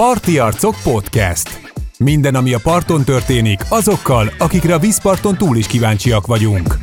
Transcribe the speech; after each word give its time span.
Parti 0.00 0.38
Arcok 0.38 0.74
Podcast. 0.82 1.60
Minden, 1.98 2.34
ami 2.34 2.54
a 2.54 2.58
parton 2.62 3.04
történik, 3.04 3.60
azokkal, 3.68 4.26
akikre 4.38 4.74
a 4.74 4.78
vízparton 4.78 5.36
túl 5.36 5.56
is 5.56 5.66
kíváncsiak 5.66 6.26
vagyunk. 6.26 6.74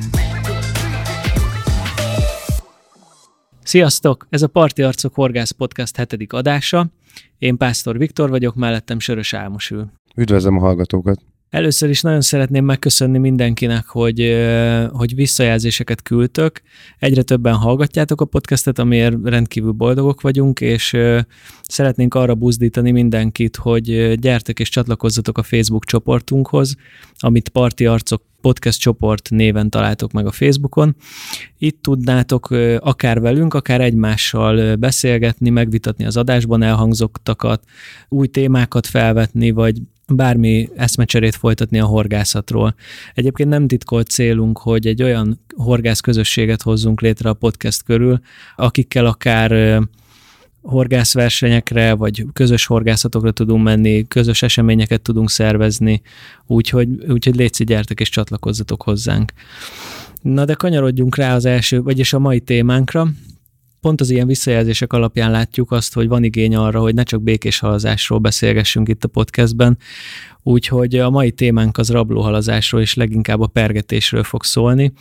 Sziasztok! 3.64 4.28
Ez 4.30 4.42
a 4.42 4.48
Parti 4.48 4.82
Arcok 4.82 5.14
Horgász 5.16 5.52
Podcast 5.52 5.96
hetedik 5.96 6.34
adása. 6.34 6.88
Én 7.38 7.58
Pásztor 7.58 7.98
Viktor 7.98 8.30
vagyok, 8.30 8.56
mellettem 8.56 9.00
Sörös 9.00 9.34
Álmos 9.34 9.72
ül. 9.72 9.92
Üdvözlöm 10.16 10.58
a 10.58 10.60
hallgatókat! 10.60 11.20
Először 11.50 11.90
is 11.90 12.02
nagyon 12.02 12.22
szeretném 12.22 12.66
megköszönni 12.66 13.18
mindenkinek, 13.18 13.86
hogy, 13.86 14.46
hogy 14.92 15.16
visszajelzéseket 15.16 16.02
küldtök. 16.02 16.62
Egyre 17.00 17.22
többen 17.22 17.54
hallgatjátok 17.54 18.22
a 18.22 18.26
podcastet, 18.26 18.80
amiért 18.80 19.16
rendkívül 19.24 19.72
boldogok 19.72 20.22
vagyunk, 20.22 20.62
és 20.62 20.98
szeretnénk 21.62 22.14
arra 22.14 22.36
buzdítani 22.36 22.92
mindenkit, 22.92 23.56
hogy 23.56 24.14
gyertek 24.20 24.60
és 24.60 24.70
csatlakozzatok 24.70 25.38
a 25.38 25.44
Facebook 25.44 25.86
csoportunkhoz, 25.86 26.76
amit 27.18 27.50
Parti 27.50 27.86
Arcok 27.86 28.22
podcast 28.42 28.80
csoport 28.80 29.30
néven 29.30 29.70
találtok 29.70 30.12
meg 30.12 30.26
a 30.26 30.32
Facebookon. 30.32 30.96
Itt 31.58 31.82
tudnátok 31.82 32.50
akár 32.80 33.20
velünk, 33.20 33.54
akár 33.54 33.82
egymással 33.82 34.76
beszélgetni, 34.76 35.50
megvitatni 35.50 36.06
az 36.06 36.18
adásban 36.18 36.64
elhangzottakat, 36.64 37.64
új 38.10 38.28
témákat 38.28 38.88
felvetni, 38.88 39.52
vagy 39.52 39.82
bármi 40.14 40.70
eszmecserét 40.76 41.36
folytatni 41.36 41.80
a 41.80 41.86
horgászatról. 41.86 42.76
Egyébként 43.14 43.50
nem 43.50 43.68
titkolt 43.68 44.08
célunk, 44.08 44.58
hogy 44.58 44.88
egy 44.88 45.04
olyan 45.04 45.40
horgász 45.56 46.00
közösséget 46.00 46.62
hozzunk 46.62 47.02
létre 47.02 47.30
a 47.30 47.34
podcast 47.34 47.84
körül, 47.84 48.20
akikkel 48.56 49.06
akár 49.06 49.82
horgászversenyekre, 50.62 51.94
vagy 51.94 52.26
közös 52.34 52.66
horgászatokra 52.66 53.32
tudunk 53.32 53.64
menni, 53.64 54.08
közös 54.08 54.42
eseményeket 54.42 55.02
tudunk 55.02 55.30
szervezni, 55.30 56.02
úgyhogy, 56.46 56.90
úgyhogy 57.08 57.36
létszi, 57.36 57.64
gyertek 57.64 58.00
és 58.00 58.10
csatlakozzatok 58.10 58.82
hozzánk. 58.82 59.32
Na 60.22 60.46
de 60.46 60.54
kanyarodjunk 60.54 61.16
rá 61.16 61.36
az 61.36 61.46
első, 61.46 61.82
vagyis 61.82 62.14
a 62.14 62.20
mai 62.20 62.40
témánkra, 62.40 63.08
pont 63.88 64.02
az 64.02 64.10
ilyen 64.10 64.28
visszajelzések 64.28 64.94
alapján 64.94 65.32
látjuk 65.32 65.72
azt, 65.72 65.94
hogy 65.94 66.08
van 66.08 66.24
igény 66.24 66.56
arra, 66.56 66.80
hogy 66.80 66.94
ne 66.94 67.04
csak 67.04 67.22
békés 67.22 67.60
halazásról 67.60 68.20
beszélgessünk 68.20 68.90
itt 68.90 69.04
a 69.04 69.08
podcastben, 69.08 69.78
úgyhogy 70.44 70.96
a 70.96 71.10
mai 71.10 71.32
témánk 71.32 71.78
az 71.78 71.90
rablóhalazásról 71.90 72.82
és 72.82 72.94
leginkább 72.94 73.42
a 73.42 73.48
pergetésről 73.48 74.24
fog 74.24 74.44
szólni 74.44 74.94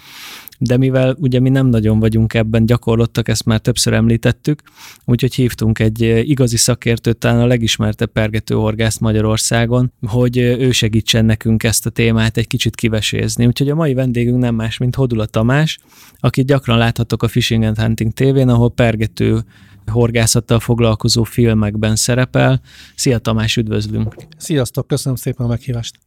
de 0.58 0.76
mivel 0.76 1.16
ugye 1.18 1.40
mi 1.40 1.48
nem 1.48 1.66
nagyon 1.66 1.98
vagyunk 1.98 2.34
ebben 2.34 2.66
gyakorlottak, 2.66 3.28
ezt 3.28 3.44
már 3.44 3.58
többször 3.58 3.92
említettük, 3.92 4.62
úgyhogy 5.04 5.34
hívtunk 5.34 5.78
egy 5.78 6.02
eh, 6.02 6.28
igazi 6.28 6.56
szakértőt, 6.56 7.18
talán 7.18 7.40
a 7.40 7.46
legismertebb 7.46 8.10
pergetőhorgász 8.10 8.98
Magyarországon, 8.98 9.92
hogy 10.06 10.38
eh, 10.38 10.58
ő 10.58 10.70
segítsen 10.70 11.24
nekünk 11.24 11.62
ezt 11.62 11.86
a 11.86 11.90
témát 11.90 12.36
egy 12.36 12.46
kicsit 12.46 12.74
kivesézni. 12.74 13.46
Úgyhogy 13.46 13.70
a 13.70 13.74
mai 13.74 13.94
vendégünk 13.94 14.38
nem 14.38 14.54
más, 14.54 14.78
mint 14.78 14.94
Hodula 14.94 15.26
Tamás, 15.26 15.78
akit 16.18 16.46
gyakran 16.46 16.78
láthatok 16.78 17.22
a 17.22 17.28
Fishing 17.28 17.62
and 17.62 17.78
Hunting 17.78 18.12
tévén, 18.12 18.48
ahol 18.48 18.70
pergető 18.70 19.44
horgászattal 19.91 20.60
foglalkozó 20.60 21.22
filmekben 21.22 21.96
szerepel. 21.96 22.60
Szia 22.94 23.18
Tamás, 23.18 23.56
üdvözlünk! 23.56 24.14
Sziasztok, 24.36 24.86
köszönöm 24.86 25.16
szépen 25.16 25.46
a 25.46 25.48
meghívást! 25.48 25.98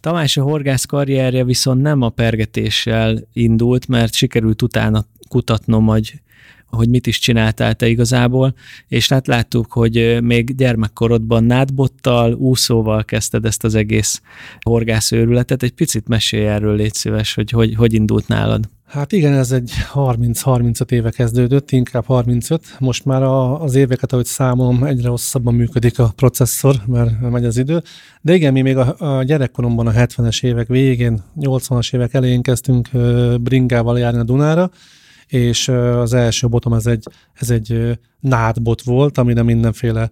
Tamás 0.00 0.36
a 0.36 0.42
horgász 0.42 0.84
karrierje 0.84 1.44
viszont 1.44 1.82
nem 1.82 2.02
a 2.02 2.08
pergetéssel 2.08 3.18
indult, 3.32 3.88
mert 3.88 4.14
sikerült 4.14 4.62
utána 4.62 5.04
kutatnom, 5.28 5.86
hogy 5.86 6.20
hogy 6.70 6.88
mit 6.88 7.06
is 7.06 7.18
csináltál 7.18 7.74
te 7.74 7.88
igazából, 7.88 8.54
és 8.88 9.08
hát 9.08 9.26
láttuk, 9.26 9.72
hogy 9.72 10.18
még 10.22 10.56
gyermekkorodban 10.56 11.44
nádbottal, 11.44 12.32
úszóval 12.32 13.04
kezdted 13.04 13.44
ezt 13.44 13.64
az 13.64 13.74
egész 13.74 14.22
horgászőrületet. 14.60 15.62
Egy 15.62 15.72
picit 15.72 16.08
mesélj 16.08 16.46
erről, 16.46 16.76
légy 16.76 16.94
szíves, 16.94 17.34
hogy 17.34 17.50
hogy, 17.50 17.74
hogy 17.74 17.92
indult 17.92 18.28
nálad. 18.28 18.68
Hát 18.88 19.12
igen, 19.12 19.32
ez 19.32 19.52
egy 19.52 19.72
30-35 19.94 20.90
éve 20.90 21.10
kezdődött, 21.10 21.70
inkább 21.70 22.04
35. 22.04 22.76
Most 22.78 23.04
már 23.04 23.22
a, 23.22 23.62
az 23.62 23.74
éveket, 23.74 24.12
ahogy 24.12 24.24
számolom, 24.24 24.84
egyre 24.84 25.08
hosszabban 25.08 25.54
működik 25.54 25.98
a 25.98 26.12
processzor, 26.16 26.74
mert 26.86 27.20
megy 27.20 27.44
az 27.44 27.56
idő. 27.56 27.82
De 28.20 28.34
igen, 28.34 28.52
mi 28.52 28.60
még 28.60 28.76
a, 28.76 29.16
a 29.16 29.22
gyerekkoromban 29.22 29.86
a 29.86 29.90
70-es 29.90 30.44
évek 30.44 30.66
végén, 30.68 31.22
80-as 31.40 31.94
évek 31.94 32.14
elején 32.14 32.42
kezdtünk 32.42 32.88
bringával 33.40 33.98
járni 33.98 34.18
a 34.18 34.24
Dunára, 34.24 34.70
és 35.28 35.68
az 35.68 36.14
első 36.14 36.48
botom 36.48 36.72
ez 36.72 36.86
egy, 36.86 37.04
ez 37.32 37.50
egy 37.50 37.98
nádbot 38.20 38.82
volt, 38.82 39.18
amire 39.18 39.42
mindenféle 39.42 40.10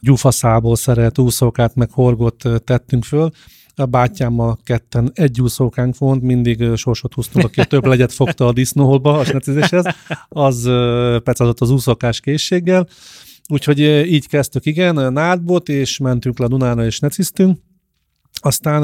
gyufaszából 0.00 0.76
szeret 0.76 1.18
úszókát, 1.18 1.74
meg 1.74 1.90
horgot 1.90 2.44
tettünk 2.64 3.04
föl, 3.04 3.30
a 3.74 3.86
bátyámmal 3.86 4.58
ketten 4.64 5.10
egy 5.14 5.40
úszókánk 5.40 5.98
volt, 5.98 6.22
mindig 6.22 6.74
sorsot 6.74 7.14
húztunk, 7.14 7.44
aki 7.44 7.66
több 7.66 7.86
legyet 7.86 8.12
fogta 8.12 8.46
a 8.46 8.52
disznóholba 8.52 9.18
a 9.18 9.24
snecizéshez, 9.24 9.84
az 10.28 10.62
pecazott 11.22 11.60
az 11.60 11.70
úszókás 11.70 12.20
készséggel. 12.20 12.88
Úgyhogy 13.48 13.80
így 13.80 14.28
kezdtük, 14.28 14.66
igen, 14.66 15.12
nádbot, 15.12 15.68
és 15.68 15.98
mentünk 15.98 16.38
le 16.38 16.44
a 16.44 16.48
Dunára, 16.48 16.84
és 16.84 16.98
neciztünk. 16.98 17.58
Aztán 18.40 18.82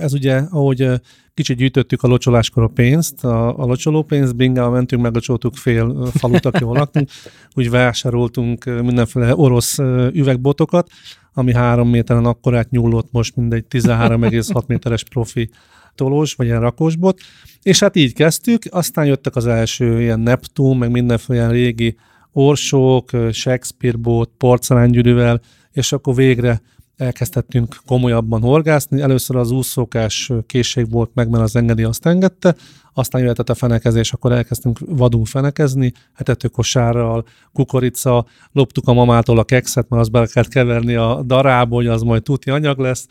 ez 0.00 0.12
ugye, 0.12 0.42
ahogy 0.50 1.00
kicsit 1.34 1.56
gyűjtöttük 1.56 2.02
a 2.02 2.08
locsoláskor 2.08 2.62
a 2.62 2.68
pénzt, 2.68 3.24
a, 3.24 3.58
a 3.58 3.64
locsoló 3.64 4.02
pénzt, 4.02 4.36
bingával 4.36 4.70
mentünk, 4.70 5.02
meglocsoltuk 5.02 5.56
fél 5.56 6.06
falut, 6.14 6.44
aki 6.44 6.64
laktunk, 6.64 7.08
úgy 7.54 7.70
vásároltunk 7.70 8.64
mindenféle 8.64 9.36
orosz 9.36 9.78
üvegbotokat, 10.12 10.88
ami 11.32 11.54
három 11.54 11.88
méteren 11.88 12.24
akkorát 12.24 12.70
nyúlott 12.70 13.08
most, 13.12 13.36
mindegy 13.36 13.64
13,6 13.70 14.66
méteres 14.66 15.04
profi 15.04 15.50
tolós, 15.94 16.34
vagy 16.34 16.46
ilyen 16.46 16.60
rakósbot, 16.60 17.18
és 17.62 17.78
hát 17.80 17.96
így 17.96 18.14
kezdtük, 18.14 18.62
aztán 18.70 19.06
jöttek 19.06 19.36
az 19.36 19.46
első 19.46 20.00
ilyen 20.00 20.20
Neptun, 20.20 20.76
meg 20.76 20.90
mindenféle 20.90 21.38
ilyen 21.38 21.50
régi 21.50 21.96
orsók, 22.32 23.10
Shakespeare 23.32 23.96
bot, 23.96 24.30
porcelángyűrűvel, 24.38 25.40
és 25.72 25.92
akkor 25.92 26.14
végre 26.14 26.60
elkezdhettünk 27.00 27.76
komolyabban 27.86 28.40
horgászni. 28.40 29.00
Először 29.00 29.36
az 29.36 29.50
úszókás 29.50 30.32
készség 30.46 30.90
volt 30.90 31.10
meg, 31.14 31.28
mert 31.28 31.42
az 31.42 31.56
engedi 31.56 31.82
azt 31.82 32.06
engedte, 32.06 32.54
aztán 32.94 33.20
jöhetett 33.20 33.50
a 33.50 33.54
fenekezés, 33.54 34.12
akkor 34.12 34.32
elkezdtünk 34.32 34.78
vadul 34.86 35.24
fenekezni, 35.24 35.92
hetetőkosárral, 36.14 37.24
kukorica, 37.52 38.26
loptuk 38.52 38.88
a 38.88 38.92
mamától 38.92 39.38
a 39.38 39.44
kekszet, 39.44 39.88
mert 39.88 40.02
azt 40.02 40.10
bele 40.10 40.26
kellett 40.26 40.50
keverni 40.50 40.94
a 40.94 41.22
darába, 41.26 41.74
hogy 41.74 41.86
az 41.86 42.02
majd 42.02 42.22
tuti 42.22 42.50
anyag 42.50 42.78
lesz, 42.78 43.06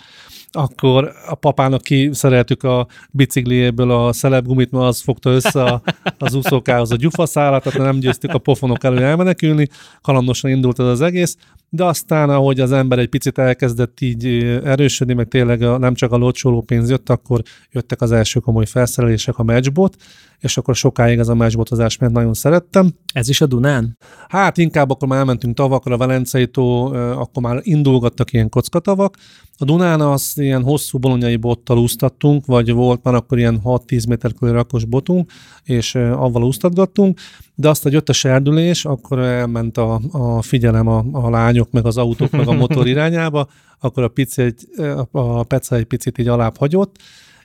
akkor 0.52 1.12
a 1.28 1.36
papának 1.36 1.82
kiszereltük 1.82 2.64
a 2.64 2.88
bicikliéből 3.12 3.92
a 3.92 4.14
szelepgumit, 4.14 4.72
mert 4.72 4.86
az 4.86 5.02
fogta 5.02 5.30
össze 5.30 5.82
az 6.18 6.34
úszókához 6.34 6.92
a 6.92 6.96
gyufaszálat, 6.96 7.64
tehát 7.64 7.80
nem 7.80 8.00
győztük 8.00 8.34
a 8.34 8.38
pofonok 8.38 8.84
elő 8.84 9.04
elmenekülni, 9.04 9.68
kalandosan 10.02 10.52
indult 10.52 10.80
ez 10.80 10.86
az 10.86 11.02
egész, 11.02 11.38
de 11.70 11.84
aztán, 11.84 12.30
ahogy 12.30 12.60
az 12.60 12.72
ember 12.72 13.00
egy 13.00 13.10
picit 13.10 13.38
elkezdett 13.38 14.00
így 14.02 14.26
erősödni, 14.64 15.14
meg 15.14 15.28
tényleg 15.28 15.62
a, 15.62 15.78
nem 15.78 15.94
csak 15.94 16.12
a 16.12 16.18
locsoló 16.18 16.62
pénz 16.62 16.90
jött, 16.90 17.10
akkor 17.10 17.42
jöttek 17.72 18.02
az 18.02 18.12
első 18.12 18.40
komoly 18.40 18.66
felszerelések, 18.66 19.38
a 19.38 19.44
matchbot, 19.44 19.96
és 20.40 20.58
akkor 20.58 20.76
sokáig 20.76 21.20
ez 21.20 21.28
a 21.28 21.36
matchbotozás 21.36 21.98
mert 21.98 22.14
nagyon 22.14 22.34
szerettem. 22.34 22.94
Ez 23.14 23.30
is 23.30 23.42
a 23.42 23.46
Dunán? 23.46 23.98
Hát 24.28 24.58
inkább 24.58 24.90
akkor 24.90 25.08
már 25.08 25.20
elmentünk 25.20 25.56
tavakra, 25.56 25.98
Velencei 25.98 26.48
tó, 26.48 26.86
akkor 26.94 27.44
már 27.44 27.60
indulgattak 27.64 28.34
ilyen 28.34 28.50
kockatavak. 28.50 29.18
A 29.58 29.66
Dunán 29.66 30.02
az 30.02 30.34
ilyen 30.36 30.64
hosszú 30.64 30.98
bolonyai 30.98 31.36
bottal 31.36 31.78
úsztattunk, 31.78 32.46
vagy 32.46 32.72
volt 32.72 33.04
már 33.04 33.14
akkor 33.14 33.38
ilyen 33.38 33.62
6-10 33.64 34.08
méter 34.08 34.34
körül 34.34 34.54
rakos 34.54 34.86
botunk, 34.86 35.32
és 35.64 35.96
avval 35.96 36.44
úsztatgattunk, 36.44 37.20
de 37.56 37.70
azt, 37.70 37.84
hogy 37.84 37.92
jött 37.92 38.10
a 38.10 38.14
serdülés, 38.14 38.86
akkor 38.86 39.20
elment 39.20 39.78
a, 39.78 40.02
a 40.12 40.42
figyelem 40.42 40.88
a, 40.88 41.06
a 41.12 41.30
lányok, 41.30 41.72
meg 41.72 41.86
az 41.86 41.98
autók, 41.98 42.32
meg 42.32 42.48
a 42.48 42.54
motor 42.54 42.88
irányába, 42.94 43.48
akkor 43.80 44.04
a, 44.04 44.08
pici 44.08 44.42
egy, 44.42 44.68
a 45.12 45.44
peca 45.44 45.76
egy 45.76 45.86
picit 45.86 46.18
így 46.18 46.28
alább 46.28 46.58
hagyott, 46.58 46.96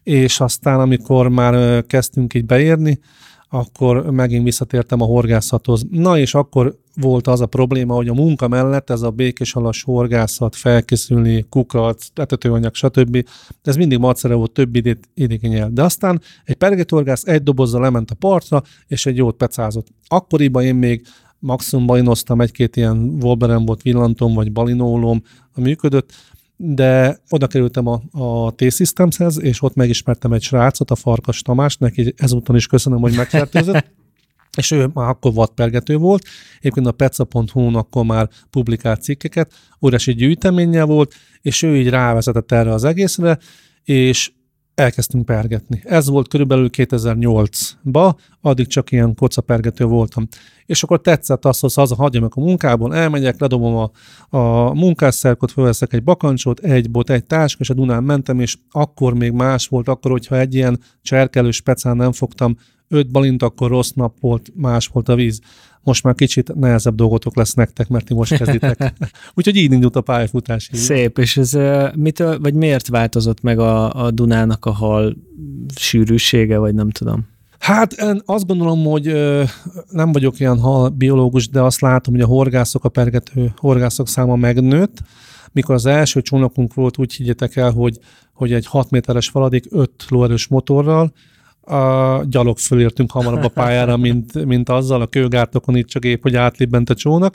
és 0.04 0.40
aztán 0.40 0.80
amikor 0.80 1.28
már 1.28 1.84
kezdtünk 1.86 2.34
így 2.34 2.44
beérni, 2.44 2.98
akkor 3.48 4.10
megint 4.10 4.44
visszatértem 4.44 5.00
a 5.00 5.04
horgászathoz. 5.04 5.86
Na 5.90 6.18
és 6.18 6.34
akkor 6.34 6.76
volt 6.96 7.26
az 7.26 7.40
a 7.40 7.46
probléma, 7.46 7.94
hogy 7.94 8.08
a 8.08 8.14
munka 8.14 8.48
mellett 8.48 8.90
ez 8.90 9.02
a 9.02 9.10
békésalas 9.10 9.82
horgászat, 9.82 10.56
felkészülni, 10.56 11.46
kukat, 11.48 12.02
etetőanyag, 12.14 12.74
stb. 12.74 13.28
Ez 13.62 13.76
mindig 13.76 13.98
macera 13.98 14.36
volt, 14.36 14.50
több 14.50 14.76
időt 14.76 15.08
igényel. 15.14 15.70
De 15.70 15.82
aztán 15.82 16.20
egy 16.44 16.54
pergetőhorgász 16.54 17.26
egy 17.26 17.42
dobozzal 17.42 17.80
lement 17.80 18.10
a 18.10 18.14
partra, 18.14 18.62
és 18.86 19.06
egy 19.06 19.16
jót 19.16 19.36
pecázott. 19.36 19.86
Akkoriban 20.06 20.62
én 20.62 20.74
még 20.74 21.06
maximum 21.38 21.86
balinoztam, 21.86 22.40
egy-két 22.40 22.76
ilyen 22.76 22.96
Wolverine 23.22 23.64
volt 23.64 23.82
villantom, 23.82 24.34
vagy 24.34 24.52
balinólom, 24.52 25.22
a 25.52 25.60
működött, 25.60 26.12
de 26.56 27.18
oda 27.28 27.46
kerültem 27.46 27.86
a, 27.86 28.02
a 28.10 28.54
T-Systemshez, 28.54 29.40
és 29.40 29.62
ott 29.62 29.74
megismertem 29.74 30.32
egy 30.32 30.42
srácot, 30.42 30.90
a 30.90 30.94
Farkas 30.94 31.42
Tamást, 31.42 31.80
neki 31.80 32.14
ezúton 32.16 32.56
is 32.56 32.66
köszönöm, 32.66 33.00
hogy 33.00 33.16
megfertőzött. 33.16 33.90
és 34.56 34.70
ő 34.70 34.90
már 34.92 35.08
akkor 35.08 35.32
vadpergető 35.32 35.96
volt, 35.96 36.24
egyébként 36.58 36.86
a 36.86 36.92
peca.hu-n 36.92 37.74
akkor 37.74 38.04
már 38.04 38.28
publikált 38.50 39.02
cikkeket, 39.02 39.52
óriási 39.82 40.14
gyűjteménye 40.14 40.82
volt, 40.82 41.14
és 41.40 41.62
ő 41.62 41.76
így 41.76 41.88
rávezetett 41.88 42.52
erre 42.52 42.72
az 42.72 42.84
egészre, 42.84 43.38
és 43.84 44.32
elkezdtünk 44.74 45.24
pergetni. 45.24 45.82
Ez 45.84 46.08
volt 46.08 46.28
körülbelül 46.28 46.70
2008-ba, 46.76 48.14
addig 48.40 48.66
csak 48.66 48.90
ilyen 48.90 49.14
kocapergető 49.14 49.84
voltam. 49.84 50.28
És 50.66 50.82
akkor 50.82 51.00
tetszett 51.00 51.44
az, 51.44 51.60
hogy 51.60 51.74
haza 51.74 51.94
hagyjam 51.94 52.24
a 52.30 52.40
munkából, 52.40 52.94
elmegyek, 52.94 53.40
ledobom 53.40 53.76
a, 53.76 53.90
a 54.38 54.74
munkásszerkot, 54.74 55.50
fölveszek 55.50 55.92
egy 55.92 56.02
bakancsot, 56.02 56.60
egy 56.60 56.90
bot, 56.90 57.10
egy 57.10 57.24
táska, 57.24 57.60
és 57.62 57.70
a 57.70 57.74
Dunán 57.74 58.04
mentem, 58.04 58.40
és 58.40 58.56
akkor 58.70 59.14
még 59.14 59.32
más 59.32 59.66
volt, 59.66 59.88
akkor, 59.88 60.10
hogyha 60.10 60.38
egy 60.38 60.54
ilyen 60.54 60.80
cserkelő 61.02 61.50
specán 61.50 61.96
nem 61.96 62.12
fogtam 62.12 62.56
öt 62.94 63.10
balint, 63.10 63.42
akkor 63.42 63.70
rossz 63.70 63.90
nap 63.90 64.20
volt, 64.20 64.52
más 64.54 64.86
volt 64.86 65.08
a 65.08 65.14
víz. 65.14 65.40
Most 65.82 66.02
már 66.02 66.14
kicsit 66.14 66.54
nehezebb 66.54 66.94
dolgotok 66.94 67.36
lesz 67.36 67.54
nektek, 67.54 67.88
mert 67.88 68.04
ti 68.04 68.14
most 68.14 68.36
kezditek. 68.36 68.94
Úgyhogy 69.36 69.56
így 69.56 69.72
indult 69.72 69.96
a 69.96 70.00
pályafutás. 70.00 70.70
Így. 70.72 70.80
Szép, 70.80 71.18
és 71.18 71.36
ez 71.36 71.52
mitől, 71.94 72.38
vagy 72.40 72.54
miért 72.54 72.88
változott 72.88 73.40
meg 73.40 73.58
a, 73.58 74.04
a 74.04 74.10
Dunának 74.10 74.64
a 74.64 74.70
hal 74.70 75.16
sűrűsége, 75.76 76.58
vagy 76.58 76.74
nem 76.74 76.90
tudom? 76.90 77.26
Hát 77.58 77.92
én 77.92 78.22
azt 78.24 78.46
gondolom, 78.46 78.84
hogy 78.84 79.04
nem 79.90 80.12
vagyok 80.12 80.40
ilyen 80.40 80.58
hal 80.58 80.88
biológus, 80.88 81.48
de 81.48 81.60
azt 81.60 81.80
látom, 81.80 82.14
hogy 82.14 82.22
a 82.22 82.26
horgászok, 82.26 82.84
a 82.84 82.88
pergető 82.88 83.52
horgászok 83.56 84.08
száma 84.08 84.36
megnőtt. 84.36 84.98
Mikor 85.52 85.74
az 85.74 85.86
első 85.86 86.22
csónakunk 86.22 86.74
volt, 86.74 86.98
úgy 86.98 87.12
higgyetek 87.12 87.56
el, 87.56 87.70
hogy, 87.70 87.98
hogy 88.32 88.52
egy 88.52 88.66
6 88.66 88.90
méteres 88.90 89.28
faladik 89.28 89.64
5 89.70 89.90
lóerős 90.08 90.46
motorral, 90.46 91.12
a 91.64 92.24
gyalog 92.28 92.58
fölértünk 92.58 93.10
hamarabb 93.10 93.44
a 93.44 93.48
pályára, 93.48 93.96
mint, 93.96 94.44
mint 94.44 94.68
azzal, 94.68 95.00
a 95.00 95.06
kőgártokon 95.06 95.76
itt 95.76 95.86
csak 95.86 96.04
épp, 96.04 96.22
hogy 96.22 96.36
átlibbent 96.36 96.90
a 96.90 96.94
csónak. 96.94 97.34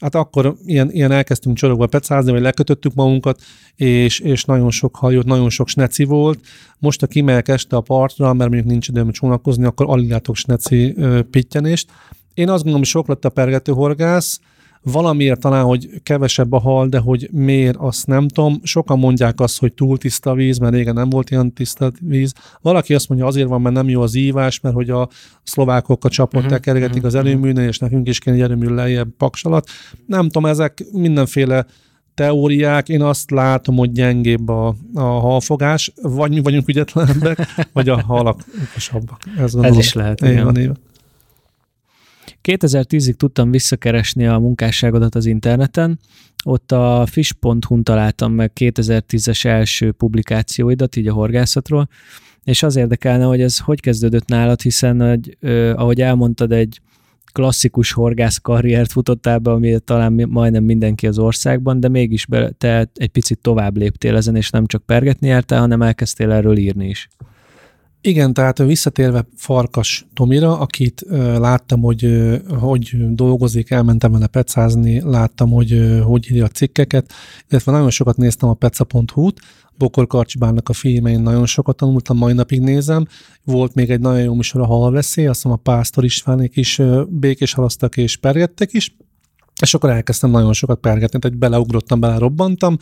Hát 0.00 0.14
akkor 0.14 0.54
ilyen, 0.64 0.90
ilyen 0.90 1.10
elkezdtünk 1.10 1.56
csorogva 1.56 1.86
pecázni, 1.86 2.32
vagy 2.32 2.40
lekötöttük 2.40 2.94
magunkat, 2.94 3.40
és, 3.76 4.20
és 4.20 4.44
nagyon 4.44 4.70
sok 4.70 4.96
hajót, 4.96 5.24
nagyon 5.24 5.50
sok 5.50 5.68
sneci 5.68 6.04
volt. 6.04 6.38
Most, 6.78 7.00
ha 7.00 7.06
kimegyek 7.06 7.48
este 7.48 7.76
a 7.76 7.80
partra, 7.80 8.32
mert 8.32 8.50
mondjuk 8.50 8.70
nincs 8.70 8.88
időm 8.88 9.10
csónakozni, 9.10 9.64
akkor 9.64 9.86
alig 9.88 10.10
látok 10.10 10.36
sneci 10.36 10.94
ö, 10.96 11.22
pittyenést. 11.22 11.90
Én 12.34 12.48
azt 12.48 12.56
gondolom, 12.56 12.78
hogy 12.78 12.88
sok 12.88 13.08
lett 13.08 13.24
a 13.24 13.28
pergető 13.28 13.72
horgász, 13.72 14.40
Valamiért 14.92 15.40
talán, 15.40 15.64
hogy 15.64 15.88
kevesebb 16.02 16.52
a 16.52 16.58
hal, 16.58 16.88
de 16.88 16.98
hogy 16.98 17.28
miért, 17.32 17.76
azt 17.76 18.06
nem 18.06 18.28
tudom. 18.28 18.60
Sokan 18.62 18.98
mondják 18.98 19.40
azt, 19.40 19.58
hogy 19.58 19.72
túl 19.72 19.98
tiszta 19.98 20.34
víz, 20.34 20.58
mert 20.58 20.74
régen 20.74 20.94
nem 20.94 21.10
volt 21.10 21.30
ilyen 21.30 21.52
tiszta 21.52 21.92
víz. 22.00 22.32
Valaki 22.60 22.94
azt 22.94 23.08
mondja, 23.08 23.26
azért 23.26 23.48
van, 23.48 23.60
mert 23.60 23.74
nem 23.74 23.88
jó 23.88 24.00
az 24.00 24.14
ívás, 24.14 24.60
mert 24.60 24.74
hogy 24.74 24.90
a 24.90 25.08
szlovákok 25.42 26.04
a 26.04 26.08
csapot 26.08 26.34
uh-huh, 26.34 26.50
tekergetik 26.50 26.90
uh-huh, 26.90 27.06
az 27.06 27.14
mhm. 27.14 27.26
erőműnél, 27.26 27.68
és 27.68 27.78
nekünk 27.78 28.08
is 28.08 28.18
kéne 28.18 28.36
egy 28.36 28.42
erőmű 28.42 28.66
lejjebb 28.66 29.08
paksalat. 29.16 29.68
Nem 30.06 30.24
tudom, 30.28 30.46
ezek 30.46 30.84
mindenféle 30.92 31.66
teóriák, 32.14 32.88
én 32.88 33.02
azt 33.02 33.30
látom, 33.30 33.76
hogy 33.76 33.92
gyengébb 33.92 34.48
a, 34.48 34.74
a 34.94 35.02
halfogás, 35.02 35.92
vagy 36.02 36.30
mi 36.30 36.40
vagyunk 36.40 36.68
ügyetlenebbek, 36.68 37.38
vagy 37.72 37.88
a 37.88 38.02
halak 38.02 38.44
okosabbak. 38.70 39.20
Ez, 39.38 39.54
is 39.76 39.92
lehet. 39.92 40.20
Igen. 40.20 40.44
Van. 40.44 40.78
2010-ig 42.48 43.14
tudtam 43.14 43.50
visszakeresni 43.50 44.26
a 44.26 44.38
munkásságodat 44.38 45.14
az 45.14 45.26
interneten, 45.26 45.98
ott 46.44 46.72
a 46.72 47.06
fish.hu-n 47.10 47.82
találtam 47.82 48.32
meg 48.32 48.50
2010-es 48.60 49.44
első 49.44 49.92
publikációidat, 49.92 50.96
így 50.96 51.08
a 51.08 51.12
horgászatról, 51.12 51.88
és 52.44 52.62
az 52.62 52.76
érdekelne, 52.76 53.24
hogy 53.24 53.40
ez 53.40 53.58
hogy 53.58 53.80
kezdődött 53.80 54.28
nálad, 54.28 54.60
hiszen, 54.60 55.20
ö, 55.40 55.70
ahogy 55.70 56.00
elmondtad, 56.00 56.52
egy 56.52 56.80
klasszikus 57.32 57.92
horgász 57.92 58.38
karriert 58.38 58.92
futottál 58.92 59.38
be, 59.38 59.50
ami 59.50 59.78
talán 59.78 60.26
majdnem 60.28 60.64
mindenki 60.64 61.06
az 61.06 61.18
országban, 61.18 61.80
de 61.80 61.88
mégis 61.88 62.26
be, 62.26 62.50
te 62.50 62.90
egy 62.94 63.08
picit 63.08 63.38
tovább 63.38 63.76
léptél 63.76 64.16
ezen, 64.16 64.36
és 64.36 64.50
nem 64.50 64.66
csak 64.66 64.86
pergetni 64.86 65.28
jártál, 65.28 65.60
hanem 65.60 65.82
elkezdtél 65.82 66.32
erről 66.32 66.56
írni 66.56 66.88
is. 66.88 67.08
Igen, 68.06 68.32
tehát 68.32 68.58
visszatérve 68.58 69.26
Farkas 69.36 70.06
Tomira, 70.14 70.58
akit 70.58 71.04
láttam, 71.38 71.80
hogy 71.80 72.30
hogy 72.58 73.14
dolgozik, 73.14 73.70
elmentem 73.70 74.12
vele 74.12 74.26
pecázni, 74.26 75.00
láttam, 75.00 75.50
hogy 75.50 76.00
hogy 76.02 76.30
írja 76.30 76.44
a 76.44 76.48
cikkeket, 76.48 77.12
illetve 77.48 77.72
nagyon 77.72 77.90
sokat 77.90 78.16
néztem 78.16 78.48
a 78.48 78.54
peca.hu-t, 78.54 79.40
Bokor 79.78 80.06
Karcsibának 80.06 80.68
a 80.68 80.72
filmein 80.72 81.20
nagyon 81.20 81.46
sokat 81.46 81.76
tanultam, 81.76 82.16
mai 82.16 82.32
napig 82.32 82.60
nézem. 82.60 83.06
Volt 83.44 83.74
még 83.74 83.90
egy 83.90 84.00
nagyon 84.00 84.22
jó 84.22 84.34
műsor 84.34 84.60
a 84.60 84.66
halveszély, 84.66 85.26
azt 85.26 85.44
mondom 85.44 85.62
a 85.64 85.70
Pásztor 85.70 86.04
Istvánék 86.04 86.56
is 86.56 86.80
békés 87.08 87.52
halasztak 87.52 87.96
és 87.96 88.16
pergettek 88.16 88.72
is, 88.72 88.96
és 89.62 89.74
akkor 89.74 89.90
elkezdtem 89.90 90.30
nagyon 90.30 90.52
sokat 90.52 90.78
pergetni, 90.78 91.18
tehát 91.18 91.38
beleugrottam, 91.38 92.00
belerobbantam, 92.00 92.76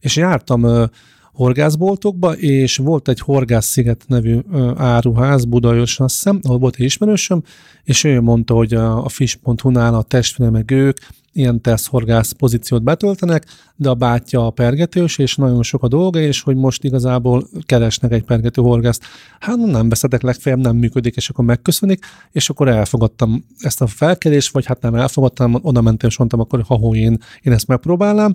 és 0.00 0.16
jártam 0.16 0.88
horgászboltokba, 1.34 2.32
és 2.32 2.76
volt 2.76 3.08
egy 3.08 3.20
Horgász-sziget 3.20 4.04
nevű 4.06 4.38
áruház 4.76 5.44
Budajos, 5.44 6.00
azt 6.00 6.14
hiszem, 6.14 6.40
ahol 6.42 6.58
volt 6.58 6.74
egy 6.78 6.84
ismerősöm, 6.84 7.42
és 7.84 8.04
ő 8.04 8.20
mondta, 8.20 8.54
hogy 8.54 8.74
a, 8.74 9.04
a 9.04 9.08
fish.hu-nál 9.08 9.94
a 9.94 10.02
testvére 10.02 10.50
meg 10.50 10.70
ők 10.70 10.98
ilyen 11.34 11.60
teszthorgász 11.60 12.30
pozíciót 12.30 12.82
betöltenek, 12.82 13.44
de 13.76 13.88
a 13.88 13.94
bátyja 13.94 14.46
a 14.46 14.50
pergetős, 14.50 15.18
és 15.18 15.36
nagyon 15.36 15.62
sok 15.62 15.82
a 15.82 15.88
dolga, 15.88 16.18
és 16.20 16.40
hogy 16.40 16.56
most 16.56 16.84
igazából 16.84 17.48
keresnek 17.66 18.12
egy 18.12 18.22
pergető 18.22 18.62
horgászt. 18.62 19.02
Hát 19.40 19.56
nem 19.56 19.88
beszedek, 19.88 20.22
legfeljebb 20.22 20.60
nem 20.60 20.76
működik, 20.76 21.16
és 21.16 21.28
akkor 21.28 21.44
megköszönik, 21.44 22.04
és 22.32 22.50
akkor 22.50 22.68
elfogadtam 22.68 23.44
ezt 23.58 23.80
a 23.80 23.86
felkelést, 23.86 24.52
vagy 24.52 24.66
hát 24.66 24.80
nem 24.80 24.94
elfogadtam, 24.94 25.58
oda 25.62 25.80
mentem, 25.80 26.08
és 26.08 26.18
mondtam, 26.18 26.40
akkor 26.40 26.62
ha 26.62 26.90
én, 26.92 27.18
én 27.42 27.52
ezt 27.52 27.66
megpróbálnám, 27.66 28.34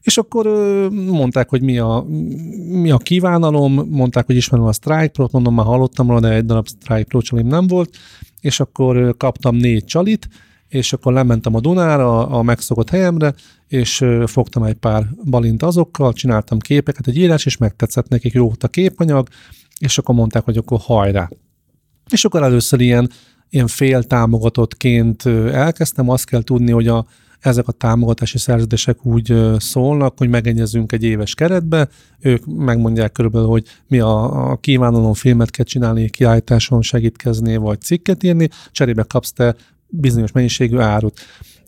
és 0.00 0.18
akkor 0.18 0.46
mondták, 0.90 1.48
hogy 1.48 1.62
mi 1.62 1.78
a, 1.78 2.04
mi 2.68 2.90
a 2.90 2.96
kívánalom, 2.96 3.86
mondták, 3.90 4.26
hogy 4.26 4.36
ismerem 4.36 4.66
a 4.66 4.72
Strike 4.72 5.08
Pro-t, 5.08 5.32
mondom, 5.32 5.54
már 5.54 5.66
hallottam 5.66 6.06
róla, 6.06 6.20
de 6.20 6.32
egy 6.32 6.44
darab 6.44 6.68
Strike 6.68 7.04
Pro 7.04 7.20
nem 7.42 7.66
volt, 7.66 7.96
és 8.40 8.60
akkor 8.60 9.14
kaptam 9.16 9.56
négy 9.56 9.84
csalit, 9.84 10.28
és 10.68 10.92
akkor 10.92 11.12
lementem 11.12 11.54
a 11.54 11.60
Dunára, 11.60 12.26
a 12.28 12.42
megszokott 12.42 12.90
helyemre, 12.90 13.34
és 13.66 14.04
fogtam 14.26 14.62
egy 14.62 14.74
pár 14.74 15.06
balint 15.24 15.62
azokkal, 15.62 16.12
csináltam 16.12 16.58
képeket, 16.58 17.06
egy 17.06 17.16
írás, 17.16 17.46
és 17.46 17.56
megtetszett 17.56 18.08
nekik, 18.08 18.32
jó 18.32 18.44
volt 18.44 18.64
a 18.64 18.68
képanyag, 18.68 19.28
és 19.78 19.98
akkor 19.98 20.14
mondták, 20.14 20.44
hogy 20.44 20.56
akkor 20.56 20.78
hajrá. 20.82 21.28
És 22.10 22.24
akkor 22.24 22.42
először 22.42 22.80
ilyen, 22.80 23.10
ilyen 23.50 23.66
fél 23.66 24.02
támogatottként 24.02 25.26
elkezdtem, 25.52 26.08
azt 26.08 26.26
kell 26.26 26.42
tudni, 26.42 26.70
hogy 26.70 26.88
a, 26.88 27.06
ezek 27.40 27.68
a 27.68 27.72
támogatási 27.72 28.38
szerződések 28.38 29.04
úgy 29.04 29.34
szólnak, 29.58 30.18
hogy 30.18 30.28
megegyezünk 30.28 30.92
egy 30.92 31.04
éves 31.04 31.34
keretbe, 31.34 31.88
ők 32.20 32.46
megmondják 32.46 33.12
körülbelül, 33.12 33.48
hogy 33.48 33.64
mi 33.86 33.98
a, 33.98 34.50
a 34.50 34.56
kívánalom 34.56 35.14
filmet 35.14 35.50
kell 35.50 35.64
csinálni, 35.64 36.10
kiállításon 36.10 36.82
segítkezni, 36.82 37.56
vagy 37.56 37.80
cikket 37.80 38.22
írni, 38.22 38.48
cserébe 38.70 39.02
kapsz 39.02 39.32
te 39.32 39.56
bizonyos 39.88 40.32
mennyiségű 40.32 40.78
árut. 40.78 41.20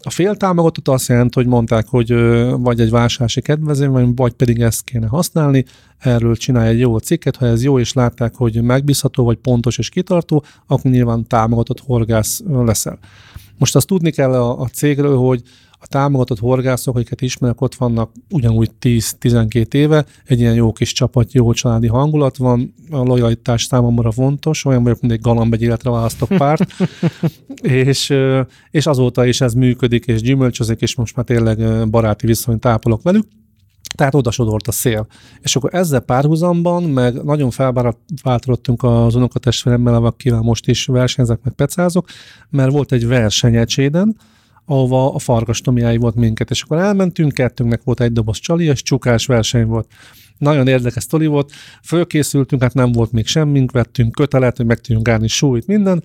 A 0.03 0.11
fél 0.11 0.37
támogatott 0.37 0.89
azt 0.89 1.09
jelenti, 1.09 1.33
hogy 1.35 1.47
mondták, 1.47 1.87
hogy 1.87 2.15
vagy 2.61 2.81
egy 2.81 2.91
vásárlási 2.91 3.41
kedvezmény, 3.41 4.15
vagy 4.15 4.33
pedig 4.33 4.61
ezt 4.61 4.85
kéne 4.85 5.07
használni, 5.07 5.65
erről 5.99 6.37
csinálj 6.37 6.69
egy 6.69 6.79
jó 6.79 6.99
cikket, 6.99 7.37
ha 7.37 7.47
ez 7.47 7.65
jó, 7.65 7.79
és 7.79 7.93
látták, 7.93 8.35
hogy 8.35 8.63
megbízható, 8.63 9.25
vagy 9.25 9.37
pontos 9.37 9.79
és 9.79 9.89
kitartó, 9.89 10.45
akkor 10.67 10.91
nyilván 10.91 11.27
támogatott 11.27 11.81
horgász 11.81 12.43
leszel. 12.47 12.99
Most 13.61 13.77
azt 13.77 13.87
tudni 13.87 14.11
kell 14.11 14.33
a, 14.33 14.61
a 14.61 14.67
cégről, 14.67 15.17
hogy 15.17 15.43
a 15.73 15.87
támogatott 15.87 16.39
horgászok, 16.39 16.97
akiket 16.97 17.21
ismerek, 17.21 17.61
ott 17.61 17.75
vannak 17.75 18.13
ugyanúgy 18.31 18.71
10-12 18.81 19.75
éve, 19.75 20.05
egy 20.25 20.41
ilyen 20.41 20.55
jó 20.55 20.73
kis 20.73 20.93
csapat, 20.93 21.33
jó 21.33 21.53
családi 21.53 21.87
hangulat 21.87 22.37
van, 22.37 22.75
a 22.91 22.97
lojalitás 22.97 23.63
számomra 23.63 24.11
fontos, 24.11 24.65
olyan 24.65 24.83
vagyok, 24.83 25.01
mint 25.01 25.13
egy 25.13 25.21
galamb 25.21 25.53
egy 25.53 25.63
életre 25.63 25.91
választok 25.91 26.29
párt, 26.29 26.67
és, 27.87 28.15
és 28.71 28.87
azóta 28.87 29.25
is 29.25 29.41
ez 29.41 29.55
működik, 29.55 30.05
és 30.05 30.21
gyümölcsözik, 30.21 30.81
és 30.81 30.95
most 30.95 31.17
már 31.17 31.25
tényleg 31.25 31.89
baráti 31.91 32.27
viszonyt 32.27 32.61
tápolok 32.61 33.03
velük. 33.03 33.27
Tehát 34.01 34.15
oda 34.15 34.31
sodort 34.31 34.69
a 34.69 34.73
szél. 34.73 35.07
És 35.41 35.57
akkor 35.57 35.75
ezzel 35.75 36.01
párhuzamban, 36.01 36.83
meg 36.83 37.23
nagyon 37.23 37.51
felváltottunk 37.51 38.83
az 38.83 39.15
unokatestvéremmel, 39.15 40.05
akivel 40.05 40.41
most 40.41 40.69
is 40.69 40.87
versenyzek, 40.87 41.41
meg 41.43 41.53
pecázok, 41.53 42.09
mert 42.51 42.73
volt 42.73 42.93
egy 42.93 43.07
verseny 43.07 43.57
Ecséden, 43.57 44.17
ahova 44.65 45.15
a 45.15 45.19
farkas 45.19 45.61
Tomiái 45.61 45.97
volt 45.97 46.15
minket, 46.15 46.51
és 46.51 46.63
akkor 46.63 46.79
elmentünk, 46.79 47.33
kettőnknek 47.33 47.83
volt 47.85 48.01
egy 48.01 48.13
doboz 48.13 48.39
csali, 48.39 48.65
és 48.65 48.83
csukás 48.83 49.27
verseny 49.27 49.67
volt. 49.67 49.89
Nagyon 50.39 50.67
érdekes 50.67 51.03
sztori 51.03 51.27
volt. 51.27 51.53
Fölkészültünk, 51.83 52.63
hát 52.63 52.75
nem 52.75 52.93
volt 52.93 53.13
még 53.13 53.27
semmink, 53.27 53.71
vettünk 53.71 54.13
kötelet, 54.13 54.57
hogy 54.57 54.67
meg 54.67 54.81
tudjunk 54.81 55.09
állni 55.09 55.29
súlyt, 55.29 55.67
minden, 55.67 56.03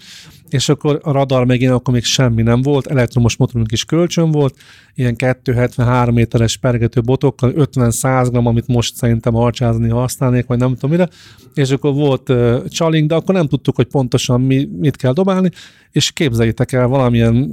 és 0.56 0.70
akkor 0.70 1.00
a 1.04 1.12
radar 1.12 1.46
megint 1.46 1.72
akkor 1.72 1.94
még 1.94 2.04
semmi 2.04 2.42
nem 2.42 2.62
volt, 2.62 2.88
elektromos 2.88 3.38
motorunk 3.38 3.72
is 3.72 3.86
kölcsön 3.86 4.32
volt, 4.32 4.56
ilyen 4.94 5.16
273 5.16 6.14
méteres 6.14 6.58
pergető 6.58 7.02
botokkal, 7.02 7.54
50-100 7.56 8.28
gram, 8.30 8.46
amit 8.46 8.68
most 8.68 8.96
szerintem 8.96 9.34
harcsázni 9.34 9.90
használnék, 9.90 10.46
vagy 10.46 10.58
nem 10.58 10.74
tudom 10.74 10.90
mire, 10.90 11.10
és 11.54 11.70
akkor 11.70 11.94
volt 11.94 12.30
uh, 12.30 13.06
de 13.06 13.16
akkor 13.16 13.36
nem 13.36 13.48
tudtuk, 13.48 13.76
hogy 13.76 13.86
pontosan 13.86 14.42
mi, 14.42 14.70
mit 14.80 14.96
kell 14.96 15.14
dobálni, 15.14 15.50
és 15.92 16.12
képzeljétek 16.12 16.72
el, 16.72 16.88
valamilyen 16.88 17.52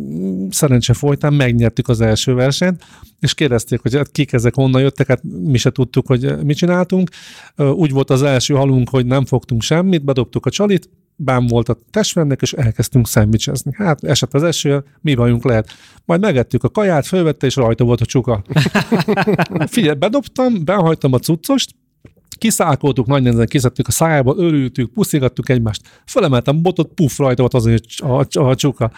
szerencse 0.51 0.93
folytán 0.93 1.35
megnyertük 1.35 1.89
az 1.89 2.01
első 2.01 2.35
versenyt, 2.35 2.85
és 3.21 3.35
kérdezték, 3.35 3.81
hogy 3.81 3.97
hát 3.97 4.11
kik 4.11 4.33
ezek, 4.33 4.55
honnan 4.55 4.81
jöttek, 4.81 5.07
hát 5.07 5.23
mi 5.45 5.59
se 5.59 5.71
tudtuk, 5.71 6.07
hogy 6.07 6.45
mit 6.45 6.57
csináltunk. 6.57 7.11
Úgy 7.57 7.91
volt 7.91 8.11
az 8.11 8.23
első 8.23 8.55
halunk, 8.55 8.89
hogy 8.89 9.07
nem 9.07 9.25
fogtunk 9.25 9.63
semmit, 9.63 10.05
bedobtuk 10.05 10.47
a 10.47 10.51
csalit, 10.51 10.89
bán 11.17 11.47
volt 11.47 11.69
a 11.69 11.79
testvérnek, 11.91 12.43
és 12.43 12.53
elkezdtünk 12.53 13.09
szendvicsezni. 13.09 13.73
Hát 13.77 14.05
esett 14.05 14.35
az 14.35 14.43
eső, 14.43 14.85
mi 15.01 15.15
bajunk 15.15 15.45
lehet. 15.45 15.69
Majd 16.05 16.21
megettük 16.21 16.65
a 16.65 16.69
kaját, 16.69 17.07
fölvette, 17.07 17.47
és 17.47 17.57
rajta 17.57 17.85
volt 17.85 18.01
a 18.01 18.05
csuka. 18.05 18.43
Figyelj, 19.67 19.97
bedobtam, 19.97 20.65
behajtam 20.65 21.13
a 21.13 21.19
cuccost, 21.19 21.75
kiszákoltuk, 22.39 23.07
nagy 23.07 23.23
nehezen 23.23 23.47
kiszedtük 23.47 23.89
a 23.89 23.91
szájába, 23.91 24.35
örültük, 24.37 24.93
puszigattuk 24.93 25.49
egymást, 25.49 26.03
felemeltem 26.05 26.63
botot, 26.63 26.95
puff, 26.95 27.19
rajta 27.19 27.41
volt 27.41 27.55
az 27.55 27.67
a, 27.67 28.19
a, 28.39 28.49
a 28.49 28.55
csuka 28.55 28.93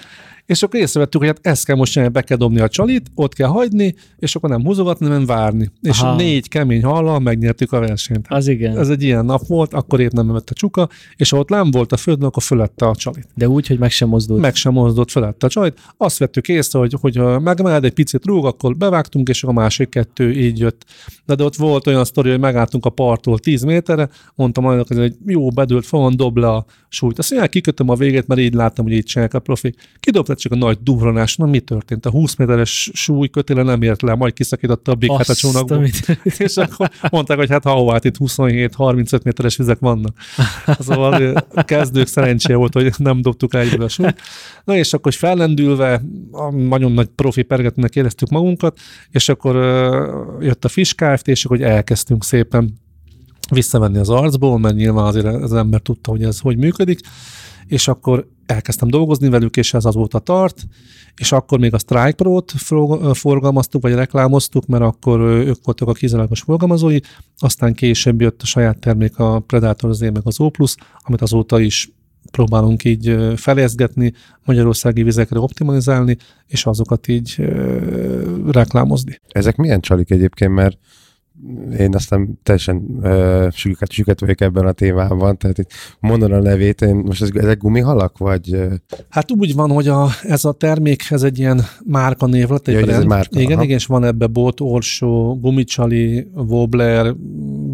és 0.46 0.62
akkor 0.62 0.80
észrevettük, 0.80 1.20
hogy 1.20 1.28
hát 1.28 1.46
ezt 1.46 1.64
kell 1.64 1.76
most 1.76 1.92
csinálni, 1.92 2.12
be 2.12 2.22
kell 2.22 2.36
dobni 2.36 2.60
a 2.60 2.68
csalit, 2.68 3.10
ott 3.14 3.34
kell 3.34 3.48
hagyni, 3.48 3.94
és 4.18 4.36
akkor 4.36 4.50
nem 4.50 4.64
húzogatni, 4.64 5.06
hanem 5.06 5.26
várni. 5.26 5.70
És 5.82 6.00
Aha. 6.00 6.16
négy 6.16 6.48
kemény 6.48 6.84
hallal 6.84 7.18
megnyertük 7.18 7.72
a 7.72 7.78
versenyt. 7.78 8.26
Az 8.28 8.48
igen. 8.48 8.78
Ez 8.78 8.88
egy 8.88 9.02
ilyen 9.02 9.24
nap 9.24 9.46
volt, 9.46 9.74
akkor 9.74 10.00
épp 10.00 10.10
nem 10.10 10.32
vett 10.32 10.50
a 10.50 10.54
csuka, 10.54 10.88
és 11.16 11.30
ha 11.30 11.38
ott 11.38 11.48
nem 11.48 11.70
volt 11.70 11.92
a 11.92 11.96
földön, 11.96 12.26
akkor 12.26 12.42
fölette 12.42 12.86
a 12.86 12.94
csalit. 12.94 13.28
De 13.34 13.48
úgy, 13.48 13.66
hogy 13.66 13.78
meg 13.78 13.90
sem 13.90 14.08
mozdult. 14.08 14.40
Meg 14.40 14.54
sem 14.54 14.72
mozdult, 14.72 15.10
fölette 15.10 15.46
a 15.46 15.48
csalit. 15.48 15.78
Azt 15.96 16.18
vettük 16.18 16.48
észre, 16.48 16.78
hogy, 16.78 16.94
hogy 17.00 17.16
ha 17.16 17.38
megemeled 17.38 17.84
egy 17.84 17.92
picit 17.92 18.24
rúg, 18.26 18.46
akkor 18.46 18.76
bevágtunk, 18.76 19.28
és 19.28 19.44
a 19.44 19.52
másik 19.52 19.88
kettő 19.88 20.32
így 20.32 20.58
jött. 20.58 20.84
De, 21.26 21.34
de 21.34 21.44
ott 21.44 21.56
volt 21.56 21.86
olyan 21.86 22.04
sztori, 22.04 22.30
hogy 22.30 22.40
megálltunk 22.40 22.86
a 22.86 22.90
parttól 22.90 23.38
10 23.38 23.62
méterre, 23.62 24.08
mondtam 24.34 24.64
annak, 24.64 24.86
hogy 24.86 25.14
jó, 25.26 25.48
bedőlt, 25.48 25.88
van, 25.88 26.16
dob 26.16 26.36
le 26.36 26.48
a 26.48 26.64
súlyt. 26.88 27.18
Azt 27.18 27.30
mondja, 27.30 27.48
kikötöm 27.48 27.88
a 27.88 27.94
végét, 27.94 28.26
mert 28.26 28.40
így 28.40 28.54
láttam, 28.54 28.84
hogy 28.84 28.94
így 28.94 29.04
csinálják 29.04 29.34
a 29.34 29.38
profi. 29.38 29.74
Kidobta 30.00 30.33
csak 30.38 30.52
a 30.52 30.56
nagy 30.56 30.78
duranás. 30.82 31.36
Na 31.36 31.46
mi 31.46 31.60
történt? 31.60 32.06
A 32.06 32.10
20 32.10 32.36
méteres 32.36 32.90
súly 32.92 33.28
kötéle 33.28 33.62
nem 33.62 33.82
ért 33.82 34.02
le, 34.02 34.14
majd 34.14 34.32
kiszakította 34.32 34.92
a 34.92 34.94
big 34.94 35.10
a 35.10 35.34
csónakból. 35.34 35.84
és 36.38 36.56
akkor 36.56 36.90
mondták, 37.10 37.36
hogy 37.36 37.50
hát 37.50 37.64
ha 37.64 37.92
hát 37.92 38.04
itt 38.04 38.16
27-35 38.18 39.22
méteres 39.22 39.56
vizek 39.56 39.78
vannak. 39.78 40.16
Szóval 40.78 41.42
a 41.54 41.62
kezdők 41.62 42.06
szerencséje 42.06 42.56
volt, 42.56 42.72
hogy 42.72 42.92
nem 42.96 43.22
dobtuk 43.22 43.54
el 43.54 43.80
a 43.80 43.88
súlyt. 43.88 44.20
Na 44.64 44.76
és 44.76 44.92
akkor 44.92 45.12
fellendülve, 45.12 46.02
a 46.30 46.50
nagyon 46.50 46.92
nagy 46.92 47.06
profi 47.06 47.42
pergetőnek 47.42 47.96
éreztük 47.96 48.28
magunkat, 48.28 48.78
és 49.10 49.28
akkor 49.28 49.54
jött 50.40 50.64
a 50.64 50.68
Fish 50.68 50.94
Kft, 50.94 51.28
és 51.28 51.44
akkor 51.44 51.60
elkezdtünk 51.60 52.24
szépen 52.24 52.82
visszavenni 53.50 53.98
az 53.98 54.10
arcból, 54.10 54.58
mert 54.58 54.74
nyilván 54.74 55.04
azért 55.04 55.26
az 55.26 55.52
ember 55.52 55.80
tudta, 55.80 56.10
hogy 56.10 56.22
ez 56.22 56.40
hogy 56.40 56.56
működik, 56.56 57.00
és 57.66 57.88
akkor 57.88 58.28
elkezdtem 58.46 58.88
dolgozni 58.88 59.28
velük, 59.28 59.56
és 59.56 59.74
ez 59.74 59.84
azóta 59.84 60.18
tart, 60.18 60.66
és 61.16 61.32
akkor 61.32 61.58
még 61.58 61.74
a 61.74 61.78
Strike 61.78 62.12
Pro-t 62.12 62.52
forgalmaztuk, 63.12 63.82
vagy 63.82 63.94
reklámoztuk, 63.94 64.66
mert 64.66 64.82
akkor 64.82 65.20
ők 65.20 65.64
voltak 65.64 65.88
a 65.88 65.92
kizárólagos 65.92 66.40
forgalmazói, 66.40 66.98
aztán 67.38 67.74
később 67.74 68.20
jött 68.20 68.42
a 68.42 68.46
saját 68.46 68.78
termék 68.78 69.18
a 69.18 69.40
Predator 69.40 69.94
Z 69.94 70.00
meg 70.00 70.20
az 70.22 70.40
O+, 70.40 70.50
amit 70.98 71.20
azóta 71.20 71.60
is 71.60 71.92
próbálunk 72.30 72.84
így 72.84 73.16
felézgetni, 73.36 74.12
magyarországi 74.44 75.02
vizekre 75.02 75.38
optimalizálni, 75.38 76.16
és 76.46 76.66
azokat 76.66 77.08
így 77.08 77.36
reklámozni. 78.50 79.20
Ezek 79.28 79.56
milyen 79.56 79.80
csalik 79.80 80.10
egyébként, 80.10 80.52
mert 80.52 80.78
én 81.78 81.94
aztán 81.94 82.38
teljesen 82.42 82.76
uh, 82.76 83.50
süket, 83.50 83.90
süket 83.92 84.20
vagyok 84.20 84.40
ebben 84.40 84.66
a 84.66 84.72
témában, 84.72 85.38
tehát 85.38 85.58
itt 85.58 85.70
mondod 86.00 86.32
a 86.32 86.40
nevét, 86.40 86.82
én 86.82 86.94
most 86.94 87.22
ez, 87.22 87.30
ezek 87.34 87.58
gumihalak, 87.58 88.18
vagy? 88.18 88.56
Hát 89.08 89.30
úgy 89.30 89.54
van, 89.54 89.70
hogy 89.70 89.88
a, 89.88 90.08
ez 90.22 90.44
a 90.44 90.52
termék, 90.52 91.02
ez 91.10 91.22
egy 91.22 91.38
ilyen 91.38 91.60
márka 91.84 92.26
név 92.26 92.48
lett. 92.48 92.66
Ja, 92.66 92.80
ez 92.80 92.98
egy 92.98 93.06
márka, 93.06 93.40
igen, 93.40 93.52
aha. 93.52 93.64
igen, 93.64 93.76
és 93.76 93.86
van 93.86 94.04
ebbe 94.04 94.26
bot, 94.26 94.60
orsó, 94.60 95.38
gumicsali, 95.40 96.30
wobbler, 96.34 97.14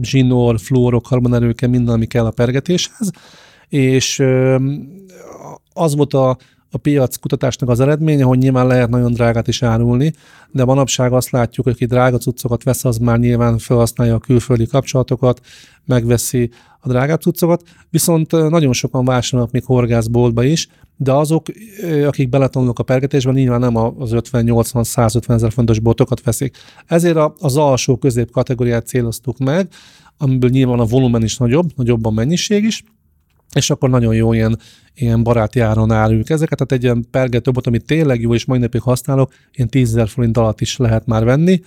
zsinór, 0.01 0.59
fluorok, 0.59 1.03
karbonerőke, 1.03 1.67
minden, 1.67 1.95
ami 1.95 2.07
kell 2.07 2.25
a 2.25 2.31
pergetéshez, 2.31 3.11
és 3.69 4.23
az 5.73 5.97
volt 5.97 6.15
a 6.15 6.37
a 6.71 6.79
piac 6.79 7.17
kutatásnak 7.17 7.69
az 7.69 7.81
eredménye, 7.81 8.25
hogy 8.25 8.39
nyilván 8.39 8.67
lehet 8.67 8.89
nagyon 8.89 9.13
drágát 9.13 9.49
is 9.49 9.63
árulni, 9.63 10.13
de 10.51 10.65
manapság 10.65 11.13
azt 11.13 11.31
látjuk, 11.31 11.67
hogy 11.67 11.75
aki 11.75 11.87
drága 11.87 12.19
cuccokat 12.19 12.63
vesz, 12.63 12.85
az 12.85 12.99
már 12.99 13.19
nyilván 13.19 13.59
felhasználja 13.59 14.15
a 14.15 14.19
külföldi 14.19 14.67
kapcsolatokat, 14.67 15.41
megveszi 15.85 16.51
a 16.81 16.89
drágább 16.89 17.21
cuccokat, 17.21 17.63
viszont 17.91 18.31
nagyon 18.31 18.73
sokan 18.73 19.05
vásárolnak 19.05 19.53
még 19.53 19.65
horgászboltba 19.65 20.45
is, 20.45 20.69
de 20.97 21.13
azok, 21.13 21.47
akik 22.07 22.29
beletanulnak 22.29 22.79
a 22.79 22.83
pergetésben, 22.83 23.35
nyilván 23.35 23.61
nem 23.61 23.77
az 23.77 24.11
50-80-150 24.13 25.31
ezer 25.31 25.53
fontos 25.53 25.79
botokat 25.79 26.23
veszik. 26.23 26.57
Ezért 26.87 27.19
az 27.39 27.57
alsó 27.57 27.97
közép 27.97 28.31
kategóriát 28.31 28.87
céloztuk 28.87 29.39
meg, 29.39 29.69
amiből 30.19 30.51
nyilván 30.51 30.79
a 30.79 30.85
volumen 30.85 31.23
is 31.23 31.37
nagyobb, 31.37 31.71
nagyobb 31.77 32.07
a 32.07 32.11
mennyiség 32.11 32.65
is, 32.65 32.85
és 33.55 33.71
akkor 33.71 33.91
nagyon 33.91 34.15
jó 34.15 34.33
ilyen, 34.33 34.59
ilyen 34.95 35.23
baráti 35.23 35.61
áron 35.61 35.91
áruljuk 35.91 36.31
ezeket, 36.31 36.59
tehát 36.59 36.73
egy 36.73 36.83
ilyen 36.83 37.07
pergetőbot, 37.11 37.67
amit 37.67 37.85
tényleg 37.85 38.21
jó, 38.21 38.35
és 38.35 38.45
mai 38.45 38.59
napig 38.59 38.81
használok, 38.81 39.33
ilyen 39.53 39.69
10 39.69 40.01
forint 40.07 40.37
alatt 40.37 40.61
is 40.61 40.77
lehet 40.77 41.07
már 41.07 41.25
venni, 41.25 41.63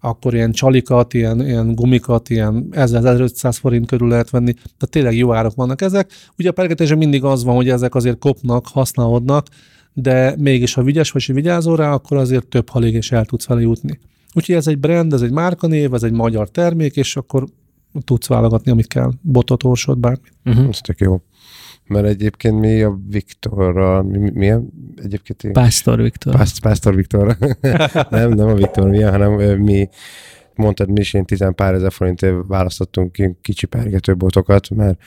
akkor 0.00 0.34
ilyen 0.34 0.52
csalikat, 0.52 1.14
ilyen, 1.14 1.46
ilyen 1.46 1.74
gumikat, 1.74 2.30
ilyen 2.30 2.68
1500 2.70 3.56
forint 3.56 3.86
körül 3.86 4.08
lehet 4.08 4.30
venni, 4.30 4.52
tehát 4.52 4.90
tényleg 4.90 5.16
jó 5.16 5.32
árak 5.34 5.54
vannak 5.54 5.80
ezek. 5.80 6.10
Ugye 6.38 6.48
a 6.48 6.52
pergetésen 6.52 6.98
mindig 6.98 7.24
az 7.24 7.44
van, 7.44 7.54
hogy 7.54 7.68
ezek 7.68 7.94
azért 7.94 8.18
kopnak, 8.18 8.66
használódnak, 8.68 9.46
de 9.92 10.34
mégis 10.38 10.74
ha 10.74 10.82
vigyes 10.82 11.10
vagy 11.10 11.32
vigyázol 11.32 11.76
rá, 11.76 11.92
akkor 11.92 12.16
azért 12.16 12.46
több 12.46 12.68
halig 12.68 12.94
is 12.94 13.12
el 13.12 13.24
tudsz 13.24 13.46
vele 13.46 13.60
jutni. 13.60 14.00
Úgyhogy 14.34 14.54
ez 14.54 14.66
egy 14.66 14.78
brand, 14.78 15.12
ez 15.12 15.22
egy 15.22 15.30
márkanév, 15.30 15.94
ez 15.94 16.02
egy 16.02 16.12
magyar 16.12 16.50
termék, 16.50 16.96
és 16.96 17.16
akkor 17.16 17.46
tudsz 18.04 18.26
válogatni, 18.26 18.70
amit 18.70 18.86
kell, 18.86 19.10
botot, 19.20 19.64
orsot, 19.64 19.98
bármit. 19.98 20.32
Uh-huh. 20.44 20.68
Ez 20.68 20.80
tök 20.80 21.00
jó. 21.00 21.22
Mert 21.86 22.06
egyébként 22.06 22.60
mi 22.60 22.82
a 22.82 22.98
Viktorra, 23.08 24.02
mi, 24.02 24.30
milyen 24.30 24.72
egyébként? 24.96 25.44
Én... 25.44 25.52
Pásztor 25.52 26.02
Viktor. 26.02 26.34
Pász, 26.34 26.58
Pásztor 26.58 26.94
Viktor. 26.94 27.36
nem, 28.10 28.30
nem 28.30 28.48
a 28.48 28.54
Viktor 28.54 28.88
milyen, 28.88 29.10
hanem 29.10 29.60
mi 29.60 29.88
mondtad 30.54 30.90
mi 30.90 31.00
is, 31.00 31.14
én 31.14 31.24
tizen 31.24 31.54
pár 31.54 31.74
ezer 31.74 31.92
forintért 31.92 32.36
választottunk 32.46 33.16
kicsi 33.40 33.66
pergetőbotokat, 33.66 34.70
mert 34.70 34.98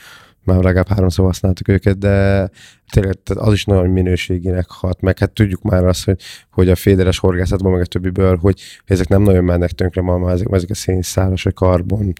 már 0.46 0.62
legalább 0.62 0.88
háromszor 0.88 1.24
használtuk 1.24 1.68
őket, 1.68 1.98
de 1.98 2.50
tényleg 2.92 3.18
az 3.34 3.52
is 3.52 3.64
nagyon 3.64 3.88
minőségének 3.88 4.66
hat, 4.68 5.00
meg 5.00 5.18
hát 5.18 5.30
tudjuk 5.32 5.62
már 5.62 5.84
azt, 5.84 6.04
hogy, 6.04 6.20
hogy 6.50 6.68
a 6.68 6.74
féderes 6.74 7.18
horgászatban, 7.18 7.72
meg 7.72 7.80
a 7.80 7.86
többiből, 7.86 8.36
hogy 8.36 8.60
ezek 8.84 9.08
nem 9.08 9.22
nagyon 9.22 9.44
mennek 9.44 9.70
tönkre 9.70 10.02
ma, 10.02 10.18
már 10.18 10.34
ezek, 10.34 10.46
ezek 10.50 10.70
a 10.70 10.74
szénszáros, 10.74 11.42
vagy 11.42 11.54
karbon, 11.54 12.12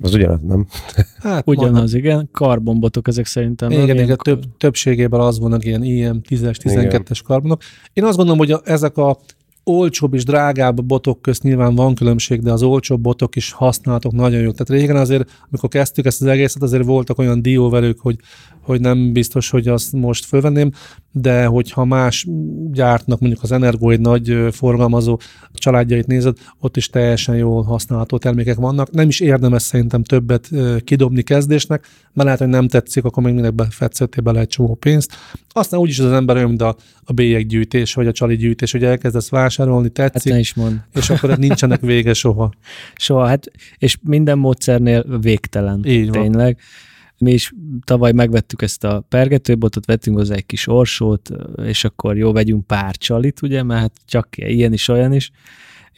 az 0.00 0.14
ugyanaz, 0.14 0.40
nem? 0.42 0.66
Hát 1.18 1.42
ugyanaz, 1.46 1.72
mondom. 1.72 1.98
igen. 1.98 2.28
Karbonbotok 2.32 3.08
ezek 3.08 3.26
szerintem. 3.26 3.70
Igen, 3.70 3.98
igen 3.98 4.16
több, 4.16 4.42
többségében 4.56 5.20
az 5.20 5.38
vannak 5.38 5.64
ilyen 5.64 5.82
IM 5.82 6.20
10-es, 6.28 6.56
12-es 6.62 7.20
karbonok. 7.24 7.62
Én 7.92 8.04
azt 8.04 8.16
gondolom, 8.16 8.38
hogy 8.38 8.52
a, 8.52 8.60
ezek 8.64 8.96
a 8.96 9.18
olcsóbb 9.64 10.14
és 10.14 10.24
drágább 10.24 10.84
botok 10.84 11.22
közt 11.22 11.42
nyilván 11.42 11.74
van 11.74 11.94
különbség, 11.94 12.42
de 12.42 12.52
az 12.52 12.62
olcsóbb 12.62 13.00
botok 13.00 13.36
is 13.36 13.52
használhatók 13.52 14.12
nagyon 14.12 14.40
jó. 14.40 14.50
Tehát 14.50 14.82
régen 14.82 14.96
azért, 14.96 15.30
amikor 15.48 15.68
kezdtük 15.68 16.04
ezt 16.04 16.20
az 16.22 16.26
egészet, 16.26 16.62
azért 16.62 16.84
voltak 16.84 17.18
olyan 17.18 17.42
dióverők, 17.42 18.00
hogy, 18.00 18.16
hogy 18.60 18.80
nem 18.80 19.12
biztos, 19.12 19.50
hogy 19.50 19.68
azt 19.68 19.92
most 19.92 20.24
fölvenném, 20.24 20.70
de 21.12 21.44
hogyha 21.44 21.84
más 21.84 22.26
gyártnak, 22.72 23.20
mondjuk 23.20 23.42
az 23.42 23.52
Energo 23.52 23.90
egy 23.90 24.00
nagy 24.00 24.36
forgalmazó 24.50 25.18
családjait 25.52 26.06
nézed, 26.06 26.36
ott 26.60 26.76
is 26.76 26.88
teljesen 26.88 27.36
jól 27.36 27.62
használható 27.62 28.18
termékek 28.18 28.56
vannak. 28.56 28.90
Nem 28.90 29.08
is 29.08 29.20
érdemes 29.20 29.62
szerintem 29.62 30.02
többet 30.02 30.50
kidobni 30.84 31.22
kezdésnek, 31.22 31.86
mert 32.12 32.24
lehet, 32.24 32.38
hogy 32.38 32.48
nem 32.48 32.68
tetszik, 32.68 33.04
akkor 33.04 33.22
még 33.22 33.32
mindenbe 33.32 33.66
fetszettél 33.70 34.22
bele 34.22 34.40
egy 34.40 34.48
csomó 34.48 34.74
pénzt. 34.74 35.12
Aztán 35.48 35.80
úgyis 35.80 35.98
az 35.98 36.12
ember 36.12 36.36
olyan, 36.36 36.48
mint 36.48 36.62
a, 36.62 36.76
a 37.04 37.12
bélyeggyűjtés, 37.12 37.94
vagy 37.94 38.06
a 38.06 38.12
csali 38.12 38.36
gyűjtés, 38.36 38.72
hogy 38.72 38.84
elkezdesz 38.84 39.28
vásárolni, 39.28 39.88
tetszik, 39.88 40.32
hát 40.32 40.40
is 40.40 40.54
mond. 40.54 40.80
és 40.94 41.10
akkor 41.10 41.38
nincsenek 41.38 41.80
vége 41.80 42.12
soha. 42.12 42.52
Soha, 42.96 43.26
hát, 43.26 43.50
és 43.78 43.96
minden 44.02 44.38
módszernél 44.38 45.18
végtelen. 45.20 45.84
Így 45.84 46.10
van. 46.10 46.22
Tényleg. 46.22 46.58
Mi 47.20 47.32
is 47.32 47.52
tavaly 47.84 48.12
megvettük 48.12 48.62
ezt 48.62 48.84
a 48.84 49.04
pergetőbotot, 49.08 49.86
vettünk 49.86 50.16
hozzá 50.16 50.34
egy 50.34 50.46
kis 50.46 50.68
orsót, 50.68 51.30
és 51.64 51.84
akkor 51.84 52.16
jó, 52.16 52.32
vegyünk 52.32 52.66
pár 52.66 52.96
csalit, 52.96 53.42
ugye, 53.42 53.62
mert 53.62 53.80
hát 53.80 53.92
csak 54.06 54.28
ilyen 54.36 54.72
is, 54.72 54.88
olyan 54.88 55.12
is 55.12 55.30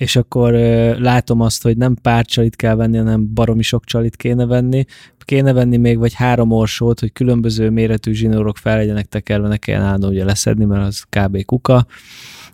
és 0.02 0.16
akkor 0.16 0.52
látom 0.98 1.40
azt, 1.40 1.62
hogy 1.62 1.76
nem 1.76 1.94
pár 1.94 2.24
csalit 2.24 2.56
kell 2.56 2.74
venni, 2.74 2.96
hanem 2.96 3.34
baromi 3.34 3.62
sok 3.62 3.84
csalit 3.84 4.16
kéne 4.16 4.46
venni. 4.46 4.84
Kéne 5.18 5.52
venni 5.52 5.76
még 5.76 5.98
vagy 5.98 6.14
három 6.14 6.50
orsót, 6.50 7.00
hogy 7.00 7.12
különböző 7.12 7.70
méretű 7.70 8.12
zsinórok 8.12 8.56
fel 8.56 8.76
legyenek 8.76 9.06
tekerve, 9.06 9.48
ne 9.48 9.56
kelljen 9.56 9.84
állni 9.84 10.06
ugye 10.06 10.24
leszedni, 10.24 10.64
mert 10.64 10.86
az 10.86 11.02
kb. 11.02 11.44
kuka. 11.44 11.86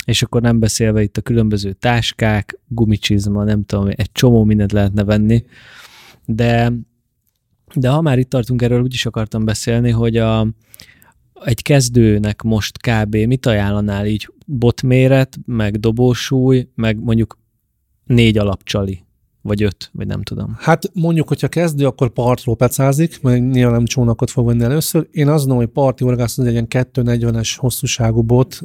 És 0.05 0.23
akkor 0.23 0.41
nem 0.41 0.59
beszélve 0.59 1.03
itt 1.03 1.17
a 1.17 1.21
különböző 1.21 1.73
táskák, 1.73 2.59
gumicsizma, 2.67 3.45
nem 3.45 3.65
tudom, 3.65 3.89
egy 3.89 4.13
csomó 4.13 4.45
mindent 4.45 4.73
lehetne 4.73 5.05
venni. 5.05 5.45
De, 6.25 6.73
de 7.75 7.89
ha 7.89 8.01
már 8.01 8.19
itt 8.19 8.31
tartunk, 8.31 8.63
erről 8.63 8.83
úgy 8.83 8.95
is 8.95 9.07
akartam 9.07 9.45
beszélni, 9.45 9.91
hogy 9.91 10.17
a, 10.17 10.47
egy 11.45 11.63
kezdőnek 11.63 12.43
most 12.43 12.79
kb. 12.79 13.17
mit 13.17 13.47
ajánlanál 13.47 14.07
így 14.07 14.29
botméret, 14.47 15.39
meg 15.47 15.81
dobósúly, 15.81 16.69
meg 16.75 16.99
mondjuk 17.03 17.39
négy 18.05 18.39
alapcsali, 18.39 19.05
vagy 19.43 19.63
öt, 19.63 19.91
vagy 19.93 20.07
nem 20.07 20.23
tudom. 20.23 20.57
Hát 20.59 20.91
mondjuk, 20.95 21.29
hogyha 21.29 21.49
kezdő, 21.49 21.87
akkor 21.87 22.09
partról 22.09 22.57
pecázik, 22.57 23.23
mert 23.23 23.51
nyilván 23.51 23.75
nem 23.75 23.85
csónakot 23.85 24.31
fog 24.31 24.47
venni 24.47 24.63
először. 24.63 25.09
Én 25.11 25.29
azt 25.29 25.39
mondom, 25.39 25.57
hogy 25.57 25.73
parti 25.73 26.05
horgász 26.05 26.39
az 26.39 26.45
egy 26.45 26.53
ilyen 26.53 26.67
240-es 26.71 27.55
hosszúságú 27.57 28.23
bot, 28.23 28.61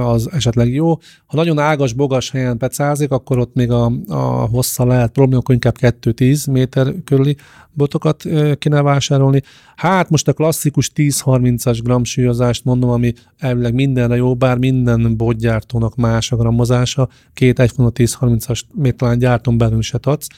az 0.00 0.30
esetleg 0.32 0.72
jó. 0.72 0.96
Ha 1.26 1.36
nagyon 1.36 1.58
ágas, 1.58 1.92
bogas 1.92 2.30
helyen 2.30 2.58
pecázik, 2.58 3.10
akkor 3.10 3.38
ott 3.38 3.54
még 3.54 3.70
a, 3.70 3.92
a 4.08 4.16
hossza 4.46 4.86
lehet 4.86 5.12
probléma, 5.12 5.40
akkor 5.40 5.54
inkább 5.54 5.76
2-10 5.80 6.50
méter 6.50 6.94
körüli 7.04 7.36
botokat 7.78 8.24
kéne 8.58 8.82
vásárolni. 8.82 9.42
Hát 9.76 10.10
most 10.10 10.28
a 10.28 10.32
klasszikus 10.32 10.90
10-30-as 10.94 11.78
gramsúlyozást 11.82 12.64
mondom, 12.64 12.90
ami 12.90 13.12
elvileg 13.38 13.74
mindenre 13.74 14.16
jó, 14.16 14.34
bár 14.34 14.58
minden 14.58 15.16
botgyártónak 15.16 15.96
más 15.96 16.32
a 16.32 16.36
grammozása, 16.36 17.08
két 17.34 17.58
egyfona 17.58 17.90
10-30-as 17.94 18.60
még 18.74 18.94
talán 18.94 19.18
gyártom 19.18 19.58
belül 19.58 19.82
se 19.82 19.98
adsz. 20.18 20.28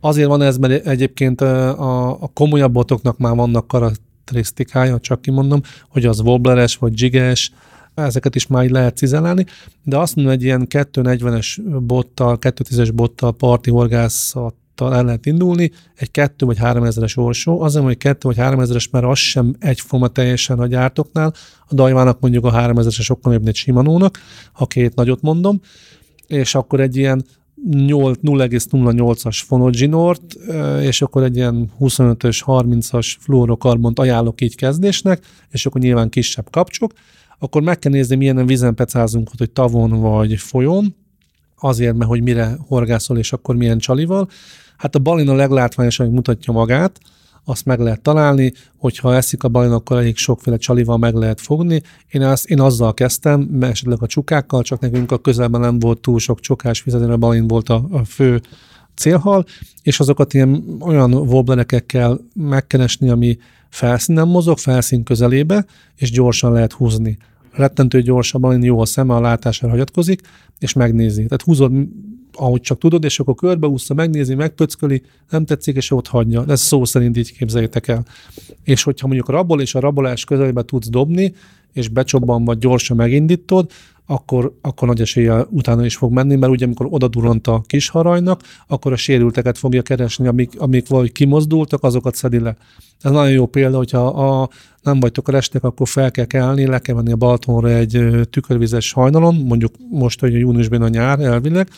Azért 0.00 0.28
van 0.28 0.42
ez, 0.42 0.56
mert 0.56 0.86
egyébként 0.86 1.40
a, 1.40 2.22
a 2.22 2.30
komolyabb 2.34 2.72
botoknak 2.72 3.18
már 3.18 3.34
vannak 3.34 3.66
karakterisztikája, 3.66 4.98
csak 5.00 5.20
kimondom, 5.22 5.60
hogy 5.88 6.06
az 6.06 6.20
wobbleres 6.20 6.76
vagy 6.76 7.00
jiges, 7.00 7.52
ezeket 7.94 8.34
is 8.34 8.46
már 8.46 8.64
így 8.64 8.70
lehet 8.70 8.96
cizelálni, 8.96 9.44
de 9.82 9.98
azt 9.98 10.16
mondom, 10.16 10.32
egy 10.34 10.42
ilyen 10.42 10.66
240-es 10.70 11.60
bottal, 11.82 12.38
210-es 12.40 12.90
bottal 12.94 13.32
parti 13.32 13.70
horgászat 13.70 14.54
el 14.76 15.04
lehet 15.04 15.26
indulni, 15.26 15.70
egy 15.94 16.10
2 16.10 16.46
vagy 16.46 16.58
3 16.58 16.84
ezeres 16.84 17.16
orsó, 17.16 17.60
azért, 17.60 17.84
hogy 17.84 17.96
2 17.96 18.28
vagy 18.28 18.36
3 18.36 18.60
ezeres, 18.60 18.88
mert 18.88 19.04
az 19.04 19.18
sem 19.18 19.56
egyforma 19.58 20.08
teljesen 20.08 20.58
a 20.58 20.66
gyártoknál, 20.66 21.32
a 21.68 21.74
dajvának 21.74 22.20
mondjuk 22.20 22.44
a 22.44 22.50
3 22.50 22.78
ezeres 22.78 23.04
sokkal 23.04 23.32
jobb, 23.32 23.42
mint 23.42 23.54
Shimano-nak, 23.54 24.18
ha 24.52 24.66
két 24.66 24.94
nagyot 24.94 25.22
mondom, 25.22 25.60
és 26.26 26.54
akkor 26.54 26.80
egy 26.80 26.96
ilyen 26.96 27.24
0,08-as 27.70 29.42
fonogginort, 29.46 30.34
és 30.80 31.02
akkor 31.02 31.22
egy 31.22 31.36
ilyen 31.36 31.70
25-ös, 31.80 32.42
30-as 32.46 33.14
fluorokarbont 33.20 33.98
ajánlok 33.98 34.40
így 34.40 34.56
kezdésnek, 34.56 35.24
és 35.50 35.66
akkor 35.66 35.80
nyilván 35.80 36.08
kisebb 36.08 36.50
kapcsok, 36.50 36.92
akkor 37.38 37.62
meg 37.62 37.78
kell 37.78 37.92
nézni, 37.92 38.16
milyen 38.16 38.46
vízen 38.46 38.74
pecázunk, 38.74 39.30
hogy 39.38 39.50
tavon 39.50 40.00
vagy 40.00 40.36
folyón, 40.38 40.96
azért, 41.56 41.96
mert 41.96 42.10
hogy 42.10 42.22
mire 42.22 42.56
horgászol, 42.68 43.18
és 43.18 43.32
akkor 43.32 43.56
milyen 43.56 43.78
csalival. 43.78 44.28
Hát 44.76 44.94
a 44.94 44.98
balina 44.98 45.34
leglátványosabb 45.34 46.12
mutatja 46.12 46.52
magát, 46.52 47.00
azt 47.48 47.64
meg 47.64 47.80
lehet 47.80 48.00
találni, 48.00 48.52
hogyha 48.76 49.14
eszik 49.14 49.42
a 49.44 49.48
balin, 49.48 49.70
akkor 49.70 49.96
elég 49.96 50.16
sokféle 50.16 50.56
csalival 50.56 50.98
meg 50.98 51.14
lehet 51.14 51.40
fogni. 51.40 51.82
Én, 52.08 52.22
azt, 52.22 52.46
én 52.46 52.60
azzal 52.60 52.94
kezdtem, 52.94 53.58
esetleg 53.60 54.02
a 54.02 54.06
csukákkal, 54.06 54.62
csak 54.62 54.80
nekünk 54.80 55.12
a 55.12 55.18
közelben 55.18 55.60
nem 55.60 55.78
volt 55.78 56.00
túl 56.00 56.18
sok 56.18 56.40
csukás 56.40 56.80
fizetni, 56.80 57.10
a 57.10 57.16
balin 57.16 57.46
volt 57.46 57.68
a, 57.68 57.84
a 57.90 58.04
fő 58.04 58.40
célhal, 58.94 59.44
és 59.82 60.00
azokat 60.00 60.34
ilyen 60.34 60.76
olyan 60.80 61.14
wobblerekkel 61.14 61.86
kell 61.86 62.20
megkeresni, 62.34 63.08
ami 63.08 63.38
felszínen 63.68 64.28
mozog, 64.28 64.58
felszín 64.58 65.02
közelébe, 65.02 65.66
és 65.96 66.10
gyorsan 66.10 66.52
lehet 66.52 66.72
húzni. 66.72 67.18
Rettentő 67.52 68.02
gyorsabban, 68.02 68.62
jó 68.62 68.80
a 68.80 68.86
szeme, 68.86 69.14
a 69.14 69.20
látására 69.20 69.72
hagyatkozik, 69.72 70.20
és 70.58 70.72
megnézi. 70.72 71.22
Tehát 71.22 71.42
húzod 71.42 71.72
ahogy 72.36 72.60
csak 72.60 72.78
tudod, 72.78 73.04
és 73.04 73.20
akkor 73.20 73.34
körbeúszta, 73.34 73.94
megnézi, 73.94 74.34
megpöcköli, 74.34 75.02
nem 75.30 75.44
tetszik, 75.44 75.76
és 75.76 75.90
ott 75.90 76.06
hagyja. 76.06 76.44
Ez 76.48 76.60
szó 76.60 76.84
szerint 76.84 77.16
így 77.16 77.36
képzeljétek 77.36 77.88
el. 77.88 78.04
És 78.64 78.82
hogyha 78.82 79.06
mondjuk 79.06 79.28
a 79.28 79.32
rabol 79.32 79.60
és 79.60 79.74
a 79.74 79.80
rabolás 79.80 80.24
közelébe 80.24 80.62
tudsz 80.62 80.88
dobni, 80.88 81.34
és 81.72 81.88
becsobban 81.88 82.44
vagy 82.44 82.58
gyorsan 82.58 82.96
megindítod, 82.96 83.70
akkor, 84.06 84.52
akkor 84.60 84.88
nagy 84.88 85.00
eséllyel 85.00 85.46
utána 85.50 85.84
is 85.84 85.96
fog 85.96 86.12
menni, 86.12 86.36
mert 86.36 86.52
ugye 86.52 86.64
amikor 86.64 86.86
oda 86.90 87.08
durant 87.08 87.46
a 87.46 87.62
kis 87.66 87.88
harajnak, 87.88 88.42
akkor 88.66 88.92
a 88.92 88.96
sérülteket 88.96 89.58
fogja 89.58 89.82
keresni, 89.82 90.26
amik, 90.26 90.60
amik 90.60 90.88
valahogy 90.88 91.12
kimozdultak, 91.12 91.82
azokat 91.82 92.14
szedi 92.14 92.38
le. 92.38 92.56
Ez 93.00 93.10
nagyon 93.10 93.32
jó 93.32 93.46
példa, 93.46 93.76
hogyha 93.76 94.06
a, 94.06 94.48
nem 94.82 95.00
vagytok 95.00 95.28
a 95.28 95.32
restek, 95.32 95.64
akkor 95.64 95.88
fel 95.88 96.10
kell 96.10 96.24
kelni, 96.24 96.66
le 96.66 96.78
kell 96.78 96.94
menni 96.94 97.12
a 97.12 97.16
Balatonra 97.16 97.68
egy 97.68 98.04
tükörvizes 98.30 98.92
hajnalon, 98.92 99.34
mondjuk 99.34 99.74
most, 99.90 100.20
hogy 100.20 100.32
júniusban 100.32 100.82
a 100.82 100.88
nyár 100.88 101.20
elvileg, 101.20 101.68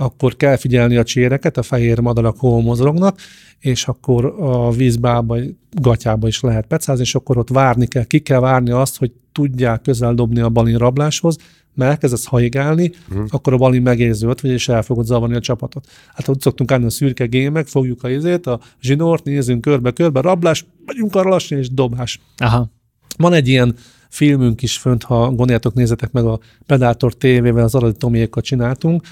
akkor 0.00 0.36
kell 0.36 0.56
figyelni 0.56 0.96
a 0.96 1.02
cséreket, 1.02 1.56
a 1.56 1.62
fehér 1.62 1.98
madarak 1.98 2.38
hol 2.38 2.62
mozognak, 2.62 3.18
és 3.58 3.86
akkor 3.86 4.24
a 4.40 4.70
vízbába, 4.70 5.36
gatyába 5.80 6.26
is 6.26 6.40
lehet 6.40 6.66
pecázni, 6.66 7.02
és 7.02 7.14
akkor 7.14 7.38
ott 7.38 7.48
várni 7.48 7.86
kell, 7.86 8.04
ki 8.04 8.18
kell 8.18 8.40
várni 8.40 8.70
azt, 8.70 8.98
hogy 8.98 9.12
tudják 9.32 9.82
közel 9.82 10.14
dobni 10.14 10.40
a 10.40 10.48
balin 10.48 10.76
rabláshoz, 10.76 11.36
mert 11.74 11.90
elkezdesz 11.90 12.24
haigálni, 12.24 12.92
uh-huh. 13.10 13.26
akkor 13.28 13.52
a 13.52 13.56
balin 13.56 13.82
megérzi 13.82 14.26
vagy 14.26 14.44
és 14.44 14.68
el 14.68 14.82
fogod 14.82 15.04
zavarni 15.04 15.36
a 15.36 15.40
csapatot. 15.40 15.86
Hát 16.14 16.28
ott 16.28 16.40
szoktunk 16.40 16.72
állni 16.72 16.84
a 16.84 16.90
szürke 16.90 17.26
gémek, 17.26 17.66
fogjuk 17.66 18.04
a 18.04 18.10
izét, 18.10 18.46
a 18.46 18.60
zsinort, 18.80 19.24
nézzünk 19.24 19.60
körbe-körbe, 19.60 20.20
rablás, 20.20 20.66
vagyunk 20.86 21.14
arra 21.14 21.28
lassan, 21.28 21.58
és 21.58 21.70
dobás. 21.70 22.20
Aha. 22.36 22.70
Van 23.16 23.32
egy 23.32 23.48
ilyen 23.48 23.74
filmünk 24.08 24.62
is 24.62 24.78
fönt, 24.78 25.02
ha 25.02 25.26
gondoljátok, 25.26 25.74
nézzetek 25.74 26.12
meg 26.12 26.24
a 26.24 26.40
Predator 26.66 27.14
TV-vel, 27.14 27.64
az 27.64 27.74
Aradi 27.74 27.96
Tomiékkal 27.96 28.42
csináltunk, 28.42 29.02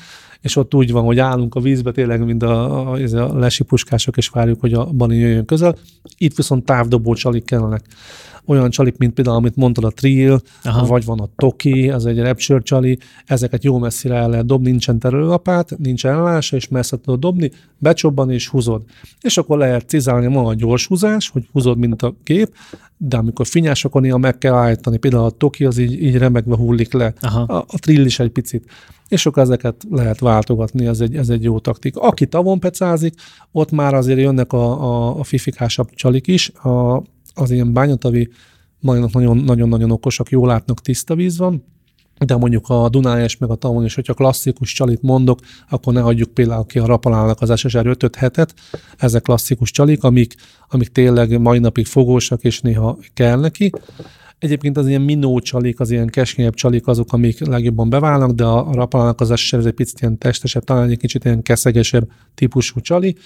és 0.40 0.56
ott 0.56 0.74
úgy 0.74 0.92
van, 0.92 1.04
hogy 1.04 1.18
állunk 1.18 1.54
a 1.54 1.60
vízbe 1.60 1.92
tényleg, 1.92 2.24
mint 2.24 2.42
a, 2.42 2.90
a, 2.92 2.98
a 3.12 3.38
lesi 3.38 3.64
puskások, 3.64 4.16
és 4.16 4.28
várjuk, 4.28 4.60
hogy 4.60 4.72
a 4.72 4.84
bani 4.84 5.16
jöjjön 5.16 5.44
közel. 5.44 5.76
Itt 6.18 6.36
viszont 6.36 6.64
távdobó 6.64 7.14
csalik 7.14 7.44
kellenek. 7.44 7.84
Olyan 8.44 8.70
csalik, 8.70 8.96
mint 8.96 9.14
például, 9.14 9.36
amit 9.36 9.56
mondtad, 9.56 9.84
a 9.84 9.90
Trill, 9.90 10.40
Aha. 10.62 10.86
vagy 10.86 11.04
van 11.04 11.20
a 11.20 11.28
Toki, 11.36 11.90
az 11.90 12.06
egy 12.06 12.18
Rapture 12.18 12.60
csali, 12.60 12.98
ezeket 13.26 13.64
jó 13.64 13.78
messzire 13.78 14.14
el 14.14 14.28
lehet 14.28 14.46
dobni, 14.46 14.70
nincsen 14.70 14.98
terülapát, 14.98 15.78
nincs 15.78 16.06
ellenállása, 16.06 16.56
és 16.56 16.68
messze 16.68 16.96
tudod 16.96 17.20
dobni, 17.20 17.50
becsobban 17.78 18.30
és 18.30 18.48
húzod. 18.48 18.82
És 19.20 19.38
akkor 19.38 19.58
lehet 19.58 19.88
cizálni 19.88 20.26
ma 20.26 20.42
a 20.44 20.54
gyors 20.54 20.86
húzás, 20.86 21.28
hogy 21.28 21.48
húzod, 21.52 21.78
mint 21.78 22.02
a 22.02 22.14
gép, 22.24 22.54
de 22.98 23.16
amikor 23.16 23.46
finnyásokon 23.46 24.02
néha 24.02 24.18
meg 24.18 24.38
kell 24.38 24.54
állítani, 24.54 24.96
például 24.96 25.24
a 25.24 25.30
Toki 25.30 25.64
az 25.64 25.78
így, 25.78 26.02
így 26.02 26.16
remegve 26.16 26.56
hullik 26.56 26.92
le, 26.92 27.12
Aha. 27.20 27.40
a, 27.40 27.64
a 27.68 27.78
Trill 27.78 28.04
is 28.04 28.18
egy 28.18 28.30
picit 28.30 28.70
és 29.08 29.26
akkor 29.26 29.42
ezeket 29.42 29.84
lehet 29.90 30.20
váltogatni, 30.20 30.86
ez 30.86 31.00
egy, 31.00 31.16
ez 31.16 31.28
egy 31.28 31.42
jó 31.42 31.58
taktik. 31.58 31.96
Aki 31.96 32.26
tavon 32.26 32.60
pecázik, 32.60 33.14
ott 33.52 33.70
már 33.70 33.94
azért 33.94 34.18
jönnek 34.18 34.52
a, 34.52 34.82
a, 34.82 35.18
a 35.18 35.24
fifikásabb 35.24 35.90
csalik 35.90 36.26
is, 36.26 36.48
a, 36.48 37.02
az 37.34 37.50
ilyen 37.50 37.72
bányatavi 37.72 38.28
nagyon-nagyon 38.80 39.90
okosak, 39.90 40.30
jól 40.30 40.46
látnak, 40.46 40.80
tiszta 40.80 41.14
víz 41.14 41.38
van, 41.38 41.64
de 42.26 42.36
mondjuk 42.36 42.68
a 42.68 42.88
Dunályes 42.88 43.36
meg 43.36 43.50
a 43.50 43.54
tavon 43.54 43.84
is, 43.84 43.94
hogyha 43.94 44.14
klasszikus 44.14 44.72
csalit 44.72 45.02
mondok, 45.02 45.38
akkor 45.68 45.92
ne 45.92 46.00
hagyjuk 46.00 46.34
például 46.34 46.66
ki 46.66 46.78
a 46.78 46.86
rapalának 46.86 47.40
az 47.40 47.58
SSR 47.58 47.86
5 47.86 48.16
hetet, 48.16 48.54
ezek 48.96 49.22
klasszikus 49.22 49.70
csalik, 49.70 50.02
amik, 50.02 50.34
amik 50.68 50.88
tényleg 50.88 51.40
mai 51.40 51.58
napig 51.58 51.86
fogósak, 51.86 52.42
és 52.42 52.60
néha 52.60 52.98
kell 53.14 53.40
neki. 53.40 53.70
Egyébként 54.38 54.76
az 54.76 54.86
ilyen 54.86 55.00
minó 55.00 55.40
csalik, 55.40 55.80
az 55.80 55.90
ilyen 55.90 56.06
keskenyebb 56.06 56.54
csalik 56.54 56.86
azok, 56.86 57.12
amik 57.12 57.46
legjobban 57.46 57.90
beválnak, 57.90 58.30
de 58.30 58.44
a, 58.44 58.74
rapalának 58.74 59.20
az 59.20 59.30
eset 59.30 59.64
egy 59.64 59.72
picit 59.72 60.00
ilyen 60.00 60.18
testesebb, 60.18 60.64
talán 60.64 60.88
egy 60.90 60.98
kicsit 60.98 61.24
ilyen 61.24 61.42
keszegesebb 61.42 62.10
típusú 62.34 62.80
csali. 62.80 63.16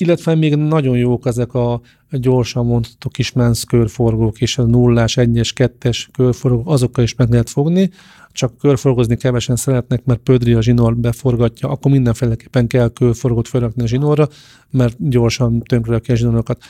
Illetve 0.00 0.34
még 0.34 0.56
nagyon 0.56 0.96
jók 0.96 1.26
ezek 1.26 1.54
a 1.54 1.80
gyorsan 2.10 2.66
mondható 2.66 3.08
kis 3.08 3.32
mensz 3.32 3.62
körforgók 3.62 4.40
és 4.40 4.58
a 4.58 4.62
nullás, 4.62 5.16
egyes, 5.16 5.52
kettes 5.52 6.08
körforgók, 6.12 6.68
azokkal 6.68 7.04
is 7.04 7.14
meg 7.14 7.30
lehet 7.30 7.50
fogni, 7.50 7.90
csak 8.32 8.58
körforgozni 8.58 9.16
kevesen 9.16 9.56
szeretnek, 9.56 10.04
mert 10.04 10.20
pödri 10.20 10.52
a 10.52 10.62
zsinór 10.62 10.96
beforgatja, 10.96 11.68
akkor 11.68 11.90
mindenféleképpen 11.90 12.66
kell 12.66 12.88
körforgót 12.88 13.48
felrakni 13.48 13.82
a 13.82 13.86
zsinórra, 13.86 14.28
mert 14.70 15.08
gyorsan 15.08 15.60
tönkre 15.60 16.00
a 16.06 16.14
zsinórokat. 16.14 16.62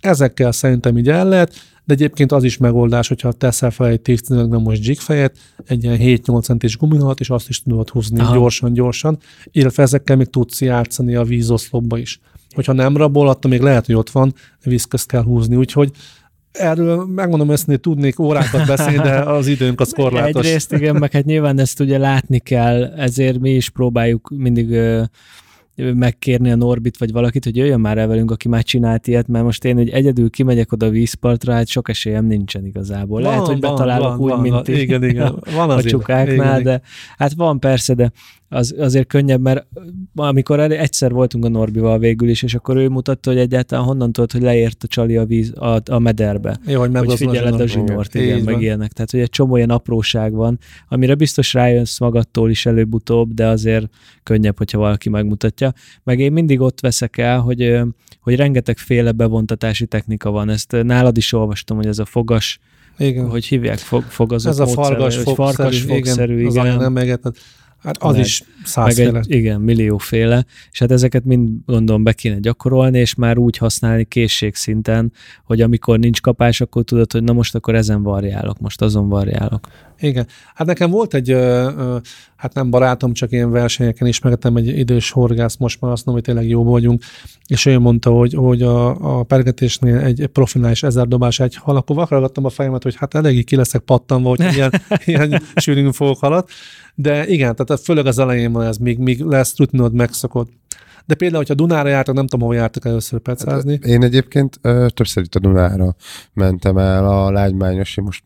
Ezekkel 0.00 0.52
szerintem 0.52 0.98
így 0.98 1.08
el 1.08 1.28
lehet, 1.28 1.54
de 1.84 1.94
egyébként 1.94 2.32
az 2.32 2.44
is 2.44 2.56
megoldás, 2.56 3.08
hogyha 3.08 3.32
teszel 3.32 3.70
fel 3.70 3.86
egy 3.86 4.00
10 4.00 4.28
most 4.48 4.86
jigfejet, 4.86 5.36
egy 5.64 5.84
ilyen 5.84 5.98
7-8 6.00 6.42
centis 6.42 6.76
guminalat, 6.76 7.20
és 7.20 7.30
azt 7.30 7.48
is 7.48 7.62
tudod 7.62 7.88
húzni 7.88 8.20
Aha. 8.20 8.34
gyorsan, 8.34 8.72
gyorsan, 8.72 9.18
illetve 9.50 9.82
ezekkel 9.82 10.16
még 10.16 10.26
tudsz 10.26 10.60
játszani 10.60 11.14
a 11.14 11.22
vízoszlopba 11.22 11.98
is. 11.98 12.20
Hogyha 12.56 12.72
nem 12.72 12.96
rabol, 12.96 13.28
attól 13.28 13.50
még 13.50 13.60
lehet, 13.60 13.86
hogy 13.86 13.94
ott 13.94 14.10
van, 14.10 14.34
vízközt 14.64 15.08
kell 15.08 15.22
húzni, 15.22 15.56
úgyhogy 15.56 15.90
erről 16.52 17.06
megmondom 17.06 17.48
hogy 17.66 17.80
tudnék 17.80 18.18
órákat 18.18 18.66
beszélni, 18.66 18.96
de 18.96 19.18
az 19.18 19.46
időnk 19.46 19.80
az 19.80 19.92
korlátos. 19.92 20.46
Egyrészt 20.46 20.72
igen, 20.72 20.96
meg 20.96 21.12
hát 21.12 21.24
nyilván 21.24 21.58
ezt 21.58 21.80
ugye 21.80 21.98
látni 21.98 22.38
kell, 22.38 22.84
ezért 22.84 23.38
mi 23.38 23.50
is 23.50 23.70
próbáljuk 23.70 24.30
mindig 24.36 24.78
megkérni 25.76 26.50
a 26.50 26.56
Norbit 26.56 26.98
vagy 26.98 27.12
valakit, 27.12 27.44
hogy 27.44 27.56
jöjjön 27.56 27.80
már 27.80 27.98
el 27.98 28.06
velünk, 28.06 28.30
aki 28.30 28.48
már 28.48 28.62
csinált 28.62 29.06
ilyet, 29.06 29.28
mert 29.28 29.44
most 29.44 29.64
én, 29.64 29.76
hogy 29.76 29.88
egyedül 29.88 30.30
kimegyek 30.30 30.72
oda 30.72 30.86
a 30.86 30.90
vízpartra, 30.90 31.52
hát 31.52 31.68
sok 31.68 31.88
esélyem 31.88 32.26
nincsen 32.26 32.66
igazából. 32.66 33.20
Lehet, 33.20 33.38
van, 33.38 33.46
hogy 33.46 33.60
betalálok 33.60 34.08
van, 34.08 34.20
úgy, 34.20 34.30
van, 34.30 34.40
mint 34.40 34.54
van, 34.54 34.64
igen, 34.66 35.04
igen. 35.04 35.42
Van 35.56 35.70
a 35.70 35.82
csukáknál, 35.82 36.60
igen, 36.60 36.62
de 36.62 36.80
hát 37.16 37.32
van 37.32 37.60
persze, 37.60 37.94
de 37.94 38.12
az, 38.48 38.74
azért 38.78 39.06
könnyebb, 39.06 39.40
mert 39.40 39.66
amikor 40.14 40.60
egyszer 40.60 41.12
voltunk 41.12 41.44
a 41.44 41.48
Norbival 41.48 41.98
végül 41.98 42.28
is, 42.28 42.42
és 42.42 42.54
akkor 42.54 42.76
ő 42.76 42.88
mutatta, 42.88 43.30
hogy 43.30 43.38
egyáltalán 43.38 43.84
honnan 43.84 44.12
tudod, 44.12 44.32
hogy 44.32 44.42
leért 44.42 44.82
a 44.82 44.86
csali 44.86 45.16
a, 45.16 45.24
víz, 45.24 45.52
a, 45.54 45.80
a 45.90 45.98
mederbe. 45.98 46.58
Jó, 46.66 46.80
hogy, 46.80 46.96
hogy 46.96 47.14
figyeled 47.14 47.60
a 47.60 47.66
zsinyort, 47.66 48.14
igen, 48.14 48.26
igen 48.26 48.42
meg 48.42 48.62
ilyenek. 48.62 48.92
Tehát, 48.92 49.10
hogy 49.10 49.20
egy 49.20 49.30
csomó 49.30 49.56
ilyen 49.56 49.70
apróság 49.70 50.32
van, 50.32 50.58
amire 50.88 51.14
biztos 51.14 51.54
rájönsz 51.54 51.98
magadtól 51.98 52.50
is 52.50 52.66
előbb-utóbb, 52.66 53.34
de 53.34 53.46
azért 53.46 53.88
könnyebb, 54.22 54.58
hogyha 54.58 54.78
valaki 54.78 55.08
megmutatja. 55.08 55.72
Meg 56.04 56.18
én 56.18 56.32
mindig 56.32 56.60
ott 56.60 56.80
veszek 56.80 57.18
el, 57.18 57.40
hogy, 57.40 57.80
hogy 58.20 58.36
rengeteg 58.36 58.78
féle 58.78 59.12
bevontatási 59.12 59.86
technika 59.86 60.30
van. 60.30 60.48
Ezt 60.48 60.76
nálad 60.82 61.16
is 61.16 61.32
olvastam, 61.32 61.76
hogy 61.76 61.86
ez 61.86 61.98
a 61.98 62.04
fogas, 62.04 62.60
igen. 62.98 63.28
hogy 63.28 63.44
hívják, 63.44 63.78
fog, 63.78 64.02
fogazó 64.02 64.48
Ez 64.48 64.58
a 64.58 64.66
fargas, 64.66 65.14
fogszerű, 65.16 65.34
farkas 65.34 65.80
fogszerű, 65.82 66.38
igen, 66.38 66.50
igen. 66.50 66.66
Az 66.66 66.78
nem 66.78 66.92
megetett. 66.92 67.36
Hát 67.86 68.02
az 68.02 68.16
meg, 68.16 68.24
is 68.24 68.42
százféle. 68.64 69.10
Meg 69.10 69.22
egy, 69.22 69.36
igen, 69.36 69.60
millióféle, 69.60 70.44
és 70.70 70.78
hát 70.78 70.90
ezeket 70.90 71.24
mind 71.24 71.50
gondolom 71.66 72.02
be 72.02 72.12
kéne 72.12 72.38
gyakorolni, 72.38 72.98
és 72.98 73.14
már 73.14 73.38
úgy 73.38 73.56
használni 73.56 74.04
készségszinten, 74.04 75.12
hogy 75.44 75.60
amikor 75.60 75.98
nincs 75.98 76.20
kapás, 76.20 76.60
akkor 76.60 76.84
tudod, 76.84 77.12
hogy 77.12 77.22
na 77.22 77.32
most 77.32 77.54
akkor 77.54 77.74
ezen 77.74 78.02
variálok, 78.02 78.58
most 78.58 78.82
azon 78.82 79.08
variálok. 79.08 79.68
Igen. 80.00 80.26
Hát 80.54 80.66
nekem 80.66 80.90
volt 80.90 81.14
egy, 81.14 81.36
hát 82.36 82.54
nem 82.54 82.70
barátom, 82.70 83.12
csak 83.12 83.30
én 83.30 83.50
versenyeken 83.50 84.08
ismertem 84.08 84.56
egy 84.56 84.66
idős 84.66 85.10
horgász, 85.10 85.56
most 85.56 85.80
már 85.80 85.92
azt 85.92 86.04
mondom, 86.04 86.24
hogy 86.24 86.34
tényleg 86.34 86.52
jó 86.52 86.64
vagyunk, 86.64 87.02
és 87.46 87.66
ő 87.66 87.78
mondta, 87.78 88.10
hogy, 88.10 88.34
hogy 88.34 88.62
a, 88.62 89.18
a 89.18 89.22
pergetésnél 89.22 89.98
egy 89.98 90.26
profinál 90.32 90.70
is 90.70 90.82
ezer 90.82 91.06
dobás 91.08 91.40
egy 91.40 91.56
hal, 91.56 91.76
akkor 91.76 91.96
vakargattam 91.96 92.44
a 92.44 92.50
fejemet, 92.50 92.82
hogy 92.82 92.96
hát 92.96 93.14
eléggé 93.14 93.42
ki 93.42 93.56
leszek 93.56 93.80
pattanva, 93.80 94.28
hogy 94.28 94.40
ilyen, 94.54 94.72
ilyen 95.04 95.42
sűrűn 95.54 95.92
fogok 95.92 96.18
halat. 96.18 96.50
De 96.94 97.26
igen, 97.26 97.56
tehát 97.56 97.82
főleg 97.82 98.06
az 98.06 98.18
elején 98.18 98.52
van 98.52 98.66
ez, 98.66 98.76
míg, 98.76 98.98
míg 98.98 99.20
lesz 99.20 99.58
rutinod 99.58 99.92
megszokott. 99.92 100.48
De 101.06 101.14
például, 101.14 101.38
hogyha 101.38 101.54
Dunára 101.54 101.88
jártak, 101.88 102.14
nem 102.14 102.26
tudom, 102.26 102.46
hol 102.46 102.56
jártak 102.56 102.84
először 102.84 103.18
pecázni. 103.18 103.72
Hát, 103.72 103.84
én 103.84 104.02
egyébként 104.02 104.58
ö, 104.62 104.86
többször 104.94 105.22
itt 105.24 105.34
a 105.34 105.38
Dunára 105.38 105.96
mentem 106.32 106.78
el 106.78 107.08
a 107.08 107.30
lágymányosi, 107.30 108.00
most 108.00 108.24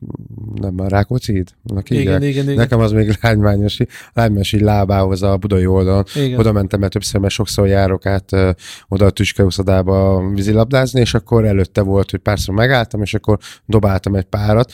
nem 0.54 0.74
a 0.80 0.88
Rákóczi 0.88 1.32
híd? 1.32 1.48
Igen, 1.84 2.22
igen, 2.22 2.42
igen, 2.44 2.54
Nekem 2.54 2.80
az 2.80 2.92
még 2.92 3.18
lágymányosi, 3.20 3.88
lágymányosi 4.12 4.60
lábához 4.60 5.22
a 5.22 5.36
budai 5.36 5.66
oldalon. 5.66 6.04
Igen. 6.14 6.38
Oda 6.38 6.52
mentem 6.52 6.82
el 6.82 6.88
többször, 6.88 7.20
mert 7.20 7.32
sokszor 7.32 7.66
járok 7.66 8.06
át 8.06 8.32
ö, 8.32 8.50
oda 8.88 9.04
a 9.04 9.10
tüskeuszadába 9.10 10.28
vízilabdázni, 10.34 11.00
és 11.00 11.14
akkor 11.14 11.44
előtte 11.44 11.80
volt, 11.80 12.10
hogy 12.10 12.20
párszor 12.20 12.54
megálltam, 12.54 13.02
és 13.02 13.14
akkor 13.14 13.38
dobáltam 13.66 14.14
egy 14.14 14.24
párat. 14.24 14.72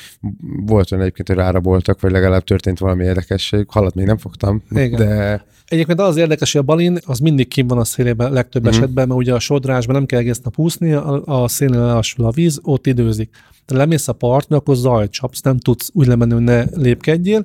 Volt 0.66 0.92
olyan 0.92 1.04
egyébként, 1.04 1.28
hogy 1.28 1.36
rára 1.36 1.60
voltak, 1.60 2.00
vagy 2.00 2.10
legalább 2.10 2.44
történt 2.44 2.78
valami 2.78 3.04
érdekesség. 3.04 3.66
Halat 3.68 3.94
még 3.94 4.06
nem 4.06 4.18
fogtam, 4.18 4.62
Igen. 4.70 4.90
de 4.90 5.44
Egyébként 5.66 6.00
az 6.00 6.16
érdekes, 6.16 6.52
hogy 6.52 6.60
a 6.60 6.64
balin 6.64 6.98
az 7.04 7.18
mindig 7.18 7.48
kim 7.48 7.66
van 7.66 7.78
a 7.78 7.84
szélében 7.96 8.32
legtöbb 8.32 8.62
mm-hmm. 8.62 8.76
esetben, 8.76 9.08
mert 9.08 9.20
ugye 9.20 9.34
a 9.34 9.38
sodrásban 9.38 9.94
nem 9.94 10.06
kell 10.06 10.18
egész 10.18 10.40
nap 10.40 10.58
úszni, 10.58 10.92
a, 10.92 11.22
a 11.24 11.48
szélén 11.48 11.80
lelassul 11.80 12.24
a 12.24 12.30
víz, 12.30 12.60
ott 12.62 12.86
időzik. 12.86 13.30
De 13.66 13.76
lemész 13.76 14.08
a 14.08 14.12
partra, 14.12 14.56
akkor 14.56 14.76
zajt 14.76 15.10
csapsz, 15.10 15.40
nem 15.40 15.58
tudsz 15.58 15.90
úgy 15.92 16.06
lemenni, 16.06 16.32
hogy 16.32 16.42
ne 16.42 16.64
lépkedjél, 16.74 17.44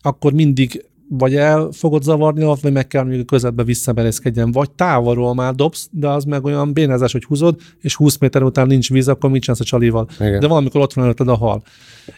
akkor 0.00 0.32
mindig 0.32 0.84
vagy 1.18 1.34
el 1.34 1.68
fogod 1.72 2.02
zavarni, 2.02 2.44
vagy 2.60 2.72
meg 2.72 2.86
kell, 2.86 3.04
hogy 3.04 3.18
a 3.18 3.24
közelbe 3.24 3.64
visszaberészkedjen, 3.64 4.52
vagy 4.52 4.70
távolról 4.70 5.34
már 5.34 5.54
dobsz, 5.54 5.88
de 5.90 6.08
az 6.08 6.24
meg 6.24 6.44
olyan 6.44 6.72
bénázás, 6.72 7.12
hogy 7.12 7.24
húzod, 7.24 7.60
és 7.80 7.96
20 7.96 8.18
méter 8.18 8.42
után 8.42 8.66
nincs 8.66 8.90
víz, 8.90 9.08
akkor 9.08 9.30
mit 9.30 9.42
csinálsz 9.42 9.60
a 9.60 9.64
csalival. 9.64 10.08
Igen. 10.20 10.40
De 10.40 10.46
valamikor 10.46 10.80
ott 10.80 10.92
van 10.92 11.04
előtted 11.04 11.28
a 11.28 11.36
hal. 11.36 11.62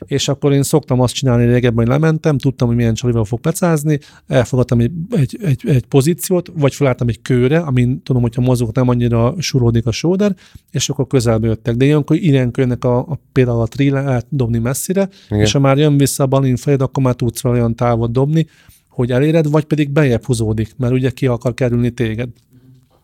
És 0.07 0.29
akkor 0.29 0.53
én 0.53 0.63
szoktam 0.63 1.01
azt 1.01 1.15
csinálni 1.15 1.45
régebben, 1.45 1.87
hogy 1.87 1.87
lementem, 1.87 2.39
tudtam, 2.39 2.69
hogy 2.69 2.77
milyen 2.77 2.95
csalival 2.95 3.25
fog 3.25 3.41
pecázni, 3.41 3.99
elfogadtam 4.27 4.81
egy, 4.81 4.93
egy, 5.11 5.39
egy, 5.43 5.61
egy 5.69 5.87
pozíciót, 5.87 6.53
vagy 6.57 6.75
felálltam 6.75 7.09
egy 7.09 7.23
kőre, 7.23 7.59
amin 7.59 8.03
tudom, 8.03 8.23
hogyha 8.23 8.41
mozog, 8.41 8.71
nem 8.73 8.89
annyira 8.89 9.35
suródik 9.39 9.87
a 9.87 9.93
sóder, 9.93 10.35
és 10.71 10.89
akkor 10.89 11.07
közelbe 11.07 11.47
jöttek. 11.47 11.75
De 11.75 11.85
ilyenkor 11.85 12.17
ilyenkor 12.17 12.59
jönnek 12.59 12.85
a, 12.85 12.99
a 12.99 13.21
például 13.33 13.61
a 13.61 13.67
trille 13.67 14.23
dobni 14.29 14.59
messzire, 14.59 15.09
Igen. 15.27 15.41
és 15.41 15.53
ha 15.53 15.59
már 15.59 15.79
jön 15.79 15.97
vissza 15.97 16.23
a 16.23 16.27
balin 16.27 16.57
fejed, 16.57 16.81
akkor 16.81 17.03
már 17.03 17.15
tudsz 17.15 17.45
olyan 17.45 17.75
távot 17.75 18.13
dobni, 18.13 18.47
hogy 18.95 19.11
eléred, 19.11 19.51
vagy 19.51 19.65
pedig 19.65 19.91
bejebb 19.91 20.25
húzódik, 20.25 20.75
mert 20.77 20.93
ugye 20.93 21.11
ki 21.11 21.27
akar 21.27 21.55
kerülni 21.55 21.91
téged. 21.91 22.29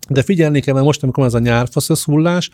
De 0.08 0.22
figyelni 0.22 0.60
kell, 0.60 0.74
mert 0.74 0.86
most, 0.86 1.02
amikor 1.02 1.24
ez 1.24 1.34
a 1.34 1.38
nyárfaszösz 1.38 2.04
hullás, 2.04 2.50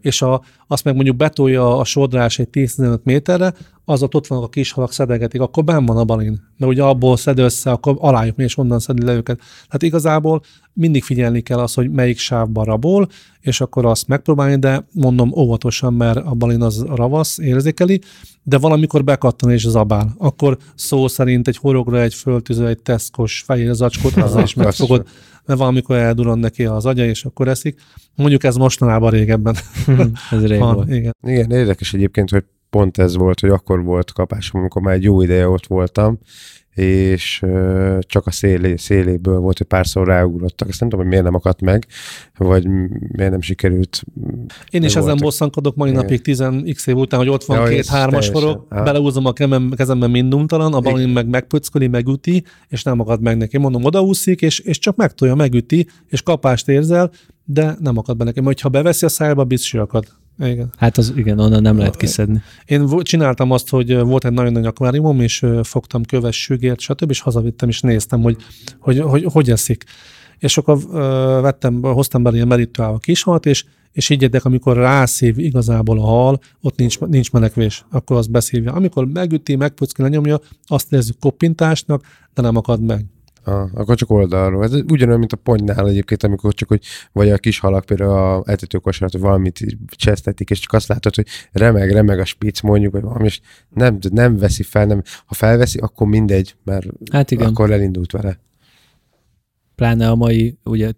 és 0.00 0.22
a, 0.22 0.42
azt 0.66 0.84
meg 0.84 0.94
mondjuk 0.94 1.16
betolja 1.16 1.78
a 1.78 1.84
sodrás 1.84 2.38
egy 2.38 2.48
10-15 2.52 3.02
méterre, 3.02 3.54
az 3.84 4.02
ott, 4.02 4.14
ott 4.14 4.26
van 4.26 4.42
a 4.42 4.48
kis 4.48 4.72
halak 4.72 4.92
szedegetik, 4.92 5.40
akkor 5.40 5.64
benn 5.64 5.86
van 5.86 5.96
a 5.96 6.04
balin. 6.04 6.40
Mert 6.56 6.72
ugye 6.72 6.82
abból 6.82 7.16
szed 7.16 7.38
össze, 7.38 7.70
akkor 7.70 7.96
alájuk 7.98 8.38
és 8.38 8.56
onnan 8.58 8.78
szedi 8.78 9.04
le 9.04 9.14
őket. 9.14 9.36
Tehát 9.36 9.82
igazából 9.82 10.42
mindig 10.72 11.02
figyelni 11.02 11.40
kell 11.40 11.58
az, 11.58 11.74
hogy 11.74 11.90
melyik 11.90 12.18
sávban 12.18 12.64
rabol, 12.64 13.08
és 13.40 13.60
akkor 13.60 13.86
azt 13.86 14.08
megpróbálni, 14.08 14.58
de 14.58 14.86
mondom 14.92 15.32
óvatosan, 15.36 15.94
mert 15.94 16.16
a 16.16 16.34
balin 16.34 16.62
az 16.62 16.82
ravasz, 16.82 17.38
érzékeli, 17.38 18.00
de 18.42 18.58
valamikor 18.58 19.04
bekattan 19.04 19.50
és 19.50 19.66
zabál. 19.68 20.14
Akkor 20.18 20.58
szó 20.74 21.08
szerint 21.08 21.48
egy 21.48 21.56
horogra 21.56 22.00
egy 22.00 22.14
föltűző, 22.14 22.66
egy 22.66 22.82
teszkos 22.82 23.42
fehér 23.46 23.74
zacskót, 23.74 24.16
azzal 24.16 24.42
is 24.42 24.54
megfogod, 24.64 25.06
mert 25.48 25.60
valamikor 25.60 25.96
elduran 25.96 26.38
neki 26.38 26.64
az 26.64 26.86
agya, 26.86 27.04
és 27.04 27.24
akkor 27.24 27.48
eszik. 27.48 27.80
Mondjuk 28.14 28.44
ez 28.44 28.56
mostanában 28.56 29.10
régebben. 29.10 29.56
ez 30.30 30.46
rég 30.46 30.58
van, 30.58 30.74
volt. 30.74 30.88
Igen. 30.88 31.14
igen, 31.22 31.50
érdekes 31.50 31.94
egyébként, 31.94 32.30
hogy 32.30 32.44
pont 32.70 32.98
ez 32.98 33.16
volt, 33.16 33.40
hogy 33.40 33.50
akkor 33.50 33.82
volt 33.82 34.12
kapásom, 34.12 34.60
amikor 34.60 34.82
már 34.82 34.94
egy 34.94 35.02
jó 35.02 35.22
ideje 35.22 35.48
ott 35.48 35.66
voltam, 35.66 36.18
és 36.78 37.44
csak 38.00 38.26
a 38.26 38.30
szélé, 38.30 38.76
széléből 38.76 39.38
volt, 39.38 39.58
hogy 39.58 39.66
párszor 39.66 40.06
ráugrottak. 40.06 40.68
Ezt 40.68 40.80
nem 40.80 40.88
tudom, 40.88 41.04
hogy 41.04 41.14
miért 41.14 41.30
nem 41.30 41.34
akadt 41.34 41.60
meg, 41.60 41.86
vagy 42.36 42.66
miért 42.98 43.30
nem 43.30 43.40
sikerült. 43.40 44.02
Én 44.70 44.82
is 44.82 44.96
ezen 44.96 45.16
bosszankodok 45.16 45.76
mai 45.76 45.90
napig 45.90 46.20
10x 46.24 46.88
év 46.88 46.96
után, 46.96 47.18
hogy 47.18 47.28
ott 47.28 47.44
van 47.44 47.60
ja, 47.60 47.68
két 47.68 47.86
hármas 47.86 48.28
forog, 48.28 48.66
beleúzom 48.68 49.26
a 49.26 49.32
kezembe, 49.32 49.76
kezembe 49.76 50.06
mindumtalan, 50.06 50.74
a 50.74 50.80
balin 50.80 51.08
meg 51.08 51.28
megpöcköli, 51.28 51.86
megüti, 51.86 52.44
és 52.68 52.82
nem 52.82 53.00
akad 53.00 53.20
meg 53.20 53.36
neki. 53.36 53.58
Mondom, 53.58 53.84
odaúszik, 53.84 54.42
és, 54.42 54.58
és 54.58 54.78
csak 54.78 54.96
megtolja, 54.96 55.34
megüti, 55.34 55.86
és 56.06 56.22
kapást 56.22 56.68
érzel, 56.68 57.10
de 57.44 57.76
nem 57.80 57.96
akad 57.96 58.16
be 58.16 58.24
nekem. 58.24 58.44
Hogyha 58.44 58.68
beveszi 58.68 59.04
a 59.04 59.08
szájba, 59.08 59.44
biztos 59.44 59.74
akad. 59.74 60.04
Igen. 60.38 60.72
Hát 60.76 60.98
az 60.98 61.12
igen, 61.16 61.38
onnan 61.38 61.62
nem 61.62 61.78
lehet 61.78 61.96
kiszedni. 61.96 62.42
Én 62.64 62.88
csináltam 63.02 63.50
azt, 63.50 63.68
hogy 63.68 63.98
volt 63.98 64.24
egy 64.24 64.32
nagyon 64.32 64.52
nagy 64.52 64.66
akváriumom, 64.66 65.20
és 65.20 65.46
fogtam 65.62 66.02
köves, 66.02 66.42
sügért, 66.42 66.80
stb., 66.80 67.10
és 67.10 67.20
hazavittem, 67.20 67.68
és 67.68 67.80
néztem, 67.80 68.22
hogy 68.22 68.36
hogy, 68.78 68.98
hogy, 68.98 69.24
hogy 69.32 69.50
eszik. 69.50 69.84
És 70.38 70.58
akkor 70.58 70.78
vettem, 71.42 71.82
hoztam 71.82 72.22
be 72.22 72.30
ilyen 72.30 72.46
merítőállva 72.46 72.98
kishalat, 72.98 73.46
és, 73.46 73.64
és 73.92 74.08
így 74.10 74.22
érdek, 74.22 74.44
amikor 74.44 74.76
rászív 74.76 75.38
igazából 75.38 75.98
a 75.98 76.04
hal, 76.04 76.40
ott 76.60 76.76
nincs, 76.76 76.98
nincs 77.00 77.32
menekvés, 77.32 77.84
akkor 77.90 78.16
azt 78.16 78.30
beszívja. 78.30 78.72
Amikor 78.72 79.06
megüti, 79.06 79.56
megpucki, 79.56 80.02
lenyomja, 80.02 80.40
azt 80.66 80.90
nézzük 80.90 81.18
koppintásnak, 81.18 82.02
de 82.34 82.42
nem 82.42 82.56
akad 82.56 82.82
meg. 82.82 83.04
Ah, 83.44 83.68
akkor 83.74 83.96
csak 83.96 84.10
oldalról. 84.10 84.64
Ez 84.64 84.72
ugyanolyan, 84.72 85.18
mint 85.18 85.32
a 85.32 85.36
ponynál 85.36 85.88
egyébként, 85.88 86.22
amikor 86.22 86.54
csak, 86.54 86.68
hogy 86.68 86.82
vagy 87.12 87.30
a 87.30 87.38
kis 87.38 87.58
halak 87.58 87.84
például 87.84 88.10
a 88.10 88.42
etetőkosarat, 88.46 89.12
hogy 89.12 89.20
valamit 89.20 89.60
csesztetik, 89.88 90.50
és 90.50 90.58
csak 90.58 90.72
azt 90.72 90.88
látod, 90.88 91.14
hogy 91.14 91.26
remeg, 91.52 91.90
remeg 91.90 92.18
a 92.18 92.24
spic 92.24 92.60
mondjuk, 92.60 92.92
vagy 92.92 93.02
valami, 93.02 93.24
és 93.24 93.40
nem, 93.68 93.98
nem 94.10 94.36
veszi 94.36 94.62
fel, 94.62 94.86
nem, 94.86 95.02
ha 95.26 95.34
felveszi, 95.34 95.78
akkor 95.78 96.06
mindegy, 96.06 96.54
mert 96.64 96.86
hát 97.12 97.30
igen. 97.30 97.46
akkor 97.46 97.70
elindult 97.70 98.12
vele 98.12 98.38
pláne 99.78 100.08
a 100.08 100.14
mai 100.14 100.58
ugye 100.64 100.90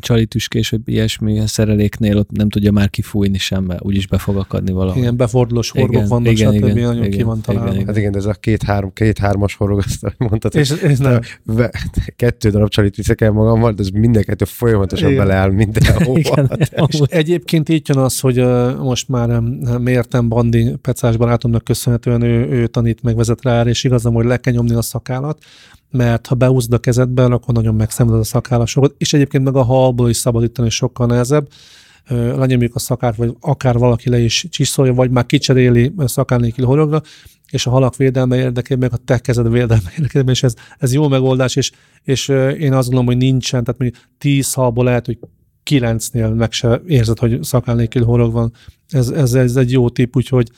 csali 0.00 0.26
tüskés, 0.26 0.70
vagy 0.70 0.80
ilyesmi 0.84 1.38
a 1.38 1.46
szereléknél 1.46 2.16
ott 2.16 2.30
nem 2.30 2.48
tudja 2.48 2.72
már 2.72 2.90
kifújni 2.90 3.38
sem, 3.38 3.64
mert 3.64 3.84
úgyis 3.84 4.06
be 4.06 4.18
fog 4.18 4.36
akadni 4.36 4.72
valahol. 4.72 5.02
Igen, 5.02 5.16
befordulós 5.16 5.70
horgok 5.70 5.94
igen, 5.94 6.08
vannak, 6.08 6.32
igen, 6.32 6.52
stb. 6.52 6.64
Igen, 6.64 6.76
nagyon 6.76 7.04
igen, 7.04 7.10
ki 7.18 7.22
van 7.22 7.40
találva. 7.40 7.66
Igen, 7.66 7.74
igen. 7.80 7.86
Hát 7.86 7.96
igen, 7.96 8.12
de 8.12 8.18
ez 8.18 8.24
a 8.24 8.32
két-három, 8.32 8.92
két-hármas 8.92 9.54
horog, 9.54 9.78
azt 9.78 10.14
mondtad, 10.18 10.54
és, 10.54 10.70
és 10.70 10.98
nem. 10.98 11.20
Ve, 11.44 11.70
kettő 12.16 12.50
darab 12.50 12.68
csalit 12.68 12.96
viszek 12.96 13.20
el 13.20 13.30
magammal, 13.30 13.72
de 13.72 13.82
ez 13.82 13.88
minden 13.88 14.22
kettő 14.22 14.44
folyamatosan 14.44 15.10
igen. 15.10 15.26
beleáll 15.26 15.50
mindenhova. 15.50 16.18
Igen, 16.18 16.50
és 16.86 17.00
egyébként 17.06 17.68
így 17.68 17.88
jön 17.88 17.98
az, 17.98 18.20
hogy 18.20 18.44
most 18.78 19.08
már 19.08 19.40
mértem 19.78 20.28
Bandi 20.28 20.74
Pecás 20.82 21.16
barátomnak 21.16 21.64
köszönhetően 21.64 22.22
ő, 22.22 22.48
ő 22.48 22.66
tanít, 22.66 23.02
megvezet 23.02 23.42
rá, 23.42 23.62
és 23.62 23.84
igazam, 23.84 24.14
hogy 24.14 24.24
le 24.24 24.36
kell 24.36 24.52
nyomni 24.52 24.74
a 24.74 24.82
szakállat, 24.82 25.38
mert 25.90 26.26
ha 26.26 26.34
behúzod 26.34 26.72
a 26.72 26.78
kezedben, 26.78 27.32
akkor 27.32 27.54
nagyon 27.54 27.74
megszenveded 27.74 28.20
a 28.20 28.24
szakállasokot, 28.24 28.94
és 28.98 29.12
egyébként 29.12 29.44
meg 29.44 29.56
a 29.56 29.62
halból 29.62 30.08
is 30.08 30.16
szabadítani 30.16 30.70
sokkal 30.70 31.06
nehezebb. 31.06 31.48
lenyomjuk 32.08 32.74
a 32.74 32.78
szakát, 32.78 33.16
vagy 33.16 33.36
akár 33.40 33.78
valaki 33.78 34.08
le 34.08 34.18
is 34.18 34.46
csiszolja, 34.50 34.94
vagy 34.94 35.10
már 35.10 35.26
kicseréli 35.26 35.92
szakár 35.98 36.40
nélkül 36.40 36.66
horogra, 36.66 37.02
és 37.50 37.66
a 37.66 37.70
halak 37.70 37.96
védelme 37.96 38.36
érdekében, 38.36 38.90
meg 38.90 39.00
a 39.00 39.04
te 39.04 39.18
kezed 39.18 39.50
védelme 39.50 39.92
érdekében, 39.96 40.28
és 40.34 40.42
ez, 40.42 40.54
ez 40.78 40.92
jó 40.92 41.08
megoldás, 41.08 41.56
és, 41.56 41.70
és 42.02 42.28
én 42.58 42.72
azt 42.72 42.84
gondolom, 42.84 43.06
hogy 43.06 43.16
nincsen, 43.16 43.64
tehát 43.64 43.80
mondjuk 43.80 44.04
tíz 44.18 44.52
halból 44.52 44.84
lehet, 44.84 45.06
hogy 45.06 45.18
kilencnél 45.62 46.28
meg 46.28 46.52
se 46.52 46.80
érzed, 46.86 47.18
hogy 47.18 47.42
szakál 47.42 47.74
nélkül 47.74 48.04
horog 48.04 48.32
van. 48.32 48.52
Ez, 48.88 49.08
ez, 49.08 49.34
ez 49.34 49.56
egy 49.56 49.72
jó 49.72 49.88
tip, 49.88 50.16
úgyhogy 50.16 50.50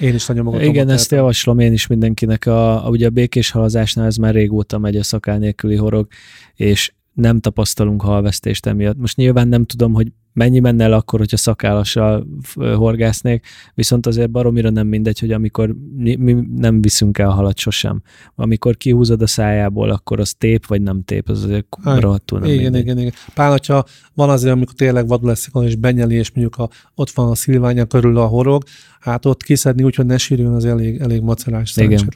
én 0.00 0.14
is 0.14 0.26
nagyon 0.26 0.44
magatom. 0.44 0.68
Igen, 0.68 0.88
ezt 0.88 1.10
javaslom 1.10 1.58
én 1.58 1.72
is 1.72 1.86
mindenkinek. 1.86 2.46
A, 2.46 2.86
a, 2.86 2.88
ugye 2.88 3.06
a 3.06 3.10
békés 3.10 3.50
halazásnál 3.50 4.06
ez 4.06 4.16
már 4.16 4.34
régóta 4.34 4.78
megy 4.78 4.96
a 4.96 5.02
szakál 5.02 5.38
nélküli 5.38 5.76
horog, 5.76 6.06
és 6.54 6.92
nem 7.12 7.40
tapasztalunk 7.40 8.02
halvesztést 8.02 8.66
emiatt. 8.66 8.96
Most 8.96 9.16
nyilván 9.16 9.48
nem 9.48 9.64
tudom, 9.64 9.92
hogy 9.92 10.12
mennyi 10.36 10.58
menne 10.58 10.84
el 10.84 10.92
akkor, 10.92 11.18
hogyha 11.18 11.36
szakállassal 11.36 12.26
horgásznék, 12.54 13.46
viszont 13.74 14.06
azért 14.06 14.30
baromira 14.30 14.70
nem 14.70 14.86
mindegy, 14.86 15.18
hogy 15.18 15.32
amikor 15.32 15.74
mi, 15.96 16.16
mi 16.16 16.36
nem 16.56 16.80
viszünk 16.80 17.18
el 17.18 17.28
halat 17.28 17.58
sosem. 17.58 18.02
Amikor 18.34 18.76
kihúzod 18.76 19.22
a 19.22 19.26
szájából, 19.26 19.90
akkor 19.90 20.20
az 20.20 20.34
tép 20.34 20.66
vagy 20.66 20.82
nem 20.82 21.02
tép, 21.04 21.28
az 21.28 21.44
azért 21.44 21.66
rohadtul 21.84 22.38
nem 22.38 22.48
Igen, 22.48 22.62
mindegy. 22.62 22.80
igen, 22.80 22.98
igen. 22.98 23.12
Pár, 23.34 23.50
hogyha 23.50 23.84
van 24.14 24.30
azért, 24.30 24.54
amikor 24.54 24.74
tényleg 24.74 25.06
vadul 25.06 25.28
leszik, 25.28 25.52
és 25.54 25.76
benyeli, 25.76 26.14
és 26.14 26.30
mondjuk 26.30 26.56
a, 26.56 26.68
ott 26.94 27.10
van 27.10 27.30
a 27.30 27.34
szilványa 27.34 27.84
körül 27.84 28.18
a 28.18 28.26
horog, 28.26 28.62
hát 29.00 29.26
ott 29.26 29.42
kiszedni 29.42 29.82
úgy, 29.82 29.94
hogy 29.94 30.06
ne 30.06 30.18
sírjon, 30.18 30.54
az 30.54 30.64
elég, 30.64 31.00
elég 31.00 31.20
macerás. 31.20 31.76
Igen. 31.76 32.08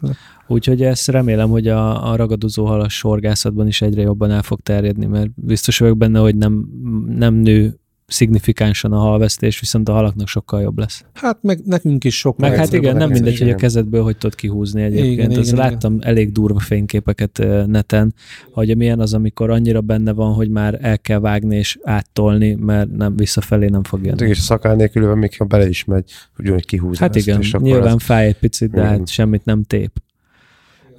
Úgyhogy 0.46 0.82
ezt 0.82 1.08
remélem, 1.08 1.48
hogy 1.50 1.68
a, 1.68 2.10
a 2.10 2.16
ragadozó 2.16 2.66
halas 2.66 2.96
sorgászatban 2.96 3.66
is 3.66 3.82
egyre 3.82 4.02
jobban 4.02 4.30
el 4.30 4.42
fog 4.42 4.60
terjedni, 4.60 5.06
mert 5.06 5.30
biztos 5.34 5.78
vagyok 5.78 5.96
benne, 5.96 6.18
hogy 6.18 6.36
nem, 6.36 6.68
nem 7.06 7.34
nő 7.34 7.79
szignifikánsan 8.10 8.92
a 8.92 8.98
halvesztés, 8.98 9.60
viszont 9.60 9.88
a 9.88 9.92
halaknak 9.92 10.28
sokkal 10.28 10.60
jobb 10.60 10.78
lesz. 10.78 11.04
Hát 11.14 11.38
meg 11.42 11.60
nekünk 11.64 12.04
is 12.04 12.18
sok. 12.18 12.38
Meg 12.38 12.54
hát 12.54 12.72
igen, 12.72 12.96
nem 12.96 13.10
mindegy, 13.10 13.38
hogy 13.38 13.50
a 13.50 13.54
kezedből 13.54 14.02
hogy 14.02 14.16
tudod 14.16 14.34
kihúzni 14.34 14.82
egyébként. 14.82 15.12
Igen, 15.12 15.30
igen, 15.30 15.56
láttam 15.56 15.94
igen. 15.94 16.08
elég 16.08 16.32
durva 16.32 16.58
fényképeket 16.58 17.46
neten, 17.66 18.14
hogy 18.52 18.76
milyen 18.76 19.00
az, 19.00 19.14
amikor 19.14 19.50
annyira 19.50 19.80
benne 19.80 20.12
van, 20.12 20.32
hogy 20.32 20.50
már 20.50 20.78
el 20.80 20.98
kell 20.98 21.18
vágni 21.18 21.56
és 21.56 21.78
áttolni, 21.82 22.54
mert 22.54 22.96
nem 22.96 23.16
visszafelé 23.16 23.66
nem 23.66 23.82
fog 23.82 24.04
jönni. 24.04 24.28
És 24.28 24.38
a 24.38 24.42
szakál 24.42 24.74
nélkül, 24.74 25.14
még 25.14 25.36
ha 25.36 25.44
bele 25.44 25.68
is 25.68 25.84
megy, 25.84 26.10
hogy 26.36 26.66
kihúzni. 26.66 27.04
Hát 27.04 27.16
ezt, 27.16 27.26
igen, 27.26 27.42
nyilván 27.58 27.94
az... 27.94 28.02
fáj 28.02 28.26
egy 28.26 28.38
picit, 28.38 28.70
de 28.70 28.82
hát 28.82 29.08
semmit 29.08 29.44
nem 29.44 29.62
tép 29.62 29.90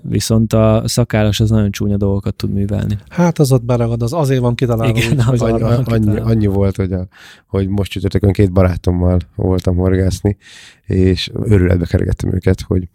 viszont 0.04 0.54
a 0.54 0.84
szakállas 0.86 1.40
az 1.40 1.50
nagyon 1.50 1.72
csúnya 1.72 1.98
dolgokat 1.98 2.36
tud 2.36 2.54
művelni. 2.54 2.98
Hát 3.10 3.40
az 3.40 3.52
ott 3.52 3.64
beragad, 3.64 4.02
az 4.02 4.14
azért 4.14 4.42
van 4.42 4.56
kitalálva. 4.56 4.98
Igen, 4.98 5.12
úgy, 5.12 5.24
az 5.28 5.42
annyi, 5.42 5.62
annyi, 5.62 5.84
annyi, 5.86 6.20
annyi 6.20 6.46
volt, 6.46 6.76
hogy, 6.76 6.94
a, 6.94 7.08
hogy 7.48 7.68
most 7.68 7.92
csütörtökön 7.92 8.32
két 8.32 8.52
barátommal 8.52 9.20
voltam 9.36 9.76
horgászni, 9.76 10.38
és 10.86 11.32
örületbe 11.34 11.86
keregettem 11.86 12.34
őket, 12.34 12.62
hogy, 12.62 12.90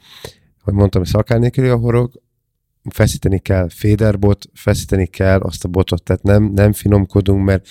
hogy 0.63 0.75
mondtam, 0.75 1.01
hogy 1.01 1.11
szakál 1.11 1.39
nélkül 1.39 1.71
a 1.71 1.77
horog, 1.77 2.11
feszíteni 2.91 3.39
kell 3.39 3.69
féderbot, 3.69 4.45
feszíteni 4.55 5.07
kell 5.07 5.41
azt 5.41 5.65
a 5.65 5.69
botot, 5.69 6.03
tehát 6.03 6.23
nem, 6.23 6.45
nem 6.55 6.73
finomkodunk, 6.73 7.45
mert 7.45 7.67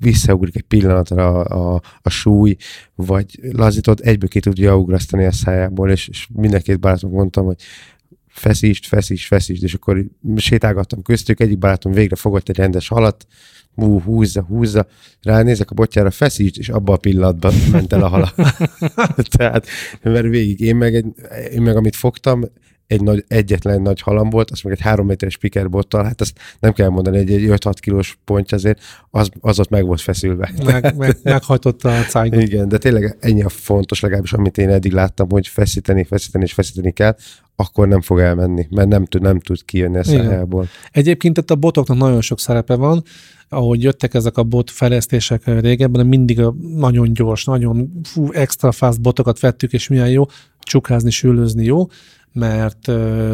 visszaugrik 0.00 0.56
egy 0.56 0.62
pillanatra 0.62 1.40
a, 1.40 1.74
a, 1.74 1.80
a 2.02 2.08
súly, 2.08 2.56
vagy 2.94 3.40
lazítod, 3.52 4.00
egyből 4.02 4.28
ki 4.28 4.40
tudja 4.40 4.76
ugrasztani 4.76 5.24
a 5.24 5.32
szájából, 5.32 5.90
és, 5.90 6.08
és 6.08 6.28
mindenkét 6.32 6.80
barátom 6.80 7.10
mondtam, 7.10 7.44
hogy 7.44 7.62
feszítsd, 8.34 8.84
feszítsd, 8.84 9.26
feszítsd, 9.26 9.62
és 9.62 9.74
akkor 9.74 10.04
sétálgattam 10.36 11.02
köztük, 11.02 11.40
egyik 11.40 11.58
barátom 11.58 11.92
végre 11.92 12.16
fogott 12.16 12.48
egy 12.48 12.56
rendes 12.56 12.88
halat, 12.88 13.26
ú, 13.74 14.00
húzza, 14.00 14.42
húzza, 14.42 14.86
ránézek 15.22 15.70
a 15.70 15.74
botjára, 15.74 16.10
feszítsd, 16.10 16.58
és 16.58 16.68
abban 16.68 16.94
a 16.94 16.98
pillanatban 16.98 17.54
ment 17.72 17.92
el 17.92 18.02
a 18.02 18.08
hala. 18.08 18.32
Tehát, 19.36 19.66
mert 20.02 20.26
végig 20.26 20.60
én 20.60 20.76
meg, 20.76 20.94
egy, 20.94 21.06
én 21.52 21.62
meg 21.62 21.76
amit 21.76 21.96
fogtam, 21.96 22.44
egy 22.94 23.02
nagy, 23.02 23.24
egyetlen 23.28 23.82
nagy 23.82 24.00
halam 24.00 24.30
volt, 24.30 24.50
az 24.50 24.60
meg 24.60 24.72
egy 24.72 24.80
három 24.80 25.06
méteres 25.06 25.38
bottal, 25.70 26.04
hát 26.04 26.20
ezt 26.20 26.38
nem 26.60 26.72
kell 26.72 26.88
mondani, 26.88 27.18
egy, 27.18 27.32
egy 27.32 27.44
5-6 27.48 27.72
kilós 27.80 28.18
pontja 28.24 28.56
azért, 28.56 28.80
az, 29.10 29.28
az 29.40 29.58
ott 29.58 29.68
meg 29.68 29.86
volt 29.86 30.00
feszülve. 30.00 30.52
Meg, 30.64 30.96
meg, 30.96 31.16
meghajtotta 31.22 31.98
a 31.98 32.02
cájgot. 32.02 32.42
Igen, 32.42 32.68
de 32.68 32.78
tényleg 32.78 33.16
ennyi 33.20 33.42
a 33.42 33.48
fontos, 33.48 34.00
legalábbis 34.00 34.32
amit 34.32 34.58
én 34.58 34.68
eddig 34.68 34.92
láttam, 34.92 35.30
hogy 35.30 35.48
feszíteni, 35.48 36.04
feszíteni 36.04 36.44
és 36.44 36.52
feszíteni 36.52 36.90
kell, 36.92 37.16
akkor 37.56 37.88
nem 37.88 38.00
fog 38.00 38.18
elmenni, 38.18 38.66
mert 38.70 38.88
nem 38.88 39.04
tud, 39.04 39.22
nem 39.22 39.40
tud 39.40 39.64
kijönni 39.64 39.98
a 39.98 40.04
szájából. 40.04 40.68
Egyébként 40.90 41.38
itt 41.38 41.50
a 41.50 41.56
botoknak 41.56 41.96
nagyon 41.96 42.20
sok 42.20 42.40
szerepe 42.40 42.74
van, 42.74 43.02
ahogy 43.48 43.82
jöttek 43.82 44.14
ezek 44.14 44.36
a 44.36 44.42
bot 44.42 44.70
fejlesztések 44.70 45.60
régebben, 45.60 46.06
mindig 46.06 46.40
a 46.40 46.54
nagyon 46.76 47.12
gyors, 47.12 47.44
nagyon 47.44 48.00
fú, 48.02 48.32
extra 48.32 48.72
fast 48.72 49.00
botokat 49.00 49.40
vettük, 49.40 49.72
és 49.72 49.88
milyen 49.88 50.10
jó, 50.10 50.24
csukázni, 50.60 51.10
sülőzni 51.10 51.64
jó, 51.64 51.86
mert 52.34 52.90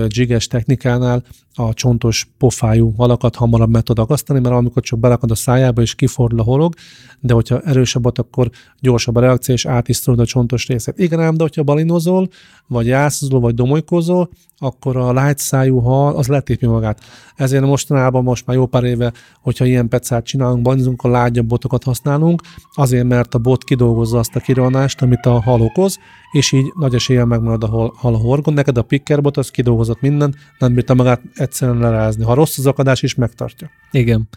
jiges 0.07 0.47
technikánál 0.47 1.23
a 1.67 1.75
csontos 1.75 2.29
pofájú 2.39 2.95
halakat 2.97 3.37
hamarabb 3.37 3.71
meg 3.71 3.83
tud 3.83 3.99
akasztani, 3.99 4.41
mert 4.41 4.55
amikor 4.55 4.83
csak 4.83 4.99
belakad 4.99 5.31
a 5.31 5.35
szájába 5.35 5.83
és 5.83 5.95
kifordul 5.95 6.41
a 6.41 6.43
horog, 6.43 6.75
de 7.21 7.35
hogyha 7.35 7.61
erősebb 7.61 8.05
akkor 8.05 8.51
gyorsabb 8.81 9.17
a 9.17 9.21
reakció, 9.21 9.55
és 9.55 9.67
átisztulod 9.67 10.21
a 10.21 10.27
csontos 10.27 10.67
részét. 10.67 10.99
Igen 10.99 11.21
ám, 11.21 11.37
de 11.37 11.43
hogyha 11.43 11.63
balinozol, 11.63 12.29
vagy 12.67 12.87
jászozol, 12.87 13.41
vagy 13.41 13.55
domolykozol, 13.55 14.31
akkor 14.63 14.97
a 14.97 15.13
light 15.13 15.39
szájú 15.39 15.79
hal 15.79 16.17
az 16.17 16.27
letépi 16.27 16.67
magát. 16.67 17.01
Ezért 17.37 17.65
mostanában 17.65 18.23
most 18.23 18.47
már 18.47 18.57
jó 18.57 18.67
pár 18.67 18.85
éve, 18.85 19.13
hogyha 19.43 19.65
ilyen 19.65 19.89
pecát 19.89 20.25
csinálunk, 20.25 20.63
balinozunk, 20.63 21.03
a 21.03 21.09
lágyabb 21.09 21.47
botokat 21.47 21.85
használunk, 21.85 22.43
azért 22.75 23.09
mert 23.09 23.35
a 23.35 23.39
bot 23.39 23.65
kidolgozza 23.65 24.19
azt 24.19 24.37
a 24.37 24.41
kironást, 24.41 25.03
amit 25.03 25.27
a 25.27 25.41
hal 25.43 25.61
okoz, 25.61 25.99
és 26.33 26.53
így 26.53 26.73
nagy 26.79 26.95
eséllyel 26.95 27.25
megmarad 27.25 27.63
a 27.65 27.93
hal 27.97 28.15
a 28.15 28.17
horgon. 28.17 28.55
Neked 28.55 28.79
a 28.79 28.83
pickerbot 28.83 29.37
az 29.37 29.51
kidolgozott 29.51 30.01
minden, 30.01 30.35
nem 30.59 30.75
bírta 30.75 30.95
magát 30.95 31.21
egyszerűen 31.51 31.79
lerázni. 31.79 32.25
Ha 32.25 32.35
rossz 32.35 32.59
az 32.59 32.67
akadás 32.67 33.03
is, 33.03 33.15
megtartja. 33.15 33.71
Igen. 33.91 34.29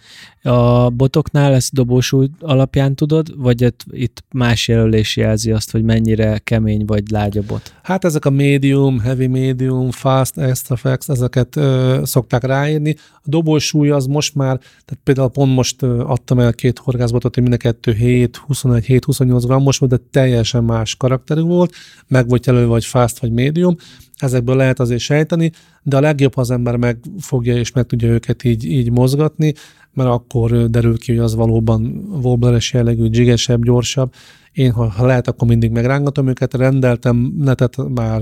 A 0.41 0.89
botoknál 0.89 1.54
ezt 1.54 1.73
dobósúly 1.73 2.30
alapján 2.39 2.95
tudod, 2.95 3.41
vagy 3.41 3.73
itt 3.91 4.23
más 4.32 4.67
jelölés 4.67 5.17
jelzi 5.17 5.52
azt, 5.52 5.71
hogy 5.71 5.84
mennyire 5.84 6.38
kemény 6.38 6.86
vagy 6.86 7.10
lágy 7.10 7.38
a 7.38 7.41
bot? 7.47 7.73
Hát 7.84 8.06
ezek 8.06 8.26
a 8.26 8.30
medium, 8.30 8.99
heavy 8.99 9.28
medium, 9.28 9.91
fast, 9.91 10.38
extra 10.38 10.76
fast, 10.76 11.10
ezeket 11.10 11.56
ö, 11.56 12.02
szokták 12.04 12.43
ráírni. 12.43 12.95
A 13.13 13.23
dobósúly 13.23 13.89
az 13.89 14.06
most 14.06 14.36
már, 14.36 14.58
tehát 14.58 15.04
például 15.04 15.30
pont 15.30 15.56
most 15.56 15.82
ö, 15.82 15.99
adtam 15.99 16.39
el 16.39 16.54
két 16.54 16.80
horgászbotot, 16.80 17.34
hogy 17.34 17.43
mind 17.43 17.56
a 17.56 17.58
kettő 17.58 17.93
7, 17.93 18.38
21, 18.38 18.86
7, 18.86 19.06
28 19.06 19.45
grammos 19.45 19.78
volt, 19.78 19.91
de 19.91 19.99
teljesen 20.12 20.63
más 20.63 20.95
karakterű 20.95 21.41
volt, 21.41 21.73
meg 22.08 22.28
volt 22.28 22.45
jelölve, 22.45 22.67
vagy 22.67 22.86
fast, 22.86 23.19
vagy 23.19 23.32
medium, 23.32 23.76
ezekből 24.17 24.56
lehet 24.56 24.80
azért 24.80 25.02
sejteni, 25.02 25.52
de 25.84 25.97
a 25.97 25.99
legjobb, 25.99 26.34
ha 26.34 26.41
az 26.41 26.52
ember 26.52 26.76
megfogja 26.76 27.58
és 27.58 27.71
meg 27.71 27.86
tudja 27.86 28.08
őket 28.08 28.43
így, 28.43 28.65
így 28.65 28.91
mozgatni, 28.91 29.54
mert 29.93 30.10
akkor 30.10 30.69
derül 30.69 30.97
ki, 30.97 31.12
hogy 31.12 31.23
az 31.23 31.36
valóban 31.36 32.08
wobbleres 32.21 32.73
jellegű, 32.73 33.08
jigesebb, 33.12 33.63
gyorsabb. 33.63 34.13
Én, 34.52 34.71
ha, 34.71 35.06
lehet, 35.06 35.28
akkor 35.28 35.47
mindig 35.47 35.71
megrángatom 35.71 36.28
őket. 36.28 36.54
Rendeltem 36.54 37.34
netet 37.38 37.78
már 37.89 38.21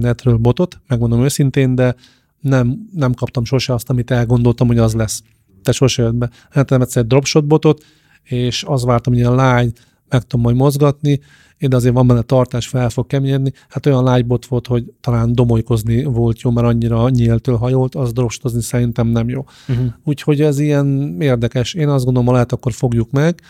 netről 0.00 0.36
botot, 0.36 0.80
megmondom 0.88 1.24
őszintén, 1.24 1.74
de 1.74 1.94
nem, 2.40 2.88
nem 2.92 3.12
kaptam 3.12 3.44
sose 3.44 3.72
azt, 3.72 3.90
amit 3.90 4.10
elgondoltam, 4.10 4.66
hogy 4.66 4.78
az 4.78 4.94
lesz. 4.94 5.22
Te 5.62 5.72
sose 5.72 6.02
jött 6.02 6.14
be. 6.14 6.30
Rendeltem 6.42 6.80
egyszer 6.80 7.02
egy 7.02 7.08
dropshot 7.08 7.46
botot, 7.46 7.84
és 8.22 8.64
az 8.66 8.84
vártam, 8.84 9.12
hogy 9.12 9.22
ilyen 9.22 9.34
lágy, 9.34 9.72
meg 10.08 10.22
tudom 10.22 10.40
majd 10.40 10.56
mozgatni, 10.56 11.20
de 11.58 11.76
azért 11.76 11.94
van 11.94 12.06
benne 12.06 12.22
tartás, 12.22 12.66
fel 12.68 12.90
fog 12.90 13.06
keményedni. 13.06 13.52
Hát 13.68 13.86
olyan 13.86 14.04
lágybot 14.04 14.46
volt, 14.46 14.66
hogy 14.66 14.92
talán 15.00 15.34
domolykozni 15.34 16.04
volt 16.04 16.40
jó, 16.40 16.50
mert 16.50 16.66
annyira 16.66 17.08
nyíltől 17.08 17.56
hajolt, 17.56 17.94
az 17.94 18.12
drostozni 18.12 18.62
szerintem 18.62 19.06
nem 19.06 19.28
jó. 19.28 19.44
Uh-huh. 19.68 19.86
Úgyhogy 20.04 20.40
ez 20.40 20.58
ilyen 20.58 21.16
érdekes. 21.20 21.74
Én 21.74 21.88
azt 21.88 22.04
gondolom, 22.04 22.28
ha 22.28 22.34
lehet, 22.34 22.52
akkor 22.52 22.72
fogjuk 22.72 23.10
meg. 23.10 23.40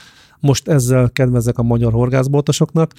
Most 0.40 0.68
ezzel 0.68 1.10
kedvezek 1.10 1.58
a 1.58 1.62
magyar 1.62 1.92
horgászboltosoknak, 1.92 2.92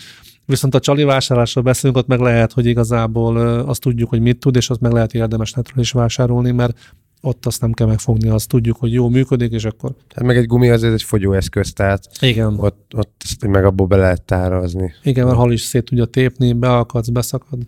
viszont 0.46 0.76
a 0.76 0.80
csali 0.80 1.04
vásárlásról 1.04 1.64
beszélünk, 1.64 1.98
ott 1.98 2.08
meg 2.08 2.20
lehet, 2.20 2.54
hogy 2.54 2.66
igazából 2.66 3.38
azt 3.60 3.82
tudjuk, 3.82 4.10
hogy 4.10 4.22
mit 4.22 4.40
tud, 4.40 4.56
és 4.56 4.70
azt 4.70 4.80
meg 4.80 4.92
lehet 4.92 5.14
érdemes 5.14 5.52
netről 5.52 5.84
is 5.84 5.92
vásárolni, 5.92 6.52
mert 6.52 6.94
ott 7.22 7.46
azt 7.46 7.62
nem 7.62 7.72
kell 7.72 7.88
megfogni, 7.88 8.30
azt 8.30 8.48
tudjuk, 8.48 8.78
hogy 8.78 8.94
jó 8.94 9.10
működik, 9.10 9.52
és 9.52 9.66
akkor... 9.66 9.96
Hát 10.16 10.24
meg 10.24 10.38
egy 10.38 10.46
gumi 10.46 10.70
azért 10.70 10.94
egy 10.94 11.04
fogyóeszköz, 11.04 11.74
tehát 11.74 12.04
Igen. 12.20 12.60
Ott, 12.60 12.94
ott 12.96 13.22
ezt 13.24 13.48
meg 13.48 13.66
abból 13.66 13.88
be 13.88 13.96
lehet 13.96 14.22
tárazni. 14.22 14.94
Igen, 15.04 15.26
mert 15.26 15.38
hal 15.38 15.52
is 15.52 15.62
szét 15.62 15.84
tudja 15.84 16.06
tépni, 16.06 16.54
beakadsz, 16.54 17.10
beszakad. 17.10 17.60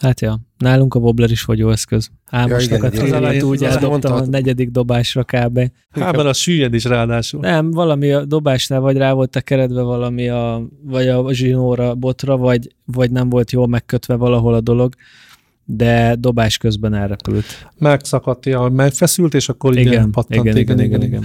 Hát 0.00 0.20
ja, 0.20 0.40
nálunk 0.58 0.94
a 0.94 0.98
wobbler 0.98 1.30
is 1.30 1.40
fogyóeszköz. 1.40 2.10
Álmosokat 2.26 2.96
ja, 2.96 3.02
az 3.02 3.12
elején 3.12 3.42
úgy 3.42 3.64
eldobtam 3.64 4.12
a 4.12 4.26
negyedik 4.26 4.70
dobásra 4.70 5.24
kb. 5.24 5.58
Hát, 5.90 6.16
mert 6.16 6.28
a 6.28 6.32
süllyed 6.32 6.74
is 6.74 6.84
ráadásul. 6.84 7.40
Nem, 7.40 7.70
valami 7.70 8.12
a 8.12 8.24
dobásnál 8.24 8.80
vagy 8.80 8.96
rá 8.96 9.12
volt 9.12 9.42
keredve 9.42 9.82
valami 9.82 10.28
a, 10.28 10.62
vagy 10.82 11.08
a 11.08 11.32
zsinóra, 11.32 11.94
botra, 11.94 12.36
vagy, 12.36 12.74
vagy 12.84 13.10
nem 13.10 13.28
volt 13.28 13.50
jól 13.50 13.66
megkötve 13.66 14.14
valahol 14.14 14.54
a 14.54 14.60
dolog 14.60 14.94
de 15.70 16.14
dobás 16.14 16.58
közben 16.58 16.94
elrepült. 16.94 17.44
Megszakadt, 17.78 18.46
ja, 18.46 18.68
megfeszült, 18.68 19.34
és 19.34 19.48
akkor 19.48 19.76
igen, 19.76 19.92
igen 19.92 20.10
pattant. 20.10 20.44
Igen, 20.44 20.56
igen, 20.56 20.78
igen, 20.78 20.86
igen. 20.88 21.02
igen. 21.02 21.24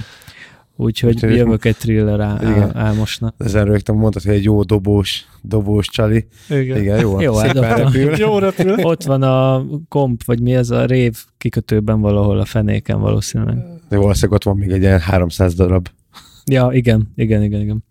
Úgyhogy 0.75 1.13
Úgyhogy- 1.13 1.35
jövök 1.35 1.65
egy 1.65 1.75
thriller 1.77 2.19
á- 2.19 2.75
álmosnak. 2.75 3.35
Ezen 3.37 3.65
rögtön 3.65 3.95
mondtad, 3.95 4.23
hogy 4.23 4.33
egy 4.33 4.43
jó 4.43 4.63
dobós, 4.63 5.25
dobós 5.41 5.87
csali. 5.87 6.27
Igen. 6.49 6.77
Igen, 6.77 6.99
jó. 6.99 7.21
Jó, 7.21 7.33
szépen 7.33 7.75
repül. 7.77 8.15
Jó 8.17 8.37
repül. 8.37 8.75
Ott 8.83 9.03
van 9.03 9.21
a 9.21 9.65
komp, 9.89 10.23
vagy 10.23 10.41
mi 10.41 10.55
ez 10.55 10.69
a 10.69 10.85
rév 10.85 11.17
kikötőben 11.37 12.01
valahol 12.01 12.39
a 12.39 12.45
fenéken 12.45 12.99
valószínűleg. 12.99 13.57
De 13.89 13.97
valószínűleg 13.97 14.31
ott 14.35 14.43
van 14.43 14.57
még 14.57 14.69
egy 14.71 14.81
ilyen 14.81 14.99
300 14.99 15.53
darab. 15.53 15.87
Ja, 16.45 16.69
igen, 16.71 17.11
igen, 17.15 17.43
igen, 17.43 17.61
igen. 17.61 17.83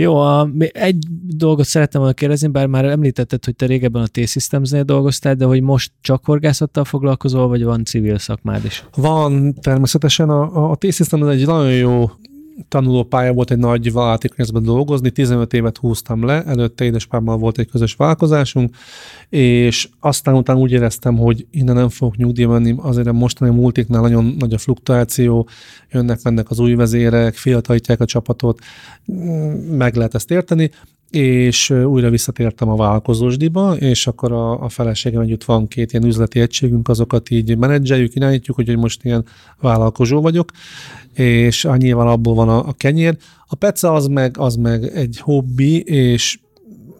Jó, 0.00 0.16
a, 0.16 0.50
egy 0.58 0.96
dolgot 1.36 1.66
szerettem 1.66 2.00
volna 2.00 2.14
kérdezni, 2.14 2.48
bár 2.48 2.66
már 2.66 2.84
említetted, 2.84 3.44
hogy 3.44 3.56
te 3.56 3.66
régebben 3.66 4.02
a 4.02 4.06
T-Systems-nél 4.06 4.82
dolgoztál, 4.82 5.34
de 5.34 5.44
hogy 5.44 5.62
most 5.62 5.92
csak 6.00 6.24
horgászattal 6.24 6.84
foglalkozol, 6.84 7.48
vagy 7.48 7.64
van 7.64 7.84
civil 7.84 8.18
szakmád 8.18 8.64
is? 8.64 8.84
Van 8.96 9.54
természetesen, 9.54 10.30
a, 10.30 10.56
a, 10.56 10.70
a 10.70 10.76
T-System 10.76 11.28
egy 11.28 11.46
nagyon 11.46 11.72
jó 11.72 12.10
tanulópálya 12.68 13.32
volt 13.32 13.50
egy 13.50 13.58
nagy 13.58 13.92
vállalati 13.92 14.28
környezetben 14.28 14.62
dolgozni, 14.62 15.10
15 15.10 15.52
évet 15.52 15.76
húztam 15.76 16.24
le, 16.24 16.44
előtte 16.44 16.84
édesapámmal 16.84 17.36
volt 17.36 17.58
egy 17.58 17.70
közös 17.70 17.94
vállalkozásunk, 17.94 18.76
és 19.28 19.88
aztán 20.00 20.34
utána 20.34 20.58
úgy 20.58 20.72
éreztem, 20.72 21.16
hogy 21.16 21.46
innen 21.50 21.74
nem 21.74 21.88
fogok 21.88 22.16
nyugdíjba 22.16 22.52
menni, 22.52 22.74
azért 22.78 23.06
a 23.06 23.12
mostani 23.12 23.54
multiknál 23.54 24.00
nagyon 24.00 24.34
nagy 24.38 24.52
a 24.52 24.58
fluktuáció, 24.58 25.48
jönnek-mennek 25.90 26.50
az 26.50 26.58
új 26.58 26.74
vezérek, 26.74 27.34
fiatalítják 27.34 28.00
a 28.00 28.04
csapatot, 28.04 28.58
mm, 29.12 29.76
meg 29.76 29.96
lehet 29.96 30.14
ezt 30.14 30.30
érteni, 30.30 30.70
és 31.10 31.70
újra 31.70 32.10
visszatértem 32.10 32.68
a 32.68 32.76
vállalkozósdiba, 32.76 33.76
és 33.76 34.06
akkor 34.06 34.32
a, 34.32 34.62
a 34.62 34.68
feleségem 34.68 35.20
együtt 35.20 35.44
van 35.44 35.68
két 35.68 35.92
ilyen 35.92 36.06
üzleti 36.06 36.40
egységünk, 36.40 36.88
azokat 36.88 37.30
így 37.30 37.56
menedzseljük, 37.56 38.14
irányítjuk, 38.14 38.58
úgyhogy 38.58 38.76
most 38.76 39.04
ilyen 39.04 39.24
vállalkozó 39.60 40.20
vagyok, 40.20 40.50
és 41.14 41.68
nyilván 41.76 42.06
abból 42.06 42.34
van 42.34 42.48
a, 42.48 42.68
a 42.68 42.72
kenyér. 42.72 43.16
A 43.46 43.54
peca 43.54 43.92
az 43.92 44.06
meg, 44.06 44.38
az 44.38 44.54
meg 44.54 44.84
egy 44.84 45.18
hobbi, 45.20 45.80
és 45.80 46.38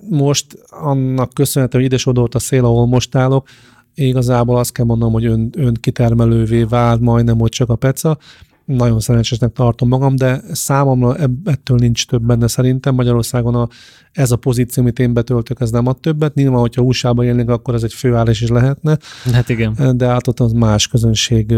most 0.08 0.58
annak 0.68 1.34
köszönhető, 1.34 1.76
hogy 1.76 1.86
idesodott 1.86 2.34
a 2.34 2.38
szél, 2.38 2.64
ahol 2.64 2.86
most 2.86 3.14
állok, 3.14 3.48
igazából 3.94 4.58
azt 4.58 4.72
kell 4.72 4.84
mondanom, 4.84 5.12
hogy 5.12 5.24
ön, 5.24 5.50
ön 5.56 5.74
kitermelővé 5.80 6.62
vált 6.62 7.00
majdnem, 7.00 7.38
hogy 7.38 7.50
csak 7.50 7.68
a 7.68 7.76
peca. 7.76 8.18
Nagyon 8.76 9.00
szerencsésnek 9.00 9.52
tartom 9.52 9.88
magam, 9.88 10.16
de 10.16 10.40
számomra 10.52 11.16
ettől 11.44 11.78
nincs 11.78 12.06
több 12.06 12.22
benne 12.22 12.46
szerintem. 12.46 12.94
Magyarországon 12.94 13.54
a, 13.54 13.68
ez 14.12 14.30
a 14.30 14.36
pozíció, 14.36 14.82
amit 14.82 14.98
én 14.98 15.12
betöltök, 15.12 15.60
ez 15.60 15.70
nem 15.70 15.86
ad 15.86 16.00
többet. 16.00 16.34
Nyilván, 16.34 16.60
hogyha 16.60 16.82
USA-ban 16.82 17.24
élnék, 17.24 17.48
akkor 17.48 17.74
ez 17.74 17.82
egy 17.82 17.92
főállás 17.92 18.40
is 18.40 18.48
lehetne, 18.48 18.98
Hát 19.32 19.48
igen. 19.48 19.96
de 19.96 20.06
hát 20.06 20.26
ott 20.28 20.40
az 20.40 20.52
más 20.52 20.88
közönség 20.88 21.54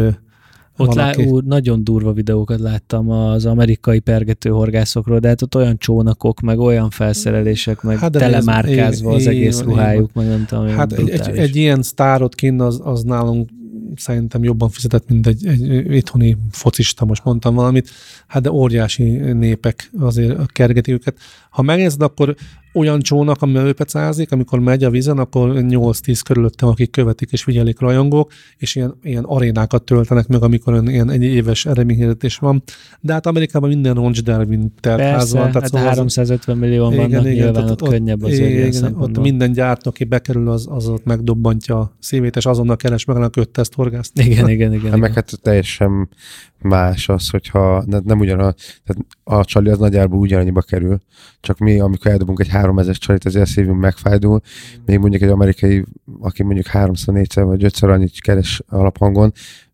Ott 0.77 0.95
lá, 0.95 1.11
aki- 1.11 1.25
ú, 1.25 1.39
nagyon 1.39 1.85
durva 1.85 2.13
videókat 2.13 2.61
láttam 2.61 3.11
az 3.11 3.47
amerikai 3.47 3.99
pergető 3.99 4.51
horgászokról, 4.51 5.19
de 5.19 5.29
hát 5.29 5.43
ott 5.43 5.55
olyan 5.57 5.79
csónakok, 5.79 6.41
meg 6.41 6.59
olyan 6.59 6.91
felszerelések, 6.91 7.83
meg 7.83 7.99
Hát 7.99 8.13
telemárkázva 8.13 9.13
az 9.13 9.21
így- 9.21 9.27
egész 9.29 9.61
ruhájuk, 9.61 10.13
meg 10.15 10.27
nem 10.27 10.45
tudom, 10.49 10.67
Hát 10.67 10.93
egy, 10.93 11.09
egy, 11.09 11.29
egy 11.37 11.57
ilyen 11.57 11.83
sztárot 11.83 12.35
kinn 12.35 12.61
az, 12.61 12.81
az 12.85 13.03
nálunk 13.03 13.49
szerintem 13.97 14.45
jobban 14.45 14.69
fizetett, 14.69 15.09
mint 15.09 15.27
egy, 15.27 15.47
egy 15.47 15.95
itthoni 15.95 16.37
focista, 16.51 17.05
most 17.05 17.25
mondtam 17.25 17.55
valamit. 17.55 17.91
Hát 18.27 18.43
de 18.43 18.51
óriási 18.51 19.11
népek 19.33 19.91
azért 19.99 20.53
kergeti 20.53 20.93
őket. 20.93 21.19
Ha 21.51 21.63
megnézed, 21.63 22.03
akkor 22.03 22.37
olyan 22.75 23.01
csónak, 23.01 23.43
ami 23.43 23.59
őpecázik, 23.59 24.33
amikor 24.33 24.59
megy 24.59 24.85
a 24.85 24.91
vízen, 24.91 25.19
akkor 25.19 25.53
8-10 25.55 26.21
körülöttem, 26.25 26.69
akik 26.69 26.91
követik 26.91 27.33
és 27.33 27.43
figyelik 27.43 27.81
rajongók, 27.81 28.33
és 28.57 28.75
ilyen, 28.75 28.95
ilyen 29.03 29.25
arénákat 29.25 29.83
töltenek 29.83 30.27
meg, 30.27 30.43
amikor 30.43 30.83
ilyen 30.89 31.11
egy 31.11 31.23
éves 31.23 31.67
eredményhirdetés 31.67 32.37
van. 32.37 32.63
De 33.01 33.13
hát 33.13 33.27
Amerikában 33.27 33.69
minden 33.69 33.95
roncsdervin 33.95 34.75
tervház 34.81 35.11
Persze, 35.13 35.39
van. 35.39 35.53
hát 35.53 35.67
szóval 35.67 35.81
az- 35.81 35.89
350 35.89 36.57
millióan 36.57 36.95
vannak, 36.95 37.09
igen, 37.09 37.23
nyilván 37.23 37.53
tehát 37.53 37.71
ott, 37.71 37.89
könnyebb 37.89 38.23
az 38.23 38.33
igen, 38.33 38.67
igen, 38.67 38.95
ott 38.99 39.19
minden 39.19 39.53
gyártó, 39.53 39.91
aki 39.91 40.05
bekerül, 40.05 40.49
az, 40.49 40.67
az 40.71 40.89
ott 40.89 41.05
megdobbantja 41.05 41.79
a 41.79 41.97
szívét, 41.99 42.37
és 42.37 42.47
azonnal 42.47 42.77
keres 42.77 43.05
meg 43.05 43.17
a 43.17 43.29
kötteszt 43.29 43.75
horgászt. 43.75 44.19
Igen, 44.19 44.49
igen, 44.49 44.73
igen. 44.73 44.91
Hát 44.91 45.01
meg 45.01 45.11
igen. 45.11 45.15
hát 45.15 45.41
teljesen 45.43 46.09
más 46.63 47.09
az, 47.09 47.31
hogyha 47.31 47.85
ne- 47.87 48.01
nem 48.05 48.19
ugyanaz, 48.19 48.55
tehát 48.85 49.07
a 49.25 49.45
csali 49.45 49.71
az 49.71 49.79
nagyjából 49.79 50.19
ugyanannyiba 50.19 50.61
kerül, 50.61 50.99
csak 51.41 51.59
mi, 51.59 51.81
amikor 51.81 52.11
eldobunk 52.11 52.41
egy 52.41 52.49
3000 52.49 52.97
csalit, 52.97 53.25
azért 53.25 53.45
a 53.45 53.49
szívünk 53.49 53.81
megfájdul, 53.81 54.41
még 54.87 54.99
mondjuk 54.99 55.23
egy 55.23 55.29
amerikai, 55.29 55.85
aki 56.21 56.43
mondjuk 56.43 56.67
300, 56.67 57.15
400 57.15 57.45
vagy 57.45 57.65
5 57.65 57.79
annyit 57.83 58.21
keres 58.21 58.63
alaphangon, 58.69 59.33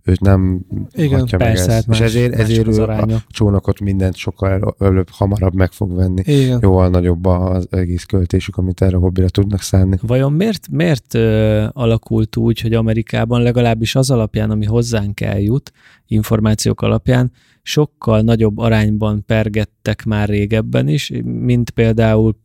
őt 0.09 0.21
nem 0.21 0.61
Igen, 0.93 1.19
hatja 1.19 1.39
meg 1.39 1.47
Persze, 1.47 1.69
ez. 1.69 1.75
hát 1.75 1.87
más, 1.87 1.99
És 1.99 2.05
ezért, 2.05 2.35
ezért 2.35 2.67
az 2.67 2.79
ő 2.79 2.83
a 2.83 3.07
csónakot 3.29 3.81
mindent 3.81 4.17
sokkal 4.17 4.75
előbb, 4.79 5.09
hamarabb 5.11 5.55
meg 5.55 5.73
fog 5.73 5.95
venni. 5.95 6.23
Igen. 6.25 6.59
Jóval 6.63 6.89
nagyobb 6.89 7.25
az 7.27 7.67
egész 7.71 8.05
költésük, 8.05 8.57
amit 8.57 8.83
erre 8.83 8.97
a 8.97 9.01
hobbira 9.01 9.29
tudnak 9.29 9.61
szánni. 9.61 9.99
Vajon 10.03 10.33
miért, 10.33 10.69
miért 10.71 11.15
ö, 11.15 11.67
alakult 11.73 12.37
úgy, 12.37 12.61
hogy 12.61 12.73
Amerikában 12.75 13.43
legalábbis 13.43 13.95
az 13.95 14.11
alapján, 14.11 14.51
ami 14.51 14.65
hozzánk 14.67 15.21
eljut, 15.21 15.73
információk 16.07 16.81
alapján, 16.81 17.33
sokkal 17.69 18.21
nagyobb 18.21 18.59
arányban 18.59 19.25
pergettek 19.27 20.05
már 20.05 20.29
régebben 20.29 20.89
is, 20.89 21.13
mint 21.25 21.71
például 21.71 22.37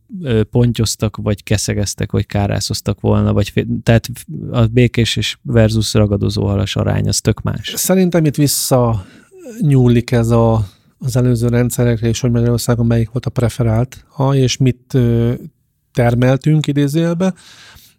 pontyoztak, 0.50 1.16
vagy 1.16 1.42
keszegeztek, 1.42 2.12
vagy 2.12 2.26
kárászoztak 2.26 3.00
volna, 3.00 3.32
vagy 3.32 3.66
tehát 3.82 4.08
a 4.50 4.66
békés 4.66 5.16
és 5.16 5.38
versus 5.42 5.94
ragadozó 5.94 6.46
halas 6.46 6.76
arány 6.76 7.08
az 7.08 7.20
tök 7.20 7.42
más. 7.42 7.72
Szerintem 7.76 8.24
itt 8.24 8.34
vissza 8.34 9.06
nyúlik 9.60 10.10
ez 10.10 10.30
a, 10.30 10.66
az 10.98 11.16
előző 11.16 11.48
rendszerekre, 11.48 12.08
és 12.08 12.20
hogy 12.20 12.30
Magyarországon 12.30 12.86
melyik 12.86 13.10
volt 13.10 13.26
a 13.26 13.30
preferált, 13.30 14.04
ha, 14.08 14.34
és 14.34 14.56
mit 14.56 14.98
termeltünk 15.92 16.66
idézőjelbe. 16.66 17.34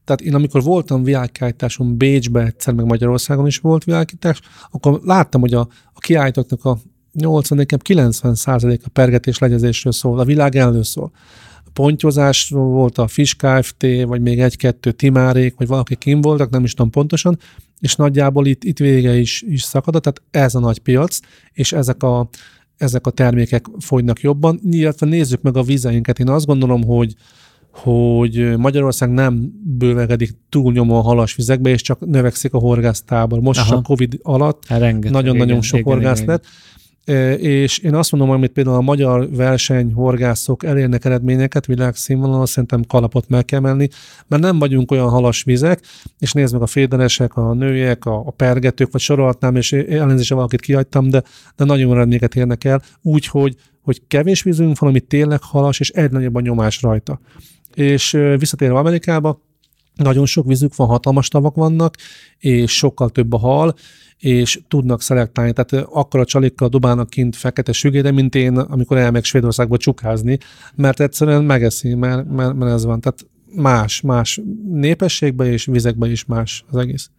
Tehát 0.03 0.21
én 0.21 0.35
amikor 0.35 0.63
voltam 0.63 1.03
világkiállításon 1.03 1.97
Bécsbe, 1.97 2.45
egyszer 2.45 2.73
meg 2.73 2.85
Magyarországon 2.85 3.47
is 3.47 3.57
volt 3.57 3.83
világkiállítás, 3.83 4.47
akkor 4.71 4.99
láttam, 5.03 5.41
hogy 5.41 5.53
a, 5.53 5.67
a 5.93 5.99
kiállítóknak 5.99 6.65
a 6.65 6.77
80, 7.15 7.57
nekem 7.57 7.79
90 7.79 8.35
a 8.83 8.89
pergetés 8.93 9.37
legyezésről 9.37 9.93
szól, 9.93 10.19
a 10.19 10.25
világ 10.25 10.55
elő 10.55 10.83
szól. 10.83 11.11
A 11.65 11.69
pontyozásról 11.73 12.69
volt 12.69 12.97
a 12.97 13.07
Fish 13.07 13.35
Kft., 13.35 13.85
vagy 14.05 14.21
még 14.21 14.39
egy-kettő 14.39 14.91
timárék, 14.91 15.55
vagy 15.57 15.67
valaki 15.67 15.95
kim 15.95 16.21
voltak, 16.21 16.49
nem 16.49 16.63
is 16.63 16.73
tudom 16.73 16.91
pontosan, 16.91 17.39
és 17.79 17.95
nagyjából 17.95 18.45
itt, 18.45 18.63
itt 18.63 18.77
vége 18.77 19.17
is, 19.17 19.41
is 19.41 19.61
szakadott, 19.61 20.03
tehát 20.03 20.21
ez 20.31 20.55
a 20.55 20.59
nagy 20.59 20.79
piac, 20.79 21.19
és 21.51 21.71
ezek 21.71 22.03
a, 22.03 22.29
ezek 22.77 23.07
a 23.07 23.11
termékek 23.11 23.65
fogynak 23.79 24.21
jobban. 24.21 24.59
Illetve 24.63 25.05
nézzük 25.05 25.41
meg 25.41 25.57
a 25.57 25.63
vizeinket. 25.63 26.19
Én 26.19 26.29
azt 26.29 26.45
gondolom, 26.45 26.83
hogy 26.83 27.15
hogy 27.75 28.57
Magyarország 28.57 29.09
nem 29.09 29.51
bővegedik 29.63 30.31
túlnyomó 30.49 30.97
a 30.97 31.01
halas 31.01 31.35
vizekbe, 31.35 31.69
és 31.69 31.81
csak 31.81 31.99
növekszik 31.99 32.53
a 32.53 32.57
horgásztábor. 32.57 33.39
Most 33.39 33.59
Aha. 33.59 33.75
a 33.75 33.81
Covid 33.81 34.19
alatt 34.21 34.65
Hát 34.67 34.79
nagyon-nagyon 34.79 35.47
igen, 35.47 35.61
sok 35.61 35.79
igen, 35.79 35.93
horgász 35.93 36.19
igen, 36.21 36.29
lett. 36.29 36.45
E, 36.45 36.47
És 37.37 37.77
én 37.77 37.95
azt 37.95 38.11
mondom, 38.11 38.29
amit 38.29 38.51
például 38.51 38.75
a 38.75 38.81
magyar 38.81 39.29
versenyhorgászok 39.29 40.63
elérnek 40.63 41.05
eredményeket 41.05 41.65
világszínvonalon, 41.65 42.45
szerintem 42.45 42.83
kalapot 42.87 43.29
meg 43.29 43.45
kell 43.45 43.59
menni, 43.59 43.87
mert 44.27 44.41
nem 44.41 44.59
vagyunk 44.59 44.91
olyan 44.91 45.09
halas 45.09 45.43
vizek, 45.43 45.79
és 46.19 46.31
nézd 46.31 46.53
meg 46.53 46.61
a 46.61 46.67
féderesek, 46.67 47.35
a 47.35 47.53
nőiek, 47.53 48.05
a, 48.05 48.15
a 48.25 48.31
pergetők, 48.31 48.91
vagy 48.91 49.01
sorolhatnám, 49.01 49.55
és 49.55 49.73
ellenzése 49.73 50.35
valakit 50.35 50.61
kihagytam, 50.61 51.09
de, 51.09 51.23
de 51.55 51.63
nagyon 51.63 51.91
eredményeket 51.91 52.35
érnek 52.35 52.63
el, 52.63 52.81
úgy, 53.01 53.25
hogy, 53.25 53.55
kevés 54.07 54.43
vízünk 54.43 54.79
van, 54.79 54.89
ami 54.89 54.99
tényleg 54.99 55.41
halas, 55.41 55.79
és 55.79 55.89
egy 55.89 56.11
nagyobb 56.11 56.35
a 56.35 56.39
nyomás 56.39 56.81
rajta. 56.81 57.19
És 57.73 58.11
visszatérve 58.37 58.77
Amerikába, 58.77 59.41
nagyon 59.95 60.25
sok 60.25 60.45
vízük 60.45 60.75
van, 60.75 60.87
hatalmas 60.87 61.27
tavak 61.27 61.55
vannak, 61.55 61.95
és 62.37 62.71
sokkal 62.71 63.09
több 63.09 63.33
a 63.33 63.37
hal, 63.37 63.75
és 64.17 64.59
tudnak 64.67 65.01
szelektálni. 65.01 65.53
Tehát 65.53 65.87
akkor 65.91 66.19
a 66.19 66.25
csalikkal 66.25 66.69
dobálnak 66.69 67.09
kint 67.09 67.35
fekete 67.35 67.71
sügére, 67.71 68.11
mint 68.11 68.35
én, 68.35 68.57
amikor 68.57 68.97
elmegyek 68.97 69.25
Svédországba 69.25 69.77
csukázni, 69.77 70.37
mert 70.75 70.99
egyszerűen 70.99 71.43
megeszi, 71.43 71.93
mert, 71.93 72.29
mert, 72.29 72.53
mert 72.53 72.71
ez 72.71 72.85
van. 72.85 73.01
Tehát 73.01 73.25
más, 73.55 74.01
más 74.01 74.41
népességben 74.71 75.47
és 75.47 75.65
vizekben 75.65 76.11
is 76.11 76.25
más 76.25 76.65
az 76.69 76.77
egész. 76.77 77.09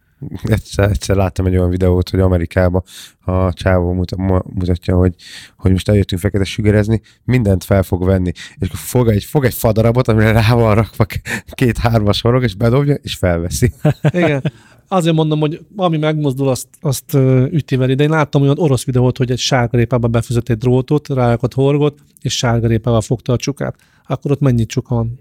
Egyszer, 0.43 0.89
egyszer 0.89 1.15
láttam 1.15 1.45
egy 1.45 1.57
olyan 1.57 1.69
videót, 1.69 2.09
hogy 2.09 2.19
Amerikában 2.19 2.83
a 3.25 3.53
csávó 3.53 3.93
muta- 3.93 4.17
mu- 4.17 4.53
mutatja, 4.53 4.95
hogy, 4.95 5.15
hogy 5.57 5.71
most 5.71 5.89
eljöttünk 5.89 6.21
fekete 6.21 6.43
sügerezni, 6.43 7.01
mindent 7.23 7.63
fel 7.63 7.83
fog 7.83 8.05
venni. 8.05 8.31
És 8.35 8.67
akkor 8.67 8.79
fog 8.79 9.07
egy, 9.07 9.23
fog 9.23 9.45
egy 9.45 9.53
fadarabot, 9.53 10.07
amire 10.07 10.31
rá 10.31 10.53
van 10.53 10.75
rakva 10.75 11.05
k- 11.05 11.21
két-hármas 11.51 12.21
horog, 12.21 12.43
és 12.43 12.55
bedobja, 12.55 12.93
és 12.93 13.15
felveszi. 13.15 13.73
Igen. 14.11 14.51
Azért 14.87 15.15
mondom, 15.15 15.39
hogy 15.39 15.65
ami 15.75 15.97
megmozdul, 15.97 16.49
azt, 16.49 16.67
azt 16.81 17.13
üti 17.51 17.75
vele. 17.75 17.95
De 17.95 18.03
én 18.03 18.09
láttam 18.09 18.41
olyan 18.41 18.59
orosz 18.59 18.85
videót, 18.85 19.17
hogy 19.17 19.31
egy 19.31 19.39
sárgarépába 19.39 20.07
befűzött 20.07 20.49
egy 20.49 20.57
drótot, 20.57 21.07
rárakott 21.07 21.53
horgot, 21.53 21.99
és 22.21 22.37
sárgarépával 22.37 23.01
fogta 23.01 23.33
a 23.33 23.37
csukát. 23.37 23.75
Akkor 24.05 24.31
ott 24.31 24.39
mennyi 24.39 24.65
csuka 24.65 24.95
van? 24.95 25.19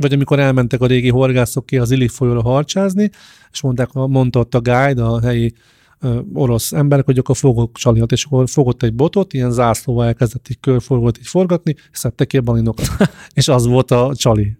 Vagy 0.00 0.12
amikor 0.12 0.38
elmentek 0.38 0.80
a 0.80 0.86
régi 0.86 1.08
horgászok 1.08 1.66
ki 1.66 1.78
az 1.78 1.90
Illik 1.90 2.10
folyóra 2.10 2.42
harcsázni, 2.42 3.10
és 3.52 3.60
mondták, 3.60 3.92
mondta 3.92 4.38
ott 4.38 4.54
a 4.54 4.60
guide, 4.60 5.02
a 5.02 5.20
helyi 5.20 5.54
ö, 6.00 6.20
orosz 6.32 6.72
emberek, 6.72 7.04
hogy 7.04 7.18
akkor 7.18 7.36
fogok 7.36 7.76
csalihat, 7.76 8.12
és 8.12 8.24
akkor 8.24 8.48
fogott 8.48 8.82
egy 8.82 8.94
botot, 8.94 9.32
ilyen 9.32 9.50
zászlóval 9.50 10.06
elkezdett 10.06 10.46
egy 10.48 10.60
körforgót 10.60 11.18
így 11.18 11.26
forgatni, 11.26 11.74
és 11.92 11.98
szedte 11.98 12.24
ki 12.24 12.36
a 12.36 12.40
balinokat. 12.40 12.86
és 13.34 13.48
az 13.48 13.66
volt 13.66 13.90
a 13.90 14.12
csali. 14.14 14.56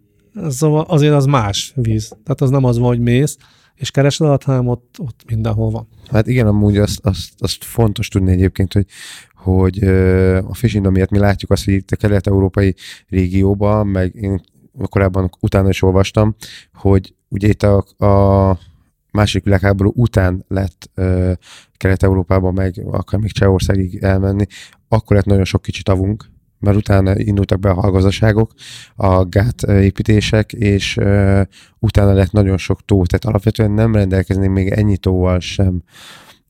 Szóval 0.49 0.85
azért 0.89 1.15
az 1.15 1.25
más 1.25 1.73
víz. 1.77 2.09
Tehát 2.09 2.41
az 2.41 2.51
nem 2.51 2.65
az 2.65 2.79
van, 2.79 2.89
hogy 2.89 3.01
mész, 3.01 3.37
és 3.75 3.91
keresed 3.91 4.27
alatt, 4.27 4.43
hanem 4.43 4.69
ott, 4.69 4.97
ott 4.99 5.21
mindenhol 5.27 5.71
van. 5.71 5.89
Hát 6.11 6.27
igen, 6.27 6.47
amúgy 6.47 6.77
azt, 6.77 7.07
azt, 7.07 7.33
azt 7.39 7.65
fontos 7.65 8.09
tudni 8.09 8.33
egyébként, 8.33 8.73
hogy, 8.73 8.87
hogy 9.35 9.85
a 10.49 10.55
fishing 10.55 10.91
miatt 10.91 11.11
mi 11.11 11.19
látjuk 11.19 11.51
azt, 11.51 11.65
hogy 11.65 11.75
itt 11.75 11.91
a 11.91 11.97
kelet-európai 11.97 12.75
régióban, 13.09 13.87
meg 13.87 14.15
én 14.15 14.41
korábban 14.89 15.31
utána 15.41 15.69
is 15.69 15.83
olvastam, 15.83 16.37
hogy 16.73 17.15
ugye 17.29 17.49
itt 17.49 17.63
a, 17.63 18.05
a 18.07 18.59
másik 19.13 19.45
világháború 19.45 19.93
után 19.95 20.45
lett 20.49 20.91
ö, 20.95 21.33
Kelet-Európában, 21.77 22.55
meg 22.55 22.83
akár 22.91 23.21
még 23.21 23.33
Csehországig 23.33 24.03
elmenni, 24.03 24.47
akkor 24.89 25.17
lett 25.17 25.25
nagyon 25.25 25.45
sok 25.45 25.63
kicsi 25.63 25.83
tavunk, 25.83 26.31
mert 26.59 26.77
utána 26.77 27.19
indultak 27.19 27.61
be 27.61 27.71
a 27.71 27.81
hallgazdaságok, 27.81 28.53
a 28.95 29.25
gát 29.25 29.63
építések, 29.63 30.53
és 30.53 30.97
ö, 30.97 31.43
utána 31.79 32.13
lett 32.13 32.33
nagyon 32.33 32.57
sok 32.57 32.85
tó, 32.85 33.05
tehát 33.05 33.25
alapvetően 33.25 33.71
nem 33.71 33.95
rendelkeznénk 33.95 34.53
még 34.53 34.69
ennyi 34.69 34.97
tóval 34.97 35.41
sem 35.41 35.83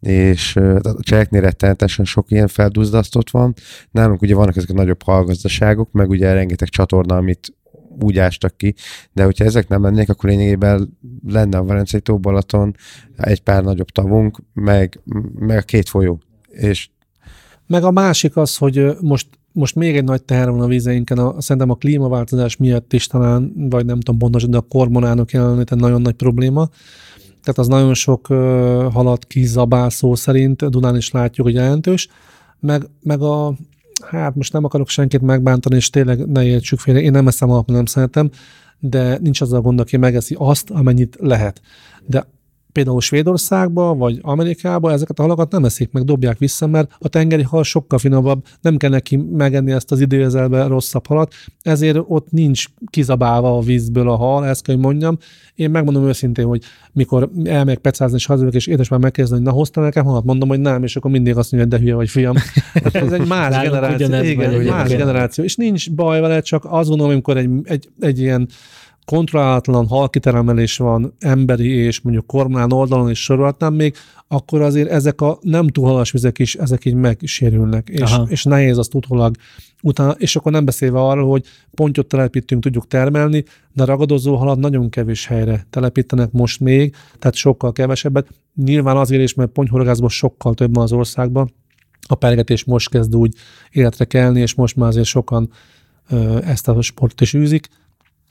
és 0.02 0.56
a 0.56 0.96
cseleknél 1.00 1.40
rettenetesen 1.40 2.04
sok 2.04 2.30
ilyen 2.30 2.48
felduzdasztott 2.48 3.30
van. 3.30 3.54
Nálunk 3.90 4.22
ugye 4.22 4.34
vannak 4.34 4.56
ezek 4.56 4.70
a 4.70 4.72
nagyobb 4.72 5.02
hallgazdaságok, 5.02 5.92
meg 5.92 6.08
ugye 6.08 6.32
rengeteg 6.32 6.68
csatorna, 6.68 7.16
amit 7.16 7.54
úgy 8.00 8.18
ástak 8.18 8.56
ki, 8.56 8.74
de 9.12 9.24
hogyha 9.24 9.44
ezek 9.44 9.68
nem 9.68 9.82
lennék, 9.82 10.08
akkor 10.08 10.30
lényegében 10.30 10.98
lenne 11.26 11.58
a 11.58 11.64
Velencei 11.64 12.00
tó 12.00 12.18
Balaton 12.18 12.76
egy 13.16 13.40
pár 13.40 13.64
nagyobb 13.64 13.88
tavunk, 13.88 14.38
meg, 14.54 15.00
meg 15.38 15.56
a 15.56 15.62
két 15.62 15.88
folyó. 15.88 16.20
És 16.48 16.88
Meg 17.66 17.84
a 17.84 17.90
másik 17.90 18.36
az, 18.36 18.56
hogy 18.56 18.96
most, 19.00 19.26
most 19.52 19.74
még 19.74 19.96
egy 19.96 20.04
nagy 20.04 20.22
teher 20.22 20.50
van 20.50 20.60
a 20.60 20.66
vízeinken, 20.66 21.18
a, 21.18 21.40
szerintem 21.40 21.70
a 21.70 21.76
klímaváltozás 21.76 22.56
miatt 22.56 22.92
is 22.92 23.06
talán, 23.06 23.52
vagy 23.56 23.84
nem 23.84 24.00
tudom 24.00 24.20
pontosan, 24.20 24.50
de 24.50 24.56
a 24.56 24.60
kormonánok 24.68 25.30
jelenléte 25.30 25.74
nagyon 25.74 26.02
nagy 26.02 26.14
probléma. 26.14 26.68
Tehát 27.42 27.58
az 27.58 27.66
nagyon 27.66 27.94
sok 27.94 28.28
ö, 28.28 28.88
halat 28.92 29.24
kizabál 29.24 29.90
szó 29.90 30.14
szerint, 30.14 30.70
Dunán 30.70 30.96
is 30.96 31.10
látjuk, 31.10 31.46
hogy 31.46 31.54
jelentős. 31.54 32.08
Meg, 32.60 32.86
meg 33.02 33.20
a, 33.20 33.54
hát 34.02 34.34
most 34.34 34.52
nem 34.52 34.64
akarok 34.64 34.88
senkit 34.88 35.20
megbántani, 35.20 35.76
és 35.76 35.90
tényleg 35.90 36.26
ne 36.26 36.44
értsük 36.44 36.78
félre, 36.78 37.00
én 37.00 37.10
nem 37.10 37.26
eszem 37.26 37.50
alapon, 37.50 37.74
nem 37.74 37.86
szeretem, 37.86 38.30
de 38.78 39.18
nincs 39.18 39.40
az 39.40 39.52
a 39.52 39.60
gond, 39.60 39.80
aki 39.80 39.96
megeszi 39.96 40.36
azt, 40.38 40.70
amennyit 40.70 41.16
lehet. 41.20 41.60
De 42.06 42.26
például 42.72 43.00
Svédországba 43.00 43.94
vagy 43.94 44.18
Amerikába 44.22 44.92
ezeket 44.92 45.18
a 45.18 45.22
halakat 45.22 45.50
nem 45.50 45.64
eszik 45.64 45.92
meg, 45.92 46.04
dobják 46.04 46.38
vissza, 46.38 46.66
mert 46.66 46.96
a 46.98 47.08
tengeri 47.08 47.42
hal 47.42 47.62
sokkal 47.62 47.98
finomabb, 47.98 48.44
nem 48.60 48.76
kell 48.76 48.90
neki 48.90 49.16
megenni 49.16 49.72
ezt 49.72 49.92
az 49.92 50.00
időjelzelbe 50.00 50.66
rosszabb 50.66 51.06
halat, 51.06 51.34
ezért 51.62 51.98
ott 52.06 52.30
nincs 52.30 52.64
kizabálva 52.90 53.56
a 53.56 53.60
vízből 53.60 54.08
a 54.08 54.16
hal, 54.16 54.46
ezt 54.46 54.62
kell, 54.62 54.74
hogy 54.74 54.84
mondjam. 54.84 55.18
Én 55.54 55.70
megmondom 55.70 56.06
őszintén, 56.06 56.44
hogy 56.44 56.62
mikor 56.92 57.30
elmegyek 57.44 57.80
pecázni 57.80 58.16
és 58.16 58.26
hazajövök, 58.26 58.54
és 58.54 58.66
édesapám 58.66 59.00
megkérdezi, 59.00 59.34
hogy 59.34 59.44
na 59.44 59.50
hoztam 59.50 59.82
nekem 59.82 60.04
halat, 60.04 60.24
mondom, 60.24 60.48
hogy 60.48 60.60
nem, 60.60 60.82
és 60.82 60.96
akkor 60.96 61.10
mindig 61.10 61.36
azt 61.36 61.52
mondja, 61.52 61.70
hogy 61.70 61.78
de 61.78 61.84
hülye 61.84 61.96
vagy 61.96 62.10
fiam. 62.10 62.36
Hát 62.72 62.94
ez 62.94 63.12
egy 63.12 63.26
más 63.26 63.62
generáció. 63.62 64.22
Igen, 64.22 64.50
egy 64.50 64.68
más 64.68 64.90
generáció. 64.90 65.44
És 65.44 65.56
nincs 65.56 65.90
baj 65.90 66.20
vele, 66.20 66.40
csak 66.40 66.64
azt 66.64 66.88
gondolom, 66.88 67.12
amikor 67.12 67.36
egy, 67.36 67.50
egy, 67.64 67.88
egy 68.00 68.18
ilyen 68.18 68.48
kontrollálatlan 69.04 69.86
halkiteremelés 69.86 70.76
van 70.76 71.14
emberi 71.18 71.68
és 71.68 72.00
mondjuk 72.00 72.26
kormán 72.26 72.72
oldalon 72.72 73.10
is 73.10 73.22
sorolhatnám 73.22 73.74
még, 73.74 73.94
akkor 74.28 74.60
azért 74.62 74.90
ezek 74.90 75.20
a 75.20 75.38
nem 75.40 75.68
túl 75.68 75.86
halas 75.86 76.10
vizek 76.10 76.38
is, 76.38 76.54
ezek 76.54 76.84
így 76.84 76.94
megsérülnek, 76.94 77.88
és, 77.88 78.00
Aha. 78.00 78.26
és 78.28 78.44
nehéz 78.44 78.78
azt 78.78 78.94
utólag 78.94 79.34
utána, 79.82 80.10
és 80.10 80.36
akkor 80.36 80.52
nem 80.52 80.64
beszélve 80.64 81.00
arról, 81.00 81.30
hogy 81.30 81.44
pontyot 81.70 82.06
telepítünk, 82.06 82.62
tudjuk 82.62 82.86
termelni, 82.86 83.44
de 83.72 83.84
ragadozó 83.84 84.36
halat 84.36 84.58
nagyon 84.58 84.88
kevés 84.88 85.26
helyre 85.26 85.66
telepítenek 85.70 86.30
most 86.30 86.60
még, 86.60 86.94
tehát 87.18 87.34
sokkal 87.34 87.72
kevesebbet. 87.72 88.28
Nyilván 88.54 88.96
azért 88.96 89.22
is, 89.22 89.34
mert 89.34 89.50
pontyhorgászban 89.50 90.08
sokkal 90.08 90.54
több 90.54 90.74
van 90.74 90.84
az 90.84 90.92
országban, 90.92 91.52
a 92.08 92.14
pergetés 92.14 92.64
most 92.64 92.88
kezd 92.88 93.16
úgy 93.16 93.34
életre 93.70 94.04
kelni, 94.04 94.40
és 94.40 94.54
most 94.54 94.76
már 94.76 94.88
azért 94.88 95.06
sokan 95.06 95.50
ezt 96.44 96.68
a 96.68 96.82
sportot 96.82 97.20
is 97.20 97.34
űzik. 97.34 97.68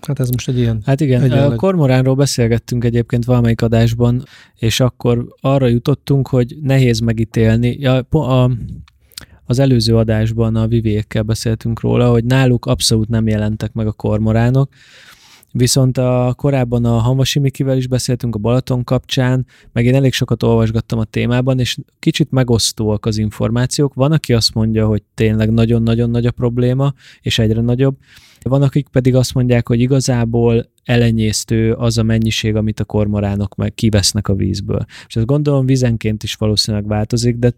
Hát 0.07 0.19
ez 0.19 0.29
most 0.29 0.47
egy 0.47 0.57
ilyen. 0.57 0.81
Hát 0.85 1.01
igen, 1.01 1.21
Egyenleg. 1.21 1.51
a 1.51 1.55
kormoránról 1.55 2.15
beszélgettünk 2.15 2.83
egyébként 2.83 3.25
valamelyik 3.25 3.61
adásban, 3.61 4.23
és 4.55 4.79
akkor 4.79 5.27
arra 5.41 5.67
jutottunk, 5.67 6.27
hogy 6.27 6.55
nehéz 6.61 6.99
megítélni. 6.99 7.77
Ja, 7.79 7.97
a, 7.99 8.51
az 9.45 9.59
előző 9.59 9.97
adásban 9.97 10.55
a 10.55 10.67
Vivékkel 10.67 11.23
beszéltünk 11.23 11.79
róla, 11.79 12.09
hogy 12.09 12.23
náluk 12.23 12.65
abszolút 12.65 13.09
nem 13.09 13.27
jelentek 13.27 13.73
meg 13.73 13.87
a 13.87 13.91
kormoránok, 13.91 14.69
Viszont 15.53 15.97
a, 15.97 16.33
korábban 16.37 16.85
a 16.85 16.97
Hamvasi 16.97 17.39
Mikivel 17.39 17.77
is 17.77 17.87
beszéltünk 17.87 18.35
a 18.35 18.39
Balaton 18.39 18.83
kapcsán, 18.83 19.45
meg 19.71 19.85
én 19.85 19.95
elég 19.95 20.13
sokat 20.13 20.43
olvasgattam 20.43 20.99
a 20.99 21.03
témában, 21.03 21.59
és 21.59 21.77
kicsit 21.99 22.31
megosztóak 22.31 23.05
az 23.05 23.17
információk. 23.17 23.93
Van, 23.93 24.11
aki 24.11 24.33
azt 24.33 24.53
mondja, 24.53 24.87
hogy 24.87 25.03
tényleg 25.13 25.51
nagyon-nagyon 25.51 26.09
nagy 26.09 26.25
a 26.25 26.31
probléma, 26.31 26.93
és 27.21 27.39
egyre 27.39 27.61
nagyobb. 27.61 27.97
Van, 28.49 28.61
akik 28.61 28.87
pedig 28.87 29.15
azt 29.15 29.33
mondják, 29.33 29.67
hogy 29.67 29.79
igazából 29.79 30.69
elenyésztő 30.83 31.73
az 31.73 31.97
a 31.97 32.03
mennyiség, 32.03 32.55
amit 32.55 32.79
a 32.79 32.85
kormoránok 32.85 33.55
meg 33.55 33.73
kivesznek 33.73 34.27
a 34.27 34.35
vízből. 34.35 34.85
És 35.07 35.15
ezt 35.15 35.25
gondolom 35.25 35.65
vízenként 35.65 36.23
is 36.23 36.35
valószínűleg 36.35 36.87
változik, 36.87 37.35
de 37.35 37.53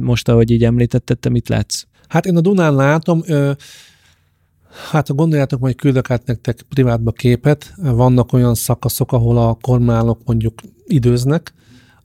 most, 0.00 0.28
ahogy 0.28 0.50
így 0.50 0.64
említetted, 0.64 1.18
te 1.18 1.28
mit 1.28 1.48
látsz? 1.48 1.82
Hát 2.08 2.26
én 2.26 2.36
a 2.36 2.40
Dunán 2.40 2.74
látom, 2.74 3.22
ö, 3.26 3.52
hát 4.90 5.14
gondoljátok, 5.14 5.60
majd 5.60 5.74
küldök 5.74 6.10
át 6.10 6.26
nektek 6.26 6.64
privátba 6.68 7.12
képet. 7.12 7.74
Vannak 7.76 8.32
olyan 8.32 8.54
szakaszok, 8.54 9.12
ahol 9.12 9.38
a 9.38 9.58
kormányok 9.60 10.20
mondjuk 10.24 10.60
időznek, 10.86 11.52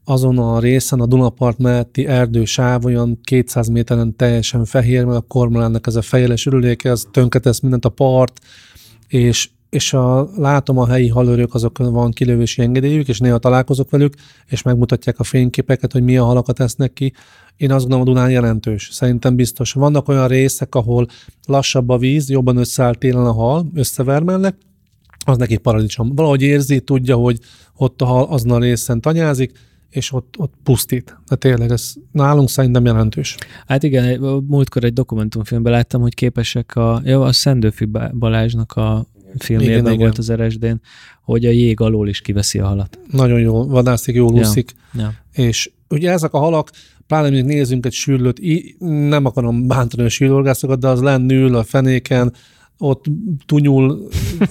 azon 0.04 0.38
a 0.38 0.58
részen 0.58 1.00
a 1.00 1.06
Dunapart 1.06 1.58
melletti 1.58 2.06
erdősáv 2.06 2.84
olyan 2.84 3.18
200 3.22 3.68
méteren 3.68 4.16
teljesen 4.16 4.64
fehér, 4.64 5.04
mert 5.04 5.18
a 5.18 5.24
kormánynak 5.28 5.86
ez 5.86 5.94
a 5.94 6.02
fejeles 6.02 6.46
ürüléke, 6.46 6.90
az 6.90 7.08
tönkretesz 7.10 7.60
mindent 7.60 7.84
a 7.84 7.88
part, 7.88 8.40
és 9.08 9.48
és 9.74 9.92
a, 9.92 10.28
látom 10.36 10.78
a 10.78 10.86
helyi 10.86 11.08
halőrök, 11.08 11.54
azokon 11.54 11.92
van 11.92 12.10
kilövési 12.10 12.62
engedélyük, 12.62 13.08
és 13.08 13.18
néha 13.18 13.38
találkozok 13.38 13.90
velük, 13.90 14.14
és 14.46 14.62
megmutatják 14.62 15.18
a 15.18 15.24
fényképeket, 15.24 15.92
hogy 15.92 16.02
milyen 16.02 16.24
halakat 16.24 16.60
esznek 16.60 16.92
ki. 16.92 17.12
Én 17.56 17.72
azt 17.72 17.80
gondolom, 17.88 18.08
a 18.08 18.12
Dunán 18.12 18.30
jelentős. 18.30 18.88
Szerintem 18.92 19.36
biztos. 19.36 19.72
Vannak 19.72 20.08
olyan 20.08 20.28
részek, 20.28 20.74
ahol 20.74 21.06
lassabb 21.46 21.88
a 21.88 21.98
víz, 21.98 22.30
jobban 22.30 22.56
összeáll 22.56 22.94
télen 22.94 23.26
a 23.26 23.32
hal, 23.32 23.66
összevermelnek, 23.74 24.56
az 25.24 25.36
neki 25.36 25.56
paradicsom. 25.56 26.14
Valahogy 26.14 26.42
érzi, 26.42 26.80
tudja, 26.80 27.16
hogy 27.16 27.38
ott 27.76 28.02
a 28.02 28.04
hal 28.04 28.24
azon 28.24 28.50
a 28.50 28.58
részen 28.58 29.00
tanyázik, 29.00 29.52
és 29.94 30.12
ott, 30.12 30.34
ott 30.38 30.52
pusztít. 30.62 31.18
De 31.28 31.36
tényleg 31.36 31.70
ez 31.70 31.92
nálunk 32.12 32.48
szerintem 32.48 32.84
jelentős. 32.84 33.36
Hát 33.66 33.82
igen, 33.82 34.20
múltkor 34.48 34.84
egy 34.84 34.92
dokumentumfilmben 34.92 35.72
láttam, 35.72 36.00
hogy 36.00 36.14
képesek 36.14 36.76
a, 36.76 37.02
jó, 37.04 37.22
a 37.22 37.32
Szendőfi 37.32 37.88
Balázsnak 38.18 38.72
a 38.72 39.06
filmjében 39.38 39.78
Igen, 39.78 39.98
volt 39.98 40.18
igen. 40.18 40.36
az 40.38 40.46
RSD-n, 40.46 40.80
hogy 41.22 41.44
a 41.44 41.50
jég 41.50 41.80
alól 41.80 42.08
is 42.08 42.20
kiveszi 42.20 42.58
a 42.58 42.66
halat. 42.66 42.98
Nagyon 43.10 43.40
jó, 43.40 43.66
vadászik, 43.66 44.14
jól 44.14 44.34
Ja. 44.34 44.40
úszik. 44.40 44.72
Ja. 44.94 45.12
És 45.32 45.70
ugye 45.88 46.10
ezek 46.10 46.32
a 46.32 46.38
halak, 46.38 46.70
pláne 47.06 47.30
még 47.30 47.44
nézzünk 47.44 47.86
egy 47.86 47.92
sűrlőt, 47.92 48.40
nem 49.08 49.24
akarom 49.24 49.66
bántani 49.66 50.02
a 50.02 50.08
sűrlorgászokat, 50.08 50.78
de 50.80 50.88
az 50.88 51.00
lenn 51.00 51.30
ül 51.30 51.56
a 51.56 51.62
fenéken, 51.62 52.32
ott 52.78 53.04
tunyul, 53.46 54.08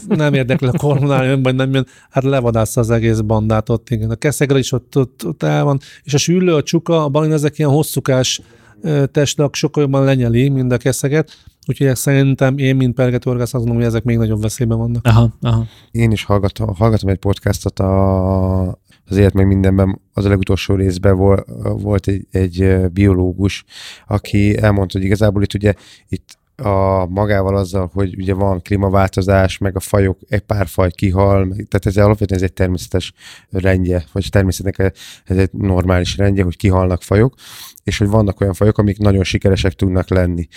nem 0.08 0.34
érdekli 0.34 0.68
a 0.68 0.78
kormonál, 0.78 1.26
jön, 1.26 1.44
vagy 1.44 1.56
nem 1.56 1.74
jön, 1.74 1.88
hát 2.10 2.24
levadásza 2.24 2.82
az 2.82 2.90
egész 2.90 3.20
bandát 3.20 3.70
ott, 3.70 3.90
igen. 3.90 4.10
A 4.10 4.16
keszegre 4.16 4.58
is 4.58 4.72
ott, 4.72 4.98
ott, 4.98 5.26
ott 5.26 5.44
el 5.44 5.64
van, 5.64 5.80
és 6.04 6.14
a 6.14 6.18
sűrlő, 6.18 6.56
a 6.56 6.64
csuka, 6.64 7.04
a 7.04 7.10
balin, 7.10 7.32
ezek 7.32 7.58
ilyen 7.58 7.72
hosszúkás 7.72 8.42
ö, 8.82 9.06
testek, 9.06 9.54
sokkal 9.56 9.84
jobban 9.84 10.04
lenyeli, 10.04 10.50
mint 10.50 10.72
a 10.72 10.78
keszeget, 10.78 11.32
úgyhogy 11.68 11.96
szerintem 11.96 12.58
én, 12.58 12.76
mint 12.76 12.96
pergetőorgász, 12.96 13.44
azt 13.44 13.54
gondolom, 13.54 13.78
hogy 13.78 13.88
ezek 13.88 14.04
még 14.04 14.18
nagyobb 14.18 14.42
veszélyben 14.42 14.78
vannak. 14.78 15.06
Aha, 15.08 15.34
aha. 15.42 15.66
Én 15.92 16.12
is 16.12 16.24
hallgatom, 16.24 16.76
hallgatom 16.76 17.10
egy 17.10 17.18
podcastot 17.18 17.80
a, 17.80 18.68
az 19.06 19.18
élet 19.18 19.34
meg 19.34 19.48
mindenben, 19.48 20.02
az 20.14 20.26
a 20.26 20.30
legutolsó 20.30 20.76
részben 20.76 21.18
vol, 21.18 21.46
volt 21.82 22.08
egy, 22.08 22.28
egy 22.32 22.76
biológus, 22.94 23.64
aki 24.08 24.58
elmondta, 24.58 24.98
hogy 24.98 25.08
igazából 25.08 25.44
itt 25.44 25.54
ugye 25.54 25.74
itt 26.08 26.42
a 26.56 27.06
magával 27.06 27.58
azzal, 27.58 27.90
hogy 27.94 28.16
ugye 28.18 28.34
van 28.34 28.62
klímaváltozás, 28.62 29.58
meg 29.58 29.76
a 29.76 29.80
fajok, 29.80 30.20
egy 30.28 30.42
pár 30.42 30.68
faj 30.68 30.92
kihal, 30.92 31.48
tehát 31.50 31.86
ez 31.86 31.98
alapvetően 31.98 32.40
ez 32.40 32.46
egy 32.46 32.54
természetes 32.54 33.14
rendje, 33.50 34.04
vagy 34.12 34.28
természetnek 34.30 34.94
ez 35.26 35.38
egy 35.38 35.50
normális 35.52 36.18
rendje, 36.18 36.44
hogy 36.44 36.58
kihalnak 36.58 37.02
fajok, 37.02 37.36
és 37.84 37.98
hogy 37.98 38.08
vannak 38.08 38.42
olyan 38.42 38.54
fajok, 38.54 38.78
amik 38.78 38.98
nagyon 38.98 39.24
sikeresek 39.24 39.74
tudnak 39.74 40.10
lenni. 40.10 40.48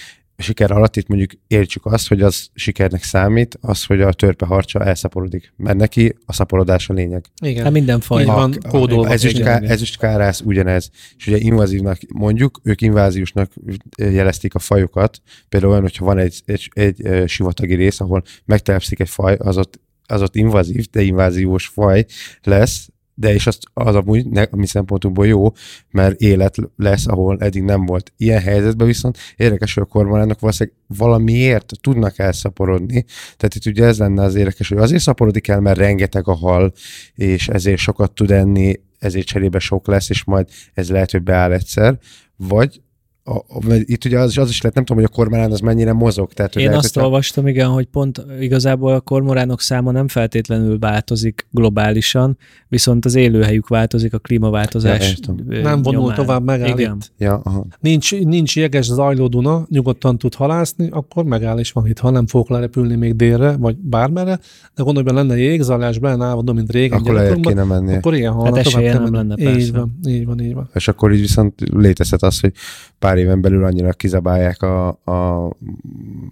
Siker 0.42 0.70
alatt 0.70 0.96
itt 0.96 1.06
mondjuk 1.06 1.30
értsük 1.46 1.86
azt, 1.86 2.08
hogy 2.08 2.22
az 2.22 2.48
sikernek 2.54 3.02
számít, 3.02 3.58
az, 3.60 3.84
hogy 3.84 4.00
a 4.00 4.12
törpe 4.12 4.46
harcsa 4.46 4.84
elszaporodik. 4.84 5.52
Mert 5.56 5.76
neki 5.76 6.16
a 6.26 6.32
szaporodás 6.32 6.88
a 6.88 6.92
lényeg. 6.92 7.24
Igen. 7.42 7.64
Hát 7.64 7.72
minden 7.72 8.00
faj. 8.00 8.20
Így 8.20 8.26
van, 8.26 8.58
kódolva. 8.68 9.12
Ezüstká, 9.12 9.56
Igen. 9.56 9.70
ezüstkárász 9.70 10.40
ugyanez. 10.40 10.90
És 11.16 11.26
ugye 11.26 11.36
invazívnak 11.36 11.98
mondjuk, 12.14 12.60
ők 12.62 12.80
inváziósnak 12.80 13.52
jelezték 13.96 14.54
a 14.54 14.58
fajokat. 14.58 15.20
Például 15.48 15.72
olyan, 15.72 15.84
hogyha 15.84 16.04
van 16.04 16.18
egy, 16.18 16.42
egy, 16.44 16.70
egy, 16.74 17.28
sivatagi 17.28 17.74
rész, 17.74 18.00
ahol 18.00 18.22
megtelepszik 18.44 19.00
egy 19.00 19.08
faj, 19.08 19.36
az 19.38 19.56
ott, 19.58 19.80
az 20.06 20.22
ott 20.22 20.36
invazív, 20.36 20.86
de 20.90 21.02
inváziós 21.02 21.66
faj 21.66 22.04
lesz, 22.42 22.88
de 23.18 23.34
és 23.34 23.46
az, 23.46 23.58
az 23.72 23.94
amúgy 23.94 24.26
ne, 24.26 24.42
a 24.42 24.56
mi 24.56 24.66
szempontunkból 24.66 25.26
jó, 25.26 25.52
mert 25.90 26.20
élet 26.20 26.56
lesz, 26.76 27.06
ahol 27.06 27.38
eddig 27.40 27.62
nem 27.62 27.86
volt. 27.86 28.12
Ilyen 28.16 28.40
helyzetben 28.40 28.86
viszont 28.86 29.18
érdekes, 29.36 29.74
hogy 29.74 29.82
a 29.82 29.86
kormánynak 29.86 30.40
valószínűleg 30.40 30.78
valamiért 30.86 31.72
tudnak 31.80 32.18
elszaporodni. 32.18 33.04
Tehát 33.36 33.54
itt 33.54 33.66
ugye 33.66 33.84
ez 33.84 33.98
lenne 33.98 34.22
az 34.22 34.34
érdekes, 34.34 34.68
hogy 34.68 34.78
azért 34.78 35.02
szaporodik 35.02 35.48
el, 35.48 35.60
mert 35.60 35.78
rengeteg 35.78 36.28
a 36.28 36.34
hal, 36.34 36.72
és 37.14 37.48
ezért 37.48 37.78
sokat 37.78 38.12
tud 38.12 38.30
enni, 38.30 38.80
ezért 38.98 39.26
cserébe 39.26 39.58
sok 39.58 39.86
lesz, 39.86 40.10
és 40.10 40.24
majd 40.24 40.48
ez 40.74 40.90
lehet, 40.90 41.10
hogy 41.10 41.22
beáll 41.22 41.52
egyszer, 41.52 41.98
vagy 42.36 42.80
a, 43.28 43.44
itt 43.84 44.04
ugye 44.04 44.18
az, 44.18 44.30
is- 44.30 44.38
az 44.38 44.48
is 44.48 44.60
lehet, 44.60 44.74
nem 44.76 44.84
tudom, 44.84 45.02
hogy 45.02 45.10
a 45.12 45.16
kormánán 45.16 45.50
az 45.52 45.60
mennyire 45.60 45.92
mozog. 45.92 46.32
Tehát, 46.32 46.52
hogy 46.52 46.62
Én 46.62 46.68
lehet, 46.68 46.84
azt 46.84 46.94
hogyha- 46.94 47.08
olvastam, 47.08 47.46
igen, 47.46 47.68
hogy 47.68 47.86
pont 47.86 48.24
igazából 48.40 48.92
a 48.92 49.00
kormoránok 49.00 49.60
száma 49.60 49.90
nem 49.90 50.08
feltétlenül 50.08 50.78
változik 50.78 51.46
globálisan, 51.50 52.38
viszont 52.68 53.04
az 53.04 53.14
élőhelyük 53.14 53.68
változik 53.68 54.14
a 54.14 54.18
klímaváltozás 54.18 55.16
Ja, 55.48 55.60
Nem 55.62 55.82
vonul 55.82 56.00
nyomán. 56.00 56.16
tovább, 56.16 56.44
megáll 56.44 56.68
Igen. 56.68 56.94
itt. 57.00 57.12
Ja, 57.18 57.40
aha. 57.44 57.66
Nincs, 57.80 58.14
nincs 58.20 58.56
jeges 58.56 58.84
zajló 58.84 59.26
Duna, 59.28 59.66
nyugodtan 59.68 60.18
tud 60.18 60.34
halászni, 60.34 60.88
akkor 60.90 61.24
megáll 61.24 61.58
és 61.58 61.72
van 61.72 61.86
itt. 61.86 61.98
Ha 61.98 62.10
nem 62.10 62.26
fogok 62.26 62.48
lerepülni 62.48 62.94
még 62.94 63.16
délre, 63.16 63.56
vagy 63.56 63.76
bármerre, 63.76 64.38
de 64.74 64.82
gondolj, 64.82 65.06
hogy 65.06 65.14
lenne 65.14 65.36
jégzalás, 65.36 65.98
állva, 66.02 66.52
mint 66.52 66.70
régen 66.72 66.98
Akkor 66.98 67.14
lejjebb 67.14 67.40
kéne 67.40 67.64
menni. 67.64 67.94
akkor 67.94 68.14
igen, 68.14 68.32
ha 68.32 68.44
Hát 68.54 68.62
tovább 68.62 68.82
nem 68.84 69.02
menni. 69.02 69.16
lenne, 69.16 69.34
persze. 69.34 69.58
Így 69.60 69.72
van, 69.72 69.98
így 70.08 70.26
van, 70.26 70.40
így 70.40 70.54
van. 70.54 70.68
És 70.74 70.88
akkor 70.88 71.12
így 71.12 71.20
viszont 71.20 71.54
létezhet 71.74 72.22
az, 72.22 72.40
hogy 72.40 72.52
pár 72.98 73.15
éven 73.16 73.40
belül 73.40 73.64
annyira 73.64 73.92
kizabálják 73.92 74.62
a, 74.62 74.88
a 74.88 75.50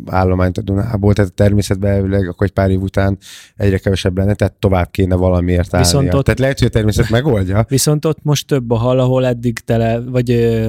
állományt 0.07 0.59
a 0.59 0.63
Dunából, 0.63 1.13
tehát 1.13 1.31
a 1.31 1.35
természetben 1.35 1.93
elvileg 1.93 2.29
akkor 2.29 2.47
egy 2.47 2.53
pár 2.53 2.71
év 2.71 2.83
után 2.83 3.19
egyre 3.57 3.79
kevesebb 3.79 4.17
lenne, 4.19 4.35
tehát 4.35 4.53
tovább 4.53 4.91
kéne 4.91 5.15
valamiért 5.15 5.75
állnia. 5.75 5.89
Viszont 5.89 6.15
ott- 6.15 6.25
Tehát 6.25 6.41
lehet, 6.41 6.59
hogy 6.59 6.67
a 6.69 6.71
természet 6.71 7.11
megoldja. 7.11 7.65
Viszont 7.69 8.05
ott 8.05 8.19
most 8.23 8.47
több 8.47 8.71
a 8.71 8.77
hal, 8.77 8.99
ahol 8.99 9.27
eddig 9.27 9.59
tele, 9.59 10.01
vagy 10.01 10.29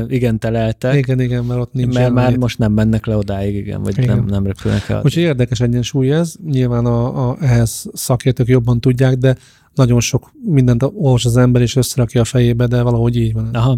igen 0.10 0.40
teleltek, 0.40 0.96
Igen, 0.96 1.20
igen, 1.20 1.44
mert 1.46 1.60
ott 1.60 1.74
nincs 1.74 1.94
mert 1.94 2.12
már 2.14 2.38
most 2.38 2.58
nem 2.58 2.72
mennek 2.72 3.06
le 3.06 3.18
odáig, 3.18 3.56
igen, 3.56 3.82
vagy 3.84 3.98
Igen. 3.98 4.16
nem, 4.16 4.26
nem 4.26 4.46
repülnek 4.46 4.90
el. 4.90 5.02
Úgyhogy 5.04 5.24
érdekes 5.24 5.60
egyensúly 5.62 6.12
ez, 6.12 6.34
nyilván 6.46 6.86
a, 6.86 7.30
a, 7.30 7.38
ehhez 7.40 7.86
szakértők 7.94 8.48
jobban 8.48 8.80
tudják, 8.80 9.16
de 9.18 9.36
nagyon 9.76 10.00
sok 10.00 10.32
mindent 10.46 10.84
olvas 10.94 11.26
az 11.26 11.38
ember, 11.38 11.62
és 11.62 11.76
összerakja 11.76 12.22
a 12.22 12.26
fejébe, 12.26 12.68
de 12.68 12.82
valahogy 12.82 13.16
így 13.18 13.34
van. 13.34 13.50
Aha. 13.54 13.78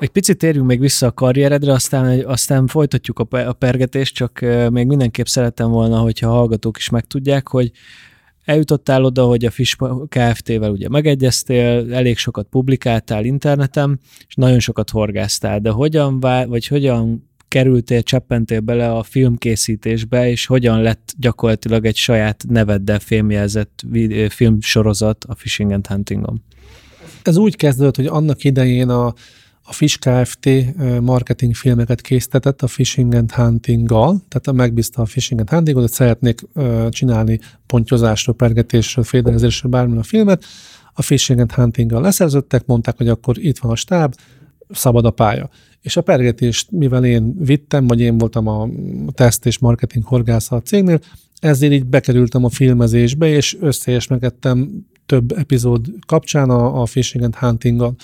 Egy 0.00 0.08
picit 0.08 0.38
térjünk 0.38 0.66
még 0.66 0.80
vissza 0.80 1.06
a 1.06 1.12
karrieredre, 1.12 1.72
aztán, 1.72 2.24
aztán 2.26 2.66
folytatjuk 2.66 3.18
a, 3.18 3.48
a 3.48 3.52
pergetést, 3.52 4.14
csak 4.14 4.40
még 4.70 4.86
mindenképp 4.86 5.26
szerettem 5.26 5.70
volna, 5.70 5.98
hogyha 5.98 6.28
a 6.28 6.32
hallgatók 6.32 6.76
is 6.76 6.88
megtudják, 6.88 7.48
hogy 7.48 7.70
eljutottál 8.44 9.04
oda, 9.04 9.24
hogy 9.24 9.44
a 9.44 9.50
Fish 9.50 9.76
Kft-vel 10.08 10.70
ugye 10.70 10.88
megegyeztél, 10.88 11.94
elég 11.94 12.18
sokat 12.18 12.46
publikáltál 12.50 13.24
interneten, 13.24 14.00
és 14.28 14.34
nagyon 14.34 14.58
sokat 14.58 14.90
horgáztál, 14.90 15.60
de 15.60 15.70
hogyan, 15.70 16.20
vá- 16.20 16.46
vagy 16.46 16.66
hogyan 16.66 17.30
kerültél, 17.48 18.02
cseppentél 18.02 18.60
bele 18.60 18.92
a 18.92 19.02
filmkészítésbe, 19.02 20.30
és 20.30 20.46
hogyan 20.46 20.82
lett 20.82 21.14
gyakorlatilag 21.18 21.84
egy 21.84 21.96
saját 21.96 22.44
neveddel 22.48 23.00
ö, 23.92 24.26
filmsorozat 24.28 25.24
a 25.24 25.34
Fishing 25.34 25.70
and 25.72 25.86
Huntingon? 25.86 26.42
Ez 27.22 27.36
úgy 27.36 27.56
kezdődött, 27.56 27.96
hogy 27.96 28.06
annak 28.06 28.44
idején 28.44 28.88
a, 28.88 29.14
a 29.62 29.72
Fish 29.72 29.98
Kft. 29.98 30.48
marketing 31.00 31.54
filmeket 31.54 32.00
készített 32.00 32.62
a 32.62 32.66
Fishing 32.66 33.14
and 33.14 33.32
Hunting-gal, 33.32 34.20
tehát 34.28 34.58
megbízta 34.58 35.02
a 35.02 35.06
Fishing 35.06 35.40
and 35.40 35.50
Huntingot, 35.50 35.82
hogy 35.82 35.92
szeretnék 35.92 36.40
csinálni 36.88 37.40
pontyozásról, 37.66 38.36
pergetésről, 38.36 39.04
féderezésről 39.04 39.70
bármilyen 39.70 40.00
a 40.00 40.02
filmet. 40.02 40.44
A 40.92 41.02
Fishing 41.02 41.40
and 41.40 41.52
Hunting-gal 41.52 42.00
leszerződtek, 42.00 42.66
mondták, 42.66 42.96
hogy 42.96 43.08
akkor 43.08 43.38
itt 43.38 43.58
van 43.58 43.72
a 43.72 43.76
stáb, 43.76 44.14
szabad 44.70 45.04
a 45.04 45.10
pálya. 45.10 45.50
És 45.80 45.96
a 45.96 46.00
pergetést, 46.00 46.70
mivel 46.70 47.04
én 47.04 47.34
vittem, 47.38 47.86
vagy 47.86 48.00
én 48.00 48.18
voltam 48.18 48.46
a 48.46 48.68
teszt 49.12 49.46
és 49.46 49.58
marketing 49.58 50.04
horgásza 50.04 50.56
a 50.56 50.60
cégnél, 50.60 51.00
ezért 51.38 51.72
így 51.72 51.86
bekerültem 51.86 52.44
a 52.44 52.48
filmezésbe, 52.48 53.28
és 53.28 53.56
összeesmegettem 53.60 54.86
több 55.06 55.32
epizód 55.32 55.86
kapcsán 56.06 56.50
a, 56.50 56.80
a 56.80 56.86
Fishing 56.86 57.24
and 57.24 57.34
Hunting-gal. 57.34 57.94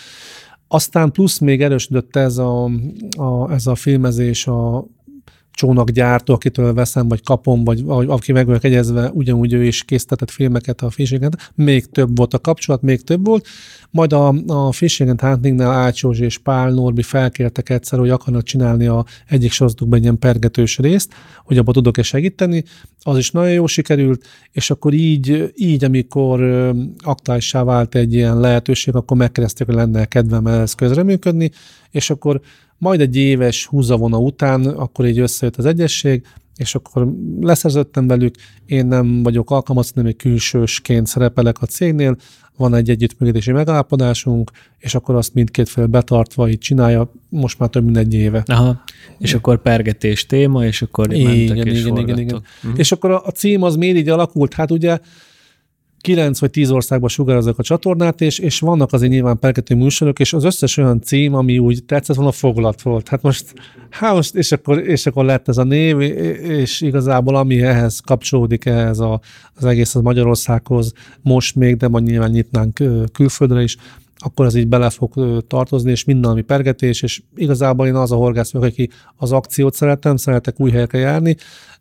Aztán 0.68 1.12
plusz 1.12 1.38
még 1.38 1.62
erősödött 1.62 2.16
ez 2.16 2.38
a, 2.38 2.64
a, 3.16 3.52
ez 3.52 3.66
a 3.66 3.74
filmezés 3.74 4.46
a 4.46 4.86
csónakgyártó, 5.56 6.34
akitől 6.34 6.74
veszem, 6.74 7.08
vagy 7.08 7.22
kapom, 7.22 7.64
vagy, 7.64 7.82
aki 7.86 8.32
meg 8.32 8.46
vagyok 8.46 8.64
egyezve, 8.64 9.10
ugyanúgy 9.10 9.52
ő 9.52 9.64
is 9.64 9.84
készítetett 9.84 10.30
filmeket 10.30 10.82
a 10.82 10.90
Fishing 10.90 11.28
Még 11.54 11.86
több 11.86 12.16
volt 12.16 12.34
a 12.34 12.38
kapcsolat, 12.38 12.82
még 12.82 13.02
több 13.02 13.26
volt. 13.26 13.46
Majd 13.90 14.12
a, 14.12 14.28
a 14.46 14.72
Fishing 14.72 15.08
and 15.10 15.20
Huntingnál 15.20 15.70
Ács 15.70 16.02
Józsi 16.02 16.24
és 16.24 16.38
Pál 16.38 16.70
Norbi 16.70 17.02
felkértek 17.02 17.70
egyszer, 17.70 17.98
hogy 17.98 18.10
akarnak 18.10 18.42
csinálni 18.42 18.86
a 18.86 19.04
egyik 19.26 19.50
sorozatukban 19.52 19.98
egy 19.98 20.04
ilyen 20.04 20.18
pergetős 20.18 20.78
részt, 20.78 21.14
hogy 21.44 21.58
abban 21.58 21.74
tudok-e 21.74 22.02
segíteni. 22.02 22.64
Az 23.02 23.18
is 23.18 23.30
nagyon 23.30 23.52
jó 23.52 23.66
sikerült, 23.66 24.26
és 24.52 24.70
akkor 24.70 24.92
így, 24.92 25.52
így 25.54 25.84
amikor 25.84 26.40
ö, 26.40 26.70
aktuálissá 26.98 27.64
vált 27.64 27.94
egy 27.94 28.14
ilyen 28.14 28.40
lehetőség, 28.40 28.94
akkor 28.94 29.16
megkezdték, 29.16 29.66
hogy 29.66 29.76
lenne 29.76 30.04
kedvem 30.04 30.46
ehhez 30.46 30.72
közreműködni, 30.72 31.50
és 31.90 32.10
akkor 32.10 32.40
majd 32.78 33.00
egy 33.00 33.16
éves 33.16 33.66
húzavona 33.66 34.18
után, 34.18 34.66
akkor 34.66 35.06
így 35.06 35.18
összejött 35.18 35.56
az 35.56 35.64
egyesség, 35.64 36.22
és 36.56 36.74
akkor 36.74 37.12
leszerződtem 37.40 38.06
velük, 38.06 38.34
én 38.66 38.86
nem 38.86 39.22
vagyok 39.22 39.50
alkalmazott, 39.50 39.94
hanem 39.94 40.10
egy 40.10 40.16
külsősként 40.16 41.06
szerepelek 41.06 41.62
a 41.62 41.66
cégnél, 41.66 42.16
van 42.56 42.74
egy 42.74 42.90
együttműködési 42.90 43.52
megállapodásunk, 43.52 44.50
és 44.78 44.94
akkor 44.94 45.14
azt 45.14 45.34
mindkét 45.34 45.68
fél 45.68 45.86
betartva 45.86 46.48
így 46.48 46.58
csinálja, 46.58 47.12
most 47.28 47.58
már 47.58 47.68
több 47.68 47.84
mint 47.84 47.96
egy 47.96 48.14
éve. 48.14 48.42
Aha. 48.46 48.82
És 49.18 49.34
akkor 49.34 49.62
pergetés 49.62 50.26
téma, 50.26 50.64
és 50.64 50.82
akkor 50.82 51.12
Igen, 51.12 51.36
mentek 51.36 51.72
és 51.72 51.80
igen, 51.80 51.96
igen, 51.96 52.18
igen. 52.18 52.42
Mhm. 52.62 52.78
És 52.78 52.92
akkor 52.92 53.10
a, 53.10 53.22
a 53.24 53.30
cím 53.30 53.62
az 53.62 53.76
miért 53.76 53.96
így 53.96 54.08
alakult? 54.08 54.54
Hát 54.54 54.70
ugye 54.70 54.98
9 56.06 56.38
vagy 56.38 56.50
10 56.50 56.70
országban 56.70 57.08
sugározzák 57.08 57.58
a 57.58 57.62
csatornát, 57.62 58.20
és, 58.20 58.38
és 58.38 58.60
vannak 58.60 58.92
azért 58.92 59.12
nyilván 59.12 59.38
pergető 59.38 59.74
műsorok, 59.74 60.18
és 60.18 60.32
az 60.32 60.44
összes 60.44 60.76
olyan 60.76 61.00
cím, 61.00 61.34
ami 61.34 61.58
úgy 61.58 61.84
tetszett 61.84 62.16
volna, 62.16 62.32
foglalt 62.32 62.82
volt. 62.82 63.08
Hát 63.08 63.22
most, 63.22 63.54
hát 63.90 64.14
most 64.14 64.34
és, 64.34 64.52
akkor, 64.52 64.78
és 64.78 65.06
akkor 65.06 65.24
lett 65.24 65.48
ez 65.48 65.56
a 65.56 65.64
név, 65.64 66.00
és 66.00 66.80
igazából 66.80 67.36
ami 67.36 67.62
ehhez 67.62 68.00
kapcsolódik, 68.00 68.64
ehhez 68.64 68.98
a, 68.98 69.20
az 69.54 69.64
egész 69.64 69.94
az 69.94 70.02
Magyarországhoz 70.02 70.92
most 71.22 71.54
még, 71.54 71.76
de 71.76 71.88
majd 71.88 72.04
nyilván 72.04 72.30
nyitnánk 72.30 72.82
külföldre 73.12 73.62
is, 73.62 73.76
akkor 74.18 74.46
ez 74.46 74.54
így 74.54 74.68
bele 74.68 74.90
fog 74.90 75.42
tartozni, 75.46 75.90
és 75.90 76.04
minden, 76.04 76.30
ami 76.30 76.42
pergetés, 76.42 77.02
és 77.02 77.22
igazából 77.34 77.86
én 77.86 77.94
az 77.94 78.12
a 78.12 78.16
horgász 78.16 78.52
vagyok, 78.52 78.68
aki 78.68 78.90
az 79.16 79.32
akciót 79.32 79.74
szeretem, 79.74 80.16
szeretek 80.16 80.60
új 80.60 80.70
helyekre 80.70 80.98
járni, 80.98 81.36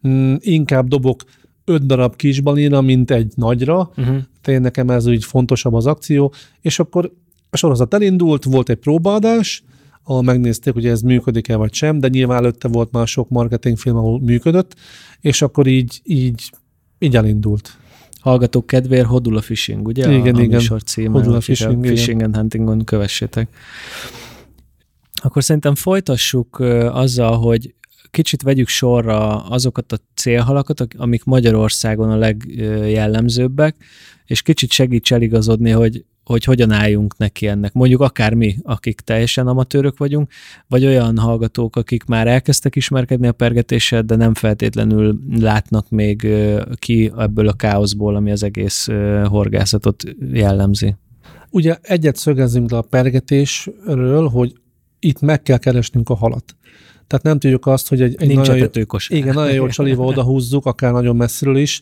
Mm, 0.08 0.36
inkább 0.40 0.88
dobok 0.88 1.24
öt 1.66 1.86
darab 1.86 2.16
kis 2.16 2.42
balina, 2.42 2.82
mint 2.82 3.12
egy 3.12 3.34
nagyra, 3.36 3.92
Uh-huh. 3.98 4.18
tényleg 4.42 4.64
nekem 4.64 4.90
ez 4.90 5.06
úgy 5.06 5.24
fontosabb 5.24 5.74
az 5.74 5.86
akció, 5.86 6.34
és 6.62 6.80
akkor 6.80 7.12
a 7.50 7.58
sorozat 7.58 7.94
elindult, 7.94 8.44
volt 8.44 8.70
egy 8.70 8.78
próbaadás, 8.78 9.64
ahol 10.04 10.22
megnézték, 10.22 10.74
hogy 10.74 10.86
ez 10.86 11.02
működik-e 11.02 11.56
vagy 11.56 11.74
sem, 11.74 12.00
de 12.00 12.08
nyilván 12.08 12.38
előtte 12.38 12.68
volt 12.68 12.92
már 12.92 13.08
sok 13.08 13.30
marketingfilm, 13.30 13.96
ahol 13.96 14.20
működött, 14.20 14.76
és 15.22 15.42
akkor 15.42 15.68
így, 15.68 16.02
így, 16.04 16.52
így 17.00 17.16
elindult. 17.16 17.78
Hallgatók 18.20 18.68
kedvéért 18.68 19.06
Hodula 19.06 19.42
Fishing, 19.42 19.88
ugye? 19.88 20.14
Igen, 20.14 20.36
a, 20.36 20.38
a 20.38 20.42
igen. 20.42 20.58
műsor 20.60 20.84
címe, 20.84 21.10
Hodula 21.10 21.42
Fishing. 21.42 21.86
Fishing 21.86 22.22
and 22.22 22.36
Huntingon 22.36 22.84
kövessétek. 22.84 23.50
Akkor 25.22 25.44
szerintem 25.44 25.76
folytassuk 25.76 26.60
azzal, 26.92 27.38
hogy 27.38 27.74
kicsit 28.16 28.42
vegyük 28.42 28.68
sorra 28.68 29.46
azokat 29.46 29.92
a 29.92 29.98
célhalakat, 30.14 30.80
ak- 30.80 30.96
amik 30.98 31.24
Magyarországon 31.24 32.12
a 32.12 32.16
legjellemzőbbek, 32.16 33.76
és 34.26 34.42
kicsit 34.42 34.72
segíts 34.72 35.14
eligazodni, 35.14 35.70
hogy, 35.70 36.06
hogy 36.24 36.44
hogyan 36.44 36.72
álljunk 36.72 37.18
neki 37.18 37.48
ennek. 37.48 37.74
Mondjuk 37.74 38.02
akár 38.02 38.34
mi, 38.34 38.56
akik 38.64 39.00
teljesen 39.00 39.48
amatőrök 39.48 39.98
vagyunk, 39.98 40.32
vagy 40.68 40.86
olyan 40.86 41.18
hallgatók, 41.18 41.76
akik 41.76 42.06
már 42.06 42.28
elkezdtek 42.28 42.76
ismerkedni 42.76 43.28
a 43.28 43.32
pergetéssel, 43.32 44.02
de 44.02 44.16
nem 44.16 44.34
feltétlenül 44.34 45.20
látnak 45.40 45.90
még 45.90 46.28
ki 46.76 47.12
ebből 47.18 47.48
a 47.48 47.54
káoszból, 47.54 48.16
ami 48.16 48.32
az 48.32 48.44
egész 48.44 48.88
horgászatot 49.24 50.04
jellemzi. 50.32 50.96
Ugye 51.50 51.78
egyet 51.82 52.16
szögezzünk 52.16 52.72
le 52.72 52.78
a 52.78 52.82
pergetésről, 52.82 54.28
hogy 54.28 54.54
itt 55.00 55.22
meg 55.22 55.42
kell 55.42 55.58
keresnünk 55.58 56.10
a 56.10 56.16
halat. 56.16 56.56
Tehát 57.08 57.26
nem 57.26 57.40
tudjuk 57.40 57.68
azt, 57.68 57.90
hogy 57.90 58.02
egy, 58.02 58.16
egy 58.20 58.28
Nincs 58.28 58.48
nagyon, 58.48 58.70
jó, 58.74 58.98
igen, 59.08 59.34
nagyon 59.34 59.54
jó 59.54 59.68
csaliva 59.68 60.04
odahúzzuk, 60.12 60.66
akár 60.66 60.92
nagyon 60.92 61.16
messziről 61.16 61.58
is. 61.58 61.82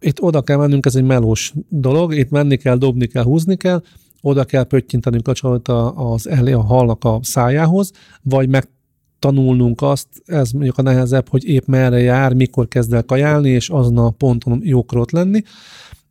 Itt 0.00 0.22
oda 0.22 0.42
kell 0.42 0.56
mennünk, 0.56 0.86
ez 0.86 0.94
egy 0.94 1.04
melós 1.04 1.52
dolog, 1.68 2.14
itt 2.14 2.30
menni 2.30 2.56
kell, 2.56 2.76
dobni 2.76 3.06
kell, 3.06 3.22
húzni 3.22 3.56
kell, 3.56 3.82
oda 4.20 4.44
kell 4.44 4.64
pöttyintenünk 4.64 5.28
a 5.28 5.32
csalit 5.32 5.68
az 5.94 6.28
elé 6.28 6.52
a 6.52 6.62
halnak 6.62 7.04
a 7.04 7.18
szájához, 7.22 7.90
vagy 8.22 8.48
meg 8.48 8.68
tanulnunk 9.18 9.82
azt, 9.82 10.08
ez 10.24 10.50
mondjuk 10.50 10.78
a 10.78 10.82
nehezebb, 10.82 11.28
hogy 11.28 11.44
épp 11.44 11.66
merre 11.66 12.00
jár, 12.00 12.34
mikor 12.34 12.68
kezd 12.68 12.92
el 12.92 13.04
kajálni, 13.04 13.50
és 13.50 13.68
azon 13.68 13.98
a 13.98 14.10
ponton 14.10 14.60
jókor 14.64 14.98
ott 14.98 15.10
lenni 15.10 15.42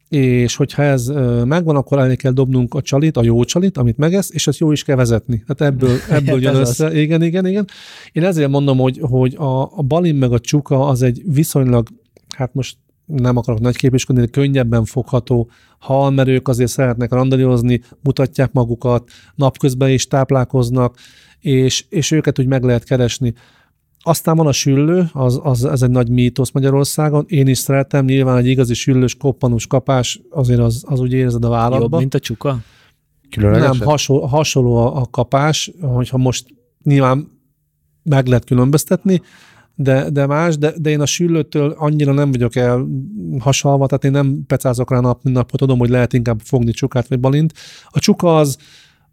és 0.09 0.55
hogyha 0.55 0.83
ez 0.83 1.05
megvan, 1.45 1.75
akkor 1.75 1.99
elé 1.99 2.15
kell 2.15 2.31
dobnunk 2.31 2.73
a 2.73 2.81
csalit, 2.81 3.17
a 3.17 3.23
jó 3.23 3.43
csalit, 3.43 3.77
amit 3.77 3.97
megesz, 3.97 4.29
és 4.33 4.47
ezt 4.47 4.59
jó 4.59 4.71
is 4.71 4.83
kell 4.83 4.95
vezetni. 4.95 5.43
Tehát 5.47 5.73
ebből, 5.73 5.97
ebből 6.17 6.41
jön 6.41 6.55
össze. 6.55 6.85
Az. 6.85 6.93
Igen, 6.93 7.23
igen, 7.23 7.45
igen. 7.45 7.67
Én 8.11 8.23
ezért 8.23 8.49
mondom, 8.49 8.77
hogy, 8.77 8.99
hogy 9.01 9.35
a, 9.35 9.61
a 9.61 9.81
balin 9.81 10.15
meg 10.15 10.31
a 10.31 10.39
csuka 10.39 10.87
az 10.87 11.01
egy 11.01 11.21
viszonylag, 11.25 11.87
hát 12.35 12.53
most 12.53 12.77
nem 13.05 13.37
akarok 13.37 13.59
nagy 13.59 13.75
képeskedni, 13.75 14.21
de 14.21 14.27
könnyebben 14.27 14.85
fogható 14.85 15.49
hal, 15.79 16.11
mert 16.11 16.27
ők 16.27 16.47
azért 16.47 16.69
szeretnek 16.69 17.11
randalírozni, 17.11 17.81
mutatják 18.03 18.51
magukat, 18.51 19.09
napközben 19.35 19.89
is 19.89 20.07
táplálkoznak, 20.07 20.97
és, 21.39 21.85
és 21.89 22.11
őket 22.11 22.39
úgy 22.39 22.47
meg 22.47 22.63
lehet 22.63 22.83
keresni. 22.83 23.33
Aztán 24.01 24.35
van 24.35 24.47
a 24.47 24.51
süllő, 24.51 25.09
az, 25.13 25.39
az, 25.43 25.65
ez 25.65 25.81
egy 25.81 25.89
nagy 25.89 26.09
mítosz 26.09 26.51
Magyarországon. 26.51 27.25
Én 27.27 27.47
is 27.47 27.57
szeretem, 27.57 28.05
nyilván 28.05 28.37
egy 28.37 28.47
igazi 28.47 28.73
süllős, 28.73 29.15
koppanus 29.15 29.67
kapás, 29.67 30.21
azért 30.29 30.59
az, 30.59 30.83
az 30.87 30.99
úgy 30.99 31.13
érzed 31.13 31.45
a 31.45 31.49
vállatba. 31.49 31.87
Jobb, 31.91 31.99
mint 31.99 32.13
a 32.13 32.19
csuka? 32.19 32.57
Nem, 33.37 33.79
hasonló, 33.79 34.25
hasonló 34.25 34.75
a, 34.75 35.01
a 35.01 35.05
kapás, 35.11 35.71
hogyha 35.81 36.17
most 36.17 36.45
nyilván 36.83 37.27
meg 38.03 38.27
lehet 38.27 38.45
különböztetni, 38.45 39.21
de, 39.75 40.09
de 40.09 40.25
más, 40.25 40.57
de, 40.57 40.73
de 40.77 40.89
én 40.89 41.01
a 41.01 41.05
süllőtől 41.05 41.75
annyira 41.77 42.13
nem 42.13 42.31
vagyok 42.31 42.55
el 42.55 42.87
hasalva, 43.39 43.87
tehát 43.87 44.03
én 44.03 44.11
nem 44.11 44.43
pecázok 44.47 44.91
rá 44.91 44.99
nap, 44.99 45.23
mint 45.23 45.35
nap, 45.35 45.51
tudom, 45.51 45.79
hogy 45.79 45.89
lehet 45.89 46.13
inkább 46.13 46.39
fogni 46.39 46.71
csukát 46.71 47.07
vagy 47.07 47.19
balint. 47.19 47.53
A 47.87 47.99
csuka 47.99 48.37
az, 48.37 48.57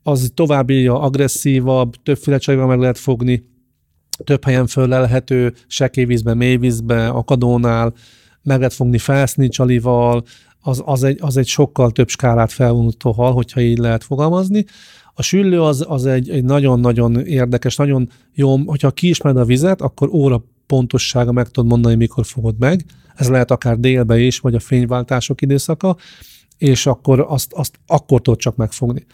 az 0.03 0.30
további 0.34 0.87
agresszívabb, 0.87 1.95
többféle 2.03 2.39
csajval 2.39 2.66
meg 2.66 2.78
lehet 2.78 2.99
fogni, 2.99 3.55
több 4.25 4.45
helyen 4.45 4.67
föllelhető, 4.67 5.55
sekélyvízben, 5.67 6.37
mélyvízben, 6.37 7.11
akadónál, 7.11 7.95
meg 8.43 8.57
lehet 8.57 8.75
fogni 8.75 8.99
felszni 8.99 9.49
csalival, 9.49 10.25
az, 10.61 10.83
az, 10.85 11.03
egy, 11.03 11.19
az 11.21 11.37
egy 11.37 11.47
sokkal 11.47 11.91
több 11.91 12.09
skálát 12.09 12.53
felvonultó 12.53 13.11
hal, 13.11 13.33
hogyha 13.33 13.61
így 13.61 13.79
lehet 13.79 14.05
fogalmazni. 14.05 14.64
A 15.14 15.23
süllő 15.23 15.62
az, 15.62 15.85
az 15.89 16.07
egy, 16.07 16.31
egy 16.31 16.45
nagyon-nagyon 16.45 17.27
érdekes, 17.27 17.77
nagyon 17.77 18.09
jó, 18.35 18.57
hogyha 18.57 18.91
kiismered 18.91 19.37
a 19.37 19.45
vizet, 19.45 19.81
akkor 19.81 20.09
óra 20.09 20.45
pontossága 20.67 21.33
meg 21.33 21.49
tudod 21.49 21.71
mondani, 21.71 21.95
mikor 21.95 22.27
fogod 22.27 22.55
meg. 22.59 22.85
Ez 23.14 23.29
lehet 23.29 23.51
akár 23.51 23.79
délbe 23.79 24.19
is, 24.19 24.39
vagy 24.39 24.55
a 24.55 24.61
fényváltások 24.61 25.43
időszaka, 25.43 25.97
és 26.59 26.87
akkor 26.87 27.25
azt, 27.29 27.53
azt 27.53 27.79
akkor 27.87 28.21
tudod 28.21 28.39
csak 28.39 28.57
megfogni. 28.57 29.07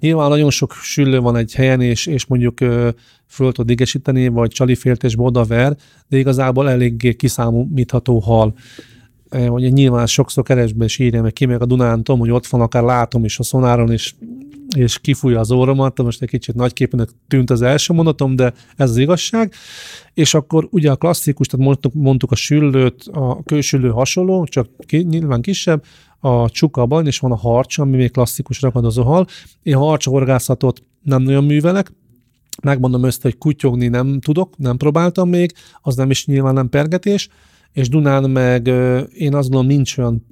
Nyilván 0.00 0.28
nagyon 0.28 0.50
sok 0.50 0.72
süllő 0.72 1.20
van 1.20 1.36
egy 1.36 1.54
helyen, 1.54 1.80
és, 1.80 2.06
és 2.06 2.26
mondjuk 2.26 2.60
ö, 2.60 2.88
föl 3.26 3.52
tud 3.52 3.70
égesíteni, 3.70 4.28
vagy 4.28 4.50
csaliféltésbe 4.50 5.22
odaver, 5.22 5.76
de 6.08 6.18
igazából 6.18 6.70
eléggé 6.70 7.14
kiszámítható 7.14 8.18
hal. 8.18 8.54
E, 9.28 9.46
hogy 9.46 9.72
nyilván 9.72 10.06
sokszor 10.06 10.44
keresbe 10.44 10.84
is 10.84 10.98
írja, 10.98 11.22
meg 11.22 11.32
ki 11.32 11.46
meg 11.46 11.62
a 11.62 11.66
Dunántom, 11.66 12.18
hogy 12.18 12.30
ott 12.30 12.46
van, 12.46 12.60
akár 12.60 12.82
látom 12.82 13.24
is 13.24 13.38
a 13.38 13.42
szonáron, 13.42 13.92
és, 13.92 14.14
és 14.76 14.98
kifújja 14.98 15.40
az 15.40 15.50
óromat, 15.50 16.02
most 16.02 16.22
egy 16.22 16.28
kicsit 16.28 16.54
nagyképenek 16.54 17.08
tűnt 17.28 17.50
az 17.50 17.62
első 17.62 17.92
mondatom, 17.92 18.36
de 18.36 18.52
ez 18.76 18.90
az 18.90 18.96
igazság. 18.96 19.52
És 20.14 20.34
akkor 20.34 20.68
ugye 20.70 20.90
a 20.90 20.96
klasszikus, 20.96 21.46
tehát 21.46 21.66
mondtuk, 21.66 21.92
mondtuk 21.94 22.30
a 22.30 22.34
süllőt, 22.34 23.04
a 23.12 23.42
kősüllő 23.42 23.88
hasonló, 23.88 24.44
csak 24.44 24.68
ki, 24.86 24.96
nyilván 24.96 25.40
kisebb, 25.40 25.84
a 26.20 26.50
csukaban, 26.50 27.06
és 27.06 27.18
van 27.18 27.32
a 27.32 27.36
harcsa, 27.36 27.82
ami 27.82 27.96
még 27.96 28.10
klasszikus 28.10 28.60
ragadozó 28.60 29.02
hal. 29.02 29.26
Én 29.62 29.76
harcsa 29.76 30.10
horgászatot 30.10 30.82
nem 31.02 31.22
nagyon 31.22 31.44
művelek, 31.44 31.92
megmondom 32.62 33.04
össze, 33.04 33.18
hogy 33.22 33.38
kutyogni 33.38 33.88
nem 33.88 34.20
tudok, 34.20 34.56
nem 34.58 34.76
próbáltam 34.76 35.28
még, 35.28 35.52
az 35.80 35.96
nem 35.96 36.10
is 36.10 36.26
nyilván 36.26 36.54
nem 36.54 36.68
pergetés, 36.68 37.28
és 37.72 37.88
Dunán 37.88 38.30
meg 38.30 38.66
én 39.12 39.34
azt 39.34 39.48
gondolom 39.50 39.66
nincs 39.66 39.98
olyan 39.98 40.26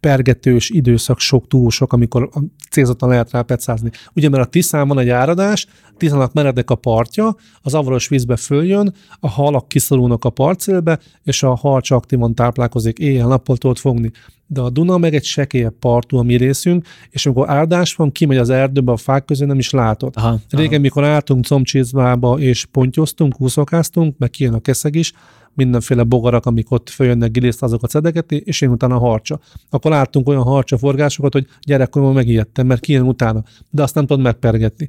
pergetős 0.00 0.70
időszak 0.70 1.18
sok, 1.18 1.46
túl 1.46 1.70
sok, 1.70 1.92
amikor 1.92 2.28
célzottan 2.70 3.08
lehet 3.08 3.30
rá 3.30 3.42
pecázni. 3.42 3.90
Ugye, 4.14 4.28
mert 4.28 4.46
a 4.46 4.50
Tiszán 4.50 4.88
van 4.88 4.98
egy 4.98 5.08
áradás, 5.08 5.66
Tiszának 5.96 6.32
meredek 6.32 6.70
a 6.70 6.74
partja, 6.74 7.36
az 7.62 7.74
avaros 7.74 8.08
vízbe 8.08 8.36
följön, 8.36 8.94
a 9.20 9.28
halak 9.28 9.68
kiszorulnak 9.68 10.24
a 10.24 10.30
parcélbe, 10.30 10.98
és 11.24 11.42
a 11.42 11.54
hal 11.54 11.80
csak 11.80 11.98
aktívan 11.98 12.34
táplálkozik, 12.34 12.98
éjjel-nappal 12.98 13.56
tudod 13.56 13.78
fogni. 13.78 14.10
De 14.46 14.60
a 14.60 14.70
Duna 14.70 14.98
meg 14.98 15.14
egy 15.14 15.24
sekélyebb 15.24 15.74
partú 15.78 16.16
a 16.16 16.22
mi 16.22 16.36
részünk, 16.36 16.86
és 17.10 17.26
amikor 17.26 17.50
áldás 17.50 17.94
van, 17.94 18.12
kimegy 18.12 18.36
az 18.36 18.50
erdőbe, 18.50 18.92
a 18.92 18.96
fák 18.96 19.24
közé 19.24 19.44
nem 19.44 19.58
is 19.58 19.70
látod. 19.70 20.12
Aha, 20.16 20.38
Régen, 20.50 20.72
aha. 20.72 20.80
mikor 20.80 21.04
álltunk 21.04 21.44
combcsizmába 21.44 22.38
és 22.38 22.64
pontyoztunk, 22.64 23.36
húszokáztunk, 23.36 24.18
meg 24.18 24.30
kijön 24.30 24.54
a 24.54 24.60
keszeg 24.60 24.94
is, 24.94 25.12
mindenféle 25.58 26.02
bogarak, 26.02 26.46
amik 26.46 26.70
ott 26.70 26.88
följönnek 26.88 27.30
giliszt, 27.30 27.62
azokat 27.62 27.90
szedegetni, 27.90 28.36
és 28.36 28.60
én 28.60 28.70
utána 28.70 28.98
harcsa. 28.98 29.40
Akkor 29.70 29.90
láttunk 29.90 30.28
olyan 30.28 30.42
harcsa 30.42 30.78
forgásokat, 30.78 31.32
hogy 31.32 31.46
gyerekkoromban 31.62 32.16
megijedtem, 32.16 32.66
mert 32.66 32.80
kijön 32.80 33.06
utána, 33.06 33.42
de 33.70 33.82
azt 33.82 33.94
nem 33.94 34.06
tudod 34.06 34.22
megpergetni. 34.22 34.88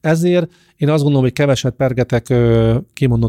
Ezért 0.00 0.52
én 0.76 0.88
azt 0.88 1.02
gondolom, 1.02 1.22
hogy 1.22 1.32
keveset 1.32 1.74
pergetek 1.74 2.30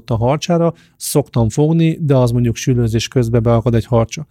a 0.06 0.16
harcsára, 0.18 0.74
szoktam 0.98 1.50
fogni, 1.50 1.98
de 2.02 2.16
az 2.16 2.32
mondjuk 2.32 2.56
sülőzés 2.56 3.08
közben 3.08 3.44
beakad 3.44 3.76
egy 3.76 3.86
harcsa. 3.86 4.28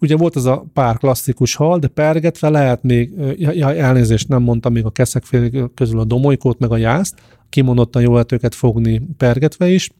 Ugye 0.00 0.16
volt 0.16 0.36
ez 0.36 0.44
a 0.44 0.64
pár 0.72 0.96
klasszikus 0.96 1.54
hal, 1.54 1.78
de 1.78 1.88
pergetve 1.88 2.48
lehet 2.48 2.82
még, 2.82 3.12
ja, 3.36 3.74
elnézést 3.74 4.28
nem 4.28 4.42
mondtam 4.42 4.72
még 4.72 4.84
a 4.84 4.90
keszekfél 4.90 5.70
közül 5.74 5.98
a 5.98 6.04
domolykót, 6.04 6.58
meg 6.58 6.70
a 6.70 6.76
jászt, 6.76 7.20
kimondottan 7.48 8.02
jó 8.02 8.12
lehet 8.12 8.32
őket 8.32 8.54
fogni 8.54 9.02
pergetve 9.16 9.68
is, 9.68 9.90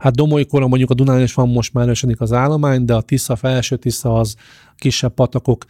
Hát 0.00 0.14
Domolykora 0.14 0.66
mondjuk 0.66 0.90
a 0.90 0.94
Dunán 0.94 1.22
is 1.22 1.34
van 1.34 1.48
most 1.48 1.72
már 1.72 1.84
erősödik 1.84 2.20
az 2.20 2.32
állomány, 2.32 2.84
de 2.84 2.94
a 2.94 3.00
Tisza, 3.00 3.36
felső 3.36 3.76
Tisza 3.76 4.14
az 4.14 4.34
kisebb 4.76 5.14
patakok, 5.14 5.64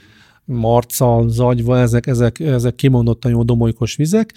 Marcal, 0.45 1.28
Zagyva, 1.28 1.78
ezek, 1.78 2.07
ezek, 2.07 2.41
ezek 2.41 2.74
kimondottan 2.74 3.31
jó 3.31 3.43
domolykos 3.43 3.97
vizek. 3.97 4.35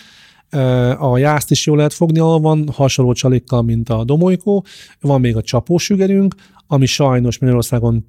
A 0.99 1.17
jászt 1.17 1.51
is 1.51 1.65
jól 1.65 1.77
lehet 1.77 1.93
fogni, 1.93 2.19
ahol 2.19 2.39
van 2.39 2.69
hasonló 2.73 3.13
csalikkal, 3.13 3.61
mint 3.61 3.89
a 3.89 4.03
domolykó. 4.03 4.65
Van 5.01 5.19
még 5.19 5.35
a 5.35 5.41
csapósügerünk, 5.41 6.35
ami 6.67 6.85
sajnos 6.85 7.39
Magyarországon 7.39 8.05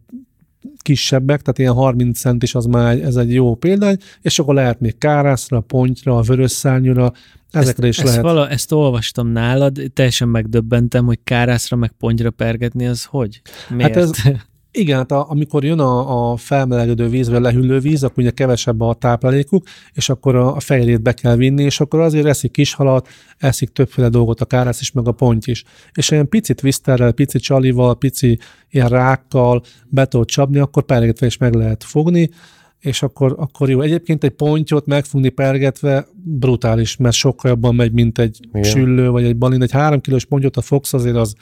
kisebbek, 0.84 1.40
tehát 1.40 1.58
ilyen 1.58 1.72
30 1.72 2.18
cent 2.18 2.42
is 2.42 2.54
az 2.54 2.64
már 2.64 2.98
ez 2.98 3.16
egy 3.16 3.32
jó 3.32 3.54
példány, 3.54 3.96
és 4.20 4.38
akkor 4.38 4.54
lehet 4.54 4.80
még 4.80 4.98
kárászra, 4.98 5.60
pontyra, 5.60 6.20
vörös 6.20 6.50
szárnyúra, 6.50 7.12
ezekre 7.50 7.86
ezt, 7.86 7.98
is 7.98 8.04
lehet. 8.04 8.24
Ezt, 8.24 8.32
vala, 8.32 8.48
ezt 8.48 8.72
olvastam 8.72 9.28
nálad, 9.28 9.80
teljesen 9.92 10.28
megdöbbentem, 10.28 11.04
hogy 11.04 11.18
kárászra 11.24 11.76
meg 11.76 11.92
pontyra 11.98 12.30
pergetni, 12.30 12.86
az 12.86 13.04
hogy? 13.04 13.40
Miért? 13.68 13.94
Hát 13.94 14.02
ez, 14.02 14.10
igen, 14.76 14.96
hát 14.96 15.12
a, 15.12 15.30
amikor 15.30 15.64
jön 15.64 15.78
a, 15.78 16.30
a 16.32 16.36
felmelegedő 16.36 17.08
víz, 17.08 17.28
vagy 17.28 17.40
lehűlő 17.40 17.78
víz, 17.78 18.02
akkor 18.04 18.22
ugye 18.22 18.30
kevesebb 18.30 18.80
a 18.80 18.94
táplálékuk, 18.94 19.66
és 19.92 20.08
akkor 20.08 20.34
a, 20.34 20.56
a 20.56 20.60
fejlét 20.60 21.02
be 21.02 21.12
kell 21.12 21.36
vinni, 21.36 21.62
és 21.62 21.80
akkor 21.80 22.00
azért 22.00 22.26
eszik 22.26 22.50
kishalat, 22.50 23.08
eszik 23.38 23.72
többféle 23.72 24.08
dolgot 24.08 24.40
a 24.40 24.44
kárász 24.44 24.80
is, 24.80 24.92
meg 24.92 25.08
a 25.08 25.12
ponty 25.12 25.48
is. 25.48 25.64
És 25.92 26.10
olyan 26.10 26.28
picit 26.28 26.60
viszterrel, 26.60 27.12
pici 27.12 27.38
csalival, 27.38 27.98
pici 27.98 28.38
ilyen 28.70 28.88
rákkal 28.88 29.62
be 29.88 30.06
tudod 30.06 30.26
csapni, 30.26 30.58
akkor 30.58 30.82
pergetve 30.82 31.26
is 31.26 31.36
meg 31.36 31.54
lehet 31.54 31.84
fogni, 31.84 32.30
és 32.84 33.02
akkor, 33.02 33.34
akkor 33.38 33.70
jó. 33.70 33.80
Egyébként 33.80 34.24
egy 34.24 34.30
pontyot 34.30 34.86
megfogni 34.86 35.28
pergetve 35.28 36.06
brutális, 36.24 36.96
mert 36.96 37.14
sokkal 37.14 37.50
jobban 37.50 37.74
megy, 37.74 37.92
mint 37.92 38.18
egy 38.18 38.40
Igen. 38.48 38.62
süllő, 38.62 39.08
vagy 39.08 39.24
egy 39.24 39.36
balin. 39.36 39.62
Egy 39.62 39.72
három 39.72 40.00
kilós 40.00 40.24
pontyot 40.24 40.56
a 40.56 40.60
fogsz, 40.60 40.92
azért 40.92 41.16
az 41.16 41.34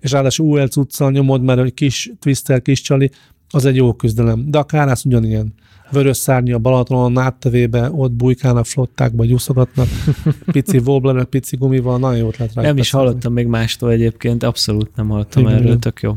és 0.00 0.10
ráadásul 0.10 0.46
UL 0.46 0.68
cuccal 0.68 1.10
nyomod, 1.10 1.42
mert 1.42 1.60
egy 1.60 1.74
kis 1.74 2.12
twister, 2.18 2.62
kis 2.62 2.80
csali, 2.80 3.10
az 3.50 3.64
egy 3.64 3.76
jó 3.76 3.92
küzdelem. 3.92 4.50
De 4.50 4.58
a 4.58 4.64
kárász 4.64 5.04
ugyanilyen. 5.04 5.54
Vörös 5.90 6.16
szárnya 6.16 6.54
a 6.54 6.58
Balatonon 6.58 7.18
áttevébe, 7.18 7.90
ott 7.92 8.12
bujkálnak 8.12 8.66
flottákba, 8.66 9.24
gyúszogatnak, 9.24 9.86
pici 10.52 10.78
wobbler, 10.78 11.24
pici 11.24 11.56
gumival, 11.56 11.98
nagyon 11.98 12.18
jót 12.18 12.36
lehet 12.36 12.54
rá. 12.54 12.62
Nem 12.62 12.76
is 12.76 12.90
hallottam 12.90 13.32
még 13.32 13.46
mástól 13.46 13.90
egyébként, 13.90 14.42
abszolút 14.42 14.96
nem 14.96 15.08
hallottam 15.08 15.42
Igen, 15.42 15.54
erről, 15.54 15.78
tök 15.78 16.00
jó. 16.02 16.16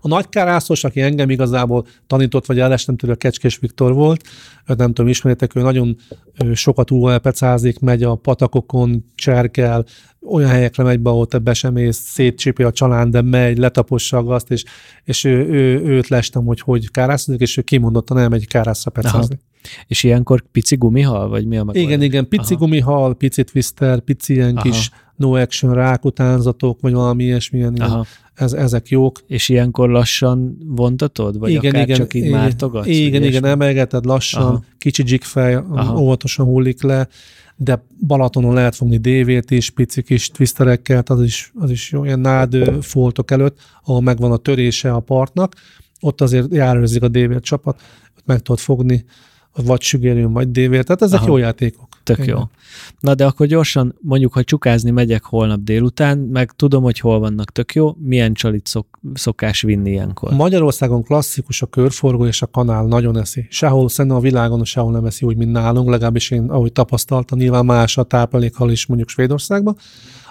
A 0.00 0.08
nagykárászos, 0.08 0.84
aki 0.84 1.00
engem 1.00 1.30
igazából 1.30 1.86
tanított, 2.06 2.46
vagy 2.46 2.58
elestem 2.58 2.96
tőle, 2.96 3.14
Kecskés 3.14 3.58
Viktor 3.58 3.92
volt, 3.92 4.22
nem 4.66 4.92
tudom, 4.92 5.08
ismeritek, 5.08 5.54
ő 5.54 5.60
nagyon 5.60 5.96
sokat 6.52 6.90
UL-pecázik, 6.90 7.78
megy 7.78 8.02
a 8.02 8.14
patakokon, 8.14 9.04
cserkel, 9.14 9.84
olyan 10.30 10.48
helyekre 10.50 10.82
megy 10.82 11.00
be, 11.00 11.10
ahol 11.10 11.26
te 11.26 11.38
be 11.38 11.54
sem 11.54 11.76
ész, 11.76 11.96
szétcsipi 11.96 12.62
a 12.62 12.72
család, 12.72 13.08
de 13.08 13.22
megy, 13.22 13.58
letapossa 13.58 14.16
a 14.16 14.22
gazt, 14.22 14.50
és, 14.50 14.64
és 15.04 15.24
ő, 15.24 15.46
ő, 15.48 15.80
őt 15.82 16.08
lestem, 16.08 16.44
hogy 16.44 16.60
hogy 16.60 16.90
kárászodik, 16.90 17.40
és 17.40 17.56
ő 17.56 17.62
kimondottan 17.62 18.18
elmegy 18.18 18.46
kárászra 18.46 18.90
pecázni. 18.90 19.38
Aha. 19.40 19.46
És 19.86 20.02
ilyenkor 20.02 20.44
pici 20.52 20.76
gumihal, 20.76 21.28
vagy 21.28 21.46
mi 21.46 21.56
a 21.56 21.64
megoldás? 21.64 21.82
Igen, 21.82 22.02
igen, 22.02 22.28
pici 22.28 22.54
Aha. 22.54 22.64
gumihal, 22.64 23.14
pici 23.14 23.44
twister, 23.44 24.00
pici 24.00 24.32
ilyen 24.32 24.56
Aha. 24.56 24.70
kis 24.70 24.90
no 25.18 25.34
action 25.34 25.74
rákutánzatok, 25.74 26.80
vagy 26.80 26.92
valami 26.92 27.24
ilyesmilyen, 27.24 27.74
ilyen, 27.74 28.06
ez, 28.34 28.52
ezek 28.52 28.88
jók. 28.88 29.20
És 29.26 29.48
ilyenkor 29.48 29.88
lassan 29.90 30.56
vontatod? 30.66 31.38
Vagy 31.38 31.50
igen, 31.50 31.70
akár 31.70 31.82
igen, 31.82 31.96
csak 31.96 32.14
így 32.14 32.24
igen, 32.24 32.38
mártogatsz? 32.38 32.86
Igen, 32.86 33.22
igen, 33.22 33.44
emelgeted 33.44 34.04
lassan, 34.04 34.42
Aha. 34.42 34.62
kicsi 34.78 35.02
jigfej, 35.06 35.62
óvatosan 35.96 36.46
hullik 36.46 36.82
le, 36.82 37.08
de 37.56 37.84
Balatonon 38.06 38.54
lehet 38.54 38.74
fogni 38.74 38.96
DV-t 38.96 39.50
is, 39.50 39.70
pici 39.70 40.02
kis 40.02 40.30
twisterekkel, 40.30 41.02
az 41.06 41.22
is, 41.22 41.52
az 41.54 41.70
is 41.70 41.92
jó, 41.92 42.04
ilyen 42.04 42.20
nád 42.20 42.56
foltok 42.80 43.30
előtt, 43.30 43.58
ahol 43.84 44.00
megvan 44.00 44.32
a 44.32 44.36
törése 44.36 44.92
a 44.92 45.00
partnak, 45.00 45.54
ott 46.00 46.20
azért 46.20 46.54
járőrzik 46.54 47.02
a 47.02 47.08
DV 47.08 47.40
csapat, 47.40 47.80
ott 48.16 48.26
meg 48.26 48.40
tudod 48.40 48.60
fogni, 48.60 49.04
vagy 49.54 49.80
sügérjön, 49.80 50.32
vagy 50.32 50.50
dévér, 50.50 50.84
tehát 50.84 51.02
ezek 51.02 51.20
Aha. 51.20 51.28
jó 51.28 51.36
játékok. 51.36 51.88
Tök 52.08 52.26
Igen. 52.26 52.36
jó. 52.38 52.42
Na 53.00 53.14
de 53.14 53.26
akkor 53.26 53.46
gyorsan, 53.46 53.94
mondjuk, 54.00 54.32
hogy 54.32 54.44
csukázni 54.44 54.90
megyek 54.90 55.24
holnap 55.24 55.60
délután, 55.60 56.18
meg 56.18 56.52
tudom, 56.52 56.82
hogy 56.82 56.98
hol 56.98 57.18
vannak 57.18 57.52
tök 57.52 57.74
jó, 57.74 57.94
milyen 57.98 58.32
csalit 58.32 58.66
szok, 58.66 58.98
szokás 59.14 59.62
vinni 59.62 59.90
ilyenkor? 59.90 60.32
Magyarországon 60.32 61.02
klasszikus 61.02 61.62
a 61.62 61.66
körforgó 61.66 62.26
és 62.26 62.42
a 62.42 62.46
kanál, 62.46 62.84
nagyon 62.84 63.18
eszi. 63.18 63.46
Sehol, 63.50 63.88
szerintem 63.88 64.20
a 64.20 64.22
világon 64.22 64.64
sehol 64.64 64.92
nem 64.92 65.04
eszi 65.04 65.26
úgy, 65.26 65.36
mint 65.36 65.52
nálunk, 65.52 65.88
legalábbis 65.88 66.30
én, 66.30 66.50
ahogy 66.50 66.72
tapasztaltam, 66.72 67.38
nyilván 67.38 67.64
más 67.64 67.98
a 67.98 68.02
táplálékhal 68.02 68.70
is 68.70 68.86
mondjuk 68.86 69.08
Svédországban, 69.08 69.76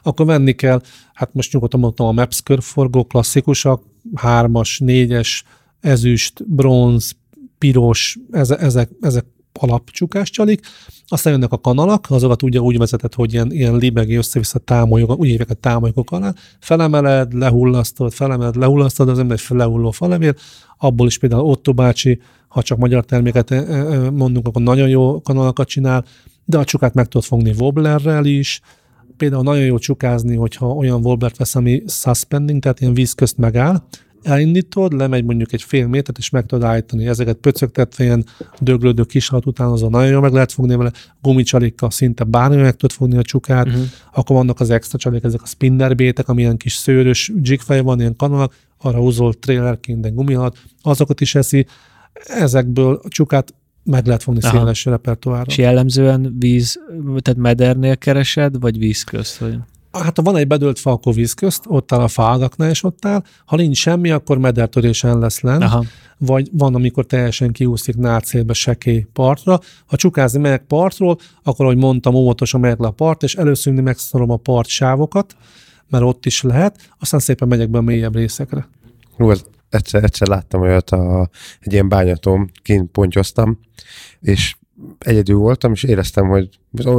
akkor 0.03 0.25
venni 0.25 0.53
kell, 0.53 0.81
hát 1.13 1.33
most 1.33 1.53
nyugodtan 1.53 1.79
mondtam, 1.79 2.07
a 2.07 2.11
Maps 2.11 2.41
körforgó 2.41 3.03
klasszikusak, 3.03 3.83
hármas, 4.15 4.79
négyes, 4.79 5.43
ezüst, 5.79 6.49
bronz, 6.49 7.15
piros, 7.57 8.17
ezek, 8.31 8.89
ezek 9.01 9.25
alapcsukás 9.59 10.29
csalik, 10.29 10.65
aztán 11.07 11.33
jönnek 11.33 11.51
a 11.51 11.57
kanalak, 11.57 12.05
azokat 12.09 12.43
ugye 12.43 12.59
úgy 12.59 12.77
vezetett, 12.77 13.13
hogy 13.13 13.33
ilyen, 13.33 13.51
ilyen 13.51 13.75
libegi 13.75 14.15
össze-vissza 14.15 14.59
támolyok, 14.59 15.19
úgy 15.19 15.27
hívják 15.27 15.49
a 15.49 15.53
támolyok 15.53 16.11
alá, 16.11 16.33
felemeled, 16.59 17.33
lehullasztod, 17.33 18.13
felemeled, 18.13 18.55
lehullasztod, 18.55 19.09
az 19.09 19.19
egy 19.19 19.41
lehulló 19.47 19.91
falevél, 19.91 20.33
abból 20.77 21.07
is 21.07 21.17
például 21.17 21.41
Otto 21.41 21.73
bácsi, 21.73 22.19
ha 22.47 22.61
csak 22.61 22.77
magyar 22.77 23.05
terméket 23.05 23.49
mondunk, 24.11 24.47
akkor 24.47 24.61
nagyon 24.61 24.89
jó 24.89 25.21
kanalakat 25.21 25.67
csinál, 25.67 26.05
de 26.45 26.57
a 26.57 26.63
csukát 26.63 26.93
meg 26.93 27.07
tudod 27.07 27.27
fogni 27.27 27.53
wobblerrel 27.59 28.25
is, 28.25 28.61
például 29.17 29.43
nagyon 29.43 29.63
jó 29.63 29.77
csukázni, 29.77 30.35
hogyha 30.35 30.67
olyan 30.67 31.05
wobblert 31.05 31.37
vesz, 31.37 31.55
ami 31.55 31.83
suspending, 31.87 32.61
tehát 32.61 32.81
ilyen 32.81 32.93
víz 32.93 33.13
közt 33.13 33.37
megáll, 33.37 33.83
elindítod, 34.27 34.93
lemegy 34.93 35.23
mondjuk 35.23 35.53
egy 35.53 35.61
fél 35.61 35.87
métert, 35.87 36.17
és 36.17 36.29
meg 36.29 36.45
tudod 36.45 36.63
állítani. 36.63 37.07
Ezeket 37.07 37.35
pöcögtetve 37.35 38.03
ilyen 38.03 38.25
döglődő 38.59 39.03
kishalat 39.03 39.45
után 39.45 39.67
azon 39.67 39.89
nagyon 39.89 40.09
jól 40.09 40.21
meg 40.21 40.31
lehet 40.31 40.51
fogni 40.51 40.75
vele, 40.75 40.91
gumicsalikkal 41.21 41.91
szinte 41.91 42.23
bármilyen 42.23 42.63
meg 42.63 42.75
tudod 42.75 42.91
fogni 42.95 43.17
a 43.17 43.21
csukát, 43.21 43.67
uh-huh. 43.67 43.83
akkor 44.13 44.35
vannak 44.35 44.59
az 44.59 44.69
extra 44.69 44.97
csalik, 44.97 45.23
ezek 45.23 45.41
a 45.41 45.45
spinnerbétek, 45.45 46.29
amilyen 46.29 46.57
kis 46.57 46.73
szőrös 46.73 47.31
jigfej 47.41 47.81
van, 47.81 47.99
ilyen 47.99 48.15
kanalak, 48.15 48.55
arra 48.77 48.97
húzol 48.97 49.33
trailerként 49.33 50.05
egy 50.05 50.13
gumihalat, 50.13 50.57
azokat 50.81 51.21
is 51.21 51.35
eszi. 51.35 51.65
Ezekből 52.25 52.99
a 53.03 53.07
csukát 53.09 53.53
meg 53.83 54.05
lehet 54.05 54.23
fogni 54.23 54.41
Aha. 54.43 54.57
széles 54.57 54.85
repertoárra. 54.85 55.45
És 55.47 55.57
jellemzően 55.57 56.35
víz, 56.39 56.79
tehát 57.21 57.39
medernél 57.39 57.97
keresed, 57.97 58.59
vagy 58.59 58.77
víz 58.77 59.03
közt? 59.03 59.37
Vagy? 59.37 59.57
Hát 60.03 60.17
ha 60.17 60.23
van 60.23 60.35
egy 60.35 60.47
bedölt 60.47 60.79
fa, 60.79 60.91
akkor 60.91 61.13
víz 61.13 61.33
közt, 61.33 61.63
ott 61.67 61.91
áll 61.91 61.99
a 61.99 62.07
fágaknál, 62.07 62.69
és 62.69 62.83
ott 62.83 63.05
áll. 63.05 63.23
Ha 63.45 63.55
nincs 63.55 63.77
semmi, 63.77 64.09
akkor 64.09 64.37
medertörésen 64.37 65.19
lesz 65.19 65.39
lent. 65.39 65.63
Aha. 65.63 65.83
Vagy 66.17 66.49
van, 66.51 66.75
amikor 66.75 67.05
teljesen 67.05 67.51
kiúszik 67.51 67.95
nátszélbe 67.95 68.53
sekély 68.53 69.05
partra. 69.13 69.59
Ha 69.85 69.95
csukázni 69.95 70.39
megyek 70.39 70.63
partról, 70.63 71.17
akkor, 71.43 71.65
ahogy 71.65 71.77
mondtam, 71.77 72.15
óvatosan 72.15 72.59
megyek 72.59 72.79
le 72.79 72.87
a 72.87 72.91
part, 72.91 73.23
és 73.23 73.35
először 73.35 73.73
megszorom 73.73 74.29
a 74.29 74.37
part 74.37 74.67
sávokat, 74.67 75.35
mert 75.89 76.03
ott 76.03 76.25
is 76.25 76.41
lehet, 76.41 76.89
aztán 76.99 77.19
szépen 77.19 77.47
megyek 77.47 77.69
be 77.69 77.77
a 77.77 77.81
mélyebb 77.81 78.15
részekre. 78.15 78.67
Hú, 79.15 79.31
egyszer, 79.69 80.03
egyszer 80.03 80.27
láttam 80.27 80.61
olyat, 80.61 80.89
a, 80.89 81.29
egy 81.59 81.73
ilyen 81.73 81.89
bányatom, 81.89 82.49
kint 82.61 82.91
pontyoztam, 82.91 83.59
és 84.19 84.55
egyedül 84.99 85.37
voltam, 85.37 85.71
és 85.71 85.83
éreztem, 85.83 86.27
hogy 86.27 86.49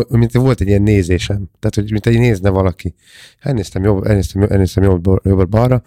mint 0.08 0.32
volt 0.32 0.60
egy 0.60 0.66
ilyen 0.66 0.82
nézésem, 0.82 1.50
tehát 1.58 1.74
hogy 1.74 1.90
mint 1.90 2.06
egy 2.06 2.18
nézne 2.18 2.50
valaki. 2.50 2.94
Elnéztem 3.40 3.82
jobb, 3.82 4.04
elnéztem, 4.04 4.42
elnéztem 4.42 4.82
jobb, 4.82 5.06
jobb 5.24 5.48
balra, 5.48 5.82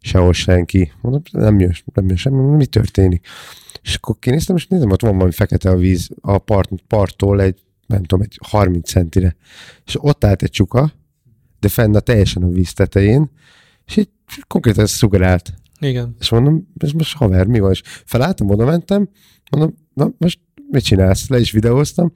sehol 0.00 0.32
senki. 0.32 0.92
Mondom, 1.00 1.22
nem 1.30 1.60
jön, 1.60 1.74
nem 1.94 2.06
jön 2.06 2.16
semmi, 2.16 2.56
mi 2.56 2.66
történik? 2.66 3.26
És 3.82 3.94
akkor 3.94 4.18
kinéztem, 4.18 4.56
és 4.56 4.66
nézem, 4.66 4.90
ott 4.90 5.00
van 5.00 5.12
valami 5.12 5.32
fekete 5.32 5.70
a 5.70 5.76
víz 5.76 6.08
a 6.20 6.38
part, 6.38 6.70
parttól 6.86 7.40
egy, 7.40 7.60
nem 7.86 8.02
tudom, 8.02 8.24
egy 8.24 8.38
30 8.46 8.90
centire. 8.90 9.36
És 9.86 9.96
ott 10.00 10.24
állt 10.24 10.42
egy 10.42 10.50
csuka, 10.50 10.92
de 11.60 11.68
fenn 11.68 11.94
a 11.94 12.00
teljesen 12.00 12.42
a 12.42 12.48
víz 12.48 12.72
tetején, 12.72 13.30
és 13.86 13.96
így 13.96 14.10
konkrétan 14.46 14.86
szugerált. 14.86 15.54
Igen. 15.80 16.16
És 16.20 16.30
mondom, 16.30 16.68
és 16.78 16.92
most 16.92 17.16
haver, 17.16 17.46
mi 17.46 17.58
van? 17.58 17.70
És 17.70 17.82
felálltam, 17.84 18.50
oda 18.50 18.64
mentem, 18.64 19.08
mondom, 19.50 19.74
na 19.94 20.12
most 20.18 20.40
mit 20.70 20.84
csinálsz? 20.84 21.28
Le 21.28 21.38
is 21.38 21.50
videóztam, 21.50 22.12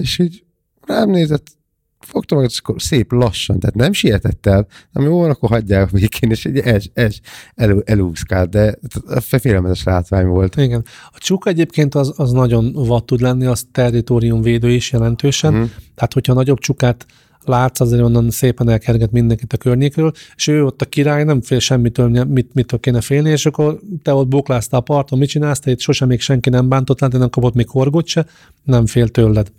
és 0.00 0.18
így 0.18 0.44
rám 0.86 1.10
nézett, 1.10 1.58
fogtam 2.00 2.36
magad, 2.36 2.52
és 2.52 2.58
akkor 2.58 2.82
szép 2.82 3.12
lassan, 3.12 3.58
tehát 3.58 3.74
nem 3.74 3.92
sietett 3.92 4.46
el, 4.46 4.66
nem 4.92 5.04
jó 5.04 5.18
van, 5.18 5.30
akkor 5.30 5.48
hagyják 5.48 5.90
végén, 5.90 6.30
és 6.30 6.46
egy 6.46 6.58
es, 6.58 6.90
es, 6.94 7.20
elú, 7.54 7.80
elúszkált, 7.84 8.50
de 8.50 8.78
félelmetes 9.20 9.82
látvány 9.82 10.26
volt. 10.26 10.56
Igen. 10.56 10.84
A 11.10 11.18
csuk 11.18 11.46
egyébként 11.46 11.94
az, 11.94 12.12
az 12.16 12.30
nagyon 12.32 12.72
vad 12.72 13.04
tud 13.04 13.20
lenni, 13.20 13.46
az 13.46 13.66
territóriumvédő 13.72 14.70
is 14.70 14.92
jelentősen, 14.92 15.52
uh-huh. 15.52 15.70
tehát 15.94 16.12
hogyha 16.12 16.32
nagyobb 16.32 16.58
csukát 16.58 17.06
látsz, 17.50 17.80
azért 17.80 18.02
onnan 18.02 18.30
szépen 18.30 18.68
elkerget 18.68 19.10
mindenkit 19.10 19.52
a 19.52 19.56
környékről, 19.56 20.12
és 20.36 20.46
ő 20.46 20.64
ott 20.64 20.82
a 20.82 20.84
király 20.84 21.24
nem 21.24 21.42
fél 21.42 21.58
semmitől, 21.58 22.24
mit, 22.24 22.54
mitől 22.54 22.80
kéne 22.80 23.00
félni, 23.00 23.30
és 23.30 23.46
akkor 23.46 23.80
te 24.02 24.14
ott 24.14 24.28
bukláztál 24.28 24.80
a 24.80 24.82
parton, 24.82 25.18
mit 25.18 25.28
csinálsz, 25.28 25.58
te 25.58 25.70
itt 25.70 25.80
sosem 25.80 26.08
még 26.08 26.20
senki 26.20 26.50
nem 26.50 26.68
bántott, 26.68 27.00
hát 27.00 27.12
nem 27.12 27.30
kapott 27.30 27.54
még 27.54 27.68
horgot 27.68 28.06
se, 28.06 28.26
nem 28.64 28.86
fél 28.86 29.08
tőled. 29.08 29.50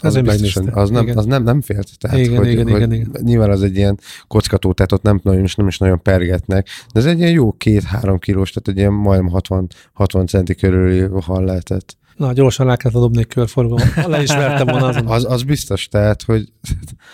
Az, 0.00 0.14
az, 0.14 0.22
biztosan, 0.22 0.68
az, 0.68 0.90
nem, 0.90 1.10
az 1.14 1.24
nem, 1.24 1.42
nem 1.42 1.60
félt. 1.60 1.98
Tehát, 1.98 2.18
igen, 2.18 2.36
hogy, 2.36 2.50
igen, 2.50 2.68
hogy 2.68 2.76
igen, 2.76 2.92
igen. 2.92 3.10
Nyilván 3.22 3.50
az 3.50 3.62
egy 3.62 3.76
ilyen 3.76 3.98
kockató, 4.28 4.72
tehát 4.72 4.92
ott 4.92 5.02
nem, 5.02 5.20
nagyon, 5.22 5.46
nem 5.56 5.66
is 5.66 5.78
nagyon 5.78 6.02
pergetnek, 6.02 6.68
de 6.92 7.00
ez 7.00 7.06
egy 7.06 7.18
ilyen 7.18 7.30
jó 7.30 7.52
két-három 7.52 8.18
kilós, 8.18 8.50
tehát 8.50 8.68
egy 8.68 8.76
ilyen 8.76 8.92
majdnem 8.92 9.30
60, 9.30 9.66
60 9.92 10.26
centi 10.26 10.54
körüli 10.54 11.08
hal 11.20 11.44
lehetett. 11.44 11.96
Na, 12.20 12.32
gyorsan 12.32 12.66
rá 12.66 12.76
kellett 12.76 13.00
dobni 13.00 13.18
egy 13.18 13.26
körforgó. 13.26 13.78
Le 14.06 14.22
is 14.22 14.28
vertem 14.28 14.66
volna 14.66 14.86
azon. 14.86 15.06
Az, 15.06 15.24
az 15.24 15.42
biztos, 15.42 15.88
tehát, 15.88 16.22
hogy... 16.22 16.48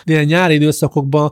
Ilyen 0.05 0.25
nyári 0.25 0.55
időszakokban 0.55 1.31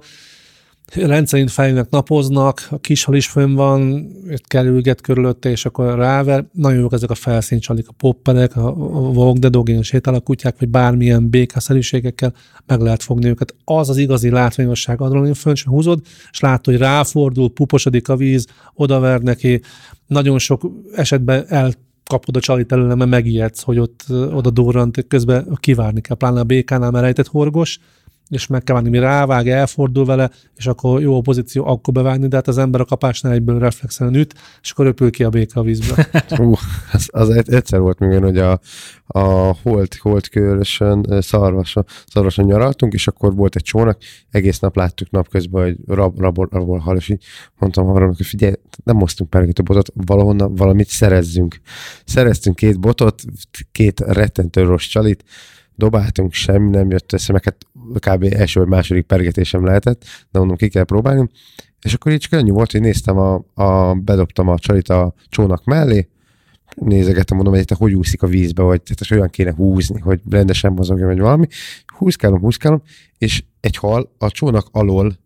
rendszerint 0.94 1.50
fejűnek 1.50 1.90
napoznak, 1.90 2.66
a 2.70 2.78
kishal 2.78 3.14
is 3.14 3.26
fönn 3.26 3.54
van, 3.54 4.06
kerülget 4.46 5.00
körülötte, 5.00 5.50
és 5.50 5.64
akkor 5.64 5.94
ráver. 5.94 6.44
Nagyon 6.52 6.80
jók 6.80 6.92
ezek 6.92 7.10
a 7.10 7.14
felszíncsalik, 7.14 7.88
a 7.88 7.92
popperek, 7.92 8.56
a, 8.56 8.66
a 8.68 9.12
vogdedogén, 9.12 9.82
sétál 9.82 10.14
a 10.14 10.20
kutyák, 10.20 10.58
vagy 10.58 10.68
bármilyen 10.68 11.30
békaszerűségekkel 11.30 12.34
meg 12.66 12.80
lehet 12.80 13.02
fogni 13.02 13.28
őket. 13.28 13.54
Az 13.64 13.88
az 13.88 13.96
igazi 13.96 14.30
látványosság 14.30 15.00
adrenalin 15.00 15.34
fönn, 15.34 15.54
és 15.54 15.64
húzod, 15.64 16.00
és 16.30 16.40
látod, 16.40 16.74
hogy 16.74 16.82
ráfordul, 16.82 17.52
puposodik 17.52 18.08
a 18.08 18.16
víz, 18.16 18.46
odaver 18.74 19.20
neki, 19.20 19.60
nagyon 20.06 20.38
sok 20.38 20.62
esetben 20.94 21.44
el 21.48 21.72
kapod 22.06 22.36
a 22.36 22.40
csalit 22.40 22.72
előle, 22.72 22.94
mert 22.94 23.10
megijedsz, 23.10 23.62
hogy 23.62 23.78
ott 23.78 24.04
oda 24.10 24.50
durrant, 24.50 25.06
közben 25.08 25.58
kivárni 25.60 26.00
kell, 26.00 26.16
pláne 26.16 26.40
a 26.40 26.44
békánál, 26.44 26.90
mert 26.90 27.04
rejtett 27.04 27.26
horgos, 27.28 27.78
és 28.28 28.46
meg 28.46 28.62
kell 28.62 28.74
várni, 28.74 28.90
mi 28.90 28.98
rávág, 28.98 29.48
elfordul 29.48 30.04
vele, 30.04 30.30
és 30.56 30.66
akkor 30.66 31.00
jó 31.00 31.16
a 31.16 31.20
pozíció, 31.20 31.66
akkor 31.66 31.94
bevágni, 31.94 32.28
de 32.28 32.36
hát 32.36 32.48
az 32.48 32.58
ember 32.58 32.80
a 32.80 32.84
kapásnál 32.84 33.32
egyből 33.32 33.58
reflexen 33.58 34.14
üt, 34.14 34.34
és 34.62 34.70
akkor 34.70 34.84
röpül 34.84 35.10
ki 35.10 35.24
a 35.24 35.28
béka 35.28 35.60
a 35.60 35.62
vízbe. 35.62 36.08
Hú, 36.36 36.54
az, 36.92 37.08
az 37.12 37.30
egyszer 37.30 37.80
volt 37.80 37.98
még 37.98 38.18
hogy 38.18 38.38
a, 38.38 38.60
a 39.06 39.56
holt, 39.62 39.94
holt 39.94 40.28
körösön 40.28 41.20
szarvason, 41.20 41.84
szarvason 42.06 42.44
nyaraltunk, 42.44 42.92
és 42.92 43.06
akkor 43.06 43.34
volt 43.34 43.56
egy 43.56 43.62
csónak, 43.62 43.98
egész 44.30 44.58
nap 44.58 44.76
láttuk 44.76 45.10
napközben, 45.10 45.62
hogy 45.62 45.76
rab, 45.86 46.20
rabol, 46.20 46.48
rabol 46.50 46.78
hal, 46.78 46.96
és 46.96 47.08
így 47.08 47.24
mondtam 47.58 47.86
haveromnak, 47.86 48.16
hogy 48.16 48.26
figyelj, 48.26 48.54
nem 48.84 48.96
hoztunk 48.96 49.30
pergető 49.30 49.62
botot, 49.62 49.88
valahonnan 50.06 50.54
valamit 50.54 50.88
szerezzünk. 50.88 51.60
Szereztünk 52.04 52.56
két 52.56 52.80
botot, 52.80 53.22
két 53.72 54.00
rettentő 54.00 54.62
rossz 54.62 54.86
csalit, 54.86 55.24
dobáltunk, 55.76 56.32
semmi 56.32 56.70
nem 56.70 56.90
jött 56.90 57.12
össze, 57.12 57.32
meg 57.32 57.44
hát 57.44 57.66
kb. 57.92 58.26
első 58.36 58.60
vagy 58.60 58.68
második 58.68 59.06
pergetésem 59.06 59.64
lehetett, 59.64 60.04
de 60.30 60.38
mondom, 60.38 60.56
ki 60.56 60.68
kell 60.68 60.84
próbálni. 60.84 61.28
És 61.82 61.94
akkor 61.94 62.12
így 62.12 62.18
csak 62.18 62.32
annyi 62.32 62.50
volt, 62.50 62.72
hogy 62.72 62.80
néztem, 62.80 63.18
a, 63.18 63.44
a, 63.54 63.94
bedobtam 63.94 64.48
a 64.48 64.58
csalit 64.58 64.88
a 64.88 65.14
csónak 65.28 65.64
mellé, 65.64 66.08
nézegettem, 66.74 67.36
mondom, 67.36 67.54
hogy 67.54 67.64
te 67.64 67.74
hogy 67.78 67.94
úszik 67.94 68.22
a 68.22 68.26
vízbe, 68.26 68.62
vagy 68.62 68.82
tehát 68.82 69.12
olyan 69.12 69.30
kéne 69.30 69.54
húzni, 69.54 70.00
hogy 70.00 70.20
rendesen 70.30 70.72
mozogjon, 70.72 71.08
vagy 71.08 71.18
valami. 71.18 71.46
Húzkálom, 71.96 72.40
húzkálom, 72.40 72.82
és 73.18 73.44
egy 73.60 73.76
hal 73.76 74.12
a 74.18 74.30
csónak 74.30 74.66
alól 74.70 75.16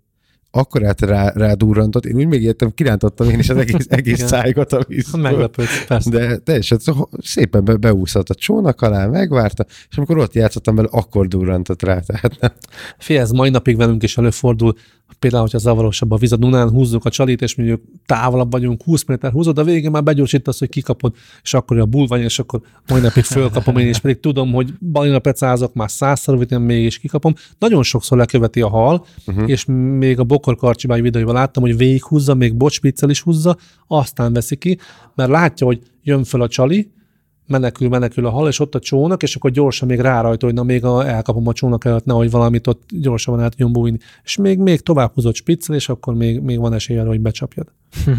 akkor 0.59 0.85
át 0.85 1.01
rá, 1.01 1.33
rá 1.35 1.53
durrantott, 1.53 2.07
én 2.07 2.17
úgy 2.17 2.27
még 2.27 2.43
értem, 2.43 2.75
kirántottam 2.75 3.31
én 3.31 3.39
is 3.39 3.49
az 3.49 3.57
egész, 3.57 3.87
egész 3.99 4.27
szájgot 4.27 4.73
a 4.73 4.85
vízből. 4.89 5.23
Meglepődsz, 5.23 5.85
persze. 5.85 6.11
De 6.11 6.37
teljesen 6.37 6.79
szóval 6.79 7.09
szépen 7.23 7.65
be, 7.65 7.77
beúszott 7.77 8.29
a 8.29 8.35
csónak 8.35 8.83
alá, 8.83 9.07
megvárta, 9.07 9.67
és 9.91 9.97
amikor 9.97 10.19
ott 10.19 10.35
játszottam 10.35 10.75
vele, 10.75 10.89
akkor 10.91 11.29
durrantott 11.29 11.83
rá. 11.83 12.01
Tehát 12.01 12.37
nem. 12.41 12.53
Fé, 12.99 13.17
ez 13.17 13.31
mai 13.31 13.51
napig 13.51 13.77
velünk 13.77 14.03
is 14.03 14.17
előfordul, 14.17 14.75
például, 15.19 15.43
hogyha 15.43 15.59
zavarosabb 15.59 16.11
a 16.11 16.17
víz 16.17 16.33
a 16.33 16.37
Dunán, 16.37 16.71
húzzuk 16.71 17.05
a 17.05 17.11
csalit, 17.11 17.43
és 17.43 17.55
mondjuk 17.55 17.83
távolabb 18.07 18.51
vagyunk, 18.51 18.83
20 18.83 19.05
méter 19.05 19.33
húzod, 19.33 19.59
a 19.59 19.65
végén 19.65 19.91
már 19.91 20.03
begyorsítasz, 20.03 20.59
hogy 20.59 20.69
kikapod, 20.69 21.15
és 21.43 21.55
akkor 21.55 21.79
a 21.79 21.87
bulvány, 21.87 22.23
és 22.23 22.39
akkor 22.39 22.61
mai 22.89 23.01
napig 23.01 23.25
fölkapom 23.25 23.77
én, 23.77 23.87
és 23.87 23.99
pedig 23.99 24.21
tudom, 24.21 24.53
hogy 24.53 24.73
balina 24.93 25.19
pecázok, 25.19 25.75
már 25.75 25.91
százszor, 25.91 26.37
hogy 26.37 26.61
mégis 26.61 26.99
kikapom. 26.99 27.35
Nagyon 27.59 27.83
sokszor 27.83 28.19
leköveti 28.19 28.61
a 28.61 28.69
hal, 28.69 29.07
uh-huh. 29.27 29.51
és 29.51 29.65
még 29.99 30.19
a 30.19 30.25
bokorkarcsibány 30.25 31.03
videóival 31.03 31.35
láttam, 31.35 31.63
hogy 31.63 31.77
végighúzza, 31.77 32.35
még 32.35 32.57
bocspiccel 32.57 33.11
is 33.11 33.21
húzza, 33.21 33.57
aztán 33.87 34.33
veszi 34.33 34.57
ki, 34.57 34.79
mert 35.15 35.31
látja, 35.31 35.67
hogy 35.67 35.81
jön 36.03 36.25
föl 36.25 36.43
a 36.43 36.49
csali, 36.49 36.91
menekül, 37.49 37.89
menekül 37.89 38.27
a 38.27 38.31
hal, 38.31 38.49
és 38.49 38.61
ott 38.61 38.75
a 38.75 38.79
csónak, 38.79 39.23
és 39.23 39.37
akkor 39.37 39.51
gyorsan 39.51 39.89
még 39.89 40.01
rárajta, 40.01 40.47
hogy 40.47 40.55
na 40.55 40.63
még 40.63 40.85
a, 40.85 41.09
elkapom 41.09 41.47
a 41.47 41.53
csónak 41.53 41.85
előtt, 41.85 42.05
nehogy 42.05 42.31
valamit 42.31 42.67
ott 42.67 42.83
gyorsan 42.89 43.41
át 43.41 43.51
tudjon 43.51 43.73
bújni. 43.73 43.99
És 44.25 44.37
még, 44.37 44.59
még 44.59 44.81
tovább 44.81 45.13
húzott 45.15 45.35
spiccel, 45.35 45.75
és 45.75 45.89
akkor 45.89 46.15
még, 46.15 46.41
még 46.41 46.59
van 46.59 46.73
esély 46.73 46.99
arra, 46.99 47.09
hogy 47.09 47.21
becsapjad. 47.21 47.67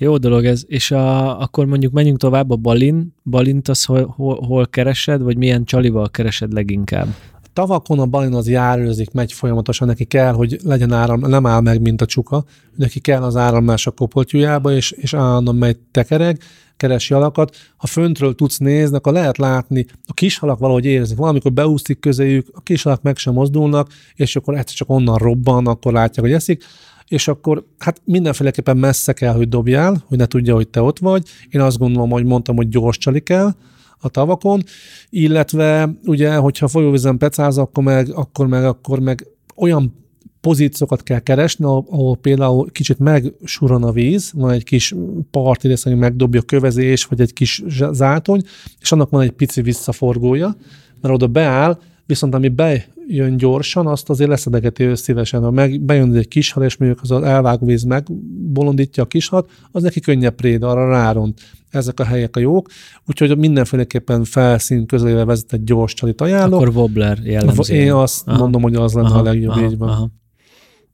Jó 0.00 0.16
dolog 0.16 0.44
ez, 0.44 0.64
és 0.66 0.90
a, 0.90 1.40
akkor 1.40 1.66
mondjuk 1.66 1.92
menjünk 1.92 2.18
tovább 2.18 2.50
a 2.50 2.56
balin. 2.56 3.14
Balint 3.24 3.68
az 3.68 3.84
hol, 3.84 4.14
hol, 4.16 4.40
hol 4.46 4.66
keresed, 4.66 5.22
vagy 5.22 5.36
milyen 5.36 5.64
csalival 5.64 6.10
keresed 6.10 6.52
leginkább? 6.52 7.06
Tavakon 7.52 7.98
a 7.98 8.06
balin 8.06 8.34
az 8.34 8.48
járőzik, 8.48 9.10
megy 9.10 9.32
folyamatosan, 9.32 9.88
neki 9.88 10.04
kell, 10.04 10.32
hogy 10.32 10.58
legyen 10.64 10.92
áram, 10.92 11.20
nem 11.20 11.46
áll 11.46 11.60
meg, 11.60 11.80
mint 11.80 12.00
a 12.02 12.06
csuka, 12.06 12.44
neki 12.76 13.00
kell 13.00 13.22
az 13.22 13.36
áramlás 13.36 13.86
a 13.86 13.90
kopoltyújába, 13.90 14.72
és, 14.72 14.90
és 14.90 15.14
állandóan 15.14 15.56
megy 15.56 15.78
tekereg, 15.90 16.38
keresi 16.78 17.14
alakat. 17.14 17.56
Ha 17.76 17.86
föntről 17.86 18.34
tudsz 18.34 18.58
nézni, 18.58 18.96
akkor 18.96 19.12
lehet 19.12 19.38
látni, 19.38 19.86
a 20.06 20.12
kis 20.12 20.38
halak 20.38 20.58
valahogy 20.58 20.84
érzik. 20.84 21.16
Valamikor 21.16 21.52
beúszik 21.52 21.98
közéjük, 21.98 22.48
a 22.52 22.60
kis 22.60 22.82
halak 22.82 23.02
meg 23.02 23.16
sem 23.16 23.32
mozdulnak, 23.32 23.88
és 24.14 24.36
akkor 24.36 24.54
egyszer 24.54 24.76
csak 24.76 24.90
onnan 24.90 25.16
robban, 25.16 25.66
akkor 25.66 25.92
látják, 25.92 26.26
hogy 26.26 26.34
eszik 26.34 26.64
és 27.08 27.28
akkor 27.28 27.64
hát 27.78 28.00
mindenféleképpen 28.04 28.76
messze 28.76 29.12
kell, 29.12 29.34
hogy 29.34 29.48
dobjál, 29.48 30.04
hogy 30.06 30.18
ne 30.18 30.26
tudja, 30.26 30.54
hogy 30.54 30.68
te 30.68 30.82
ott 30.82 30.98
vagy. 30.98 31.28
Én 31.50 31.60
azt 31.60 31.78
gondolom, 31.78 32.10
hogy 32.10 32.24
mondtam, 32.24 32.56
hogy 32.56 32.68
gyors 32.68 32.98
csali 32.98 33.20
kell 33.20 33.54
a 33.98 34.08
tavakon, 34.08 34.62
illetve 35.10 35.90
ugye, 36.04 36.34
hogyha 36.34 36.68
folyóvízen 36.68 37.18
pecáz, 37.18 37.58
akkor 37.58 37.84
meg, 37.84 38.10
akkor 38.14 38.46
meg, 38.46 38.64
akkor 38.64 39.00
meg 39.00 39.26
olyan 39.56 40.07
pozíciókat 40.40 41.02
kell 41.02 41.18
keresni, 41.18 41.64
ahol 41.64 42.16
például 42.16 42.70
kicsit 42.70 42.98
megsuran 42.98 43.82
a 43.82 43.92
víz, 43.92 44.32
van 44.34 44.50
egy 44.50 44.64
kis 44.64 44.94
parti 45.30 45.68
rész, 45.68 45.86
ami 45.86 45.94
megdobja 45.94 46.40
a 46.40 46.44
kövezés, 46.44 47.04
vagy 47.04 47.20
egy 47.20 47.32
kis 47.32 47.62
zátony, 47.92 48.42
és 48.80 48.92
annak 48.92 49.10
van 49.10 49.22
egy 49.22 49.30
pici 49.30 49.62
visszaforgója, 49.62 50.56
mert 51.00 51.14
oda 51.14 51.26
beáll, 51.26 51.78
viszont 52.06 52.34
ami 52.34 52.48
bejön 52.48 53.36
gyorsan, 53.36 53.86
azt 53.86 54.10
azért 54.10 54.30
leszedegeti 54.30 54.82
ő 54.84 54.94
szívesen. 54.94 55.42
Ha 55.42 55.50
meg, 55.50 55.80
bejön 55.80 56.14
egy 56.14 56.28
kis 56.28 56.52
hal, 56.52 56.64
és 56.64 56.76
mondjuk 56.76 57.00
az 57.02 57.10
elvágó 57.10 57.66
víz 57.66 57.82
megbolondítja 57.82 59.02
a 59.02 59.06
kishat, 59.06 59.50
az 59.72 59.82
neki 59.82 60.00
könnyebb 60.00 60.34
préd, 60.34 60.62
arra 60.62 60.88
ráront. 60.88 61.40
Ezek 61.70 62.00
a 62.00 62.04
helyek 62.04 62.36
a 62.36 62.40
jók, 62.40 62.68
úgyhogy 63.06 63.38
mindenféleképpen 63.38 64.24
felszín 64.24 64.86
közelével 64.86 65.24
vezet 65.24 65.52
egy 65.52 65.64
gyors 65.64 65.94
csalit 65.94 66.20
ajánlok. 66.20 66.60
Akkor 66.60 66.76
wobbler 66.76 67.18
jellemző. 67.24 67.74
Én 67.74 67.92
azt 67.92 68.28
aha. 68.28 68.38
mondom, 68.38 68.62
hogy 68.62 68.74
az 68.74 68.92
lenne 68.92 69.08
aha, 69.08 69.18
a 69.18 69.22
legjobb 69.22 69.50
aha, 69.50 69.64
így 69.64 69.78
van. 69.78 69.88
Aha. 69.88 70.10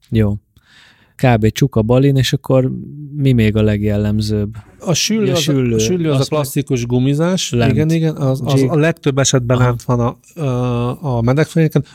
Jó. 0.09 0.35
Kb. 1.15 1.51
csuka 1.51 1.81
balin, 1.81 2.15
és 2.15 2.33
akkor 2.33 2.71
mi 3.15 3.31
még 3.31 3.55
a 3.55 3.61
legjellemzőbb? 3.61 4.55
A 4.79 4.93
süllő, 4.93 5.31
a 5.31 5.35
süllő, 5.35 5.75
az, 5.75 5.81
a, 5.81 5.85
süllő 5.85 6.11
az 6.11 6.19
a 6.19 6.25
plastikus 6.29 6.85
gumizás, 6.85 7.51
lent. 7.51 7.71
igen, 7.71 7.89
igen, 7.89 8.15
az, 8.15 8.41
az 8.43 8.65
a 8.67 8.75
legtöbb 8.75 9.17
esetben 9.17 9.57
lent 9.57 9.83
van 9.83 9.99
a, 9.99 10.41
a, 10.41 11.17
a. 11.17 11.47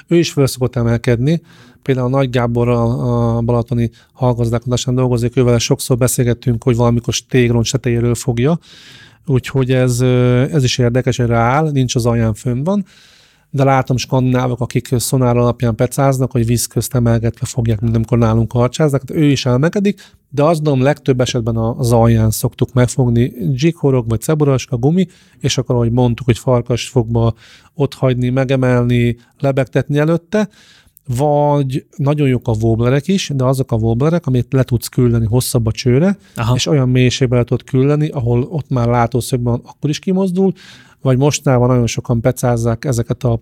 Ő 0.07 0.17
is 0.17 0.33
föl 0.33 0.47
szokott 0.47 0.77
emelkedni. 0.77 1.41
Például 1.83 2.07
a 2.07 2.11
Nagy 2.17 2.31
Gábor 2.31 2.69
a, 2.69 3.37
a 3.37 3.41
balatoni 3.41 3.91
hallgazdálkodásán 4.13 4.95
dolgozik, 4.95 5.37
ővel 5.37 5.59
sokszor 5.59 5.97
beszélgettünk, 5.97 6.63
hogy 6.63 6.77
valamikor 6.77 7.15
tégron 7.29 7.65
setejéről 7.65 8.15
fogja, 8.15 8.59
úgyhogy 9.27 9.73
ez, 9.73 10.01
ez 10.51 10.65
is 10.65 10.79
érdekes, 10.79 11.19
erre 11.19 11.37
áll, 11.37 11.71
nincs 11.71 11.95
az 11.95 12.07
alján 12.07 12.35
fönn 12.35 12.65
van 12.65 12.85
de 13.51 13.65
látom 13.65 13.97
skandinávok, 13.97 14.61
akik 14.61 14.89
szonár 14.97 15.37
alapján 15.37 15.75
pecáznak, 15.75 16.31
hogy 16.31 16.47
víz 16.47 16.67
közt 16.67 16.95
emelgetve 16.95 17.47
fogják, 17.47 17.81
mint 17.81 17.97
amikor 17.97 18.19
nálunk 18.19 18.53
harcsáznak, 18.53 19.01
hát 19.09 19.17
ő 19.17 19.25
is 19.25 19.47
elmegedik, 19.47 20.01
de 20.29 20.43
azt 20.43 20.57
gondolom 20.57 20.83
legtöbb 20.83 21.21
esetben 21.21 21.57
az 21.57 21.93
alján 21.93 22.31
szoktuk 22.31 22.73
megfogni. 22.73 23.33
Jighorog 23.53 24.09
vagy 24.09 24.21
ceburaska 24.21 24.77
gumi, 24.77 25.07
és 25.39 25.59
akkor, 25.59 25.75
ahogy 25.75 25.93
mondtuk, 25.93 26.27
hogy 26.27 26.39
farkas 26.39 26.89
fogba 26.89 27.35
ott 27.75 27.95
hagyni, 27.95 28.29
megemelni, 28.29 29.17
lebegtetni 29.39 29.99
előtte, 29.99 30.49
vagy 31.17 31.87
nagyon 31.97 32.29
jók 32.29 32.49
a 32.49 32.55
wobblerek 32.61 33.09
is, 33.09 33.31
de 33.35 33.45
azok 33.45 33.73
a 33.73 33.77
wobblerek, 33.77 34.27
amit 34.27 34.53
le 34.53 34.63
tudsz 34.63 34.89
küldeni 34.89 35.27
hosszabb 35.27 35.67
a 35.67 35.73
csőre, 35.73 36.19
Aha. 36.35 36.55
és 36.55 36.67
olyan 36.67 36.89
mélységbe 36.89 37.37
le 37.37 37.45
tudod 37.45 37.65
küldeni, 37.65 38.09
ahol 38.09 38.43
ott 38.43 38.69
már 38.69 38.89
látószögben 38.89 39.55
akkor 39.65 39.91
is 39.91 39.99
kimozdul, 39.99 40.53
vagy 41.03 41.19
mostában 41.19 41.69
nagyon 41.69 41.87
sokan 41.87 42.21
pecázzák 42.21 42.85
ezeket 42.85 43.25
a 43.25 43.41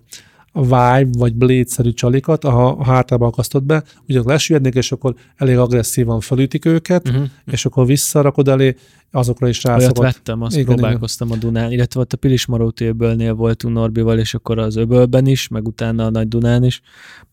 Vibe 0.52 1.08
vagy 1.18 1.34
Blade-szerű 1.34 1.90
csalikat, 1.92 2.44
a 2.44 2.84
hátába 2.84 3.26
akasztod 3.26 3.62
be, 3.62 3.82
ugyan 4.08 4.24
lesüljednék, 4.26 4.74
és 4.74 4.92
akkor 4.92 5.14
elég 5.36 5.56
agresszívan 5.56 6.20
felütik 6.20 6.64
őket, 6.64 7.08
uh-huh. 7.08 7.26
és 7.44 7.66
akkor 7.66 7.86
visszarakod 7.86 8.48
elé, 8.48 8.76
azokra 9.10 9.48
is 9.48 9.62
rászokott. 9.62 9.98
Olyat 9.98 10.14
vettem, 10.14 10.42
azt 10.42 10.56
igen, 10.56 10.74
próbálkoztam 10.74 11.28
igen. 11.28 11.38
a 11.38 11.42
Dunán, 11.42 11.72
illetve 11.72 12.00
ott 12.00 12.12
a 12.12 12.16
Pilismaróti 12.16 12.84
öbölnél 12.84 13.34
voltunk 13.34 13.74
Norbival, 13.74 14.18
és 14.18 14.34
akkor 14.34 14.58
az 14.58 14.76
öbölben 14.76 15.26
is, 15.26 15.48
meg 15.48 15.66
utána 15.66 16.06
a 16.06 16.10
Nagy 16.10 16.28
Dunán 16.28 16.64
is. 16.64 16.80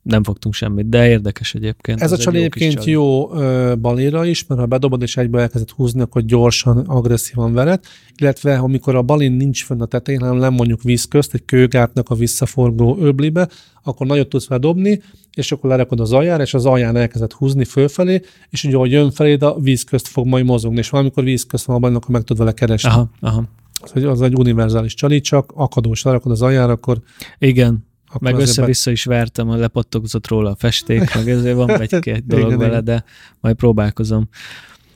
Nem 0.02 0.24
fogtunk 0.24 0.54
semmit, 0.54 0.90
de 0.90 1.10
érdekes 1.10 1.56
egyébként. 1.56 2.02
Ez 2.02 2.12
a 2.12 2.18
csali 2.18 2.38
egyébként 2.38 2.86
jó 2.86 3.28
balira 3.76 4.26
is, 4.26 4.48
mert 4.48 4.62
ha 4.62 4.66
bedobod 4.66 5.02
és 5.02 5.18
egybe 5.18 5.42
elkezdett 5.42 5.72
húzni, 5.72 6.02
akkor 6.02 6.22
gyorsan, 6.22 6.78
agresszívan 6.78 7.54
vered, 7.54 7.80
illetve 8.18 8.58
amikor 8.58 8.96
a 8.96 9.02
balin 9.02 9.32
nincs 9.32 9.64
fönn 9.64 9.82
a 9.82 9.86
tetején, 9.86 10.20
hanem 10.20 10.38
nem 10.38 10.54
mondjuk 10.54 10.82
víz 10.82 11.06
közt, 11.06 11.34
egy 11.34 11.46
kőgátnak 11.46 12.10
a 12.10 12.16
visszaforgó 12.16 12.98
öblibe, 13.00 13.50
akkor 13.88 14.08
nagyot 14.08 14.30
tudsz 14.30 14.46
fel 14.46 14.60
dobni, 14.60 15.02
és 15.34 15.52
akkor 15.52 15.70
lerakod 15.70 16.00
az 16.00 16.14
aljára, 16.14 16.44
és 16.44 16.54
az 16.54 16.66
alján 16.66 16.96
elkezdett 16.96 17.34
húzni 17.34 17.66
fölfelé, 17.66 18.22
és 18.50 18.64
ugye, 18.64 18.76
ahogy 18.76 18.92
jön 18.92 19.12
felé, 19.12 19.34
a 19.34 19.60
víz 19.60 19.84
közt 19.84 20.08
fog 20.08 20.28
majd 20.28 20.46
mozogni, 20.46 20.78
és 20.78 20.90
valamikor 20.90 21.24
víz 21.24 21.46
közt 21.46 21.66
van 21.66 21.76
abban, 21.76 21.96
akkor 21.96 22.10
meg 22.10 22.24
tud 22.24 22.38
vele 22.38 22.52
keresni. 22.52 22.90
Aha, 22.90 23.10
aha. 23.20 23.44
Az, 23.74 24.04
az 24.04 24.22
egy 24.22 24.36
univerzális 24.36 24.94
csali, 24.94 25.22
csak 25.22 25.52
akadós 25.56 26.04
lerakod 26.04 26.32
az 26.32 26.42
aljára, 26.42 26.72
akkor 26.72 27.02
igen, 27.38 27.86
akkor 28.08 28.32
meg 28.32 28.40
össze-vissza 28.40 28.92
is 28.92 29.04
vertem, 29.04 29.50
a 29.50 29.56
lepattogzott 29.56 30.28
róla 30.28 30.50
a 30.50 30.56
festék, 30.56 31.16
meg 31.16 31.30
ezért 31.30 31.56
van 31.56 31.70
egy-két 31.82 32.26
dolog 32.26 32.46
igen, 32.46 32.60
vele, 32.60 32.72
igen. 32.72 32.84
de 32.84 33.04
majd 33.40 33.56
próbálkozom. 33.56 34.30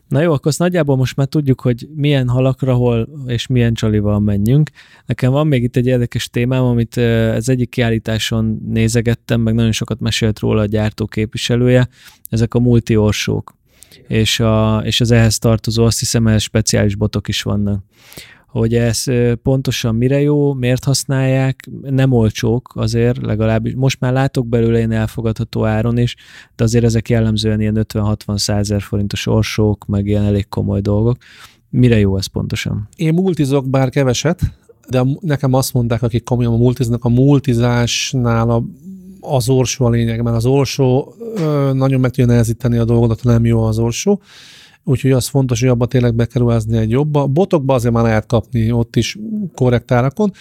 Na 0.10 0.22
jó, 0.22 0.34
akkor 0.34 0.48
azt 0.48 0.60
nagyjából 0.60 0.98
most 0.98 1.16
már 1.16 1.28
tudjuk, 1.28 1.62
hogy 1.62 1.88
milyen 1.96 2.28
halakra 2.28 2.74
hol 2.74 3.10
és 3.28 3.48
milyen 3.48 3.74
csalival 3.74 4.20
menjünk. 4.20 4.70
Nekem 5.06 5.32
van 5.32 5.48
még 5.48 5.64
itt 5.64 5.76
egy 5.76 5.86
érdekes 5.86 6.30
témám, 6.30 6.64
amit 6.64 6.98
az 7.36 7.50
egyik 7.50 7.70
kiállításon 7.70 8.60
nézegettem, 8.68 9.42
meg 9.42 9.54
nagyon 9.54 9.72
sokat 9.72 10.00
mesélt 10.00 10.40
róla 10.40 10.62
a 10.62 10.66
gyártó 10.66 11.06
képviselője, 11.06 11.88
ezek 12.30 12.54
a 12.54 12.60
multiorsók. 12.60 13.58
És, 14.08 14.40
a, 14.40 14.82
és 14.86 15.02
az 15.02 15.12
ehhez 15.12 15.38
tartozó, 15.38 15.86
azt 15.86 16.00
hiszem, 16.00 16.28
ehhez 16.28 16.42
speciális 16.42 16.96
botok 16.96 17.28
is 17.28 17.42
vannak 17.42 17.84
hogy 18.50 18.76
ez 18.76 19.04
pontosan 19.44 19.96
mire 19.96 20.22
jó, 20.22 20.54
miért 20.54 20.84
használják, 20.84 21.70
nem 21.82 22.12
olcsók 22.12 22.72
azért, 22.76 23.26
legalábbis 23.26 23.74
most 23.76 24.00
már 24.00 24.14
látok 24.14 24.48
belőle 24.48 24.78
ilyen 24.78 24.92
elfogadható 24.92 25.66
áron 25.66 25.98
is, 25.98 26.16
de 26.56 26.64
azért 26.64 26.84
ezek 26.84 27.10
jellemzően 27.10 27.62
ilyen 27.62 27.86
50-60 27.94 28.38
százer 28.38 28.82
forintos 28.82 29.28
orsók, 29.28 29.86
meg 29.86 30.08
ilyen 30.08 30.24
elég 30.24 30.48
komoly 30.48 30.82
dolgok. 30.82 31.18
Mire 31.70 32.00
jó 32.00 32.18
ez 32.18 32.26
pontosan? 32.26 32.88
Én 32.96 33.14
multizok 33.14 33.70
bár 33.70 33.90
keveset, 33.90 34.42
de 34.90 35.04
nekem 35.20 35.54
azt 35.54 35.74
mondták, 35.74 36.02
akik 36.02 36.24
komolyan 36.24 36.58
multiznak, 36.58 37.06
a 37.06 37.10
multizásnál 37.10 38.50
a 38.50 38.64
az 39.22 39.50
orsó 39.50 39.86
a 39.86 39.90
lényeg, 39.90 40.22
mert 40.22 40.36
az 40.36 40.46
orsó 40.46 41.14
ö, 41.36 41.72
nagyon 41.74 42.00
meg 42.00 42.10
tudja 42.10 42.26
nehezíteni 42.26 42.78
a 42.78 42.86
dolgodat, 42.86 43.22
ha 43.22 43.30
nem 43.32 43.46
jó 43.46 43.64
az 43.64 43.80
orsó 43.80 44.22
úgyhogy 44.84 45.12
az 45.12 45.28
fontos, 45.28 45.60
hogy 45.60 45.70
abba 45.70 45.86
tényleg 45.86 46.16
be 46.16 46.26
kell 46.26 46.42
ruházni 46.42 46.78
egy 46.78 46.90
jobba. 46.90 47.28
Botokba 47.28 47.74
azért 47.74 47.94
már 47.94 48.04
lehet 48.04 48.26
kapni 48.26 48.72
ott 48.72 48.96
is 48.96 49.18
korrekt 49.54 49.92
árakon. 49.92 50.32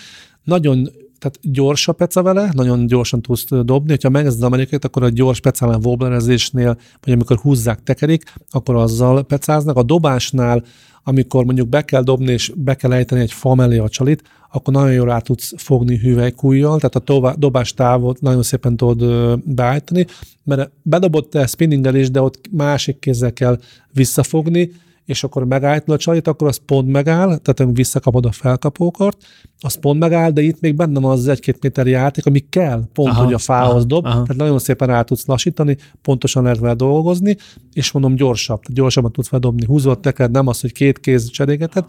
Nagyon 0.44 0.88
tehát 1.18 1.38
gyors 1.42 1.88
a 1.88 1.92
peca 1.92 2.22
vele, 2.22 2.50
nagyon 2.52 2.86
gyorsan 2.86 3.22
tudsz 3.22 3.44
dobni. 3.62 3.96
Ha 4.02 4.08
megnézed 4.08 4.38
az 4.38 4.44
amerikaiat, 4.44 4.84
akkor 4.84 5.02
a 5.02 5.08
gyors 5.08 5.40
pecálán 5.40 5.80
wobblerezésnél, 5.84 6.78
vagy 7.00 7.14
amikor 7.14 7.36
húzzák, 7.36 7.82
tekerik, 7.82 8.22
akkor 8.50 8.74
azzal 8.74 9.24
pecáznak. 9.24 9.76
A 9.76 9.82
dobásnál 9.82 10.64
amikor 11.08 11.44
mondjuk 11.44 11.68
be 11.68 11.82
kell 11.84 12.02
dobni, 12.02 12.32
és 12.32 12.52
be 12.56 12.74
kell 12.74 12.92
ejteni 12.92 13.20
egy 13.20 13.32
fa 13.32 13.54
mellé 13.54 13.78
a 13.78 13.88
csalit, 13.88 14.22
akkor 14.50 14.74
nagyon 14.74 14.92
jól 14.92 15.06
rá 15.06 15.18
tudsz 15.18 15.52
fogni 15.56 15.98
hüvelykújjal, 15.98 16.76
tehát 16.76 16.94
a 16.94 16.98
tovább, 16.98 17.38
dobás 17.38 17.74
távot 17.74 18.20
nagyon 18.20 18.42
szépen 18.42 18.76
tudod 18.76 19.40
beállítani, 19.44 20.06
mert 20.44 20.70
bedobott 20.82 21.30
te 21.30 21.46
spinninggel 21.46 21.94
is, 21.94 22.10
de 22.10 22.20
ott 22.22 22.40
másik 22.50 22.98
kézzel 22.98 23.32
kell 23.32 23.58
visszafogni, 23.92 24.72
és 25.08 25.24
akkor 25.24 25.44
megállítod 25.44 25.94
a 25.94 25.98
csalit, 25.98 26.28
akkor 26.28 26.48
az 26.48 26.60
pont 26.66 26.88
megáll, 26.88 27.36
tehát 27.36 27.76
visszakapod 27.76 28.26
a 28.26 28.32
felkapókart, 28.32 29.16
az 29.60 29.74
pont 29.74 29.98
megáll, 29.98 30.30
de 30.30 30.42
itt 30.42 30.60
még 30.60 30.74
benne 30.74 31.00
van 31.00 31.10
az 31.10 31.28
egy-két 31.28 31.62
méter 31.62 31.86
játék, 31.86 32.26
ami 32.26 32.44
kell, 32.48 32.82
pont, 32.92 33.08
aha, 33.08 33.24
hogy 33.24 33.32
a 33.32 33.38
fához 33.38 33.74
aha, 33.74 33.84
dob, 33.84 34.04
aha. 34.04 34.22
tehát 34.22 34.36
nagyon 34.36 34.58
szépen 34.58 34.88
rá 34.88 35.02
tudsz 35.02 35.26
lassítani, 35.26 35.76
pontosan 36.02 36.42
lehet 36.42 36.58
vele 36.58 36.74
dolgozni, 36.74 37.36
és 37.72 37.92
mondom 37.92 38.14
gyorsabb, 38.14 38.60
gyorsabban 38.68 39.12
tudsz 39.12 39.30
dobni, 39.30 39.64
húzott 39.66 40.02
teked, 40.02 40.30
nem 40.30 40.46
az, 40.46 40.60
hogy 40.60 40.72
két 40.72 40.98
kéz 40.98 41.30
cserégeted. 41.30 41.84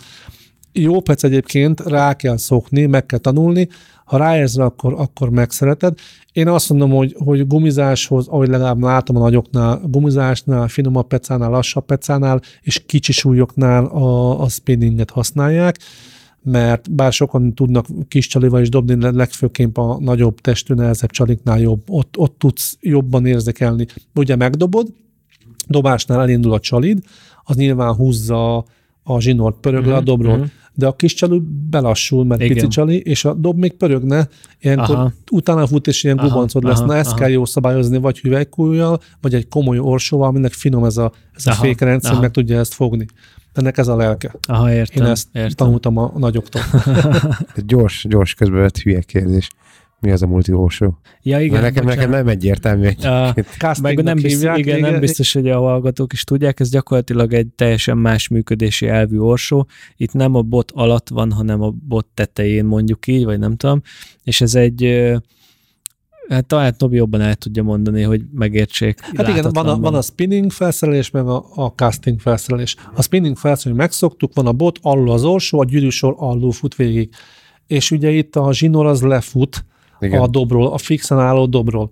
Jó 0.72 0.99
perc 1.01 1.24
egyébként, 1.24 1.80
rá 1.80 2.13
kell 2.13 2.38
szokni, 2.38 2.86
meg 2.86 3.05
kell 3.05 3.20
tanulni, 3.20 3.67
ha 4.05 4.17
ráérsz 4.17 4.55
rá, 4.55 4.65
akkor, 4.65 4.93
akkor 4.97 5.30
megszereted. 5.30 5.93
Én 6.32 6.47
azt 6.47 6.70
mondom, 6.70 6.91
hogy, 6.91 7.15
hogy 7.17 7.47
gumizáshoz, 7.47 8.28
ahogy 8.28 8.47
legalább 8.47 8.82
látom 8.82 9.15
a 9.15 9.20
nagyoknál, 9.20 9.82
gumizásnál, 9.86 10.67
finomabb 10.67 11.07
pecánál, 11.07 11.49
lassabb 11.49 11.86
pecánál, 11.86 12.41
és 12.61 12.84
kicsi 12.86 13.11
súlyoknál 13.11 13.86
a, 13.86 14.41
a 14.41 14.47
spinninget 14.47 15.09
használják 15.09 15.78
mert 16.43 16.91
bár 16.91 17.13
sokan 17.13 17.53
tudnak 17.53 17.86
kis 18.07 18.28
csalival 18.28 18.61
is 18.61 18.70
dobni, 18.70 19.11
legfőképp 19.15 19.78
a 19.78 19.97
nagyobb 19.99 20.39
testű, 20.39 20.74
nehezebb 20.74 21.09
csaliknál 21.09 21.59
jobb, 21.59 21.82
ott, 21.88 22.17
ott 22.17 22.36
tudsz 22.38 22.78
jobban 22.82 23.26
érzékelni. 23.26 23.86
Ugye 24.15 24.36
megdobod, 24.36 24.88
dobásnál 25.67 26.22
elindul 26.22 26.53
a 26.53 26.59
csalid, 26.59 26.99
az 27.43 27.55
nyilván 27.55 27.93
húzza 27.93 28.65
a 29.16 29.22
zsinort, 29.22 29.60
pörög 29.60 29.86
le 29.86 29.93
a 29.93 29.95
mhm, 29.95 30.05
dobról. 30.05 30.34
Uh-huh 30.34 30.49
de 30.80 30.88
a 30.88 30.95
kis 30.95 31.14
csalu 31.14 31.41
belassul, 31.70 32.26
mert 32.26 32.41
Igen. 32.41 32.53
pici 32.53 32.68
csali, 32.68 32.99
és 32.99 33.26
a 33.26 33.34
dob 33.34 33.57
még 33.57 33.74
pörögne, 33.74 34.28
ilyenkor 34.60 34.95
aha. 34.95 35.12
utána 35.32 35.68
fut, 35.68 35.88
és 35.88 36.03
ilyen 36.03 36.16
gubancod 36.16 36.64
lesz. 36.64 36.78
Aha, 36.78 36.86
Na, 36.86 36.95
ezt 36.95 37.10
aha. 37.10 37.18
kell 37.18 37.30
jó 37.30 37.45
szabályozni, 37.45 37.97
vagy 37.97 38.20
hüvelykújjal, 38.20 38.99
vagy 39.22 39.34
egy 39.34 39.47
komoly 39.47 39.80
orsóval, 39.80 40.28
aminek 40.28 40.51
finom 40.51 40.84
ez 40.84 40.97
a, 40.97 41.12
ez 41.36 41.47
a 41.47 41.51
fékrendszer, 41.51 42.20
meg 42.20 42.32
tudja 42.32 42.60
ezt 42.60 42.74
fogni. 42.74 43.05
Ennek 43.53 43.78
ez 43.78 43.88
a 43.88 43.95
lelke. 43.95 44.36
Aha, 44.47 44.74
értem. 44.74 45.05
Én 45.05 45.12
ezt 45.12 45.28
értem. 45.32 45.55
tanultam 45.55 45.97
a 45.97 46.12
nagyoktól. 46.18 46.62
gyors, 47.68 48.05
gyors 48.10 48.34
közbevett 48.34 48.78
hülye 48.78 49.01
kérdés 49.01 49.49
mi 50.00 50.12
az 50.12 50.22
a 50.22 50.28
multihósó? 50.28 51.00
Ja, 51.22 51.41
igen. 51.41 51.62
Mert 51.62 51.74
nekem, 51.74 51.89
nekem 51.89 52.10
nem 52.10 52.28
egyértelmű. 52.28 52.89
Uh, 53.04 53.76
meg 53.82 54.04
nem 54.04 54.16
biztos, 54.16 54.41
igen, 54.41 54.58
igen, 54.58 54.91
nem 54.91 55.00
biztos, 55.00 55.34
hogy 55.34 55.50
a 55.50 55.60
hallgatók 55.60 56.14
is 56.14 56.24
tudják, 56.24 56.60
ez 56.60 56.70
gyakorlatilag 56.70 57.34
egy 57.34 57.47
teljesen 57.47 57.97
más 57.97 58.28
működési 58.28 58.88
elvű 58.88 59.18
orsó. 59.18 59.68
Itt 59.97 60.14
nem 60.14 60.36
a 60.36 60.41
bot 60.41 60.72
alatt 60.72 61.10
van, 61.10 61.32
hanem 61.32 61.62
a 61.62 61.74
bot 61.88 62.06
tetején 62.14 62.66
mondjuk 62.66 63.08
így, 63.08 63.26
vagy 63.26 63.39
nem 63.39 63.56
tudom. 63.56 63.82
És 64.24 64.41
ez 64.41 64.56
egy 64.56 65.10
Hát 66.30 66.45
talán 66.45 66.78
Tobi 66.78 66.95
jobban 66.95 67.22
el 67.22 67.36
tudja 67.36 67.64
mondani, 67.64 68.02
hogy 68.02 68.22
megértsék. 68.32 69.00
Hát 69.00 69.28
igen, 69.28 69.50
van 69.52 69.68
a, 69.68 69.78
van 69.80 69.95
a 69.95 70.02
spinning 70.02 70.52
felszerelés, 70.52 71.10
meg 71.10 71.28
a, 71.28 71.45
a 71.56 71.68
casting 71.68 72.20
felszerelés. 72.20 72.76
A 72.95 73.02
spinning 73.02 73.38
felszerelés 73.38 73.82
megszoktuk, 73.82 74.34
van 74.34 74.47
a 74.47 74.52
bot, 74.52 74.80
alul 74.82 75.12
az 75.12 75.24
orsó, 75.24 75.60
a 75.60 75.66
gyűrűsor 75.66 76.16
alul 76.18 76.52
fut 76.52 76.76
végig. 76.76 77.10
És 77.68 77.91
ugye 77.91 78.10
itt 78.10 78.36
a 78.36 78.54
zsinór 78.54 78.86
az 78.86 79.02
lefut, 79.02 79.66
igen. 80.00 80.22
a 80.22 80.28
dobról, 80.28 80.68
a 80.74 80.78
fixen 80.78 81.20
álló 81.20 81.45
dobról. 81.45 81.89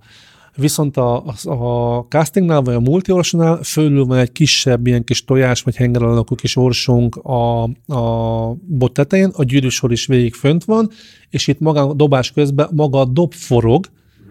Viszont 0.56 0.98
a, 0.98 1.24
a, 1.26 1.52
a 1.52 2.06
castingnál, 2.10 2.62
vagy 2.62 2.76
a 2.76 2.80
multiorsónál 2.80 3.64
fölül 3.64 4.06
van 4.06 4.18
egy 4.18 4.32
kisebb, 4.32 4.88
ilyen 4.88 5.04
kis 5.04 5.26
tojás, 5.26 5.62
vagy 5.62 5.76
henger 5.76 6.02
alakú 6.02 6.36
kis 6.36 6.56
orsónk 6.56 7.16
a, 7.16 7.64
a 7.94 8.54
bot 8.68 8.94
tetején, 8.94 9.32
a 9.36 9.44
gyűrűsor 9.44 9.92
is 9.92 10.06
végig 10.06 10.34
fönt 10.34 10.64
van, 10.66 10.90
és 11.30 11.48
itt 11.48 11.60
maga 11.60 11.90
a 11.90 11.94
dobás 11.94 12.32
közben 12.32 12.70
maga 12.72 13.00
a 13.00 13.06
dob 13.06 13.34
forog, 13.34 13.86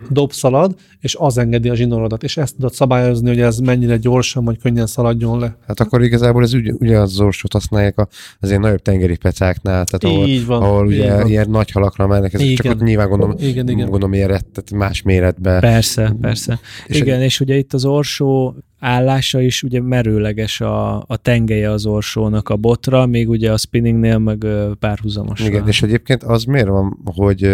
dobszalad, 0.08 0.74
és 1.00 1.16
az 1.18 1.38
engedi 1.38 1.68
a 1.68 1.74
zsinorodat, 1.74 2.22
és 2.22 2.36
ezt 2.36 2.54
tudod 2.54 2.72
szabályozni, 2.72 3.28
hogy 3.28 3.40
ez 3.40 3.58
mennyire 3.58 3.96
gyorsan 3.96 4.44
vagy 4.44 4.58
könnyen 4.58 4.86
szaladjon 4.86 5.38
le. 5.38 5.56
Hát 5.66 5.80
akkor 5.80 6.02
igazából 6.02 6.42
ez 6.42 6.54
ugy, 6.54 6.72
ugyanaz 6.78 7.12
az 7.12 7.20
orsót 7.20 7.52
használják 7.52 7.98
a, 7.98 8.08
az 8.40 8.48
ilyen 8.48 8.60
nagyobb 8.60 8.82
tengeri 8.82 9.16
pecáknál, 9.16 9.84
tehát 9.84 10.16
ahol, 10.16 10.28
így 10.28 10.46
van, 10.46 10.62
ahol 10.62 10.86
ugye 10.86 11.14
van. 11.14 11.26
ilyen 11.26 11.50
nagy 11.50 11.70
halakra 11.70 12.06
mennek, 12.06 12.34
ez 12.34 12.40
igen. 12.40 12.54
csak 12.54 12.72
ott 12.72 12.80
nyilván 12.80 13.08
gondolom, 13.08 13.36
igen, 13.38 13.68
igen. 13.68 13.88
gondolom 13.88 14.14
ilyen 14.14 14.40
más 14.74 15.02
méretben. 15.02 15.60
Persze, 15.60 16.16
persze. 16.20 16.60
És 16.86 17.00
igen, 17.00 17.18
egy... 17.18 17.24
és 17.24 17.40
ugye 17.40 17.56
itt 17.56 17.72
az 17.72 17.84
orsó 17.84 18.54
állása 18.78 19.40
is 19.40 19.62
ugye 19.62 19.82
merőleges 19.82 20.60
a, 20.60 20.96
a 20.96 21.16
tengelye 21.16 21.70
az 21.70 21.86
orsónak 21.86 22.48
a 22.48 22.56
botra, 22.56 23.06
még 23.06 23.28
ugye 23.28 23.52
a 23.52 23.56
spinningnél 23.56 24.18
meg 24.18 24.46
párhuzamos. 24.78 25.40
Igen, 25.40 25.66
és 25.66 25.82
egyébként 25.82 26.22
az 26.22 26.44
miért 26.44 26.68
van, 26.68 26.98
hogy 27.04 27.44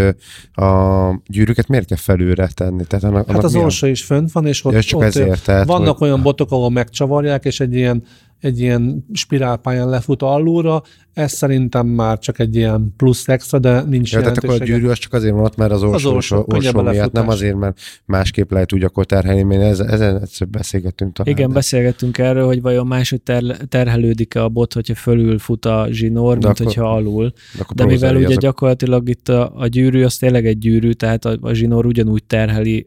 a 0.52 1.10
gyűrűket 1.26 1.68
miért 1.68 1.86
kell 1.86 1.96
felülre 1.96 2.48
tenni? 2.54 2.84
Tehát 2.84 3.04
annak, 3.04 3.30
hát 3.30 3.44
az 3.44 3.54
orsó 3.54 3.86
is 3.86 4.04
fönt 4.04 4.32
van, 4.32 4.46
és 4.46 4.64
ott, 4.64 4.72
ja, 4.72 4.82
csak 4.82 5.00
ott 5.00 5.06
ezért, 5.06 5.44
tehát, 5.44 5.66
vannak 5.66 5.98
hogy... 5.98 6.08
olyan 6.08 6.22
botok, 6.22 6.50
ahol 6.50 6.70
megcsavarják, 6.70 7.44
és 7.44 7.60
egy 7.60 7.74
ilyen 7.74 8.02
egy 8.42 8.60
ilyen 8.60 9.06
spirálpályán 9.12 9.88
lefut 9.88 10.22
alulra, 10.22 10.82
ez 11.12 11.32
szerintem 11.32 11.86
már 11.86 12.18
csak 12.18 12.38
egy 12.38 12.56
ilyen 12.56 12.94
plusz 12.96 13.28
extra, 13.28 13.58
de 13.58 13.82
nincs 13.82 14.12
ja, 14.12 14.20
tehát 14.20 14.36
akkor 14.36 14.60
a 14.60 14.64
gyűrű 14.64 14.88
az 14.88 14.98
csak 14.98 15.12
azért 15.12 15.34
van 15.34 15.44
ott, 15.44 15.56
mert 15.56 15.72
az 15.72 15.82
orsó, 15.82 15.94
az 15.94 16.14
orsó, 16.14 16.44
orsó 16.46 16.82
miatt, 16.82 17.12
nem 17.12 17.28
azért, 17.28 17.56
mert 17.56 17.80
másképp 18.04 18.50
lehet 18.50 18.72
úgy 18.72 18.82
akkor 18.82 19.06
terhelni, 19.06 19.42
mert 19.42 19.62
ezen, 19.62 19.88
ezen 19.88 20.20
egyszer 20.20 20.48
beszélgettünk 20.48 21.12
talán. 21.12 21.32
Igen, 21.32 21.48
de. 21.48 21.54
beszélgettünk 21.54 22.18
erről, 22.18 22.46
hogy 22.46 22.62
vajon 22.62 22.86
máshogy 22.86 23.22
ter, 23.22 23.42
terhelődik-e 23.68 24.42
a 24.42 24.48
bot, 24.48 24.72
hogyha 24.72 24.94
fölül 24.94 25.38
fut 25.38 25.64
a 25.64 25.86
zsinór, 25.90 26.38
de 26.38 26.46
mint 26.46 26.60
akkor, 26.60 26.66
hogyha 26.66 26.94
alul. 26.94 27.32
De, 27.58 27.64
de 27.74 27.84
mivel 27.84 28.16
ugye 28.16 28.26
azok... 28.26 28.40
gyakorlatilag 28.40 29.08
itt 29.08 29.28
a, 29.28 29.52
a 29.56 29.66
gyűrű, 29.66 30.02
az 30.02 30.16
tényleg 30.16 30.46
egy 30.46 30.58
gyűrű, 30.58 30.92
tehát 30.92 31.24
a, 31.24 31.38
a 31.40 31.52
zsinór 31.52 31.86
ugyanúgy 31.86 32.24
terheli 32.24 32.86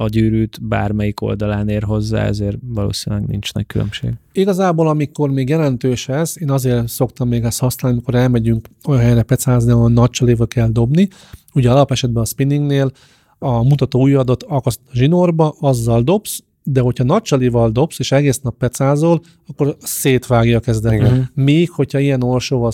a 0.00 0.08
gyűrűt 0.08 0.66
bármelyik 0.66 1.20
oldalán 1.20 1.68
ér 1.68 1.82
hozzá, 1.82 2.24
ezért 2.24 2.56
valószínűleg 2.62 3.26
nincs 3.26 3.52
nagy 3.52 3.66
különbség. 3.66 4.12
Igazából, 4.32 4.88
amikor 4.88 5.30
még 5.30 5.48
jelentős 5.48 6.08
ez, 6.08 6.34
én 6.38 6.50
azért 6.50 6.88
szoktam 6.88 7.28
még 7.28 7.44
ezt 7.44 7.60
használni, 7.60 7.96
amikor 7.96 8.20
elmegyünk 8.20 8.68
olyan 8.86 9.02
helyre 9.02 9.22
pecázni, 9.22 9.70
ahol 9.70 9.90
nagy 9.90 10.10
csaléva 10.10 10.46
kell 10.46 10.68
dobni. 10.68 11.08
Ugye 11.54 11.70
alapesetben 11.70 12.22
a 12.22 12.26
spinningnél 12.26 12.90
a 13.38 13.62
mutató 13.62 14.02
ujjadat 14.02 14.42
akaszt 14.42 14.80
a 14.86 14.90
zsinórba, 14.92 15.54
azzal 15.60 16.02
dobsz, 16.02 16.42
de 16.64 16.80
hogyha 16.80 17.04
nagy 17.04 17.22
csalival 17.22 17.70
dobsz, 17.70 17.98
és 17.98 18.12
egész 18.12 18.40
nap 18.40 18.56
pecázol, 18.56 19.20
akkor 19.46 19.76
szétvágja 19.78 20.56
a 20.56 20.60
kezdet. 20.60 21.00
Uh-huh. 21.00 21.24
Míg, 21.34 21.70
hogyha 21.70 21.98
ilyen 21.98 22.22
orsóval, 22.22 22.72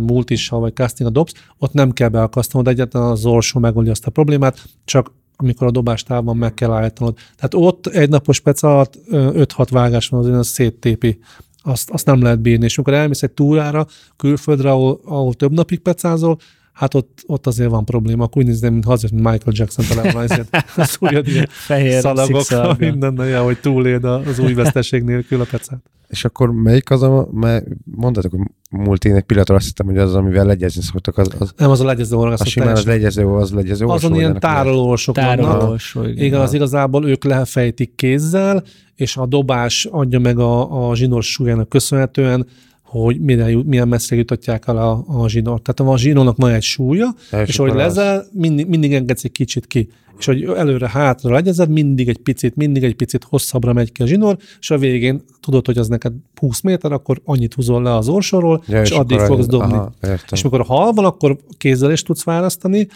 multissal 0.00 0.60
vagy 0.60 0.74
castinga 0.74 1.10
dobsz, 1.10 1.32
ott 1.58 1.72
nem 1.72 1.90
kell 1.90 2.08
beakasztanod, 2.08 2.68
egyetlen 2.68 3.02
az 3.02 3.26
orsó 3.26 3.60
megoldja 3.60 3.92
azt 3.92 4.06
a 4.06 4.10
problémát, 4.10 4.64
csak 4.84 5.12
amikor 5.40 5.66
a 5.66 5.70
dobás 5.70 6.02
távban 6.02 6.36
meg 6.36 6.54
kell 6.54 6.72
állítanod. 6.72 7.16
Tehát 7.36 7.68
ott 7.68 7.86
egy 7.86 8.08
napos 8.08 8.40
pec 8.40 8.62
alatt 8.62 8.98
5-6 9.10 9.66
vágás 9.70 10.08
van, 10.08 10.20
azért 10.20 10.36
az 10.36 10.46
széttépi. 10.46 11.18
Azt, 11.62 11.90
azt 11.90 12.06
nem 12.06 12.22
lehet 12.22 12.40
bírni. 12.40 12.64
És 12.64 12.78
amikor 12.78 12.94
elmész 12.94 13.22
egy 13.22 13.30
túrára, 13.30 13.86
külföldre, 14.16 14.70
ahol, 14.70 15.00
ahol 15.04 15.34
több 15.34 15.52
napig 15.52 15.78
pecázol, 15.78 16.38
hát 16.72 16.94
ott, 16.94 17.22
ott 17.26 17.46
azért 17.46 17.70
van 17.70 17.84
probléma. 17.84 18.24
Akkor 18.24 18.42
úgy 18.42 18.48
nézem, 18.48 18.72
mint 18.72 18.84
hazajött, 18.84 19.12
mint 19.12 19.30
Michael 19.30 19.56
Jackson 19.56 19.84
talán 19.88 20.16
azért 20.16 20.56
az 20.76 20.96
újad 21.00 21.28
ilyen 21.28 21.46
Fehér 21.50 22.00
szalagok, 22.00 22.78
minden, 22.78 23.42
hogy 23.42 23.60
túléld 23.60 24.04
az 24.04 24.38
új 24.38 24.54
veszteség 24.54 25.02
nélkül 25.02 25.40
a 25.40 25.46
pecát. 25.50 25.80
És 26.10 26.24
akkor 26.24 26.52
melyik 26.52 26.90
az 26.90 27.02
a, 27.02 27.28
mert 27.32 27.66
mondhatok, 27.84 28.30
hogy 28.30 28.40
múlt 28.70 29.04
én 29.04 29.14
egy 29.14 29.22
pillanatra 29.22 29.54
azt 29.54 29.66
hittem, 29.66 29.86
hogy 29.86 29.98
az, 29.98 30.14
amivel 30.14 30.44
legyezni 30.44 30.82
szoktak. 30.82 31.18
Az, 31.18 31.30
az, 31.38 31.52
nem, 31.56 31.70
az 31.70 31.80
a 31.80 31.84
legyező 31.84 32.16
orra. 32.16 32.32
Az, 32.32 32.40
az 32.40 32.48
simán 32.48 32.68
az 32.68 32.84
legyező, 32.84 33.26
az 33.26 33.52
legyező 33.52 33.86
Azon 33.86 34.14
ilyen 34.14 34.40
tárolósok 34.40 35.14
Tárolósok, 35.14 36.08
igen. 36.08 36.24
igen. 36.24 36.40
az 36.40 36.52
igazából 36.54 37.08
ők 37.08 37.24
lefejtik 37.24 37.94
kézzel, 37.94 38.62
és 38.94 39.16
a 39.16 39.26
dobás 39.26 39.88
adja 39.90 40.18
meg 40.18 40.38
a, 40.38 40.88
a 40.88 40.94
zsinós 40.94 41.32
súlyának 41.32 41.68
köszönhetően 41.68 42.46
hogy 42.90 43.20
milyen, 43.20 43.64
milyen 43.66 43.88
messzire 43.88 44.16
jutatják 44.16 44.64
el 44.66 44.76
a, 44.76 45.04
a 45.06 45.28
zsinort. 45.28 45.62
Tehát 45.62 45.92
a 45.92 45.98
zsinónak 45.98 46.36
van 46.36 46.50
egy 46.50 46.62
súlya, 46.62 47.14
és, 47.30 47.48
és 47.48 47.58
ahogy 47.58 47.74
lezel, 47.74 48.24
mindig, 48.32 48.66
mindig 48.66 48.94
engedsz 48.94 49.24
egy 49.24 49.32
kicsit 49.32 49.66
ki. 49.66 49.88
És 50.18 50.26
hogy 50.26 50.42
előre-hátra 50.42 51.30
legyezed, 51.30 51.70
mindig 51.70 52.08
egy 52.08 52.18
picit, 52.18 52.56
mindig 52.56 52.84
egy 52.84 52.94
picit 52.94 53.24
hosszabbra 53.24 53.72
megy 53.72 53.92
ki 53.92 54.02
a 54.02 54.06
zsinór, 54.06 54.36
és 54.60 54.70
a 54.70 54.78
végén 54.78 55.22
tudod, 55.40 55.66
hogy 55.66 55.78
az 55.78 55.88
neked 55.88 56.12
20 56.40 56.60
méter, 56.60 56.92
akkor 56.92 57.20
annyit 57.24 57.54
húzol 57.54 57.82
le 57.82 57.94
az 57.94 58.08
orsorról, 58.08 58.62
ja, 58.66 58.80
és, 58.80 58.90
és 58.90 58.96
addig 58.96 59.18
fogsz 59.18 59.46
dobni. 59.46 59.74
Aha, 59.74 59.92
és 60.30 60.42
mikor 60.42 60.60
hal 60.60 60.92
van, 60.92 61.04
akkor 61.04 61.36
kézzel 61.58 61.92
is 61.92 62.02
tudsz 62.02 62.24
választani, 62.24 62.88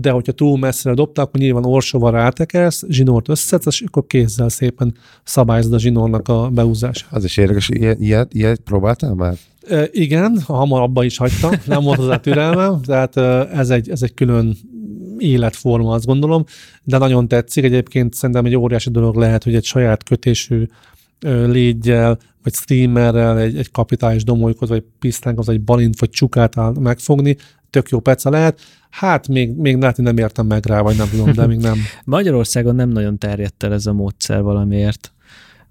de 0.00 0.10
hogyha 0.10 0.32
túl 0.32 0.58
messzire 0.58 0.94
dobta, 0.94 1.22
akkor 1.22 1.40
nyilván 1.40 1.64
orsóval 1.64 2.12
rátekersz, 2.12 2.84
zsinort 2.88 3.28
összeszedsz, 3.28 3.66
és 3.66 3.84
akkor 3.86 4.06
kézzel 4.06 4.48
szépen 4.48 4.94
szabályozod 5.24 5.72
a 5.72 5.78
zsinórnak 5.78 6.28
a 6.28 6.48
beúzását. 6.50 7.12
Az 7.12 7.24
is 7.24 7.36
érdekes, 7.36 7.68
ilyet, 7.68 8.00
ilyet, 8.00 8.34
ilyet 8.34 8.60
próbáltál 8.60 9.14
már? 9.14 9.34
E, 9.68 9.88
igen, 9.90 10.40
hamar 10.46 10.82
abba 10.82 11.04
is 11.04 11.16
hagytam, 11.16 11.52
nem 11.66 11.82
volt 11.82 11.98
hozzá 11.98 12.16
türelmem, 12.16 12.80
tehát 12.82 13.16
ez 13.52 13.70
egy, 13.70 13.90
ez 13.90 14.02
egy 14.02 14.14
külön 14.14 14.56
életforma, 15.18 15.94
azt 15.94 16.06
gondolom, 16.06 16.44
de 16.82 16.98
nagyon 16.98 17.28
tetszik. 17.28 17.64
Egyébként 17.64 18.14
szerintem 18.14 18.44
egy 18.44 18.56
óriási 18.56 18.90
dolog 18.90 19.16
lehet, 19.16 19.44
hogy 19.44 19.54
egy 19.54 19.64
saját 19.64 20.02
kötésű 20.02 20.66
légyel 21.46 22.18
vagy 22.44 22.54
streamerrel 22.54 23.38
egy, 23.38 23.56
egy 23.56 23.70
kapitális 23.70 24.24
domolykot, 24.24 24.68
vagy 24.68 24.84
pisztrángot, 24.98 25.44
vagy 25.44 25.60
balint, 25.60 25.98
vagy 25.98 26.10
csukát 26.10 26.58
áll 26.58 26.74
megfogni, 26.80 27.36
tök 27.70 27.88
jó 27.88 28.00
peca 28.00 28.30
lehet. 28.30 28.60
Hát 28.90 29.28
még, 29.28 29.56
még 29.56 29.76
hogy 29.76 30.04
nem 30.04 30.18
értem 30.18 30.46
meg 30.46 30.66
rá, 30.66 30.80
vagy 30.80 30.96
nem 30.96 31.08
tudom, 31.08 31.32
de 31.32 31.46
még 31.46 31.58
nem. 31.58 31.78
Magyarországon 32.04 32.74
nem 32.74 32.88
nagyon 32.88 33.18
terjedt 33.18 33.62
el 33.62 33.72
ez 33.72 33.86
a 33.86 33.92
módszer 33.92 34.42
valamiért. 34.42 35.13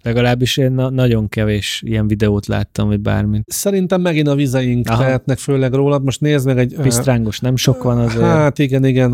Legalábbis 0.04 0.58
én 0.58 0.72
na- 0.72 0.90
nagyon 0.90 1.30
kevés 1.30 1.82
ilyen 1.86 2.08
videót 2.08 2.46
láttam, 2.46 2.88
vagy 2.88 3.00
bármit. 3.00 3.44
Szerintem 3.48 4.02
megint 4.02 4.28
a 4.28 4.36
vizeink 4.36 4.90
Aha. 4.90 5.02
lehetnek 5.02 5.38
főleg 5.38 5.74
rólad. 5.74 6.04
Most 6.04 6.22
nézd 6.22 6.46
meg 6.46 6.58
egy... 6.58 6.76
Pisztrángos 6.82 7.40
nem 7.40 7.56
sok 7.56 7.84
van 7.84 7.98
azért. 7.98 8.26
Hát 8.26 8.60
igen, 8.60 8.86
igen. 8.86 9.12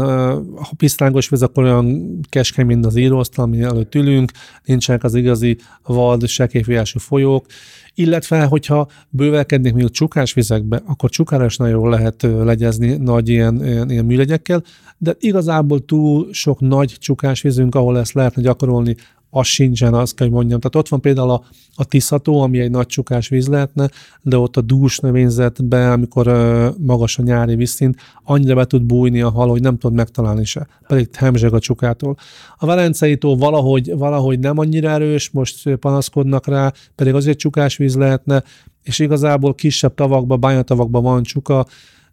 Ha 0.55 0.71
pisztrángos 0.77 1.29
víz, 1.29 1.41
akkor 1.41 1.63
olyan 1.63 2.19
keskeny, 2.29 2.65
mint 2.65 2.85
az 2.85 2.95
íróasztal, 2.95 3.45
ami 3.45 3.61
előtt 3.61 3.95
ülünk, 3.95 4.31
nincsenek 4.65 5.03
az 5.03 5.15
igazi 5.15 5.57
vad, 5.83 6.27
sekélyfújású 6.27 6.99
folyók, 6.99 7.45
illetve, 7.93 8.43
hogyha 8.43 8.87
bővelkednék 9.09 9.85
a 9.85 9.89
csukás 9.89 10.33
vizekbe, 10.33 10.81
akkor 10.85 11.09
csukára 11.09 11.45
is 11.45 11.57
nagyon 11.57 11.73
jól 11.73 11.89
lehet 11.89 12.27
legyezni 12.43 12.95
nagy 12.95 13.29
ilyen, 13.29 13.65
ilyen, 13.65 13.89
ilyen 13.89 14.05
műlegyekkel, 14.05 14.63
de 14.97 15.15
igazából 15.19 15.85
túl 15.85 16.27
sok 16.31 16.59
nagy 16.59 16.95
csukás 16.99 17.41
vízünk, 17.41 17.75
ahol 17.75 17.99
ezt 17.99 18.13
lehetne 18.13 18.41
gyakorolni, 18.41 18.95
az 19.29 19.47
sincsen, 19.47 19.93
azt 19.93 20.15
kell, 20.15 20.27
hogy 20.27 20.35
mondjam. 20.35 20.59
Tehát 20.59 20.75
ott 20.75 20.87
van 20.87 21.01
például 21.01 21.29
a, 21.29 21.43
a 21.75 21.83
Tiszató, 21.83 22.41
ami 22.41 22.59
egy 22.59 22.71
nagy 22.71 22.85
csukás 22.85 23.27
víz 23.27 23.47
lehetne, 23.47 23.89
de 24.21 24.37
ott 24.37 24.57
a 24.57 24.61
dús 24.61 24.99
növényzetbe, 24.99 25.91
amikor 25.91 26.27
ö, 26.27 26.69
magas 26.77 27.17
a 27.17 27.23
nyári 27.23 27.55
vízszint, 27.55 27.95
annyira 28.23 28.55
be 28.55 28.65
tud 28.65 28.83
bújni 28.83 29.21
a 29.21 29.29
hal, 29.29 29.49
hogy 29.49 29.61
nem 29.61 29.77
tud 29.77 29.93
megtalálni 29.93 30.45
se. 30.45 30.67
Pedig 30.87 31.15
hemzseg 31.15 31.53
a 31.53 31.59
csukától. 31.59 32.15
A 32.57 32.65
Velencei 32.65 33.17
tó 33.17 33.35
valahogy, 33.35 33.97
valahogy 33.97 34.39
nem 34.39 34.57
annyira 34.57 34.89
erős, 34.89 35.29
most 35.29 35.75
panaszkodnak 35.75 36.47
rá, 36.47 36.73
pedig 36.95 37.13
azért 37.13 37.37
csukás 37.37 37.77
víz 37.77 37.95
lehetne, 37.95 38.43
és 38.83 38.99
igazából 38.99 39.55
kisebb 39.55 39.93
tavakban, 39.93 40.39
bányatavakban 40.39 41.03
van 41.03 41.23
csuka, 41.23 41.65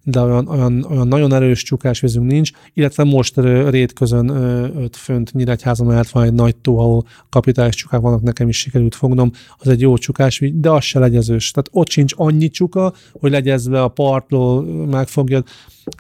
de 0.08 0.20
olyan, 0.20 0.48
olyan, 0.48 0.84
olyan 0.90 1.08
nagyon 1.08 1.32
erős 1.32 1.62
csukásvízünk 1.62 2.26
nincs, 2.26 2.50
illetve 2.74 3.04
most 3.04 3.36
rétközön 3.68 4.28
öt 4.76 4.96
fönt 4.96 5.32
Nyíregyházon 5.32 5.86
mellett 5.86 6.08
van 6.08 6.24
egy 6.24 6.32
nagy 6.32 6.56
tó, 6.56 6.78
ahol 6.78 7.04
kapitális 7.28 7.74
csukák 7.74 8.00
vannak, 8.00 8.22
nekem 8.22 8.48
is 8.48 8.58
sikerült 8.58 8.94
fognom, 8.94 9.30
az 9.56 9.68
egy 9.68 9.80
jó 9.80 9.96
csukásvíz, 9.96 10.52
de 10.54 10.70
az 10.70 10.84
se 10.84 10.98
legyezős. 10.98 11.50
Tehát 11.50 11.68
ott 11.72 11.88
sincs 11.88 12.12
annyi 12.16 12.48
csuka, 12.48 12.92
hogy 13.12 13.30
legyezve 13.30 13.82
a 13.82 13.88
partról 13.88 14.64
megfogjad. 14.86 15.46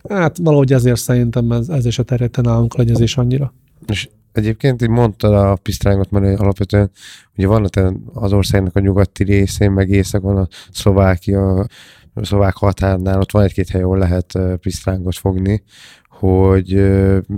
Hát 0.08 0.36
valahogy 0.38 0.72
ezért 0.72 1.00
szerintem 1.00 1.52
ez, 1.52 1.68
ez 1.68 1.86
is 1.86 1.98
a 1.98 2.02
területen 2.02 2.44
nálunk 2.44 2.74
a 2.74 2.78
legyezés 2.78 3.16
annyira. 3.16 3.52
És 3.86 4.08
egyébként 4.32 4.82
így 4.82 4.88
mondtad 4.88 5.34
a 5.34 5.58
pisztrángot, 5.62 6.10
mert 6.10 6.40
alapvetően 6.40 6.90
ugye 7.36 7.46
van 7.46 7.68
az 8.12 8.32
országnak 8.32 8.76
a 8.76 8.80
nyugati 8.80 9.24
részén, 9.24 9.70
meg 9.70 9.90
északon 9.90 10.36
a 10.36 10.48
Szlovákia, 10.70 11.66
szlovák 12.24 12.56
határnál, 12.56 13.20
ott 13.20 13.30
van 13.30 13.42
egy-két 13.42 13.68
hely, 13.68 13.82
ahol 13.82 13.98
lehet 13.98 14.38
pisztrángot 14.60 15.16
fogni, 15.16 15.62
hogy 16.08 16.86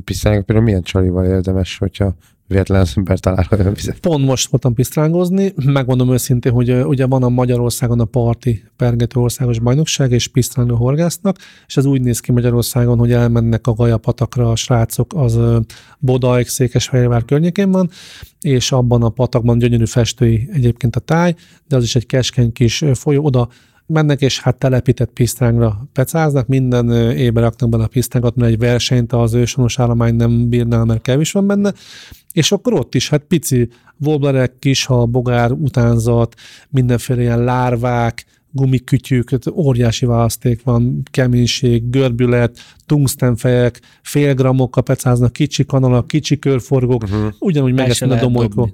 pisztrángot 0.05 0.45
például 0.45 0.67
milyen 0.67 0.83
csalival 0.83 1.25
érdemes, 1.25 1.79
hogyha 1.79 2.15
véletlen 2.49 2.81
az 2.81 2.93
ember 2.97 3.19
talál 3.19 3.47
olyan 3.51 3.73
vizet. 3.75 3.99
Pont 3.99 4.25
most 4.25 4.51
voltam 4.51 4.75
pisztrángozni, 4.75 5.53
megmondom 5.65 6.13
őszintén, 6.13 6.53
hogy 6.53 6.71
ugye 6.71 7.07
van 7.07 7.23
a 7.23 7.29
Magyarországon 7.29 8.01
a 8.01 8.05
parti 8.05 8.63
pergető 8.77 9.21
országos 9.21 9.59
bajnokság, 9.59 10.13
és 10.13 10.29
pisztránga 10.29 10.77
horgásznak, 10.77 11.37
és 11.67 11.77
ez 11.77 11.85
úgy 11.85 12.01
néz 12.01 12.21
ki 12.21 12.33
Magyarországon, 12.33 12.99
hogy 12.99 13.13
elmennek 13.13 13.67
a 13.67 13.73
Gajapatakra 13.73 14.51
a 14.51 14.57
srácok, 14.57 15.13
az 15.15 15.35
ö, 15.35 15.59
Bodaik, 15.99 16.49
Székesfehérvár 16.49 17.25
környékén 17.25 17.71
van, 17.71 17.91
és 18.41 18.73
abban 18.73 19.03
a 19.03 19.09
patakban 19.09 19.59
gyönyörű 19.59 19.87
festői 19.87 20.49
egyébként 20.53 20.97
a 20.97 21.01
táj, 21.01 21.35
de 21.69 21.77
az 21.77 21.83
is 21.83 21.97
egy 21.97 22.07
keskeny 22.07 22.53
kis 22.53 22.85
folyó, 22.95 23.25
oda 23.25 23.49
mennek, 23.89 24.21
és 24.21 24.41
hát 24.41 24.57
telepített 24.57 25.11
pisztrángra 25.11 25.89
pecáznak, 25.93 26.47
minden 26.47 26.91
évben 27.17 27.43
raknak 27.43 27.71
bele 27.71 27.85
a 27.85 27.89
pisztrángot, 27.89 28.37
mert 28.37 28.53
egy 28.53 28.59
versenyt 28.59 29.13
az 29.13 29.35
ősonos 29.35 29.79
állomány 29.79 30.15
nem 30.15 30.49
bírná, 30.49 30.83
mert 30.83 31.03
kevés 31.03 31.33
van 31.33 31.47
benne, 31.47 31.73
és 32.33 32.53
akkor 32.53 32.73
ott 32.73 32.95
is, 32.95 33.09
hát 33.09 33.23
pici 33.23 33.69
wobblerek, 34.01 34.59
kishal, 34.59 35.07
bogár, 35.07 35.53
utánzat, 35.53 36.35
mindenféle 36.71 37.21
ilyen 37.21 37.45
lárvák, 37.45 38.25
gumikütyük, 38.59 39.25
tehát 39.29 39.59
óriási 39.67 40.07
választék 40.07 40.63
van, 40.63 41.03
keménység, 41.11 41.91
görbület, 41.91 42.59
tungstenfejek, 42.87 43.81
fél 44.03 44.35
grammokkal 44.35 44.83
pecáznak, 44.83 45.33
kicsi 45.33 45.65
kanalak, 45.65 46.07
kicsi 46.07 46.39
körforgók, 46.39 47.03
uh-huh. 47.03 47.33
ugyanúgy 47.39 47.75
megesznek 47.75 48.11
a 48.11 48.21
domolykó. 48.21 48.71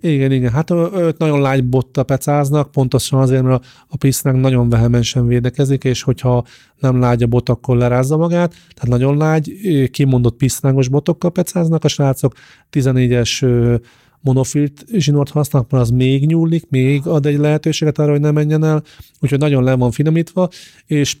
Igen, 0.00 0.32
igen. 0.32 0.52
Hát 0.52 0.70
őt 0.70 1.18
nagyon 1.18 1.40
lágy 1.40 1.64
botta 1.64 2.02
pecáznak, 2.02 2.70
pontosan 2.70 3.20
azért, 3.20 3.42
mert 3.42 3.64
a, 3.88 3.96
pisztránk 3.96 4.40
nagyon 4.40 4.68
vehemensen 4.68 5.26
védekezik, 5.26 5.84
és 5.84 6.02
hogyha 6.02 6.44
nem 6.78 7.00
lágy 7.00 7.22
a 7.22 7.26
bot, 7.26 7.48
akkor 7.48 7.76
lerázza 7.76 8.16
magát. 8.16 8.50
Tehát 8.50 8.88
nagyon 8.88 9.16
lágy, 9.16 9.52
kimondott 9.90 10.36
pisztrángos 10.36 10.88
botokkal 10.88 11.30
pecáznak 11.30 11.84
a 11.84 11.88
srácok. 11.88 12.34
14-es 12.72 13.42
ö, 13.42 13.74
monofilt 14.20 14.84
zsinort 14.92 15.30
használnak, 15.30 15.70
mert 15.70 15.82
az 15.82 15.90
még 15.90 16.26
nyúlik, 16.26 16.70
még 16.70 17.06
ad 17.06 17.26
egy 17.26 17.38
lehetőséget 17.38 17.98
arra, 17.98 18.10
hogy 18.10 18.20
ne 18.20 18.30
menjen 18.30 18.64
el, 18.64 18.82
úgyhogy 19.20 19.38
nagyon 19.38 19.64
le 19.64 19.74
van 19.74 19.90
finomítva, 19.90 20.48
és 20.86 21.16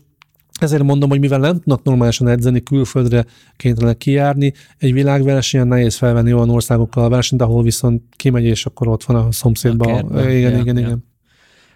ezért 0.60 0.82
mondom, 0.82 1.08
hogy 1.08 1.20
mivel 1.20 1.38
nem 1.38 1.52
tudnak 1.52 1.82
normálisan 1.82 2.28
edzeni, 2.28 2.62
külföldre 2.62 3.24
kénytelenek 3.56 3.96
kijárni, 3.96 4.52
egy 4.78 4.92
világversenyen 4.92 5.66
nehéz 5.68 5.94
felvenni 5.96 6.32
olyan 6.32 6.50
országokkal 6.50 7.04
a 7.04 7.08
versenyt, 7.08 7.42
ahol 7.42 7.62
viszont 7.62 8.02
kimegy, 8.16 8.44
és 8.44 8.66
akkor 8.66 8.88
ott 8.88 9.04
van 9.04 9.16
a 9.16 9.32
szomszédban. 9.32 9.88
A 9.88 9.94
kertben. 9.94 10.30
igen, 10.30 10.52
Ja, 10.52 10.58
igen, 10.58 10.76
ja. 10.76 10.86
igen. 10.86 11.04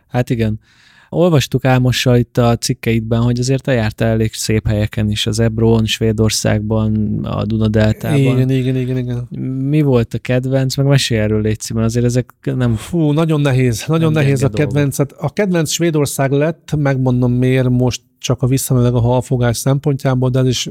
Hát 0.08 0.30
igen. 0.30 0.60
Olvastuk 1.08 1.64
Álmossal 1.64 2.16
itt 2.16 2.38
a 2.38 2.56
cikkeidben, 2.56 3.20
hogy 3.20 3.38
azért 3.38 3.62
te 3.62 3.72
jártál 3.72 4.08
elég 4.08 4.32
szép 4.32 4.66
helyeken 4.66 5.10
is, 5.10 5.26
az 5.26 5.38
Ebrón, 5.38 5.84
Svédországban, 5.84 7.18
a 7.24 7.44
Dunadeltában. 7.44 8.18
Igen, 8.18 8.50
igen, 8.50 8.76
igen, 8.76 8.96
igen. 8.96 9.28
Mi 9.68 9.82
volt 9.82 10.14
a 10.14 10.18
kedvenc? 10.18 10.76
Meg 10.76 10.86
mesélj 10.86 11.20
erről, 11.20 11.40
légy 11.40 11.60
mert 11.74 11.86
azért 11.86 12.04
ezek 12.04 12.34
nem... 12.42 12.74
Fú, 12.74 13.10
nagyon 13.10 13.40
nehéz, 13.40 13.84
nagyon 13.86 14.12
nehéz 14.12 14.42
a 14.42 14.48
kedvencet. 14.48 15.12
A 15.12 15.32
kedvenc 15.32 15.70
Svédország 15.70 16.30
lett, 16.30 16.74
megmondom 16.76 17.32
miért 17.32 17.68
most 17.68 18.02
csak 18.18 18.42
a 18.42 18.46
visszamenőleg 18.46 18.94
a 18.94 19.00
halfogás 19.00 19.56
szempontjából, 19.56 20.30
de 20.30 20.38
ez 20.38 20.46
is 20.46 20.70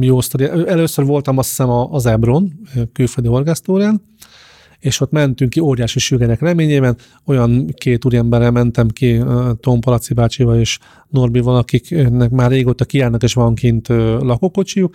jó 0.00 0.20
sztori. 0.20 0.44
Először 0.66 1.04
voltam 1.04 1.38
azt 1.38 1.48
hiszem 1.48 1.70
az 1.70 2.06
Ebron, 2.06 2.52
külföldi 2.92 3.28
horgásztórán, 3.28 4.02
és 4.80 5.00
ott 5.00 5.10
mentünk 5.10 5.50
ki 5.50 5.60
óriási 5.60 5.98
sügerek 5.98 6.40
reményében, 6.40 6.96
olyan 7.24 7.66
két 7.74 8.04
úriemberrel 8.04 8.50
mentem 8.50 8.88
ki, 8.88 9.22
Tom 9.60 9.80
Palaci 9.80 10.14
bácsival 10.14 10.58
és 10.58 10.78
Norbival, 11.08 11.56
akiknek 11.56 12.30
már 12.30 12.50
régóta 12.50 12.84
kijárnak, 12.84 13.22
és 13.22 13.34
van 13.34 13.54
kint 13.54 13.88
lakókocsijuk, 14.20 14.94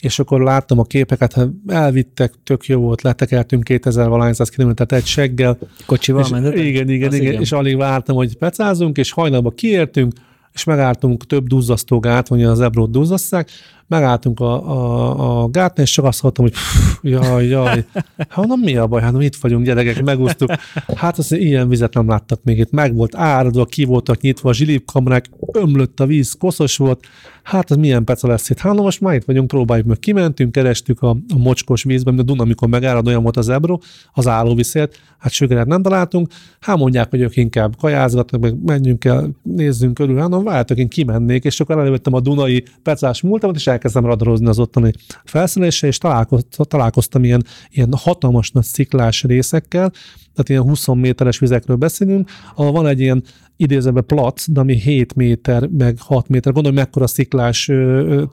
és 0.00 0.18
akkor 0.18 0.40
láttam 0.40 0.78
a 0.78 0.84
képeket, 0.84 1.32
hát 1.32 1.48
elvittek, 1.66 2.32
tök 2.44 2.66
jó 2.66 2.80
volt, 2.80 3.02
letekeltünk 3.02 3.64
2000 3.64 4.08
valányszáz 4.08 4.48
kilométert 4.48 4.92
egy 4.92 5.06
seggel, 5.06 5.58
Kocsival 5.86 6.22
és, 6.22 6.28
mentetek? 6.28 6.58
igen, 6.58 6.88
igen, 6.88 7.14
igen, 7.14 7.28
igen. 7.28 7.40
és 7.40 7.52
alig 7.52 7.76
vártam, 7.76 8.16
hogy 8.16 8.36
pecázunk, 8.36 8.96
és 8.96 9.12
hajnalba 9.12 9.50
kiértünk, 9.50 10.12
és 10.52 10.64
megálltunk 10.64 11.26
több 11.26 11.46
duzzasztó 11.46 11.98
gát, 11.98 12.28
mondja 12.28 12.50
az 12.50 12.60
Ebrót 12.60 12.90
duzzasszák, 12.90 13.50
megálltunk 13.88 14.40
a, 14.40 14.70
a, 14.70 15.42
a 15.42 15.48
gátnál, 15.48 15.86
és 15.86 15.92
csak 15.92 16.04
azt 16.04 16.20
hallottam, 16.20 16.44
hogy 16.44 16.52
pff, 16.52 16.98
jaj, 17.02 17.46
jaj, 17.46 17.84
hát 18.28 18.46
na 18.46 18.56
mi 18.56 18.76
a 18.76 18.86
baj, 18.86 19.00
hát 19.00 19.22
itt 19.22 19.36
vagyunk 19.36 19.64
gyerekek, 19.64 20.02
megúsztuk. 20.02 20.50
Hát 20.96 21.18
azt 21.18 21.32
ilyen 21.32 21.68
vizet 21.68 21.94
nem 21.94 22.08
láttak 22.08 22.40
még 22.44 22.58
itt, 22.58 22.70
meg 22.70 22.94
volt 22.94 23.14
áradva, 23.14 23.64
ki 23.64 23.84
voltak 23.84 24.20
nyitva 24.20 24.48
a 24.48 24.52
zsilipkamrák, 24.52 25.30
ömlött 25.52 26.00
a 26.00 26.06
víz, 26.06 26.36
koszos 26.38 26.76
volt, 26.76 27.00
hát 27.48 27.70
az 27.70 27.76
milyen 27.76 28.04
peca 28.04 28.28
lesz 28.28 28.50
itt. 28.50 28.58
Hát 28.58 28.74
na 28.74 28.82
most 28.82 29.00
már 29.00 29.14
itt 29.14 29.24
vagyunk, 29.24 29.48
próbáljuk 29.48 29.86
meg. 29.86 29.98
Kimentünk, 29.98 30.52
kerestük 30.52 31.02
a, 31.02 31.08
a 31.08 31.38
mocskos 31.38 31.82
vízben, 31.82 32.14
mert 32.14 32.28
a 32.28 32.30
Duna, 32.32 32.42
amikor 32.42 32.68
megárad, 32.68 33.06
olyan 33.06 33.22
volt 33.22 33.36
az 33.36 33.48
Ebro, 33.48 33.78
az 34.12 34.26
állóviszért, 34.26 35.00
hát 35.18 35.32
sügeret 35.32 35.66
nem 35.66 35.82
találtunk. 35.82 36.28
Hát 36.60 36.76
mondják, 36.76 37.10
hogy 37.10 37.20
ők 37.20 37.36
inkább 37.36 37.76
kajázgatnak, 37.76 38.40
meg 38.40 38.64
menjünk 38.64 39.04
el, 39.04 39.30
nézzünk 39.42 39.94
körül. 39.94 40.18
Hát 40.18 40.28
na, 40.28 40.42
várjátok, 40.42 40.78
én 40.78 40.88
kimennék, 40.88 41.44
és 41.44 41.60
akkor 41.60 41.78
elővettem 41.78 42.14
a 42.14 42.20
Dunai 42.20 42.64
pecás 42.82 43.22
múltamat, 43.22 43.56
és 43.56 43.66
elkezdtem 43.78 44.06
radarozni 44.06 44.46
az 44.46 44.58
ottani 44.58 44.92
felszereléssel, 45.24 45.88
és 45.88 45.98
találkoztam, 45.98 46.66
találkoztam 46.66 47.24
ilyen, 47.24 47.44
ilyen 47.70 47.92
hatalmas 47.96 48.50
nagy 48.50 48.64
sziklás 48.64 49.22
részekkel, 49.22 49.90
tehát 50.34 50.48
ilyen 50.48 50.62
20 50.62 50.86
méteres 50.86 51.38
vizekről 51.38 51.76
beszélünk, 51.76 52.30
ahol 52.54 52.72
van 52.72 52.86
egy 52.86 53.00
ilyen 53.00 53.22
idézőben 53.56 54.06
plac, 54.06 54.48
de 54.48 54.60
ami 54.60 54.74
7 54.74 55.14
méter, 55.14 55.66
meg 55.66 55.96
6 56.00 56.28
méter, 56.28 56.52
gondolom, 56.52 56.78
mekkora 56.78 57.06
sziklás 57.06 57.64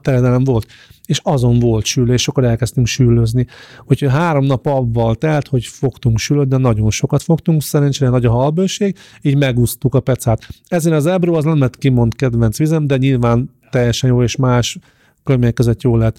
terjedelem 0.02 0.44
volt. 0.44 0.66
És 1.04 1.20
azon 1.22 1.58
volt 1.58 1.84
sülő, 1.84 2.12
és 2.12 2.28
akkor 2.28 2.44
elkezdtünk 2.44 2.86
sülőzni. 2.86 3.46
Úgyhogy 3.84 4.10
három 4.10 4.44
nap 4.44 4.66
avval 4.66 5.14
telt, 5.14 5.48
hogy 5.48 5.64
fogtunk 5.64 6.18
sülőt, 6.18 6.48
de 6.48 6.56
nagyon 6.56 6.90
sokat 6.90 7.22
fogtunk, 7.22 7.62
szerencsére 7.62 8.10
nagy 8.10 8.24
a 8.24 8.30
halbőség, 8.30 8.96
így 9.22 9.36
megúsztuk 9.36 9.94
a 9.94 10.00
pecát. 10.00 10.48
Ezért 10.68 10.96
az 10.96 11.06
Ebro 11.06 11.34
az 11.34 11.44
nem 11.44 11.58
lett 11.58 11.78
kimond 11.78 12.14
kedvenc 12.14 12.58
vizem, 12.58 12.86
de 12.86 12.96
nyilván 12.96 13.50
teljesen 13.70 14.10
jó, 14.10 14.22
és 14.22 14.36
más 14.36 14.78
körülmények 15.26 15.54
között 15.54 15.82
jó 15.82 15.96
lett. 15.96 16.18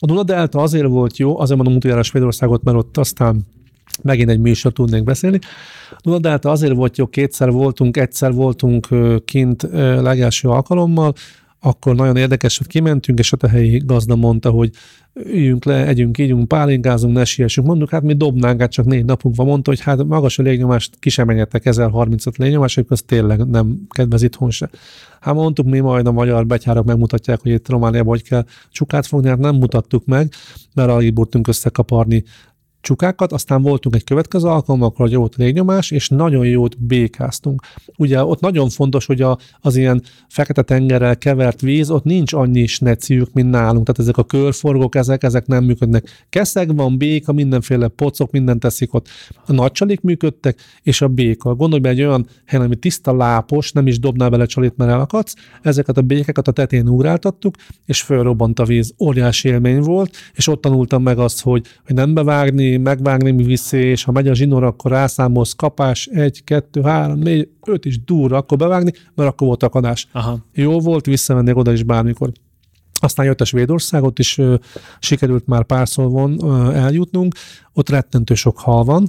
A 0.00 0.06
Duna 0.06 0.22
Delta 0.22 0.58
azért 0.60 0.86
volt 0.86 1.16
jó, 1.16 1.40
azért 1.40 1.56
mondom 1.56 1.76
utoljára 1.76 2.02
Svédországot, 2.02 2.62
mert 2.62 2.76
ott 2.76 2.96
aztán 2.96 3.46
megint 4.02 4.30
egy 4.30 4.40
műsor 4.40 4.72
tudnék 4.72 5.04
beszélni. 5.04 5.38
No, 6.02 6.18
de 6.18 6.28
hát 6.28 6.44
azért 6.44 6.74
volt 6.74 6.96
jó, 6.96 7.06
kétszer 7.06 7.50
voltunk, 7.50 7.96
egyszer 7.96 8.32
voltunk 8.32 8.88
kint 9.24 9.62
legelső 10.00 10.48
alkalommal, 10.48 11.14
akkor 11.60 11.94
nagyon 11.94 12.16
érdekes, 12.16 12.58
hogy 12.58 12.66
kimentünk, 12.66 13.18
és 13.18 13.32
ott 13.32 13.42
a 13.42 13.48
helyi 13.48 13.82
gazda 13.84 14.16
mondta, 14.16 14.50
hogy 14.50 14.70
üljünk 15.24 15.64
le, 15.64 15.86
együnk, 15.86 16.18
ígyunk, 16.18 16.48
pálinkázunk, 16.48 17.14
ne 17.14 17.24
siessünk. 17.24 17.66
Mondjuk, 17.66 17.90
hát 17.90 18.02
mi 18.02 18.14
dobnánk, 18.14 18.60
hát 18.60 18.70
csak 18.70 18.86
négy 18.86 19.04
napunk 19.04 19.36
van. 19.36 19.46
Mondta, 19.46 19.70
hogy 19.70 19.80
hát 19.80 20.04
magas 20.04 20.38
a 20.38 20.42
légnyomást, 20.42 20.96
ki 20.98 21.08
sem 21.10 21.26
menjetek 21.26 21.66
1035 21.66 22.36
légnyomás, 22.36 22.74
hogy 22.74 22.86
az 22.88 23.02
tényleg 23.02 23.46
nem 23.46 23.78
kedvez 23.88 24.22
itthon 24.22 24.50
se. 24.50 24.70
Hát 25.20 25.34
mondtuk, 25.34 25.66
mi 25.66 25.78
majd 25.78 26.06
a 26.06 26.12
magyar 26.12 26.46
betyárok 26.46 26.84
megmutatják, 26.84 27.40
hogy 27.40 27.50
itt 27.50 27.68
Romániában 27.68 28.08
hogy 28.08 28.22
kell 28.22 28.44
csukát 28.70 29.06
fogni, 29.06 29.28
hát 29.28 29.38
nem 29.38 29.54
mutattuk 29.54 30.04
meg, 30.04 30.32
mert 30.74 30.90
alig 30.90 31.12
burtunk 31.12 31.48
összekaparni 31.48 32.24
csukákat, 32.88 33.32
aztán 33.32 33.62
voltunk 33.62 33.94
egy 33.94 34.04
következő 34.04 34.48
alkalommal, 34.48 34.88
akkor 34.88 35.10
jót 35.10 35.36
légnyomás, 35.36 35.90
és 35.90 36.08
nagyon 36.08 36.46
jót 36.46 36.82
békáztunk. 36.82 37.62
Ugye 37.96 38.24
ott 38.24 38.40
nagyon 38.40 38.68
fontos, 38.68 39.06
hogy 39.06 39.22
a, 39.22 39.38
az 39.60 39.76
ilyen 39.76 40.02
fekete 40.28 40.62
tengerrel 40.62 41.16
kevert 41.16 41.60
víz, 41.60 41.90
ott 41.90 42.04
nincs 42.04 42.32
annyi 42.32 42.66
sneciük, 42.66 43.32
mint 43.32 43.50
nálunk, 43.50 43.84
tehát 43.86 44.00
ezek 44.00 44.16
a 44.16 44.24
körforgók, 44.24 44.94
ezek, 44.94 45.22
ezek 45.22 45.46
nem 45.46 45.64
működnek. 45.64 46.26
Keszeg 46.28 46.76
van, 46.76 46.98
béka, 46.98 47.32
mindenféle 47.32 47.88
pocok, 47.88 48.30
mindent 48.30 48.60
teszik 48.60 48.94
ott. 48.94 49.06
A 49.46 49.52
nagy 49.52 49.72
csalik 49.72 50.00
működtek, 50.00 50.58
és 50.82 51.00
a 51.00 51.08
béka. 51.08 51.54
Gondolj 51.54 51.80
be 51.80 51.88
egy 51.88 52.02
olyan 52.02 52.26
helyen, 52.44 52.66
ami 52.66 52.76
tiszta 52.76 53.16
lápos, 53.16 53.72
nem 53.72 53.86
is 53.86 53.98
dobnál 53.98 54.30
bele 54.30 54.46
csalit, 54.46 54.76
mert 54.76 54.90
elakadsz. 54.90 55.34
Ezeket 55.62 55.96
a 55.96 56.02
békeket 56.02 56.48
a 56.48 56.52
tetén 56.52 56.88
úráltattuk, 56.88 57.54
és 57.86 58.02
fölrobbant 58.02 58.58
a 58.58 58.64
víz. 58.64 58.94
Óriási 58.98 59.48
élmény 59.48 59.80
volt, 59.80 60.16
és 60.34 60.46
ott 60.46 60.60
tanultam 60.60 61.02
meg 61.02 61.18
azt, 61.18 61.42
hogy, 61.42 61.66
hogy 61.86 61.94
nem 61.94 62.14
bevágni, 62.14 62.76
megvágni, 62.80 63.30
mi 63.30 63.42
viszi, 63.42 63.76
és 63.76 64.04
ha 64.04 64.12
megy 64.12 64.28
a 64.28 64.34
zsinór, 64.34 64.62
akkor 64.62 64.90
rászámolsz 64.90 65.52
kapás, 65.52 66.06
egy, 66.06 66.44
kettő, 66.44 66.82
három, 66.82 67.18
négy, 67.18 67.48
öt 67.66 67.84
is 67.84 68.04
durra, 68.04 68.36
akkor 68.36 68.58
bevágni, 68.58 68.92
mert 69.14 69.28
akkor 69.28 69.46
volt 69.46 69.62
akadás. 69.62 70.08
Aha. 70.12 70.38
Jó 70.52 70.80
volt, 70.80 71.06
visszamenni 71.06 71.52
oda 71.52 71.72
is 71.72 71.82
bármikor. 71.82 72.32
Aztán 73.00 73.26
jött 73.26 73.40
a 73.40 73.44
Svédország, 73.44 74.02
ott 74.02 74.18
is 74.18 74.38
ö, 74.38 74.54
sikerült 74.98 75.46
már 75.46 75.64
párszor 75.64 76.10
von 76.10 76.38
ö, 76.42 76.72
eljutnunk, 76.72 77.34
ott 77.72 77.88
rettentő 77.88 78.34
sok 78.34 78.58
hal 78.58 78.84
van, 78.84 79.08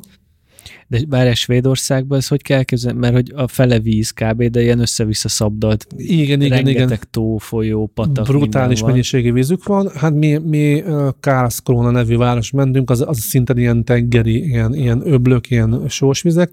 de 0.88 1.00
bár 1.08 1.36
Svédországban 1.36 2.18
ez 2.18 2.28
hogy 2.28 2.42
kell 2.42 2.64
képzelni? 2.64 3.00
Mert 3.00 3.14
hogy 3.14 3.32
a 3.36 3.48
fele 3.48 3.80
víz 3.80 4.12
kb., 4.12 4.44
de 4.44 4.62
ilyen 4.62 4.80
össze-vissza 4.80 5.30
szabdalt. 5.30 5.88
Igen, 5.98 6.42
igen, 6.42 6.68
igen. 6.68 7.00
tó, 7.12 7.38
folyó, 7.38 7.92
patak, 7.94 8.26
Brutális 8.26 8.84
mennyiségű 8.84 9.32
vízük 9.32 9.64
van. 9.66 9.90
Hát 9.96 10.14
mi, 10.14 10.38
mi 10.38 10.84
Karlskrona 11.20 11.92
nevű 11.92 12.18
város 12.18 12.52
mentünk, 12.52 12.90
az, 12.90 13.02
az 13.08 13.20
szinte 13.20 13.54
ilyen 13.56 13.84
tengeri, 13.84 14.48
ilyen, 14.48 14.74
ilyen 14.74 15.02
öblök, 15.06 15.50
ilyen 15.50 15.84
sósvizek, 15.88 16.50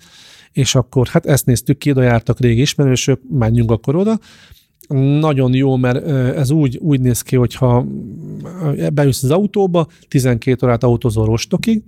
és 0.52 0.74
akkor 0.74 1.06
hát 1.06 1.26
ezt 1.26 1.46
néztük 1.46 1.78
ki, 1.78 1.90
oda 1.90 2.02
jártak 2.02 2.40
régi 2.40 2.60
ismerősök, 2.60 3.20
menjünk 3.30 3.70
akkor 3.70 3.96
oda, 3.96 4.18
nagyon 5.20 5.54
jó, 5.54 5.76
mert 5.76 6.06
ez 6.36 6.50
úgy, 6.50 6.76
úgy 6.76 7.00
néz 7.00 7.22
ki, 7.22 7.36
hogyha 7.36 7.86
beülsz 8.92 9.22
az 9.22 9.30
autóba, 9.30 9.86
12 10.08 10.66
órát 10.66 10.84
autózol 10.84 11.26
Rostokig, 11.26 11.82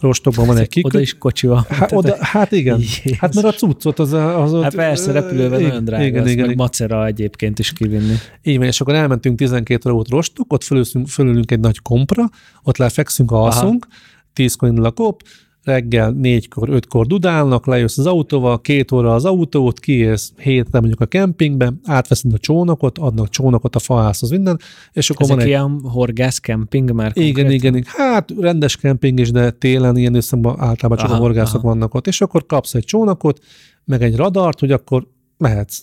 Rostokban 0.00 0.46
van 0.46 0.56
egy 0.56 0.68
kik. 0.68 0.86
Oda 0.86 1.00
is 1.00 1.18
kocsival. 1.18 1.66
Hát, 1.68 1.92
oda, 1.92 2.16
hát 2.20 2.52
igen. 2.52 2.78
Jézus. 2.78 3.18
Hát 3.18 3.34
mert 3.34 3.46
a 3.46 3.52
cuccot 3.52 3.98
az, 3.98 4.12
az 4.12 4.52
ott... 4.52 4.62
Hát 4.62 4.74
persze, 4.74 5.12
repülővel 5.12 5.58
igen, 5.58 5.70
nagyon 5.70 5.84
drága, 5.84 6.04
igen, 6.04 6.22
igen, 6.22 6.36
meg 6.36 6.44
igen. 6.44 6.56
macera 6.56 7.06
egyébként 7.06 7.58
is 7.58 7.72
kivinni. 7.72 8.14
Így 8.42 8.58
van, 8.58 8.66
és 8.66 8.80
akkor 8.80 8.94
elmentünk 8.94 9.38
12 9.38 9.80
óra 9.84 9.94
volt 9.94 10.08
Rostok, 10.08 10.52
ott 10.52 10.64
fölülünk, 10.64 11.08
fölülünk 11.08 11.50
egy 11.50 11.60
nagy 11.60 11.82
kompra, 11.82 12.30
ott 12.62 12.76
lefekszünk, 12.76 13.30
alszunk, 13.30 13.86
10-kor 14.34 14.68
indul 14.68 14.84
a 14.84 14.90
kop, 14.90 15.22
reggel 15.66 16.10
négykor, 16.10 16.68
ötkor 16.68 17.06
dudálnak, 17.06 17.66
lejössz 17.66 17.98
az 17.98 18.06
autóval, 18.06 18.60
két 18.60 18.92
óra 18.92 19.14
az 19.14 19.24
autót, 19.24 19.80
kiérsz 19.80 20.32
hétre 20.36 20.78
mondjuk 20.80 21.00
a 21.00 21.06
kempingbe, 21.06 21.72
átveszed 21.84 22.32
a 22.32 22.38
csónakot, 22.38 22.98
adnak 22.98 23.28
csónakot 23.28 23.76
a 23.76 23.78
fahászhoz 23.78 24.30
minden, 24.30 24.58
és 24.92 25.10
akkor 25.10 25.22
Ezek 25.22 25.36
van 25.36 25.44
egy... 25.44 25.50
ilyen 25.50 25.80
horgász 25.80 26.38
kemping 26.38 26.92
már 26.92 27.10
Igen, 27.14 27.24
konkrétan? 27.24 27.52
igen, 27.52 27.76
igen. 27.76 27.92
Hát 27.96 28.32
rendes 28.40 28.76
kemping 28.76 29.20
is, 29.20 29.30
de 29.30 29.50
télen 29.50 29.96
ilyen 29.96 30.14
összegben 30.14 30.54
általában 30.58 30.98
csak 30.98 31.08
Aha, 31.10 31.18
a 31.18 31.20
horgászok 31.20 31.58
aha. 31.58 31.68
vannak 31.68 31.94
ott. 31.94 32.06
És 32.06 32.20
akkor 32.20 32.46
kapsz 32.46 32.74
egy 32.74 32.84
csónakot, 32.84 33.40
meg 33.84 34.02
egy 34.02 34.16
radart, 34.16 34.60
hogy 34.60 34.72
akkor 34.72 35.06
mehetsz. 35.38 35.80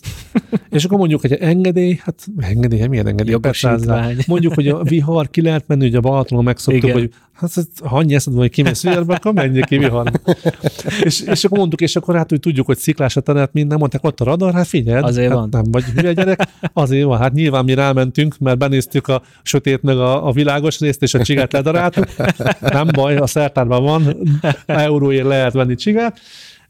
és 0.70 0.84
akkor 0.84 0.98
mondjuk, 0.98 1.20
hogy 1.20 1.32
engedély, 1.32 2.00
hát 2.02 2.26
engedély, 2.38 2.78
hát 2.78 2.88
milyen 2.88 3.06
engedély? 3.06 3.32
Jogosítvány. 3.32 4.14
Persze, 4.14 4.24
Mondjuk, 4.26 4.54
hogy 4.54 4.68
a 4.68 4.82
vihar 4.82 5.30
ki 5.30 5.42
lehet 5.42 5.64
menni, 5.66 5.86
ugye 5.86 5.96
a 5.96 6.00
Balatonon 6.00 6.44
megszoktuk, 6.44 6.82
Igen. 6.82 6.96
hogy 6.96 7.10
hát 7.32 7.50
ha 7.84 7.96
annyi 7.96 8.14
eszed 8.14 8.32
van, 8.32 8.42
hogy 8.42 8.50
kimész 8.50 8.82
viharba, 8.82 9.14
akkor 9.14 9.32
menjél 9.32 9.64
ki 9.64 9.78
viharba. 9.78 10.20
és, 11.02 11.20
és 11.20 11.44
akkor 11.44 11.58
mondtuk, 11.58 11.80
és 11.80 11.96
akkor 11.96 12.16
hát, 12.16 12.30
hogy 12.30 12.40
tudjuk, 12.40 12.66
hogy 12.66 12.78
sziklás 12.78 13.16
a 13.16 13.20
terület, 13.20 13.52
minden, 13.52 13.78
mondták, 13.78 14.04
ott 14.04 14.20
a 14.20 14.24
radar, 14.24 14.52
hát 14.52 14.66
figyeld, 14.66 15.04
Azért 15.04 15.28
hát 15.28 15.36
van. 15.36 15.48
nem 15.50 15.64
vagy 15.70 15.84
hülye 15.84 16.12
gyerek, 16.12 16.48
azért 16.72 17.04
van, 17.04 17.18
hát 17.18 17.32
nyilván 17.32 17.64
mi 17.64 17.74
rámentünk, 17.74 18.38
mert 18.38 18.58
benéztük 18.58 19.08
a 19.08 19.22
sötét 19.42 19.82
meg 19.82 19.98
a, 19.98 20.26
a 20.26 20.32
világos 20.32 20.78
részt, 20.78 21.02
és 21.02 21.14
a 21.14 21.22
csigát 21.22 21.52
ledaráltuk. 21.52 22.06
Nem 22.60 22.88
baj, 22.92 23.16
a 23.16 23.26
szertárban 23.26 23.82
van, 23.82 24.16
euróért 24.66 25.26
lehet 25.26 25.52
venni 25.52 25.74
csigát, 25.74 26.20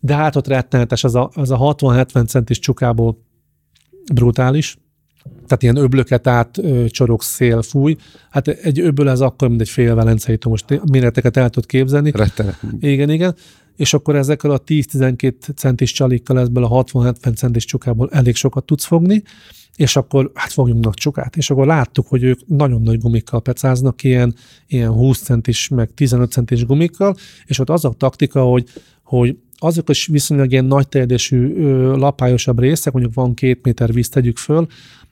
de 0.05 0.14
hát 0.14 0.36
ott 0.36 0.47
rettenetes, 0.47 1.05
az 1.05 1.14
a, 1.14 1.31
az 1.35 1.51
a 1.51 1.59
60-70 1.59 2.26
centis 2.26 2.59
csukából 2.59 3.18
brutális, 4.14 4.76
tehát 5.22 5.62
ilyen 5.62 5.76
öblöket 5.76 6.26
át 6.26 6.59
ö, 6.59 6.85
csorog 6.89 7.22
szél 7.22 7.62
fúj. 7.62 7.97
Hát 8.31 8.48
egy 8.48 8.81
öböl 8.81 9.09
ez 9.09 9.20
akkor, 9.20 9.48
mint 9.48 9.60
egy 9.60 9.68
fél 9.68 9.94
velencei 9.94 10.39
most 10.48 10.81
méreteket 10.90 11.36
el 11.36 11.51
tud 11.51 11.66
képzelni. 11.66 12.10
Rettenet. 12.10 12.60
Igen, 12.81 13.10
igen. 13.10 13.35
És 13.76 13.94
akkor 13.94 14.16
ezekkel 14.16 14.51
a 14.51 14.60
10-12 14.60 15.56
centis 15.56 15.93
csalikkal 15.93 16.39
ebből 16.39 16.64
a 16.64 16.85
60-70 16.85 17.36
centis 17.36 17.64
csukából 17.64 18.09
elég 18.12 18.35
sokat 18.35 18.64
tudsz 18.64 18.85
fogni, 18.85 19.22
és 19.76 19.97
akkor 19.97 20.31
hát 20.35 20.52
fogjunk 20.52 20.85
nagy 20.85 20.94
csukát. 20.94 21.36
És 21.36 21.51
akkor 21.51 21.66
láttuk, 21.66 22.06
hogy 22.06 22.22
ők 22.22 22.40
nagyon 22.47 22.82
nagy 22.82 22.98
gumikkal 22.98 23.43
pecáznak, 23.43 24.02
ilyen, 24.02 24.35
ilyen 24.66 24.90
20 24.90 25.22
centis, 25.22 25.68
meg 25.68 25.90
15 25.94 26.31
centis 26.31 26.66
gumikkal, 26.66 27.16
és 27.44 27.59
ott 27.59 27.70
az 27.70 27.85
a 27.85 27.90
taktika, 27.90 28.43
hogy, 28.43 28.68
hogy 29.02 29.36
azok 29.65 29.89
is 29.89 30.07
viszonylag 30.07 30.53
ilyen 30.53 30.65
nagy 30.65 30.89
terjedésű, 30.89 31.55
lapályosabb 31.93 32.59
részek, 32.59 32.93
mondjuk 32.93 33.15
van 33.15 33.35
két 33.35 33.61
méter 33.62 33.93
víz, 33.93 34.09
tegyük 34.09 34.36
föl, 34.36 34.66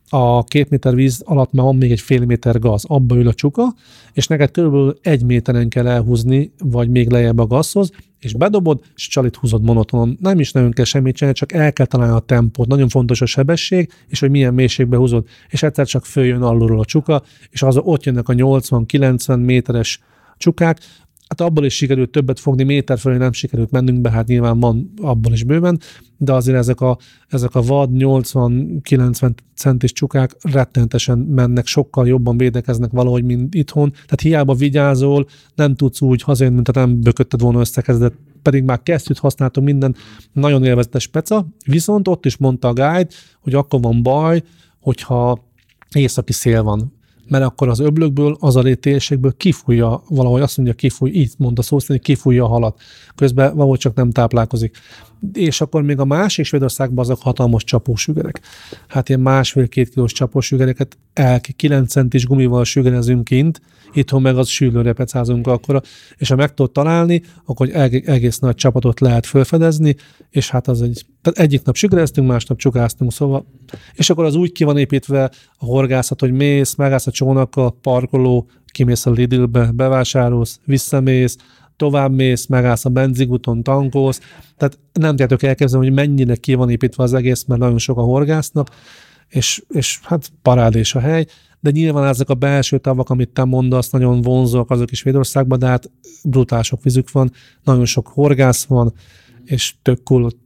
a 0.08 0.44
két 0.44 0.70
méter 0.70 0.94
víz 0.94 1.22
alatt 1.24 1.52
már 1.52 1.64
van 1.64 1.76
még 1.76 1.90
egy 1.90 2.00
fél 2.00 2.24
méter 2.24 2.58
gaz, 2.58 2.84
abba 2.86 3.16
ül 3.16 3.28
a 3.28 3.34
csuka, 3.34 3.74
és 4.12 4.26
neked 4.26 4.50
körülbelül 4.50 4.98
egy 5.02 5.24
méteren 5.24 5.68
kell 5.68 5.86
elhúzni, 5.86 6.52
vagy 6.58 6.88
még 6.88 7.10
lejjebb 7.10 7.38
a 7.38 7.46
gazhoz, 7.46 7.90
és 8.18 8.34
bedobod, 8.34 8.80
és 8.94 9.08
csalit 9.08 9.36
húzod 9.36 9.62
monotonon. 9.62 10.16
Nem 10.20 10.40
is 10.40 10.52
nagyon 10.52 10.70
kell 10.70 10.84
semmit 10.84 11.16
csinálni, 11.16 11.38
csak 11.38 11.52
el 11.52 11.72
kell 11.72 11.86
találni 11.86 12.14
a 12.14 12.18
tempót. 12.18 12.66
Nagyon 12.66 12.88
fontos 12.88 13.20
a 13.20 13.26
sebesség, 13.26 13.90
és 14.08 14.20
hogy 14.20 14.30
milyen 14.30 14.54
mélységbe 14.54 14.96
húzod. 14.96 15.26
És 15.48 15.62
egyszer 15.62 15.86
csak 15.86 16.06
följön 16.06 16.42
alulról 16.42 16.80
a 16.80 16.84
csuka, 16.84 17.22
és 17.50 17.62
az 17.62 17.76
ott 17.76 18.04
jönnek 18.04 18.28
a 18.28 18.32
80-90 18.32 19.44
méteres 19.44 20.00
csukák, 20.36 20.78
Hát 21.32 21.40
abból 21.40 21.64
is 21.64 21.74
sikerült 21.74 22.10
többet 22.10 22.40
fogni, 22.40 22.62
méter 22.62 22.98
fölé 22.98 23.16
nem 23.16 23.32
sikerült 23.32 23.70
mennünk 23.70 24.00
be, 24.00 24.10
hát 24.10 24.26
nyilván 24.26 24.60
van 24.60 24.92
abból 24.96 25.32
is 25.32 25.44
bőven, 25.44 25.80
de 26.16 26.32
azért 26.32 26.56
ezek 26.56 26.80
a, 26.80 26.98
ezek 27.28 27.54
a 27.54 27.62
vad 27.62 27.90
80-90 27.92 29.34
centis 29.54 29.92
csukák 29.92 30.36
rettenetesen 30.42 31.18
mennek, 31.18 31.66
sokkal 31.66 32.06
jobban 32.06 32.36
védekeznek 32.36 32.90
valahogy, 32.90 33.24
mint 33.24 33.54
itthon. 33.54 33.90
Tehát 33.90 34.20
hiába 34.20 34.54
vigyázol, 34.54 35.26
nem 35.54 35.74
tudsz 35.74 36.00
úgy 36.00 36.22
hazajönni, 36.22 36.56
mint 36.56 36.74
nem 36.74 37.00
bökötted 37.00 37.40
volna 37.40 37.60
összekezdett, 37.60 38.14
pedig 38.42 38.62
már 38.62 38.82
kesztyűt 38.82 39.18
használtunk, 39.18 39.66
minden 39.66 39.94
nagyon 40.32 40.64
élvezetes 40.64 41.06
peca, 41.06 41.46
viszont 41.66 42.08
ott 42.08 42.26
is 42.26 42.36
mondta 42.36 42.68
a 42.68 42.72
guide, 42.72 43.08
hogy 43.40 43.54
akkor 43.54 43.80
van 43.80 44.02
baj, 44.02 44.42
hogyha 44.80 45.50
északi 45.92 46.32
szél 46.32 46.62
van, 46.62 46.92
mert 47.32 47.44
akkor 47.44 47.68
az 47.68 47.78
öblökből, 47.78 48.36
az 48.40 48.56
a 48.56 48.74
térségből 48.74 49.34
kifújja, 49.36 50.02
valahogy 50.08 50.40
azt 50.40 50.56
mondja, 50.56 50.74
kifúj, 50.74 51.10
így 51.10 51.32
mondta 51.38 51.62
szó 51.62 51.78
szerint, 51.78 52.04
kifújja 52.04 52.44
a 52.44 52.48
halat. 52.48 52.80
Közben 53.14 53.54
valahogy 53.54 53.78
csak 53.78 53.94
nem 53.94 54.10
táplálkozik. 54.10 54.76
És 55.32 55.60
akkor 55.60 55.82
még 55.82 55.98
a 55.98 56.04
másik 56.04 56.44
Svédországban 56.44 57.04
azok 57.04 57.20
hatalmas 57.20 57.64
csapósügerek. 57.64 58.40
Hát 58.88 59.08
ilyen 59.08 59.20
másfél-két 59.20 59.88
kilós 59.88 60.12
csapósügereket 60.12 60.98
el 61.12 61.40
9 61.40 61.90
centis 61.90 62.26
gumival 62.26 62.64
sügerezünk 62.64 63.24
kint, 63.24 63.60
itthon 63.92 64.22
meg 64.22 64.36
az 64.36 64.48
sűlőre 64.48 64.92
pecázunk 64.92 65.46
akkora, 65.46 65.82
és 66.16 66.28
ha 66.28 66.36
meg 66.36 66.54
tudod 66.54 66.72
találni, 66.72 67.22
akkor 67.44 67.68
eg- 67.72 68.08
egész 68.08 68.38
nagy 68.38 68.54
csapatot 68.54 69.00
lehet 69.00 69.26
felfedezni, 69.26 69.96
és 70.30 70.50
hát 70.50 70.68
az 70.68 70.82
egy, 70.82 71.04
tehát 71.22 71.38
egyik 71.38 71.64
nap 71.64 71.76
sügereztünk, 71.76 72.28
másnap 72.28 72.58
csukáztunk, 72.58 73.12
szóval, 73.12 73.46
és 73.94 74.10
akkor 74.10 74.24
az 74.24 74.34
úgy 74.34 74.52
ki 74.52 74.64
van 74.64 74.78
építve 74.78 75.30
a 75.58 75.64
horgászat, 75.64 76.20
hogy 76.20 76.32
mész, 76.32 76.74
megállsz 76.74 77.06
a 77.06 77.10
csónakkal, 77.10 77.78
parkoló, 77.80 78.48
kimész 78.66 79.06
a 79.06 79.10
Lidlbe, 79.10 79.70
bevásárolsz, 79.72 80.60
visszamész, 80.64 81.36
tovább 81.82 82.12
mész, 82.12 82.46
megállsz 82.46 82.84
a 82.84 82.88
benzigúton, 82.90 83.62
tankolsz, 83.62 84.20
tehát 84.56 84.78
nem 84.92 85.10
tudjátok 85.10 85.42
elképzelni, 85.42 85.86
hogy 85.86 85.94
mennyire 85.94 86.36
ki 86.36 86.54
van 86.54 86.70
építve 86.70 87.02
az 87.02 87.14
egész, 87.14 87.44
mert 87.44 87.60
nagyon 87.60 87.78
sok 87.78 87.98
a 87.98 88.02
horgásznap, 88.02 88.70
és, 89.28 89.62
és 89.68 90.00
hát 90.02 90.32
parádés 90.42 90.94
a 90.94 91.00
hely, 91.00 91.26
de 91.60 91.70
nyilván 91.70 92.08
ezek 92.08 92.28
a 92.28 92.34
belső 92.34 92.78
tavak, 92.78 93.10
amit 93.10 93.28
te 93.28 93.44
mondasz, 93.44 93.90
nagyon 93.90 94.20
vonzóak 94.20 94.70
azok 94.70 94.90
is 94.90 94.98
Svédországban, 94.98 95.58
de 95.58 95.66
hát 95.66 95.90
brutál 96.24 96.62
sok 96.62 96.82
vízük 96.82 97.10
van, 97.10 97.32
nagyon 97.64 97.84
sok 97.84 98.08
horgász 98.08 98.64
van, 98.64 98.92
és 99.44 99.74
tök 99.82 100.02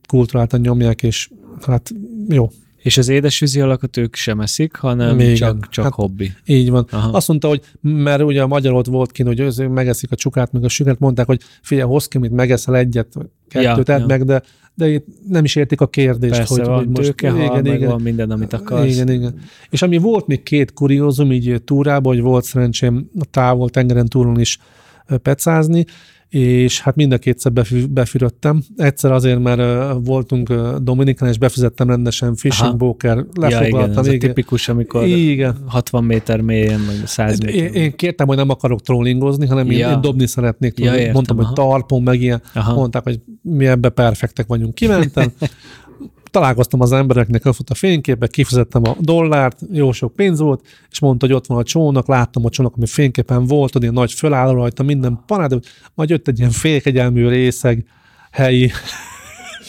kulturáltan 0.09 0.61
nyomják, 0.61 1.03
és 1.03 1.31
hát 1.67 1.93
jó, 2.29 2.51
és 2.87 2.99
az 2.99 3.09
édesvízi 3.09 3.61
alakat 3.61 3.97
ők 3.97 4.15
sem 4.15 4.41
eszik, 4.41 4.77
hanem 4.77 5.19
Igen. 5.19 5.35
csak, 5.35 5.69
csak 5.69 5.85
hát, 5.85 5.93
hobbi. 5.93 6.33
Így 6.45 6.71
van. 6.71 6.87
Aha. 6.91 7.11
Azt 7.11 7.29
mondta, 7.29 7.49
hogy 7.49 7.61
mert 7.81 8.23
ugye 8.23 8.43
a 8.43 8.47
magyar 8.47 8.73
ott 8.73 8.87
volt 8.87 9.13
kint, 9.13 9.29
hogy 9.29 9.69
megeszik 9.71 10.13
a 10.13 10.17
csukát, 10.17 10.53
meg 10.53 10.65
a 10.65 10.69
süket, 10.69 10.99
mondták, 10.99 11.27
hogy 11.27 11.41
figyelj, 11.63 11.89
hoz 11.89 12.09
ki, 12.09 12.19
mint 12.19 12.33
megeszel 12.33 12.77
egyet, 12.77 13.09
kettőt, 13.49 13.89
ja, 13.89 13.99
ja. 13.99 14.07
meg, 14.07 14.25
de, 14.25 14.43
de 14.75 14.89
itt 14.89 15.07
nem 15.29 15.45
is 15.45 15.57
értik 15.57 15.81
a 15.81 15.87
kérdést, 15.87 16.37
Persze, 16.37 16.55
hogy, 16.55 16.65
van 16.65 16.77
hogy 16.77 16.89
most 16.89 17.03
tőke, 17.03 17.29
igen, 17.29 17.49
hal, 17.49 17.67
igen, 17.67 17.89
van 17.89 18.01
minden, 18.01 18.31
amit 18.31 18.53
akarsz. 18.53 18.95
Igen, 18.95 19.09
igen. 19.09 19.35
És 19.71 19.83
ami 19.83 19.97
volt 19.97 20.27
még 20.27 20.43
két 20.43 20.73
kuriózum 20.73 21.33
így 21.33 21.63
túrában, 21.65 22.15
hogy 22.15 22.23
volt 22.23 22.45
szerencsém 22.45 23.11
a 23.19 23.25
távol 23.31 23.71
tengeren 23.71 24.07
túlon 24.07 24.41
is 24.41 24.59
pecázni, 25.23 25.85
és 26.29 26.81
hát 26.81 26.97
mind 26.97 27.13
a 27.13 27.19
kétszer 27.19 27.53
befürödtem. 27.91 28.63
Egyszer 28.77 29.13
azért, 29.13 29.43
mert 29.43 29.93
voltunk 30.05 30.53
Dominikán, 30.83 31.29
és 31.29 31.39
befizettem 31.39 31.89
rendesen 31.89 32.35
fishing 32.35 32.69
Aha. 32.69 32.77
poker, 32.77 33.25
lefoglaltam. 33.35 33.71
Ja, 33.71 33.87
igen, 33.87 33.99
ez 33.99 34.07
a 34.07 34.19
tipikus, 34.19 34.69
amikor 34.69 35.05
igen. 35.05 35.57
60 35.67 36.05
méter 36.05 36.41
mélyen, 36.41 36.81
vagy 36.87 37.07
100 37.07 37.39
méter. 37.39 37.55
Én, 37.55 37.73
én 37.73 37.97
kértem, 37.97 38.27
hogy 38.27 38.37
nem 38.37 38.51
akarok 38.51 38.83
trollingozni, 38.83 39.47
hanem 39.47 39.71
ja. 39.71 39.89
én, 39.89 39.95
én 39.95 40.01
dobni 40.01 40.27
szeretnék. 40.27 40.79
Ja, 40.79 40.97
értem, 40.97 41.13
Mondtam, 41.13 41.39
aha. 41.39 41.47
hogy 41.47 41.55
tarpon, 41.55 42.03
meg 42.03 42.21
ilyen. 42.21 42.43
Aha. 42.55 42.75
Mondták, 42.75 43.03
hogy 43.03 43.21
mi 43.43 43.67
ebbe 43.67 43.89
perfektek 43.89 44.47
vagyunk. 44.47 44.75
Kimentem, 44.75 45.33
találkoztam 46.31 46.81
az 46.81 46.93
embereknek, 46.93 47.45
ott 47.45 47.71
a 47.71 47.75
fényképbe, 47.75 48.27
kifizettem 48.27 48.83
a 48.85 48.97
dollárt, 48.99 49.59
jó 49.73 49.93
sok 49.93 50.15
pénz 50.15 50.41
volt, 50.41 50.67
és 50.91 51.01
mondta, 51.01 51.27
hogy 51.27 51.35
ott 51.35 51.47
van 51.47 51.59
a 51.59 51.63
csónak, 51.63 52.09
láttam 52.09 52.45
a 52.45 52.51
csónak, 52.51 52.77
ami 52.77 52.87
fényképen 52.87 53.47
volt, 53.47 53.77
ott 53.77 53.83
ilyen 53.83 53.95
nagy 53.95 54.13
fölálló 54.13 54.53
rajta, 54.53 54.83
minden 54.83 55.23
parád, 55.27 55.59
majd 55.95 56.11
jött 56.11 56.29
egy 56.29 56.39
ilyen 56.39 56.51
félkegyelmű 56.51 57.29
részeg 57.29 57.85
helyi 58.31 58.71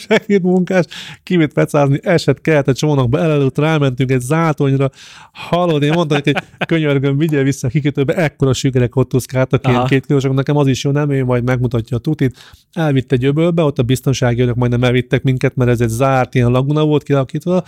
segédmunkás, 0.08 0.84
kivitt 1.22 1.52
pecázni, 1.52 1.98
esett 2.02 2.40
kelt 2.40 2.68
a 2.68 2.72
csónakba, 2.72 3.18
elelőtt 3.18 3.58
rámentünk 3.58 4.10
egy 4.10 4.20
zátonyra, 4.20 4.90
hallod, 5.32 5.82
én 5.82 5.92
mondtam 5.92 6.20
hogy 6.24 6.36
könyörgöm, 6.66 7.18
vigyél 7.18 7.42
vissza 7.42 7.66
a 7.66 7.70
kikötőbe, 7.70 8.14
ekkora 8.14 8.52
sügerek 8.52 8.96
ott 8.96 9.08
tuszkáltak, 9.08 9.68
ilyen 9.68 9.84
két 9.84 10.06
kilósok, 10.06 10.34
nekem 10.34 10.56
az 10.56 10.66
is 10.66 10.84
jó, 10.84 10.90
nem 10.90 11.10
ő 11.10 11.24
majd 11.24 11.44
megmutatja 11.44 11.96
a 11.96 12.00
tutit. 12.00 12.36
Elvitte 12.72 13.14
egy 13.14 13.24
öbölbe, 13.24 13.62
ott 13.62 13.78
a 13.78 13.82
biztonsági 13.82 14.40
önök 14.40 14.54
majdnem 14.54 14.84
elvittek 14.84 15.22
minket, 15.22 15.56
mert 15.56 15.70
ez 15.70 15.80
egy 15.80 15.88
zárt 15.88 16.34
ilyen 16.34 16.50
laguna 16.50 16.84
volt 16.84 17.02
kialakítva, 17.02 17.64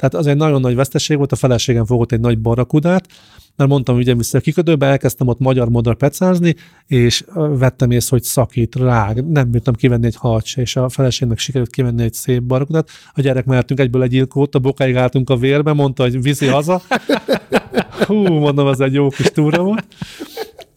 tehát 0.00 0.14
az 0.14 0.26
egy 0.26 0.36
nagyon 0.36 0.60
nagy 0.60 0.74
veszteség 0.74 1.16
volt, 1.16 1.32
a 1.32 1.36
feleségem 1.36 1.84
fogott 1.84 2.12
egy 2.12 2.20
nagy 2.20 2.38
barakudát, 2.38 3.06
mert 3.56 3.70
mondtam, 3.70 3.94
hogy 3.94 4.04
ugye 4.04 4.14
vissza 4.14 4.38
a 4.38 4.40
kikötőbe, 4.40 4.86
elkezdtem 4.86 5.28
ott 5.28 5.38
magyar 5.38 5.68
modell 5.68 5.94
pecázni, 5.94 6.54
és 6.86 7.24
vettem 7.34 7.90
észre, 7.90 8.08
hogy 8.10 8.22
szakít, 8.22 8.76
rág, 8.76 9.30
nem 9.30 9.50
bírtam 9.50 9.74
kivenni 9.74 10.06
egy 10.06 10.16
halat 10.16 10.44
se, 10.44 10.60
és 10.60 10.76
a 10.76 10.88
feleségnek 10.88 11.38
sikerült 11.38 11.70
kivenni 11.70 12.02
egy 12.02 12.14
szép 12.14 12.42
barakudát. 12.42 12.88
A 13.14 13.20
gyerek 13.20 13.44
mertünk 13.44 13.80
egyből 13.80 14.02
egy 14.02 14.12
ilkót, 14.12 14.54
a 14.54 14.58
bokáig 14.58 14.96
álltunk 14.96 15.30
a 15.30 15.36
vérbe, 15.36 15.72
mondta, 15.72 16.02
hogy 16.02 16.22
viszi 16.22 16.46
haza. 16.46 16.82
Hú, 18.06 18.26
mondom, 18.26 18.68
ez 18.68 18.80
egy 18.80 18.94
jó 18.94 19.08
kis 19.08 19.30
túra 19.30 19.62
volt. 19.62 19.84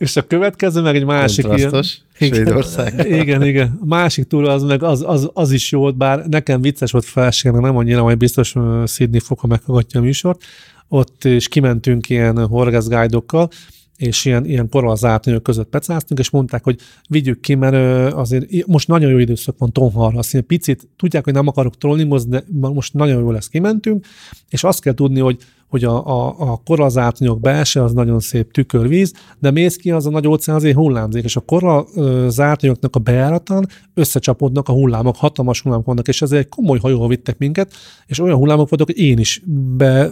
És 0.03 0.15
a 0.15 0.27
következő 0.27 0.81
meg 0.81 0.95
egy 0.95 1.05
másik 1.05 1.45
ilyen... 1.55 1.83
Svédország. 2.13 3.05
Igen, 3.09 3.43
igen. 3.43 3.77
A 3.81 3.85
másik 3.85 4.27
túra 4.27 4.53
az 4.53 4.63
meg 4.63 4.83
az, 4.83 5.03
az, 5.07 5.29
az 5.33 5.51
is 5.51 5.71
jó 5.71 5.79
volt, 5.79 5.97
bár 5.97 6.25
nekem 6.27 6.61
vicces 6.61 6.91
volt 6.91 7.05
feleségem, 7.05 7.61
nem 7.61 7.77
annyira, 7.77 8.03
majd 8.03 8.17
biztos 8.17 8.55
Sydney 8.85 9.19
fog, 9.19 9.39
ha 9.39 9.47
meghallgatja 9.47 9.99
a 9.99 10.03
műsort. 10.03 10.41
Ott 10.87 11.23
is 11.23 11.47
kimentünk 11.47 12.09
ilyen 12.09 12.47
horgászgájdokkal, 12.47 13.49
és 13.97 14.25
ilyen, 14.25 14.45
ilyen 14.45 14.69
koralzátonyok 14.69 15.43
között 15.43 15.69
pecáztunk, 15.69 16.19
és 16.19 16.29
mondták, 16.29 16.63
hogy 16.63 16.79
vigyük 17.09 17.39
ki, 17.39 17.55
mert 17.55 18.13
azért 18.13 18.65
most 18.67 18.87
nagyon 18.87 19.11
jó 19.11 19.17
időszak 19.17 19.57
van 19.57 19.71
tonhalra, 19.71 20.17
azt 20.17 20.41
picit, 20.41 20.87
tudják, 20.97 21.23
hogy 21.23 21.33
nem 21.33 21.47
akarok 21.47 21.77
trollingozni, 21.77 22.29
de 22.47 22.67
most 22.67 22.93
nagyon 22.93 23.21
jó 23.21 23.31
lesz, 23.31 23.47
kimentünk, 23.47 24.05
és 24.49 24.63
azt 24.63 24.81
kell 24.81 24.93
tudni, 24.93 25.19
hogy 25.19 25.37
hogy 25.73 25.83
a, 25.83 26.07
a, 26.07 26.35
a 26.37 26.61
korallzátonyok 26.65 27.39
belse 27.39 27.83
az 27.83 27.93
nagyon 27.93 28.19
szép 28.19 28.51
tükörvíz, 28.51 29.13
de 29.39 29.51
mész 29.51 29.75
ki, 29.75 29.91
az 29.91 30.05
a 30.05 30.09
nagy 30.09 30.27
óceán 30.27 30.57
azért 30.57 30.75
hullámzik, 30.75 31.23
és 31.23 31.35
a 31.35 31.39
korallzátonyoknak 31.39 32.95
a 32.95 32.99
bejáratán 32.99 33.67
összecsapódnak 33.93 34.69
a 34.69 34.71
hullámok, 34.71 35.15
hatalmas 35.15 35.61
hullámok 35.61 35.85
vannak, 35.85 36.07
és 36.07 36.21
ezért 36.21 36.49
komoly 36.49 36.79
hajóval 36.79 37.07
vittek 37.07 37.37
minket, 37.37 37.73
és 38.05 38.19
olyan 38.19 38.37
hullámok 38.37 38.69
voltak, 38.69 38.87
hogy 38.87 39.05
én 39.05 39.17
is 39.17 39.41
be 39.77 40.11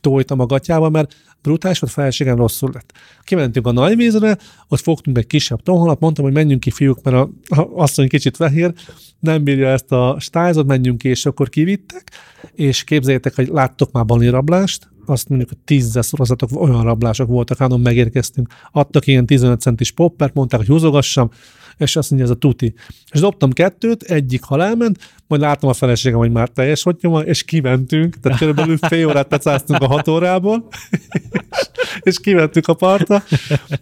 tojtam 0.00 0.40
a 0.40 0.46
gatyába, 0.46 0.88
mert 0.88 1.14
brutális 1.42 1.78
volt, 1.78 1.92
feleségem 1.92 2.36
rosszul 2.36 2.70
lett. 2.72 2.92
Kimentünk 3.24 3.66
a 3.66 3.72
nagyvízre, 3.72 4.38
ott 4.68 4.80
fogtunk 4.80 5.18
egy 5.18 5.26
kisebb 5.26 5.62
tonhalat, 5.62 6.00
mondtam, 6.00 6.24
hogy 6.24 6.34
menjünk 6.34 6.60
ki 6.60 6.70
fiúk, 6.70 7.02
mert 7.02 7.16
a, 7.16 7.30
a 7.56 7.68
asszony 7.74 8.08
kicsit 8.08 8.36
fehér, 8.36 8.72
nem 9.20 9.44
bírja 9.44 9.68
ezt 9.68 9.92
a 9.92 10.16
stázot, 10.20 10.66
menjünk 10.66 10.98
ki, 10.98 11.08
és 11.08 11.26
akkor 11.26 11.48
kivittek, 11.48 12.10
és 12.54 12.84
képzeljétek, 12.84 13.34
hogy 13.34 13.48
láttok 13.48 13.92
már 13.92 14.04
rablást, 14.08 14.90
azt 15.06 15.28
mondjuk, 15.28 15.50
hogy 15.50 15.58
tízzel 15.58 16.02
szorozatok, 16.02 16.60
olyan 16.60 16.82
rablások 16.82 17.28
voltak, 17.28 17.58
hanem 17.58 17.80
megérkeztünk. 17.80 18.48
Adtak 18.72 19.06
ilyen 19.06 19.26
15 19.26 19.60
centis 19.60 19.90
poppert, 19.90 20.34
mondták, 20.34 20.60
hogy 20.60 20.68
húzogassam, 20.68 21.30
és 21.76 21.96
azt 21.96 22.10
mondja, 22.10 22.28
ez 22.28 22.34
a 22.34 22.38
tuti. 22.38 22.74
És 23.10 23.20
dobtam 23.20 23.50
kettőt, 23.50 24.02
egyik 24.02 24.42
halálment, 24.42 24.98
majd 25.26 25.40
láttam 25.40 25.68
a 25.68 25.72
feleségem, 25.72 26.18
hogy 26.18 26.30
már 26.30 26.48
teljes 26.48 26.82
hogy 26.82 26.96
nyoma, 27.00 27.20
és 27.20 27.42
kimentünk, 27.42 28.20
tehát 28.20 28.38
körülbelül 28.38 28.76
fél 28.76 29.06
órát 29.06 29.28
pecáztunk 29.28 29.82
a 29.82 29.86
hat 29.86 30.08
órából, 30.08 30.68
és, 31.50 31.68
és 32.00 32.20
kimentünk 32.20 32.68
a 32.68 32.74
partra, 32.74 33.22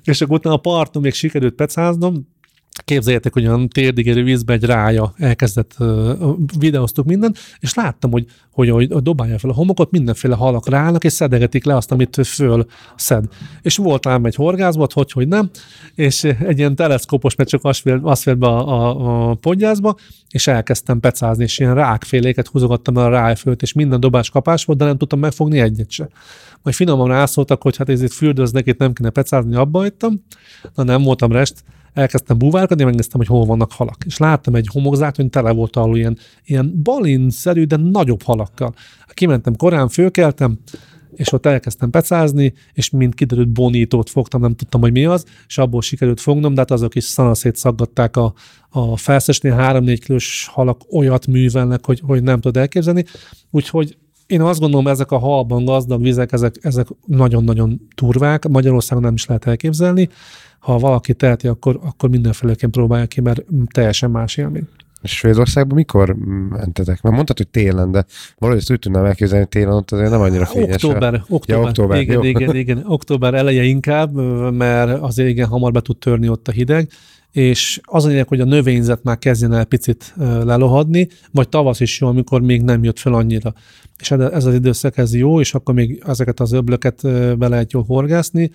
és 0.04 0.20
akkor 0.20 0.36
utána 0.36 0.54
a 0.54 0.58
parton 0.58 1.02
még 1.02 1.14
sikerült 1.14 1.54
pecáznom, 1.54 2.28
képzeljétek, 2.84 3.32
hogy 3.32 3.46
olyan 3.46 3.68
térdigérő 3.68 4.22
vízbe 4.22 4.52
egy 4.52 4.64
rája 4.64 5.12
elkezdett, 5.16 5.74
uh, 5.78 6.18
videóztuk 6.58 7.06
mindent, 7.06 7.38
és 7.58 7.74
láttam, 7.74 8.10
hogy, 8.10 8.26
hogy, 8.52 8.68
hogy 8.70 9.02
dobálja 9.02 9.38
fel 9.38 9.50
a 9.50 9.54
homokot, 9.54 9.90
mindenféle 9.90 10.34
halak 10.34 10.68
ráállnak, 10.68 11.04
és 11.04 11.12
szedegetik 11.12 11.64
le 11.64 11.76
azt, 11.76 11.92
amit 11.92 12.20
föl 12.26 12.66
szed. 12.96 13.24
És 13.62 13.76
volt 13.76 14.06
ám 14.06 14.24
egy 14.24 14.34
horgászbot, 14.34 14.92
hogy, 14.92 15.12
hogy 15.12 15.28
nem, 15.28 15.50
és 15.94 16.24
egy 16.24 16.58
ilyen 16.58 16.74
teleszkópos, 16.74 17.34
mert 17.34 17.48
csak 17.48 17.64
azt 17.64 18.22
fél, 18.22 18.34
be 18.34 18.46
a, 18.46 18.68
a, 18.68 19.30
a 19.30 19.34
podgyászba, 19.34 19.96
és 20.30 20.46
elkezdtem 20.46 21.00
pecázni, 21.00 21.42
és 21.42 21.58
ilyen 21.58 21.74
rákféléket 21.74 22.46
húzogattam 22.46 22.98
el 22.98 23.04
a 23.04 23.08
rájfőt, 23.08 23.62
és 23.62 23.72
minden 23.72 24.00
dobás 24.00 24.30
kapás 24.30 24.64
volt, 24.64 24.78
de 24.78 24.84
nem 24.84 24.96
tudtam 24.96 25.18
megfogni 25.18 25.60
egyet 25.60 25.90
se. 25.90 26.08
Majd 26.62 26.76
finoman 26.76 27.08
rászóltak, 27.08 27.62
hogy 27.62 27.76
hát 27.76 27.88
ez 27.88 28.02
itt 28.02 28.12
fürdőznek, 28.12 28.66
itt 28.66 28.78
nem 28.78 28.92
kéne 28.92 29.10
pecázni, 29.10 29.54
abba 29.54 29.78
hagytam. 29.78 30.24
Na 30.74 30.82
nem 30.82 31.02
voltam 31.02 31.32
rest, 31.32 31.64
elkezdtem 31.92 32.38
búvárkodni, 32.38 32.84
megnéztem, 32.84 33.18
hogy 33.18 33.28
hol 33.28 33.44
vannak 33.44 33.72
halak. 33.72 33.96
És 34.06 34.16
láttam 34.16 34.54
egy 34.54 34.68
homokzát, 34.72 35.16
hogy 35.16 35.28
tele 35.28 35.50
volt 35.50 35.76
alul 35.76 35.96
ilyen, 35.96 36.18
ilyen 36.44 36.80
balinszerű, 36.82 37.64
de 37.64 37.76
nagyobb 37.76 38.22
halakkal. 38.22 38.74
Kimentem 39.06 39.56
korán, 39.56 39.88
fölkeltem, 39.88 40.58
és 41.14 41.32
ott 41.32 41.46
elkezdtem 41.46 41.90
pecázni, 41.90 42.52
és 42.72 42.90
mind 42.90 43.14
kiderült 43.14 43.48
bonítót 43.48 44.10
fogtam, 44.10 44.40
nem 44.40 44.54
tudtam, 44.54 44.80
hogy 44.80 44.92
mi 44.92 45.04
az, 45.04 45.24
és 45.46 45.58
abból 45.58 45.82
sikerült 45.82 46.20
fognom, 46.20 46.54
de 46.54 46.60
hát 46.60 46.70
azok 46.70 46.94
is 46.94 47.04
szanaszét 47.04 47.56
szaggatták 47.56 48.16
a, 48.16 48.34
a 48.68 48.96
felszesnél 48.96 49.56
3-4 49.58 49.98
kilós 50.04 50.48
halak 50.52 50.80
olyat 50.92 51.26
művelnek, 51.26 51.86
hogy, 51.86 52.02
hogy 52.06 52.22
nem 52.22 52.40
tud 52.40 52.56
elképzelni. 52.56 53.04
Úgyhogy 53.50 53.96
én 54.26 54.40
azt 54.40 54.60
gondolom, 54.60 54.86
ezek 54.86 55.10
a 55.10 55.18
halban 55.18 55.64
gazdag 55.64 56.02
vizek, 56.02 56.32
ezek, 56.32 56.54
ezek 56.60 56.86
nagyon-nagyon 57.06 57.80
turvák, 57.94 58.48
Magyarországon 58.48 59.02
nem 59.02 59.14
is 59.14 59.26
lehet 59.26 59.46
elképzelni, 59.46 60.08
ha 60.60 60.78
valaki 60.78 61.14
teheti, 61.14 61.48
akkor, 61.48 61.78
akkor 61.82 62.08
mindenféleképpen 62.08 62.70
próbálja 62.70 63.06
ki, 63.06 63.20
mert 63.20 63.44
teljesen 63.72 64.10
más 64.10 64.36
élmény. 64.36 64.68
És 65.02 65.16
Svédországban 65.16 65.76
mikor 65.76 66.16
mentetek? 66.48 67.02
Mert 67.02 67.14
mondtad, 67.14 67.36
hogy 67.36 67.48
télen, 67.48 67.90
de 67.90 68.04
valahogy 68.38 68.60
ezt 68.60 68.70
úgy 68.70 68.78
tudnám 68.78 69.04
elképzelni, 69.04 69.42
hogy 69.42 69.52
télen 69.60 69.74
ott 69.74 69.90
azért 69.90 70.10
nem 70.10 70.20
annyira 70.20 70.46
fényes. 70.46 70.84
Október, 70.84 71.14
október, 71.28 71.62
ja, 71.62 71.68
október 71.68 72.00
igen, 72.00 72.24
igen, 72.24 72.56
igen, 72.56 72.82
október 72.96 73.34
eleje 73.34 73.62
inkább, 73.62 74.14
mert 74.52 75.02
azért 75.02 75.28
igen 75.28 75.46
hamar 75.46 75.72
be 75.72 75.80
tud 75.80 75.96
törni 75.98 76.28
ott 76.28 76.48
a 76.48 76.52
hideg, 76.52 76.88
és 77.32 77.80
az 77.82 78.04
a 78.04 78.08
lényeg, 78.08 78.28
hogy 78.28 78.40
a 78.40 78.44
növényzet 78.44 79.02
már 79.02 79.18
kezdjen 79.18 79.52
el 79.52 79.64
picit 79.64 80.14
lelohadni, 80.44 81.08
vagy 81.32 81.48
tavasz 81.48 81.80
is 81.80 82.00
jó, 82.00 82.08
amikor 82.08 82.40
még 82.40 82.62
nem 82.62 82.84
jött 82.84 82.98
fel 82.98 83.14
annyira. 83.14 83.54
És 83.98 84.10
ez 84.10 84.44
az 84.44 84.54
időszak 84.54 84.96
ez 84.96 85.14
jó, 85.14 85.40
és 85.40 85.54
akkor 85.54 85.74
még 85.74 86.02
ezeket 86.06 86.40
az 86.40 86.52
öblöket 86.52 87.00
be 87.38 87.48
lehet 87.48 87.72
jól 87.72 87.84
horgászni. 87.84 88.50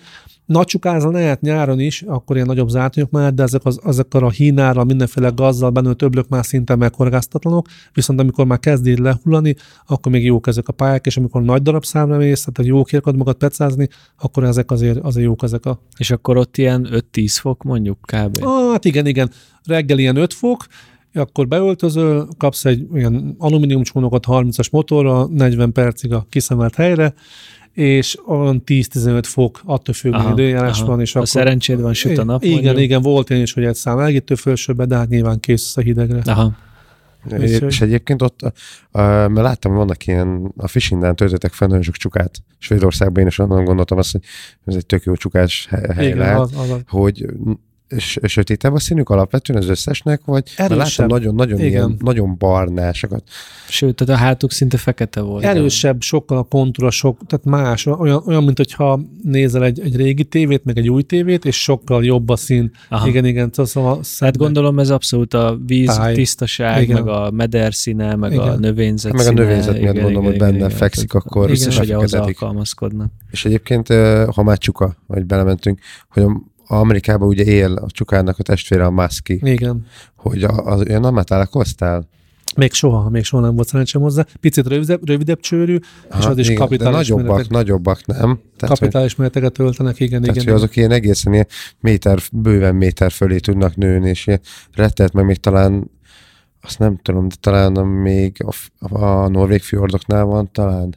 Nagy 0.46 0.66
csukázzal 0.66 1.12
lehet 1.12 1.40
nyáron 1.40 1.80
is, 1.80 2.02
akkor 2.02 2.36
ilyen 2.36 2.48
nagyobb 2.48 2.68
zátonyok 2.68 3.10
már, 3.10 3.34
de 3.34 3.42
ezek, 3.42 3.64
az, 3.64 3.80
ezek 3.84 4.14
a 4.14 4.30
hínára, 4.30 4.84
mindenféle 4.84 5.28
gazzal 5.28 5.70
benne 5.70 5.94
öblök 5.98 6.28
már 6.28 6.44
szinte 6.44 6.76
meghorgáztatlanok, 6.76 7.66
viszont 7.92 8.20
amikor 8.20 8.46
már 8.46 8.58
kezd 8.58 8.86
így 8.86 8.98
lehullani, 8.98 9.54
akkor 9.86 10.12
még 10.12 10.24
jók 10.24 10.46
ezek 10.46 10.68
a 10.68 10.72
pályák, 10.72 11.06
és 11.06 11.16
amikor 11.16 11.42
nagy 11.42 11.62
darab 11.62 11.84
számra 11.84 12.16
mész, 12.16 12.46
tehát 12.52 12.70
jó 12.70 12.84
kérkod 12.84 13.16
magad 13.16 13.36
pecázni, 13.36 13.88
akkor 14.18 14.44
ezek 14.44 14.70
azért, 14.70 14.98
azért 14.98 15.26
jók 15.26 15.42
ezek 15.42 15.66
a... 15.66 15.80
És 15.96 16.10
akkor 16.10 16.36
ott 16.36 16.56
ilyen 16.56 16.88
5-10 17.12 17.36
fok 17.40 17.62
mondjuk 17.62 17.98
kb. 18.00 18.36
Ah, 18.40 18.70
hát 18.70 18.84
igen, 18.84 19.06
igen. 19.06 19.30
Reggel 19.64 19.98
ilyen 19.98 20.16
5 20.16 20.32
fok, 20.32 20.66
akkor 21.12 21.48
beöltözöl, 21.48 22.28
kapsz 22.38 22.64
egy 22.64 22.86
ilyen 22.94 23.34
alumínium 23.38 23.82
csónakot 23.82 24.24
30-as 24.28 24.70
motorra, 24.70 25.26
40 25.26 25.72
percig 25.72 26.12
a 26.12 26.26
kiszemelt 26.30 26.74
helyre, 26.74 27.14
és 27.76 28.18
olyan 28.26 28.62
10-15 28.66 29.22
fok 29.26 29.60
attól 29.64 29.94
függően 29.94 30.32
időjárás 30.32 30.80
van. 30.80 31.00
És 31.00 31.14
a 31.14 31.16
akkor, 31.16 31.28
szerencséd 31.28 31.80
van, 31.80 31.94
süt 31.94 32.18
a 32.18 32.24
nap. 32.24 32.42
Igen, 32.42 32.54
mondjuk. 32.54 32.78
igen, 32.78 33.02
volt 33.02 33.30
én 33.30 33.42
is, 33.42 33.52
hogy 33.52 33.64
egy 33.64 33.74
szám 33.74 33.98
elgítő 33.98 34.34
fölsőbe, 34.34 34.84
de 34.84 34.96
hát 34.96 35.08
nyilván 35.08 35.40
kész 35.40 35.76
a 35.76 35.80
hidegre. 35.80 36.20
Aha. 36.24 36.56
És, 37.38 37.58
és 37.58 37.80
egyébként 37.80 38.22
ott, 38.22 38.40
uh, 38.42 38.50
mert 38.92 39.34
láttam, 39.34 39.74
vannak 39.74 40.06
ilyen, 40.06 40.52
a 40.56 40.68
Fishinden 40.68 41.16
töltöttek 41.16 41.52
fel 41.52 41.68
nagyon 41.68 41.82
sok 41.82 41.96
csukát 41.96 42.42
Svédországban, 42.58 43.22
én 43.22 43.28
is 43.28 43.38
onnan 43.38 43.64
gondoltam 43.64 43.98
azt, 43.98 44.12
hogy 44.12 44.22
ez 44.64 44.74
egy 44.74 44.86
tök 44.86 45.04
jó 45.04 45.14
csukás 45.14 45.66
hely 45.70 46.06
Igen, 46.06 46.18
lehet, 46.18 46.38
az, 46.38 46.52
az, 46.56 46.70
az. 46.70 46.80
hogy 46.86 47.26
sötétebb 48.22 48.72
a 48.72 48.78
színük 48.78 49.08
alapvetően 49.08 49.58
az 49.58 49.68
összesnek, 49.68 50.20
vagy 50.24 50.52
láttam 50.56 51.06
nagyon-nagyon 51.06 51.60
ilyen, 51.60 51.96
nagyon 51.98 52.36
barnásokat. 52.38 53.22
Sőt, 53.68 53.94
tehát 53.94 54.22
a 54.22 54.24
hátuk 54.24 54.52
szinte 54.52 54.76
fekete 54.76 55.20
volt. 55.20 55.44
Erősebb, 55.44 56.00
sokkal 56.00 56.38
a 56.38 56.42
kontúra, 56.42 56.90
sok, 56.90 57.18
tehát 57.26 57.44
más, 57.44 57.86
olyan, 57.86 58.22
olyan 58.26 58.44
mint 58.44 58.56
hogyha 58.56 59.00
nézel 59.22 59.64
egy, 59.64 59.80
egy 59.80 59.96
régi 59.96 60.24
tévét, 60.24 60.64
meg 60.64 60.78
egy 60.78 60.88
új 60.88 61.02
tévét, 61.02 61.44
és 61.44 61.62
sokkal 61.62 62.04
jobb 62.04 62.28
a 62.28 62.36
szín. 62.36 62.70
Aha. 62.88 63.08
Igen, 63.08 63.24
igen. 63.24 63.50
Szóval 63.52 64.00
hát 64.18 64.36
gondolom 64.36 64.78
ez 64.78 64.90
abszolút 64.90 65.34
a 65.34 65.58
víz 65.66 65.94
táj. 65.94 66.14
tisztaság, 66.14 66.82
igen. 66.82 67.02
meg 67.02 67.08
a 67.08 67.30
meder 67.30 67.74
színe, 67.74 68.14
meg 68.14 68.32
igen. 68.32 68.48
a 68.48 68.56
növényzet 68.56 69.12
Meg 69.12 69.22
színe, 69.22 69.40
a 69.40 69.44
növényzet 69.44 69.80
miatt 69.80 69.94
gondolom, 69.94 70.10
igen, 70.10 70.24
hogy 70.30 70.38
benne 70.38 70.56
igen, 70.56 70.70
fekszik, 70.70 71.04
igen. 71.04 71.22
akkor 71.24 71.48
biztos, 71.48 71.78
hogy 71.78 71.90
ahhoz 71.90 72.14
alkalmazkodnak. 72.14 73.10
És 73.30 73.44
egyébként, 73.44 73.88
ha 74.34 74.42
már 74.42 74.58
csuka, 74.58 74.96
hogy 75.06 75.24
belementünk, 75.24 75.78
hogy 76.08 76.26
Amerikában 76.66 77.28
ugye 77.28 77.44
él 77.44 77.72
a 77.72 77.86
csukának 77.90 78.38
a 78.38 78.42
testvére 78.42 78.84
a 78.84 78.90
Muski. 78.90 79.40
Igen. 79.42 79.86
Hogy 80.16 80.42
az, 80.42 80.80
olyan 80.88 81.00
nem 81.00 81.22
találkoztál? 81.22 82.08
Még 82.56 82.72
soha, 82.72 83.10
még 83.10 83.24
soha 83.24 83.42
nem 83.42 83.54
volt 83.54 83.68
szerencsém 83.68 84.02
hozzá. 84.02 84.26
Picit 84.40 84.66
rövidebb, 84.66 85.08
rövidebb 85.08 85.40
csőrű, 85.40 85.78
Aha, 86.10 86.20
és 86.20 86.26
az 86.26 86.38
is 86.38 86.52
kapitális 86.52 87.08
nagyobbak, 87.08 87.26
méretek, 87.26 87.50
nagyobbak, 87.50 88.06
nem? 88.06 88.40
Tehát, 88.56 88.78
kapitális 88.78 89.14
hogy, 89.14 89.18
méreteket 89.18 89.52
töltenek, 89.52 90.00
igen, 90.00 90.20
tehát, 90.20 90.36
igen. 90.36 90.48
Hogy 90.48 90.62
azok 90.62 90.76
ilyen 90.76 90.90
egészen 90.90 91.32
ilyen 91.32 91.46
méter, 91.80 92.18
bőven 92.32 92.74
méter 92.74 93.10
fölé 93.10 93.38
tudnak 93.38 93.76
nőni, 93.76 94.08
és 94.08 94.26
ilyen 94.26 94.40
rettet, 94.74 95.12
meg 95.12 95.24
még 95.24 95.36
talán 95.36 95.90
azt 96.62 96.78
nem 96.78 96.98
tudom, 97.02 97.28
de 97.28 97.34
talán 97.40 97.72
még 97.86 98.44
a, 98.78 98.96
a 98.96 99.28
norvég 99.28 99.62
fjordoknál 99.62 100.24
van 100.24 100.50
talán. 100.52 100.94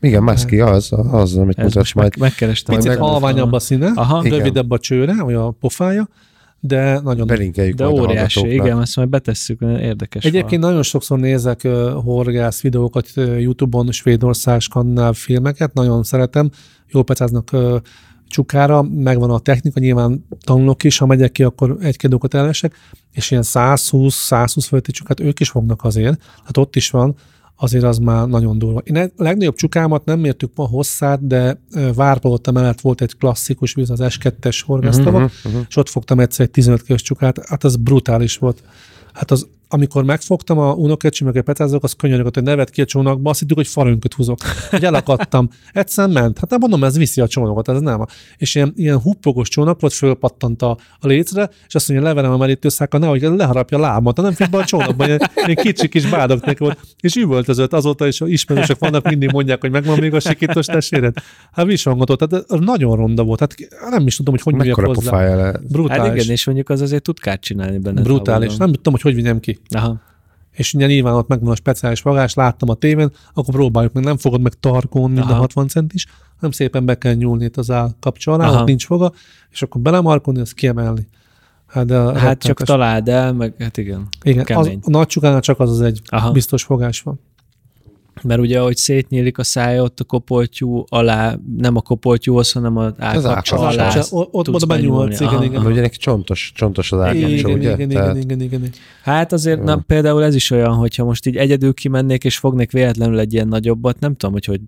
Igen, 0.00 0.22
Maszki 0.22 0.60
az, 0.60 0.92
az, 1.10 1.36
amit 1.36 1.56
mutatsz 1.56 1.92
majd. 1.92 2.10
Meg, 2.18 2.28
megkerestem. 2.28 2.76
Picit 2.76 2.90
meg 2.90 3.00
halványabb 3.00 3.52
a 3.52 3.58
színe, 3.58 3.92
Aha. 3.94 4.22
rövidebb 4.22 4.70
a 4.70 4.78
csőre, 4.78 5.22
vagy 5.22 5.34
a 5.34 5.50
pofája, 5.50 6.08
de 6.60 7.00
nagyon... 7.00 7.26
Belinkeljük 7.26 7.76
De 7.76 7.88
óriási, 7.88 8.52
igen, 8.52 8.80
ezt 8.80 8.96
majd 8.96 9.08
betesszük, 9.08 9.60
érdekes. 9.60 10.24
Egyébként 10.24 10.60
van. 10.60 10.70
nagyon 10.70 10.82
sokszor 10.82 11.18
nézek 11.18 11.60
uh, 11.64 11.90
horgász 12.02 12.60
videókat 12.60 13.08
uh, 13.16 13.40
YouTube-on, 13.40 13.92
Svédország, 13.92 14.60
skandináv 14.60 15.14
filmeket, 15.14 15.74
nagyon 15.74 16.02
szeretem, 16.02 16.50
jól 16.86 17.04
pecáznak 17.04 17.50
uh, 17.52 17.76
csukára, 18.28 18.82
megvan 18.82 19.30
a 19.30 19.38
technika, 19.38 19.80
nyilván 19.80 20.26
tanulok 20.44 20.84
is, 20.84 20.98
ha 20.98 21.06
megyek 21.06 21.32
ki, 21.32 21.42
akkor 21.42 21.76
egy-két 21.80 22.10
dolgot 22.10 22.34
elesek, 22.34 22.74
és 23.12 23.30
ilyen 23.30 23.42
120-120 23.46 24.64
fölötti 24.68 24.92
csukát 24.92 25.20
ők 25.20 25.40
is 25.40 25.48
fognak 25.48 25.84
azért, 25.84 26.22
hát 26.44 26.56
ott 26.56 26.76
is 26.76 26.90
van, 26.90 27.14
azért 27.56 27.84
az 27.84 27.98
már 27.98 28.28
nagyon 28.28 28.58
durva. 28.58 28.80
Én 28.84 28.96
a 28.96 29.10
legnagyobb 29.16 29.54
csukámat 29.54 30.04
nem 30.04 30.20
mértük 30.20 30.50
ma 30.54 30.66
hosszát, 30.66 31.26
de 31.26 31.60
Várpalota 31.94 32.52
mellett 32.52 32.80
volt 32.80 33.00
egy 33.00 33.16
klasszikus 33.16 33.74
víz, 33.74 33.90
az 33.90 34.00
S2-es 34.02 34.62
horgásztava, 34.66 35.18
uh-huh, 35.18 35.32
uh-huh. 35.44 35.62
és 35.68 35.76
ott 35.76 35.88
fogtam 35.88 36.20
egyszer 36.20 36.44
egy 36.46 36.50
15 36.50 36.82
kg 36.82 36.94
csukát, 36.94 37.46
hát 37.46 37.64
az 37.64 37.76
brutális 37.76 38.36
volt. 38.36 38.62
Hát 39.12 39.30
az 39.30 39.46
amikor 39.68 40.04
megfogtam 40.04 40.58
a 40.58 40.72
unokecsi, 40.72 41.24
meg 41.24 41.36
a 41.36 41.42
petázok, 41.42 41.84
az 41.84 41.92
könyörögött, 41.92 42.34
hogy 42.34 42.42
nevet 42.42 42.70
ki 42.70 42.80
a 42.80 42.84
csónakba, 42.84 43.30
azt 43.30 43.38
hittük, 43.38 43.56
hogy 43.56 43.66
farönköt 43.66 44.14
húzok. 44.14 44.38
Hogy 44.70 44.84
elakadtam. 44.84 45.48
Egyszer 45.72 46.08
ment. 46.08 46.38
Hát 46.38 46.50
nem 46.50 46.58
mondom, 46.60 46.84
ez 46.84 46.96
viszi 46.96 47.20
a 47.20 47.28
csónakot, 47.28 47.68
ez 47.68 47.80
nem. 47.80 48.04
És 48.36 48.54
ilyen, 48.54 48.72
ilyen 48.76 49.00
huppogos 49.00 49.48
csónak 49.48 49.80
volt, 49.80 49.92
fölpattant 49.92 50.62
a, 50.62 50.78
a 51.00 51.06
létre, 51.06 51.50
és 51.66 51.74
azt 51.74 51.88
mondja, 51.88 52.06
leverem 52.06 52.32
a 52.32 52.36
merítőszákkal, 52.36 53.00
nehogy 53.00 53.22
leharapja 53.22 53.78
a 53.78 53.80
lábamat, 53.80 54.16
nem 54.16 54.32
fél 54.32 54.48
be 54.48 54.58
a 54.58 54.64
csónakban, 54.64 55.06
ilyen, 55.06 55.30
ilyen 55.34 55.54
kicsi 55.54 55.88
kis 55.88 56.08
bádok 56.10 56.58
volt. 56.58 56.78
És 57.00 57.16
üvöltözött 57.16 57.72
azóta, 57.72 58.06
is 58.06 58.20
ismerősök 58.20 58.78
vannak, 58.78 59.08
mindig 59.08 59.32
mondják, 59.32 59.60
hogy 59.60 59.70
megvan 59.70 59.98
még 59.98 60.14
a 60.14 60.20
sikítós 60.20 60.66
testvéred. 60.66 61.14
Hát 61.52 61.66
visongatott, 61.66 62.18
tehát 62.18 62.48
nagyon 62.48 62.96
ronda 62.96 63.22
volt. 63.22 63.40
Hát 63.40 63.54
nem 63.90 64.06
is 64.06 64.16
tudom, 64.16 64.34
hogy 64.34 64.42
hogy 64.42 64.54
mondjak 64.54 64.96
hozzá. 64.96 65.52
Brutális. 65.68 66.02
Hát 66.02 66.14
igen, 66.14 66.30
és 66.30 66.46
mondjuk 66.46 66.68
az 66.68 66.80
azért 66.80 67.02
tud 67.02 67.20
kárt 67.20 67.40
csinálni 67.40 67.78
benne. 67.78 68.02
Brutális. 68.02 68.56
Nem 68.56 68.72
tudom, 68.72 68.92
hogy 68.92 69.02
hogy 69.02 69.14
vigyem 69.14 69.40
ki. 69.40 69.55
Aha. 69.68 70.00
És 70.50 70.74
ugye 70.74 70.86
nyilván 70.86 71.14
ott 71.14 71.28
megvan 71.28 71.50
a 71.50 71.54
speciális 71.54 72.00
fogás, 72.00 72.34
láttam 72.34 72.68
a 72.68 72.74
tévén, 72.74 73.10
akkor 73.34 73.54
próbáljuk 73.54 73.92
meg, 73.92 74.04
nem 74.04 74.16
fogod 74.16 74.40
meg 74.40 74.52
tarkón 74.52 75.10
mind 75.10 75.30
a 75.30 75.34
60 75.34 75.68
centis, 75.68 76.06
hanem 76.34 76.50
szépen 76.50 76.84
be 76.84 76.98
kell 76.98 77.14
nyúlni 77.14 77.44
itt 77.44 77.56
az 77.56 77.70
áll 77.70 77.90
kapcsa 78.00 78.32
alá, 78.32 78.60
ott 78.60 78.66
nincs 78.66 78.86
foga, 78.86 79.12
és 79.50 79.62
akkor 79.62 79.80
belemarkolni, 79.80 80.40
azt 80.40 80.54
kiemelni. 80.54 81.06
Hát, 81.66 81.86
de 81.86 82.18
hát 82.18 82.42
csak 82.42 82.62
találd 82.62 83.08
el, 83.08 83.32
meg 83.32 83.54
hát 83.58 83.76
igen. 83.76 84.08
Igen, 84.22 84.56
az, 84.56 84.66
a 84.82 84.90
nagy 84.90 85.06
csak 85.40 85.60
az 85.60 85.70
az 85.70 85.80
egy 85.80 86.00
Aha. 86.06 86.30
biztos 86.30 86.62
fogás 86.62 87.00
van 87.00 87.20
mert 88.22 88.40
ugye, 88.40 88.60
ahogy 88.60 88.76
szétnyílik 88.76 89.38
a 89.38 89.44
szája, 89.44 89.82
ott 89.82 90.00
a 90.00 90.04
kopoltyú 90.04 90.84
alá, 90.88 91.38
nem 91.56 91.76
a 91.76 91.80
kopoltyúhoz, 91.80 92.52
hanem 92.52 92.76
az 92.76 92.92
állkapcsa 92.98 93.58
alá. 93.58 93.88
Az 93.96 94.08
ott 94.12 94.48
oda 94.48 94.66
benyúlhatsz, 94.66 95.20
igen, 95.20 95.42
igen. 95.42 95.66
Ugye 95.66 95.80
neki 95.80 95.96
csontos, 95.96 96.52
csontos 96.54 96.92
az 96.92 97.00
állkapcsa, 97.00 97.48
ugye? 97.48 97.72
Igen, 97.72 97.90
igen, 97.90 98.16
igen, 98.16 98.16
igen, 98.16 98.40
igen. 98.40 98.70
Hát 99.02 99.32
azért 99.32 99.62
nem, 99.62 99.84
például 99.86 100.24
ez 100.24 100.34
is 100.34 100.50
olyan, 100.50 100.74
hogyha 100.74 101.04
most 101.04 101.26
így 101.26 101.36
egyedül 101.36 101.74
kimennék, 101.74 102.24
és 102.24 102.38
fognék 102.38 102.70
véletlenül 102.70 103.18
egy 103.18 103.32
ilyen 103.32 103.48
nagyobbat, 103.48 104.00
nem 104.00 104.14
tudom, 104.14 104.32
hogy 104.32 104.44
hogy 104.44 104.60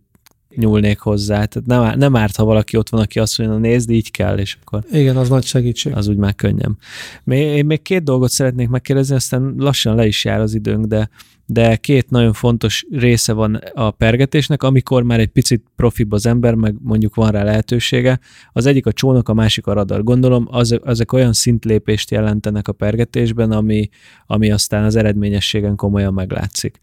nyúlnék 0.58 0.98
hozzá. 0.98 1.44
Tehát 1.44 1.66
nem, 1.66 1.98
nem 1.98 2.16
árt, 2.16 2.36
ha 2.36 2.44
valaki 2.44 2.76
ott 2.76 2.88
van, 2.88 3.00
aki 3.00 3.18
azt 3.18 3.38
mondja, 3.38 3.56
nézd, 3.56 3.90
így 3.90 4.10
kell, 4.10 4.38
és 4.38 4.56
akkor... 4.60 4.84
Igen, 4.92 5.16
az 5.16 5.28
nagy 5.28 5.44
segítség. 5.44 5.96
Az 5.96 6.08
úgy 6.08 6.16
már 6.16 6.34
könnyem. 6.34 6.76
Még, 7.24 7.46
én 7.46 7.66
még 7.66 7.82
két 7.82 8.02
dolgot 8.02 8.30
szeretnék 8.30 8.68
megkérdezni, 8.68 9.14
aztán 9.14 9.54
lassan 9.56 9.94
le 9.94 10.06
is 10.06 10.24
jár 10.24 10.40
az 10.40 10.54
időnk, 10.54 10.86
de 10.86 11.10
de 11.50 11.76
két 11.76 12.10
nagyon 12.10 12.32
fontos 12.32 12.84
része 12.90 13.32
van 13.32 13.54
a 13.74 13.90
pergetésnek, 13.90 14.62
amikor 14.62 15.02
már 15.02 15.20
egy 15.20 15.28
picit 15.28 15.62
profibb 15.76 16.12
az 16.12 16.26
ember, 16.26 16.54
meg 16.54 16.74
mondjuk 16.82 17.14
van 17.14 17.30
rá 17.30 17.42
lehetősége. 17.42 18.18
Az 18.52 18.66
egyik 18.66 18.86
a 18.86 18.92
csónak, 18.92 19.28
a 19.28 19.34
másik 19.34 19.66
a 19.66 19.72
radar. 19.72 20.02
Gondolom, 20.02 20.46
az, 20.50 20.80
ezek 20.84 21.12
olyan 21.12 21.32
szintlépést 21.32 22.10
jelentenek 22.10 22.68
a 22.68 22.72
pergetésben, 22.72 23.50
ami, 23.52 23.88
ami 24.26 24.50
aztán 24.50 24.84
az 24.84 24.96
eredményességen 24.96 25.76
komolyan 25.76 26.14
meglátszik. 26.14 26.80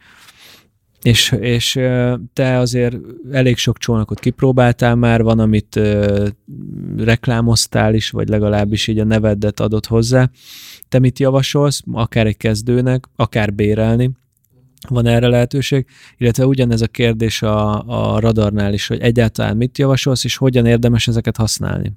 És, 1.06 1.36
és 1.40 1.80
te 2.34 2.58
azért 2.58 2.98
elég 3.32 3.58
sok 3.58 3.78
csónakot 3.78 4.20
kipróbáltál 4.20 4.96
már, 4.96 5.24
van, 5.24 5.40
amit 5.40 5.76
ö, 5.76 6.28
reklámoztál 6.98 7.94
is, 7.94 8.10
vagy 8.10 8.30
legalábbis 8.30 8.88
így 8.88 9.00
a 9.00 9.04
nevedet 9.04 9.60
adott 9.60 9.86
hozzá. 9.86 10.30
Te 10.90 11.00
mit 11.00 11.20
javasolsz, 11.20 11.82
akár 11.92 12.28
egy 12.28 12.38
kezdőnek, 12.38 13.06
akár 13.16 13.54
bérelni, 13.54 14.12
van 14.88 15.06
erre 15.06 15.28
lehetőség, 15.28 15.86
illetve 16.18 16.46
ugyanez 16.46 16.82
a 16.82 16.88
kérdés 16.88 17.42
a, 17.42 17.84
a 17.88 18.20
radarnál 18.20 18.74
is, 18.74 18.88
hogy 18.88 19.00
egyáltalán 19.00 19.58
mit 19.58 19.78
javasolsz, 19.78 20.24
és 20.24 20.38
hogyan 20.38 20.66
érdemes 20.66 21.08
ezeket 21.08 21.38
használni? 21.38 21.94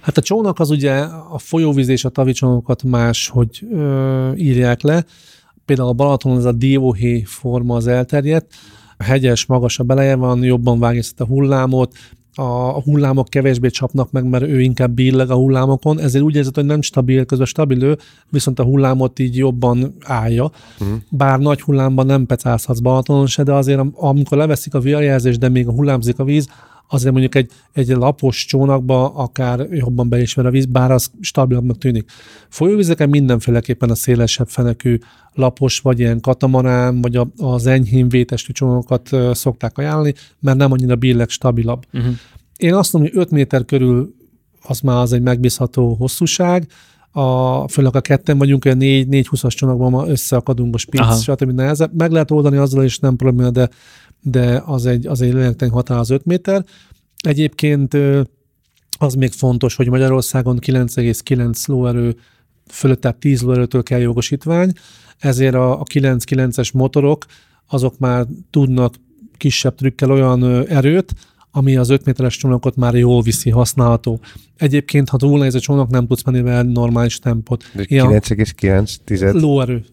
Hát 0.00 0.16
a 0.16 0.22
csónak 0.22 0.58
az 0.58 0.70
ugye 0.70 0.92
a 1.30 1.38
folyóvíz 1.38 1.88
és 1.88 2.04
a 2.04 2.08
tavicsónakokat 2.08 2.82
más, 2.82 3.28
hogy 3.28 3.66
ö, 3.72 4.32
írják 4.34 4.82
le. 4.82 5.04
Például 5.64 5.88
a 5.88 5.92
Balaton 5.92 6.36
ez 6.36 6.44
a 6.44 6.52
dióhé 6.52 7.22
forma 7.22 7.76
az 7.76 7.86
elterjedt, 7.86 8.54
a 8.96 9.02
hegyes, 9.02 9.46
magasabb 9.46 9.90
eleje 9.90 10.14
van, 10.14 10.42
jobban 10.42 10.78
vágja 10.78 11.02
a 11.16 11.24
hullámot, 11.24 11.94
a 12.34 12.82
hullámok 12.82 13.28
kevésbé 13.28 13.68
csapnak 13.68 14.10
meg, 14.10 14.24
mert 14.24 14.44
ő 14.44 14.60
inkább 14.60 14.90
billeg 14.90 15.30
a 15.30 15.34
hullámokon, 15.34 16.00
ezért 16.00 16.24
úgy 16.24 16.36
érzed, 16.36 16.54
hogy 16.54 16.64
nem 16.64 16.82
stabil, 16.82 17.24
közben 17.24 17.46
stabil 17.46 17.82
ő, 17.82 17.98
viszont 18.28 18.58
a 18.58 18.64
hullámot 18.64 19.18
így 19.18 19.36
jobban 19.36 19.94
állja. 20.04 20.50
Uh-huh. 20.80 20.98
Bár 21.08 21.38
nagy 21.38 21.60
hullámban 21.60 22.06
nem 22.06 22.26
pecázhatsz 22.26 22.78
Balatonon 22.78 23.26
se, 23.26 23.42
de 23.42 23.52
azért 23.52 23.80
amikor 23.94 24.38
leveszik 24.38 24.74
a 24.74 24.80
viharjelzést, 24.80 25.38
de 25.38 25.48
még 25.48 25.68
a 25.68 25.72
hullámzik 25.72 26.18
a 26.18 26.24
víz, 26.24 26.48
azért 26.92 27.12
mondjuk 27.12 27.34
egy, 27.34 27.50
egy 27.72 27.88
lapos 27.88 28.44
csónakba 28.44 29.14
akár 29.14 29.66
jobban 29.70 30.08
be 30.08 30.20
is 30.20 30.36
a 30.36 30.50
víz, 30.50 30.66
bár 30.66 30.90
az 30.90 31.10
stabilabbnak 31.20 31.78
tűnik. 31.78 32.10
Folyóvizeken 32.48 33.08
mindenféleképpen 33.08 33.90
a 33.90 33.94
szélesebb 33.94 34.48
fenekű 34.48 34.98
lapos, 35.32 35.80
vagy 35.80 35.98
ilyen 35.98 36.20
katamarán, 36.20 37.00
vagy 37.00 37.16
a, 37.16 37.28
az 37.36 37.66
enyhén 37.66 38.08
vétestű 38.08 38.52
csónakokat 38.52 39.10
szokták 39.32 39.78
ajánlani, 39.78 40.14
mert 40.40 40.56
nem 40.56 40.72
annyira 40.72 40.96
billeg 40.96 41.28
stabilabb. 41.28 41.84
Uh-huh. 41.92 42.12
Én 42.56 42.74
azt 42.74 42.92
mondom, 42.92 43.10
hogy 43.12 43.20
5 43.20 43.30
méter 43.30 43.64
körül 43.64 44.14
az 44.62 44.80
már 44.80 44.96
az 44.96 45.12
egy 45.12 45.22
megbízható 45.22 45.94
hosszúság, 45.94 46.66
a, 47.12 47.68
főleg 47.68 47.96
a 47.96 48.00
ketten 48.00 48.38
vagyunk, 48.38 48.64
olyan 48.64 48.78
4-20-as 48.80 49.54
csónakban 49.54 49.90
ma 49.90 50.06
összeakadunk 50.06 50.74
a 50.74 50.78
spinc, 50.78 51.22
stb. 51.22 51.50
nehezebb. 51.50 51.96
Meg 51.96 52.10
lehet 52.10 52.30
oldani 52.30 52.56
azzal 52.56 52.84
is, 52.84 52.98
nem 52.98 53.16
probléma, 53.16 53.50
de 53.50 53.68
de 54.22 54.62
az 54.66 54.86
egy, 54.86 55.06
az 55.06 55.20
egy 55.20 55.32
lényegtelen 55.32 55.74
határ 55.74 55.98
az 55.98 56.10
5 56.10 56.24
méter. 56.24 56.64
Egyébként 57.16 57.96
az 58.98 59.14
még 59.14 59.32
fontos, 59.32 59.74
hogy 59.74 59.88
Magyarországon 59.88 60.58
9,9 60.66 61.66
lóerő 61.66 62.16
fölött, 62.66 63.00
tehát 63.00 63.16
10 63.16 63.42
lóerőtől 63.42 63.82
kell 63.82 64.00
jogosítvány, 64.00 64.72
ezért 65.18 65.54
a, 65.54 65.80
a 65.80 65.84
9-9-es 65.84 66.72
motorok 66.72 67.26
azok 67.68 67.98
már 67.98 68.26
tudnak 68.50 68.94
kisebb 69.36 69.74
trükkel 69.74 70.10
olyan 70.10 70.66
erőt, 70.66 71.12
ami 71.50 71.76
az 71.76 71.88
5 71.88 72.04
méteres 72.04 72.36
csónakot 72.36 72.76
már 72.76 72.94
jól 72.94 73.22
viszi, 73.22 73.50
használható. 73.50 74.20
Egyébként, 74.56 75.08
ha 75.08 75.16
túl 75.16 75.38
nehéz 75.38 75.54
a 75.54 75.60
csónak, 75.60 75.90
nem 75.90 76.06
tudsz 76.06 76.24
menni 76.24 76.40
vele 76.40 76.62
normális 76.62 77.18
tempót. 77.18 77.64
9,9 77.74 79.40
lóerő. 79.40 79.84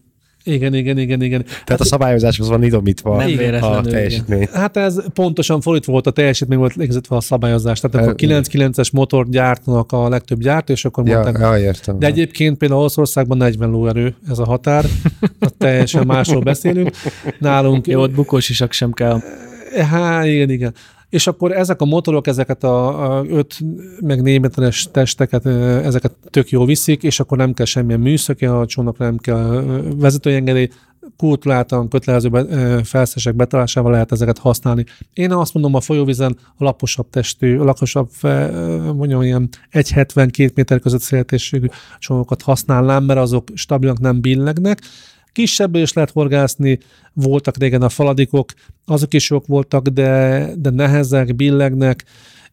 Igen, 0.44 0.74
igen, 0.74 0.98
igen, 0.98 1.22
igen. 1.22 1.42
Tehát 1.44 1.68
hát, 1.68 1.80
a 1.80 1.84
szabályozáshoz 1.84 2.48
van 2.48 2.62
idomítva 2.62 3.24
nem 3.24 3.62
a 3.62 3.80
teljesítmény. 3.80 4.40
Igen. 4.40 4.54
Hát 4.54 4.76
ez 4.76 5.02
pontosan 5.14 5.60
fordítva 5.60 5.92
volt 5.92 6.06
a 6.06 6.10
teljesítmény, 6.10 6.58
volt 6.58 6.74
végzetve 6.74 7.16
a 7.16 7.20
szabályozás. 7.20 7.80
Tehát 7.80 8.06
akkor 8.06 8.14
9-9-es 8.18 8.92
motor 8.92 9.28
gyártanak 9.28 9.92
a 9.92 10.08
legtöbb 10.08 10.40
gyártó, 10.40 10.72
és 10.72 10.84
akkor 10.84 11.06
ja, 11.06 11.20
mondták. 11.20 11.42
Ja, 11.42 11.58
értem. 11.58 11.98
De 11.98 12.06
egyébként 12.06 12.58
például 12.58 12.80
Olaszországban 12.80 13.36
40 13.36 13.70
lóerő 13.70 14.14
ez 14.28 14.38
a 14.38 14.44
határ. 14.44 14.84
teljesen 15.58 16.06
másról 16.06 16.42
beszélünk. 16.42 16.90
Nálunk... 17.38 17.86
Jó, 17.86 18.00
ott 18.00 18.14
bukós 18.14 18.48
isak 18.48 18.72
sem 18.72 18.92
kell. 18.92 19.20
Hát 19.90 20.26
igen, 20.26 20.50
igen 20.50 20.74
és 21.10 21.26
akkor 21.26 21.52
ezek 21.52 21.80
a 21.80 21.84
motorok, 21.84 22.26
ezeket 22.26 22.64
a, 22.64 23.18
a 23.18 23.24
5 23.28 23.58
meg 24.00 24.22
4 24.22 24.40
méteres 24.40 24.88
testeket, 24.92 25.46
ezeket 25.46 26.12
tök 26.30 26.48
jó 26.48 26.64
viszik, 26.64 27.02
és 27.02 27.20
akkor 27.20 27.38
nem 27.38 27.52
kell 27.52 27.66
semmilyen 27.66 28.00
műszaki 28.00 28.46
a 28.46 28.66
csónakra, 28.66 29.04
nem 29.04 29.16
kell 29.16 29.64
vezetőengedély, 29.96 30.68
kultuláltan 31.16 31.88
kötelező 31.88 32.28
felszesek 32.84 33.34
betalásával 33.34 33.92
lehet 33.92 34.12
ezeket 34.12 34.38
használni. 34.38 34.84
Én 35.12 35.32
azt 35.32 35.54
mondom, 35.54 35.74
a 35.74 35.80
folyóvízen 35.80 36.38
a 36.56 36.64
laposabb 36.64 37.10
testű, 37.10 37.58
a 37.58 37.64
laposabb, 37.64 38.08
mondjam, 38.94 39.22
ilyen 39.22 39.48
1,72 39.72 40.54
méter 40.54 40.80
között 40.80 41.00
széltésségű 41.00 41.66
csónakokat 41.98 42.42
használnám, 42.42 43.04
mert 43.04 43.20
azok 43.20 43.48
stabilak, 43.54 43.98
nem 43.98 44.20
billegnek, 44.20 44.78
Kisebből 45.40 45.82
is 45.82 45.92
lehet 45.92 46.10
horgászni, 46.10 46.78
voltak 47.12 47.56
régen 47.56 47.82
a 47.82 47.88
faladikok, 47.88 48.52
azok 48.84 49.14
is 49.14 49.30
jók 49.30 49.46
voltak, 49.46 49.86
de, 49.86 50.46
de 50.56 50.70
nehezek, 50.70 51.36
billegnek. 51.36 52.04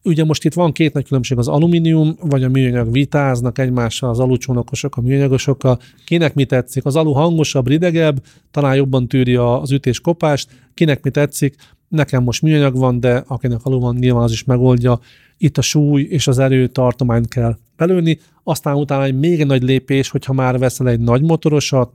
Ugye 0.03 0.23
most 0.23 0.45
itt 0.45 0.53
van 0.53 0.71
két 0.71 0.93
nagy 0.93 1.05
különbség, 1.05 1.37
az 1.37 1.47
alumínium 1.47 2.17
vagy 2.21 2.43
a 2.43 2.49
műanyag 2.49 2.91
vitáznak 2.91 3.59
egymással, 3.59 4.09
az 4.09 4.19
alucsónakosok, 4.19 4.97
a 4.97 5.01
műanyagosokkal. 5.01 5.79
Kinek 6.05 6.33
mi 6.33 6.45
tetszik? 6.45 6.85
Az 6.85 6.95
alu 6.95 7.11
hangosabb, 7.11 7.67
ridegebb, 7.67 8.23
talán 8.51 8.75
jobban 8.75 9.07
tűri 9.07 9.35
az 9.35 9.71
ütés 9.71 9.99
kopást. 9.99 10.49
Kinek 10.73 11.03
mi 11.03 11.09
tetszik? 11.09 11.55
Nekem 11.87 12.23
most 12.23 12.41
műanyag 12.41 12.77
van, 12.77 12.99
de 12.99 13.23
akinek 13.27 13.59
alu 13.63 13.79
van, 13.79 13.95
nyilván 13.95 14.23
az 14.23 14.31
is 14.31 14.43
megoldja. 14.43 14.99
Itt 15.37 15.57
a 15.57 15.61
súly 15.61 16.01
és 16.01 16.27
az 16.27 16.39
erő 16.39 16.67
tartományt 16.67 17.27
kell 17.27 17.57
belőni, 17.77 18.19
aztán 18.49 18.75
utána 18.75 19.03
egy 19.03 19.19
még 19.19 19.45
nagy 19.45 19.63
lépés, 19.63 20.09
hogyha 20.09 20.33
már 20.33 20.57
veszel 20.57 20.89
egy 20.89 20.99
nagy 20.99 21.21
motorosat, 21.21 21.91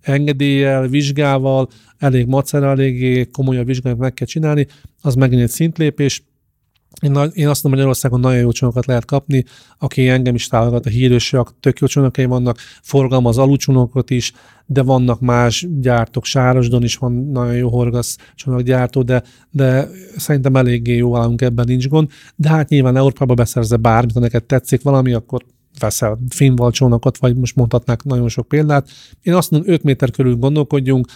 engedéllyel, 0.00 0.88
vizsgával, 0.88 1.68
elég 1.98 2.26
macera, 2.26 2.70
eléggé 2.70 3.26
komolyabb 3.30 3.66
vizsgálat 3.66 3.98
meg 3.98 4.14
kell 4.14 4.26
csinálni, 4.26 4.66
az 5.02 5.14
megint 5.14 5.42
egy 5.42 5.48
szintlépés, 5.48 6.22
én, 7.02 7.14
én 7.14 7.48
azt 7.48 7.62
mondom, 7.62 7.70
Magyarországon 7.70 8.20
nagyon 8.20 8.38
jó 8.38 8.50
csónakokat 8.50 8.86
lehet 8.86 9.04
kapni, 9.04 9.44
aki 9.78 10.08
engem 10.08 10.34
is 10.34 10.46
támogat, 10.46 10.86
a 10.86 10.88
hírősök, 10.88 11.60
tök 11.60 11.78
jó 11.78 11.86
csónakai 11.86 12.24
vannak, 12.24 12.58
forgalma 12.82 13.28
az 13.28 13.38
alucsónakokat 13.38 14.10
is, 14.10 14.32
de 14.66 14.82
vannak 14.82 15.20
más 15.20 15.66
gyártók, 15.80 16.24
Sárosdon 16.24 16.82
is 16.82 16.96
van 16.96 17.12
nagyon 17.12 17.54
jó 17.54 17.68
horgasz 17.68 18.16
csónakgyártó, 18.34 19.02
de, 19.02 19.22
de 19.50 19.88
szerintem 20.16 20.56
eléggé 20.56 20.96
jó 20.96 21.16
állunk 21.16 21.40
ebben, 21.40 21.64
nincs 21.68 21.88
gond. 21.88 22.10
De 22.36 22.48
hát 22.48 22.68
nyilván 22.68 22.96
Európába 22.96 23.34
beszerze 23.34 23.76
bármit, 23.76 24.14
ha 24.14 24.20
neked 24.20 24.44
tetszik 24.44 24.82
valami, 24.82 25.12
akkor 25.12 25.44
veszel 25.78 26.18
finval 26.28 26.70
csónakot, 26.70 27.18
vagy 27.18 27.36
most 27.36 27.56
mondhatnák 27.56 28.02
nagyon 28.02 28.28
sok 28.28 28.48
példát. 28.48 28.88
Én 29.22 29.34
azt 29.34 29.50
mondom, 29.50 29.72
5 29.72 29.82
méter 29.82 30.10
körül 30.10 30.36
gondolkodjunk, 30.36 31.06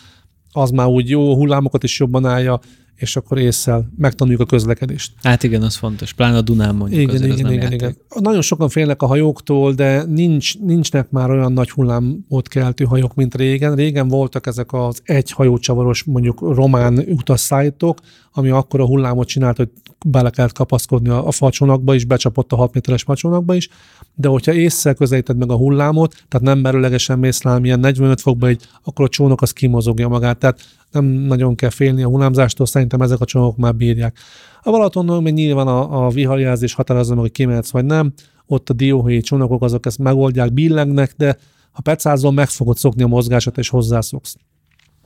az 0.53 0.71
már 0.71 0.87
úgy 0.87 1.09
jó, 1.09 1.35
hullámokat 1.35 1.83
is 1.83 1.99
jobban 1.99 2.27
állja, 2.27 2.61
és 3.01 3.17
akkor 3.17 3.39
észszel 3.39 3.91
megtanuljuk 3.97 4.41
a 4.41 4.47
közlekedést. 4.47 5.13
Hát 5.23 5.43
igen, 5.43 5.63
az 5.63 5.77
fontos. 5.77 6.13
Pláne 6.13 6.37
a 6.37 6.41
Dunán 6.41 6.75
mondjuk. 6.75 7.01
Igen, 7.01 7.17
igen, 7.17 7.39
igen, 7.39 7.53
igen, 7.53 7.73
igen. 7.73 7.97
Nagyon 8.21 8.43
sokan 8.43 8.69
félnek 8.69 9.03
a 9.03 9.07
hajóktól, 9.07 9.73
de 9.73 10.05
nincs, 10.05 10.59
nincsnek 10.59 11.11
már 11.11 11.31
olyan 11.31 11.53
nagy 11.53 11.71
hullámot 11.71 12.49
keltő 12.49 12.85
hajók, 12.85 13.15
mint 13.15 13.35
régen. 13.35 13.75
Régen 13.75 14.09
voltak 14.09 14.47
ezek 14.47 14.73
az 14.73 15.01
egy 15.05 15.31
hajócsavaros, 15.31 16.03
mondjuk 16.05 16.41
román 16.41 16.99
utasszállítók, 16.99 17.99
ami 18.33 18.51
akkor 18.51 18.81
a 18.81 18.87
hullámot 18.87 19.29
csinált, 19.29 19.57
hogy 19.57 19.69
bele 20.07 20.31
kellett 20.31 20.53
kapaszkodni 20.53 21.09
a, 21.09 21.27
a 21.27 21.31
facsónakba 21.31 21.95
is, 21.95 22.05
becsapott 22.05 22.53
a 22.53 22.57
6 22.57 22.75
méteres 22.75 23.03
facsónakba 23.03 23.55
is, 23.55 23.69
de 24.15 24.29
hogyha 24.29 24.53
észre 24.53 24.93
közelíted 24.93 25.37
meg 25.37 25.51
a 25.51 25.57
hullámot, 25.57 26.25
tehát 26.29 26.47
nem 26.47 26.59
merőlegesen 26.59 27.19
mész 27.19 27.43
rá 27.43 27.59
ilyen 27.63 27.81
45 27.81 28.21
fokba, 28.21 28.51
így, 28.51 28.69
akkor 28.83 29.05
a 29.05 29.09
csónak 29.09 29.41
az 29.41 29.53
kimozogja 29.53 30.09
magát. 30.09 30.39
Tehát 30.39 30.61
nem 30.91 31.05
nagyon 31.05 31.55
kell 31.55 31.71
félni 31.71 32.03
a 32.03 32.09
hullámzástól, 32.09 32.67
szerintem 32.67 33.01
ezek 33.01 33.21
a 33.21 33.25
csónakok 33.25 33.57
már 33.57 33.75
bírják. 33.75 34.19
A 34.63 34.71
Balatonon 34.71 35.23
még 35.23 35.33
nyilván 35.33 35.67
a, 35.67 36.07
a 36.07 36.09
viharjelzés 36.09 36.75
határozza 36.75 37.15
meg, 37.15 37.23
hogy 37.23 37.33
kimehetsz 37.33 37.71
vagy 37.71 37.85
nem, 37.85 38.13
ott 38.47 38.71
a 38.71 38.73
dióhéj 38.73 39.21
csónakok 39.21 39.63
azok 39.63 39.87
ezt 39.87 39.99
megoldják, 39.99 40.53
billengnek, 40.53 41.15
de 41.17 41.37
ha 41.73 41.83
pecázol, 41.83 42.33
meg 42.33 42.49
fogod 42.49 42.77
szokni 42.77 43.03
a 43.03 43.07
mozgását, 43.07 43.59
és 43.59 43.69
hozzászoksz. 43.69 44.37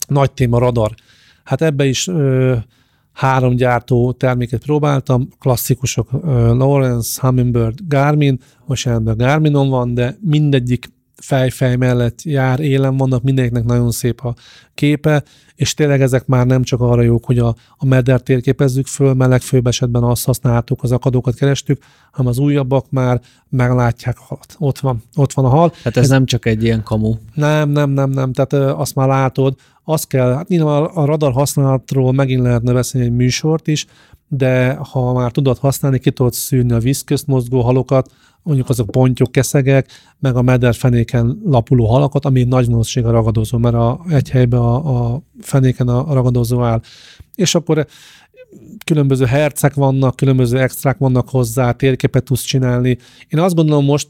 Nagy 0.06 0.32
téma 0.32 0.58
radar. 0.58 0.94
Hát 1.44 1.62
ebbe 1.62 1.86
is 1.86 2.06
ö, 2.06 2.56
három 3.14 3.56
gyártó 3.56 4.12
terméket 4.12 4.62
próbáltam, 4.62 5.28
klasszikusok 5.38 6.12
uh, 6.12 6.20
Lawrence, 6.56 7.20
Humminbird, 7.20 7.78
Garmin, 7.88 8.40
most 8.66 8.84
jelenben 8.84 9.16
Garminon 9.16 9.68
van, 9.68 9.94
de 9.94 10.16
mindegyik 10.20 10.92
fejfej 11.16 11.76
mellett 11.76 12.22
jár, 12.22 12.60
élen 12.60 12.96
vannak, 12.96 13.22
mindenkinek 13.22 13.64
nagyon 13.64 13.90
szép 13.90 14.20
a 14.20 14.34
képe, 14.74 15.22
és 15.54 15.74
tényleg 15.74 16.02
ezek 16.02 16.26
már 16.26 16.46
nem 16.46 16.62
csak 16.62 16.80
arra 16.80 17.02
jók, 17.02 17.24
hogy 17.24 17.38
a, 17.38 17.54
a 17.76 17.84
medder 17.84 18.20
térképezzük 18.20 18.86
föl, 18.86 19.14
mert 19.14 19.30
legfőbb 19.30 19.66
esetben 19.66 20.02
azt 20.02 20.24
használtuk, 20.24 20.82
az 20.82 20.92
akadókat 20.92 21.34
kerestük, 21.34 21.82
hanem 22.12 22.30
az 22.30 22.38
újabbak 22.38 22.90
már 22.90 23.20
meglátják 23.48 24.16
a 24.18 24.24
halat. 24.24 24.56
Ott 24.58 24.78
van, 24.78 25.02
ott 25.14 25.32
van 25.32 25.44
a 25.44 25.48
hal. 25.48 25.72
Hát 25.84 25.96
ez, 25.96 26.02
ez 26.02 26.08
nem 26.08 26.26
csak 26.26 26.46
egy 26.46 26.62
ilyen 26.62 26.82
kamu. 26.82 27.14
Nem, 27.34 27.70
nem, 27.70 27.90
nem, 27.90 28.10
nem, 28.10 28.32
tehát 28.32 28.52
azt 28.78 28.94
már 28.94 29.08
látod, 29.08 29.54
azt 29.84 30.06
kell, 30.06 30.32
hát 30.32 30.48
nyilván 30.48 30.82
a 30.82 31.04
radar 31.04 31.32
használatról 31.32 32.12
megint 32.12 32.42
lehetne 32.42 32.72
beszélni 32.72 33.06
egy 33.06 33.12
műsort 33.12 33.66
is, 33.66 33.86
de 34.36 34.74
ha 34.74 35.12
már 35.12 35.30
tudod 35.30 35.58
használni, 35.58 35.98
ki 35.98 36.10
tudod 36.10 36.32
szűrni 36.32 36.72
a 36.72 36.78
vízközt 36.78 37.26
mozgó 37.26 37.60
halokat, 37.60 38.10
mondjuk 38.42 38.68
azok 38.68 38.90
pontyok, 38.90 39.32
keszegek, 39.32 39.90
meg 40.18 40.36
a 40.36 40.42
mederfenéken 40.42 41.40
lapuló 41.44 41.86
halakat, 41.86 42.24
ami 42.24 42.42
nagy 42.42 42.66
valószínűség 42.66 43.04
a 43.04 43.10
ragadozó, 43.10 43.58
mert 43.58 43.74
a, 43.74 44.00
egy 44.08 44.30
helyben 44.30 44.60
a, 44.60 45.12
a 45.14 45.22
fenéken 45.40 45.88
a 45.88 46.14
ragadozó 46.14 46.62
áll. 46.62 46.80
És 47.34 47.54
akkor 47.54 47.86
különböző 48.84 49.24
hercek 49.24 49.74
vannak, 49.74 50.16
különböző 50.16 50.58
extrák 50.58 50.98
vannak 50.98 51.28
hozzá, 51.28 51.72
térképet 51.72 52.24
tudsz 52.24 52.42
csinálni. 52.42 52.98
Én 53.28 53.40
azt 53.40 53.54
gondolom 53.54 53.84
most 53.84 54.08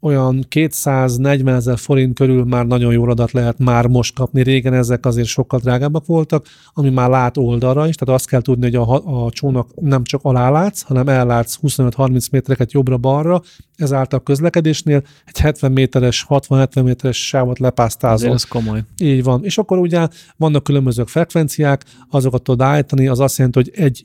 olyan 0.00 0.44
240 0.48 1.54
ezer 1.54 1.78
forint 1.78 2.18
körül 2.18 2.44
már 2.44 2.66
nagyon 2.66 2.92
jó 2.92 3.08
adat 3.08 3.32
lehet 3.32 3.58
már 3.58 3.86
most 3.86 4.14
kapni. 4.14 4.42
Régen 4.42 4.74
ezek 4.74 5.06
azért 5.06 5.26
sokkal 5.26 5.58
drágábbak 5.58 6.06
voltak, 6.06 6.46
ami 6.72 6.90
már 6.90 7.08
lát 7.08 7.36
oldalra 7.36 7.88
is, 7.88 7.94
tehát 7.94 8.14
azt 8.14 8.28
kell 8.28 8.40
tudni, 8.40 8.64
hogy 8.64 8.74
a, 8.74 9.24
a 9.24 9.30
csónak 9.30 9.68
nem 9.74 10.04
csak 10.04 10.20
alá 10.22 10.70
hanem 10.86 11.08
ellátsz 11.08 11.58
25-30 11.62 12.30
métereket 12.30 12.72
jobbra-balra, 12.72 13.42
ezáltal 13.76 14.18
a 14.18 14.22
közlekedésnél 14.22 15.02
egy 15.24 15.38
70 15.38 15.72
méteres, 15.72 16.26
60-70 16.28 16.84
méteres 16.84 17.26
sávot 17.26 17.58
lepásztázol. 17.58 18.32
Ez 18.32 18.44
komoly. 18.44 18.84
Így 18.98 19.22
van. 19.22 19.44
És 19.44 19.58
akkor 19.58 19.78
ugye 19.78 20.08
vannak 20.36 20.62
különböző 20.62 21.04
frekvenciák, 21.04 21.84
azokat 22.10 22.42
tudod 22.42 22.66
állítani, 22.66 23.08
az 23.08 23.20
azt 23.20 23.36
jelenti, 23.36 23.58
hogy 23.58 23.84
egy 23.84 24.02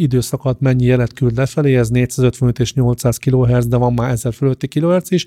időszakat 0.00 0.60
mennyi 0.60 0.84
jelet 0.84 1.12
küld 1.12 1.36
lefelé, 1.36 1.76
ez 1.76 1.88
455 1.88 2.58
és 2.58 2.74
800 2.74 3.16
kHz, 3.16 3.66
de 3.66 3.76
van 3.76 3.92
már 3.92 4.10
1000 4.10 4.32
fölötti 4.32 4.68
kHz 4.68 5.10
is, 5.12 5.26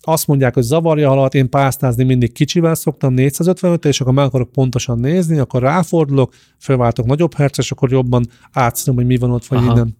azt 0.00 0.26
mondják, 0.26 0.54
hogy 0.54 0.62
zavarja 0.62 1.08
halat, 1.08 1.34
én 1.34 1.50
pásztázni 1.50 2.04
mindig 2.04 2.32
kicsivel 2.32 2.74
szoktam, 2.74 3.12
455 3.12 3.84
és 3.84 4.00
akkor 4.00 4.12
meg 4.12 4.24
akarok 4.24 4.52
pontosan 4.52 4.98
nézni, 4.98 5.38
akkor 5.38 5.62
ráfordulok, 5.62 6.34
felváltok 6.58 7.06
nagyobb 7.06 7.34
herc, 7.34 7.58
és 7.58 7.70
akkor 7.70 7.90
jobban 7.90 8.26
átszom, 8.52 8.94
hogy 8.94 9.06
mi 9.06 9.16
van 9.16 9.30
ott, 9.30 9.46
vagy 9.46 9.58
Aha. 9.58 9.72
innen. 9.72 9.96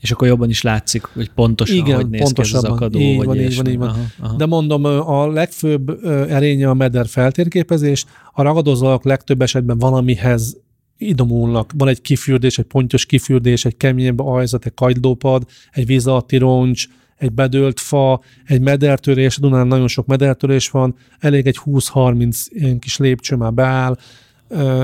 És 0.00 0.10
akkor 0.10 0.28
jobban 0.28 0.50
is 0.50 0.62
látszik, 0.62 1.04
hogy 1.04 1.30
pontosan, 1.30 1.76
Igen, 1.76 1.96
hogy 1.96 2.08
néz 2.08 2.32
ki 2.32 2.40
ez 2.40 2.52
az 2.52 2.64
akadó. 2.64 2.98
Így 2.98 3.16
vagy 3.16 3.26
van, 3.26 3.36
így 3.36 3.56
van, 3.56 3.66
így 3.66 3.78
van. 3.78 3.88
Aha, 3.88 4.00
aha. 4.18 4.36
De 4.36 4.46
mondom, 4.46 4.84
a 4.84 5.28
legfőbb 5.28 6.04
erénye 6.28 6.68
a 6.68 6.74
meder 6.74 7.06
feltérképezés, 7.06 8.04
a 8.32 8.42
ragadozóak 8.42 9.04
legtöbb 9.04 9.42
esetben 9.42 9.78
valamihez 9.78 10.56
idomulnak. 10.96 11.72
Van 11.76 11.88
egy 11.88 12.00
kifürdés, 12.00 12.58
egy 12.58 12.64
pontyos 12.64 13.06
kifürdés, 13.06 13.64
egy 13.64 13.76
keményebb 13.76 14.20
ajzat, 14.20 14.66
egy 14.66 14.74
kagylópad, 14.74 15.46
egy 15.70 15.86
víz 15.86 16.06
alatti 16.06 16.36
roncs, 16.36 16.86
egy 17.16 17.32
bedőlt 17.32 17.80
fa, 17.80 18.20
egy 18.44 18.60
medertörés, 18.60 19.38
Dunán 19.38 19.66
nagyon 19.66 19.88
sok 19.88 20.06
medertörés 20.06 20.70
van, 20.70 20.94
elég 21.18 21.46
egy 21.46 21.58
20-30 21.64 22.36
ilyen 22.48 22.78
kis 22.78 22.96
lépcső 22.96 23.36
már 23.36 23.52
beáll, 23.52 23.96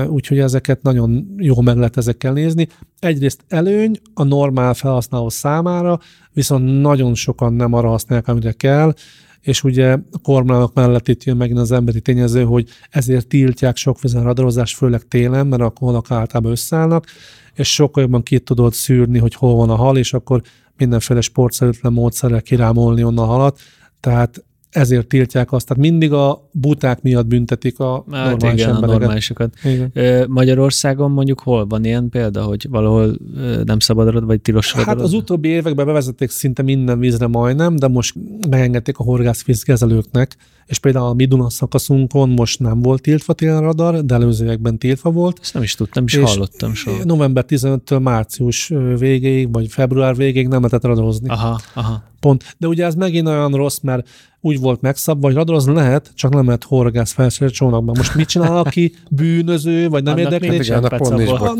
úgyhogy 0.07 0.39
ezeket 0.39 0.81
nagyon 0.81 1.35
jó 1.37 1.61
meg 1.61 1.77
lehet 1.77 1.97
ezekkel 1.97 2.33
nézni. 2.33 2.67
Egyrészt 2.99 3.43
előny 3.47 3.99
a 4.13 4.23
normál 4.23 4.73
felhasználó 4.73 5.29
számára, 5.29 5.99
viszont 6.33 6.81
nagyon 6.81 7.15
sokan 7.15 7.53
nem 7.53 7.73
arra 7.73 7.89
használják, 7.89 8.27
amire 8.27 8.51
kell, 8.51 8.93
és 9.41 9.63
ugye 9.63 9.93
a 9.93 10.17
kormányok 10.23 10.73
mellett 10.73 11.07
itt 11.07 11.23
jön 11.23 11.37
megint 11.37 11.59
az 11.59 11.71
emberi 11.71 12.01
tényező, 12.01 12.43
hogy 12.43 12.67
ezért 12.89 13.27
tiltják 13.27 13.75
sok 13.75 14.01
vizen 14.01 14.23
radarozást, 14.23 14.75
főleg 14.75 15.01
télen, 15.07 15.47
mert 15.47 15.61
a 15.61 15.73
halak 15.79 16.11
általában 16.11 16.51
összeállnak, 16.51 17.05
és 17.53 17.73
sokkal 17.73 18.03
jobban 18.03 18.23
ki 18.23 18.39
tudod 18.39 18.73
szűrni, 18.73 19.19
hogy 19.19 19.35
hol 19.35 19.55
van 19.55 19.69
a 19.69 19.75
hal, 19.75 19.97
és 19.97 20.13
akkor 20.13 20.41
mindenféle 20.77 21.21
sportszerűtlen 21.21 21.93
módszerrel 21.93 22.41
kirámolni 22.41 23.03
onnan 23.03 23.23
a 23.23 23.31
halat. 23.31 23.59
Tehát 23.99 24.43
ezért 24.71 25.07
tiltják 25.07 25.51
azt. 25.51 25.67
Tehát 25.67 25.83
mindig 25.83 26.13
a 26.13 26.49
buták 26.51 27.01
miatt 27.01 27.25
büntetik 27.25 27.79
a 27.79 28.05
Hát 28.11 28.29
normális 28.29 28.61
igen, 28.61 28.71
a 28.71 28.75
embereket. 28.75 28.99
normálisokat. 28.99 29.53
Igen. 29.63 30.29
Magyarországon 30.29 31.11
mondjuk 31.11 31.39
hol 31.39 31.65
van 31.65 31.85
ilyen 31.85 32.09
példa, 32.09 32.43
hogy 32.43 32.67
valahol 32.69 33.17
nem 33.63 33.79
szabad 33.79 34.09
rad, 34.09 34.25
vagy 34.25 34.41
tilos 34.41 34.73
Hát 34.73 35.01
az 35.01 35.13
utóbbi 35.13 35.47
években 35.47 35.85
bevezették 35.85 36.29
szinte 36.29 36.61
minden 36.61 36.99
vízre 36.99 37.27
majdnem, 37.27 37.75
de 37.75 37.87
most 37.87 38.15
megengedték 38.49 38.97
a 38.97 39.03
horgászvízkezelőknek, 39.03 40.35
és 40.65 40.79
például 40.79 41.05
a 41.05 41.13
mi 41.13 41.25
Duna 41.25 41.49
szakaszunkon 41.49 42.29
most 42.29 42.59
nem 42.59 42.81
volt 42.81 43.01
tiltva 43.01 43.33
radar, 43.37 44.05
de 44.05 44.13
előző 44.13 44.45
években 44.45 44.77
tiltva 44.77 45.11
volt. 45.11 45.39
Ezt 45.41 45.53
nem 45.53 45.63
is 45.63 45.75
tudtam, 45.75 46.03
is 46.03 46.15
hallottam 46.15 46.73
soha. 46.73 47.03
November 47.03 47.45
15-től 47.47 48.01
március 48.01 48.73
végéig, 48.97 49.51
vagy 49.51 49.67
február 49.67 50.15
végéig 50.15 50.47
nem 50.47 50.57
lehetett 50.61 50.83
radarozni. 50.83 51.29
Aha, 51.29 51.59
aha. 51.73 52.09
Pont. 52.21 52.55
De 52.57 52.67
ugye 52.67 52.85
ez 52.85 52.95
megint 52.95 53.27
olyan 53.27 53.51
rossz, 53.51 53.79
mert 53.79 54.07
úgy 54.41 54.59
volt 54.59 54.81
megszabva, 54.81 55.25
hogy 55.27 55.35
radorozni 55.35 55.73
lehet, 55.73 56.11
csak 56.15 56.33
nem 56.33 56.45
lehet 56.45 56.63
horgász 56.63 57.11
felszerelt 57.11 57.53
csónakban. 57.53 57.95
Most 57.97 58.15
mit 58.15 58.27
csinál, 58.27 58.57
aki 58.57 58.93
bűnöző, 59.11 59.89
vagy 59.89 60.03
nem 60.03 60.17
érdekli? 60.17 60.47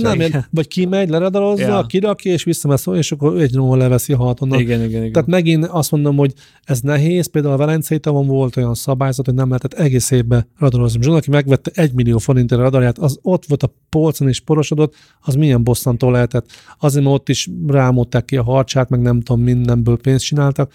nem, 0.01 0.13
Igen. 0.13 0.31
ér- 0.31 0.47
vagy 0.51 0.67
kimegy, 0.67 1.09
leradarozza, 1.09 1.61
Ja. 1.61 1.67
ja. 1.67 1.85
kirakja, 1.85 2.31
és 2.31 2.43
visszamesz, 2.43 2.85
és 2.93 3.11
akkor 3.11 3.41
egy 3.41 3.53
róla 3.53 3.75
leveszi 3.75 4.13
a 4.13 4.17
halat 4.17 4.41
onnan. 4.41 4.59
Igen, 4.59 4.83
igen, 4.83 4.99
igen. 4.99 5.11
Tehát 5.11 5.27
megint 5.27 5.65
azt 5.65 5.91
mondom, 5.91 6.17
hogy 6.17 6.33
ez 6.63 6.79
nehéz. 6.79 7.27
Például 7.27 7.53
a 7.53 7.57
Velencei 7.57 7.99
tavon 7.99 8.27
volt 8.27 8.57
olyan 8.57 8.73
szabályzat, 8.73 9.25
hogy 9.25 9.35
nem 9.35 9.47
lehetett 9.47 9.73
egész 9.73 10.11
évben 10.11 10.47
radarozni. 10.59 11.01
Zsona, 11.01 11.17
aki 11.17 11.29
megvette 11.29 11.71
egy 11.73 11.93
millió 11.93 12.17
forintért 12.17 12.61
a 12.61 12.63
radarját, 12.63 12.97
az 12.97 13.19
ott 13.21 13.45
volt 13.45 13.63
a 13.63 13.73
polcon 13.89 14.27
és 14.27 14.39
porosodott, 14.39 14.95
az 15.21 15.35
milyen 15.35 15.63
bosszantó 15.63 16.09
lehetett. 16.09 16.45
Azért, 16.79 17.03
mert 17.03 17.15
ott 17.15 17.29
is 17.29 17.49
rámolták 17.67 18.25
ki 18.25 18.37
a 18.37 18.43
harcsát, 18.43 18.89
meg 18.89 19.01
nem 19.01 19.21
tudom, 19.21 19.41
mindenből 19.43 19.97
pénzt 19.97 20.23
csináltak. 20.51 20.71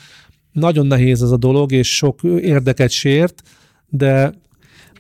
Nagyon 0.53 0.87
nehéz 0.87 1.23
ez 1.23 1.31
a 1.31 1.37
dolog, 1.37 1.73
és 1.73 1.97
sok 1.97 2.23
érdeket 2.23 2.91
sért, 2.91 3.43
de 3.89 4.33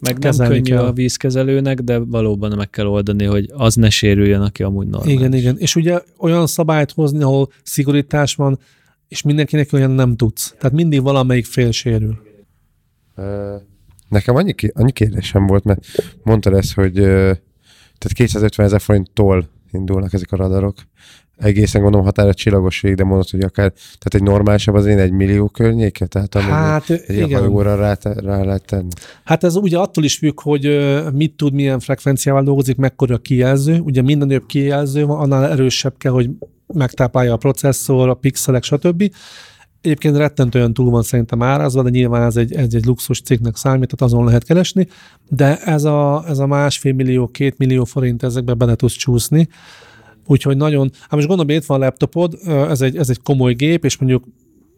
Meg 0.01 0.19
nem 0.19 0.37
könnyű 0.37 0.61
kell. 0.61 0.85
a 0.85 0.93
vízkezelőnek, 0.93 1.81
de 1.81 1.99
valóban 1.99 2.57
meg 2.57 2.71
kell 2.71 2.87
oldani, 2.87 3.25
hogy 3.25 3.51
az 3.53 3.75
ne 3.75 3.91
sérüljön, 3.91 4.41
aki 4.41 4.63
amúgy 4.63 4.87
normális. 4.87 5.15
igen, 5.15 5.35
igen. 5.35 5.57
És 5.59 5.77
ugye 5.77 6.01
olyan 6.19 6.47
szabályt 6.47 6.93
hozni, 6.93 7.23
ahol 7.23 7.49
szigorítás 7.63 8.35
van, 8.35 8.59
és 9.09 9.23
mindenkinek 9.23 9.73
olyan 9.73 9.91
nem 9.91 10.17
tudsz. 10.17 10.55
Tehát 10.59 10.77
mindig 10.77 11.03
valamelyik 11.03 11.45
fél 11.45 11.71
sérül. 11.71 12.19
Nekem 14.09 14.37
annyi, 14.37 14.55
annyi 14.73 14.93
kérdésem 14.93 15.47
volt, 15.47 15.65
mert 15.65 15.87
mondtad 16.23 16.53
ezt, 16.55 16.73
hogy 16.75 16.93
tehát 16.93 18.13
250 18.15 18.67
ezer 18.67 18.81
forinttól 18.81 19.49
indulnak 19.71 20.13
ezek 20.13 20.33
a 20.33 20.37
radarok. 20.37 20.75
Egészen 21.37 21.83
gondolom 21.83 22.07
határa 22.07 22.35
csillagosig, 22.35 22.95
de 22.95 23.05
mondod, 23.05 23.31
hogy 23.31 23.41
akár, 23.41 23.73
tehát 23.73 24.15
egy 24.15 24.23
normálisabb 24.23 24.75
az 24.75 24.87
én 24.87 24.99
egy 24.99 25.13
millió 25.13 25.49
környéke, 25.49 26.07
tehát 26.07 26.35
Hát 26.35 26.91
egy 26.91 27.17
igen. 27.17 27.41
hajóra 27.41 27.77
rá, 27.77 27.97
rá 28.03 28.43
lehet 28.43 28.65
tenni. 28.67 28.89
Hát 29.25 29.45
ez 29.45 29.57
ugye 29.57 29.79
attól 29.79 30.05
is 30.05 30.17
függ, 30.17 30.41
hogy 30.41 30.95
mit 31.15 31.33
tud, 31.33 31.53
milyen 31.53 31.81
frekvenciával 31.81 32.43
dolgozik, 32.43 32.77
mekkora 32.77 33.15
a 33.15 33.19
kijelző. 33.19 33.79
Ugye 33.79 34.03
minden 34.03 34.31
jobb 34.31 34.47
kijelző 34.47 35.05
van, 35.05 35.19
annál 35.19 35.51
erősebb 35.51 35.95
kell, 35.99 36.13
hogy 36.13 36.31
megtáplálja 36.67 37.33
a 37.33 37.37
processzor, 37.37 38.09
a 38.09 38.15
pixelek, 38.15 38.63
stb. 38.63 39.13
Egyébként 39.81 40.17
rettentően 40.17 40.75
túl 40.75 40.91
van 40.91 41.03
szerintem 41.03 41.43
árazva, 41.43 41.83
de 41.83 41.91
nyilván 41.91 42.23
ez 42.23 42.37
egy, 42.37 42.53
ez 42.53 42.75
egy 42.75 42.85
luxus 42.85 43.21
cikknek 43.21 43.57
számít, 43.57 43.95
tehát 43.95 44.13
azon 44.13 44.25
lehet 44.25 44.45
keresni, 44.45 44.87
de 45.29 45.59
ez 45.59 45.85
a, 45.85 46.25
ez 46.29 46.39
a 46.39 46.47
másfél 46.47 46.93
millió, 46.93 47.27
két 47.27 47.59
millió 47.59 47.85
forint 47.85 48.23
ezekbe 48.23 48.55
bele 48.55 48.75
tudsz 48.75 48.97
csúszni. 48.97 49.49
Úgyhogy 50.27 50.57
nagyon, 50.57 50.91
hát 51.01 51.11
most 51.11 51.27
gondolom, 51.27 51.57
itt 51.57 51.65
van 51.65 51.81
a 51.81 51.85
laptopod, 51.85 52.39
ez 52.47 52.81
egy, 52.81 52.97
ez 52.97 53.11
egy 53.11 53.23
komoly 53.23 53.55
gép, 53.55 53.85
és 53.85 53.97
mondjuk 53.97 54.25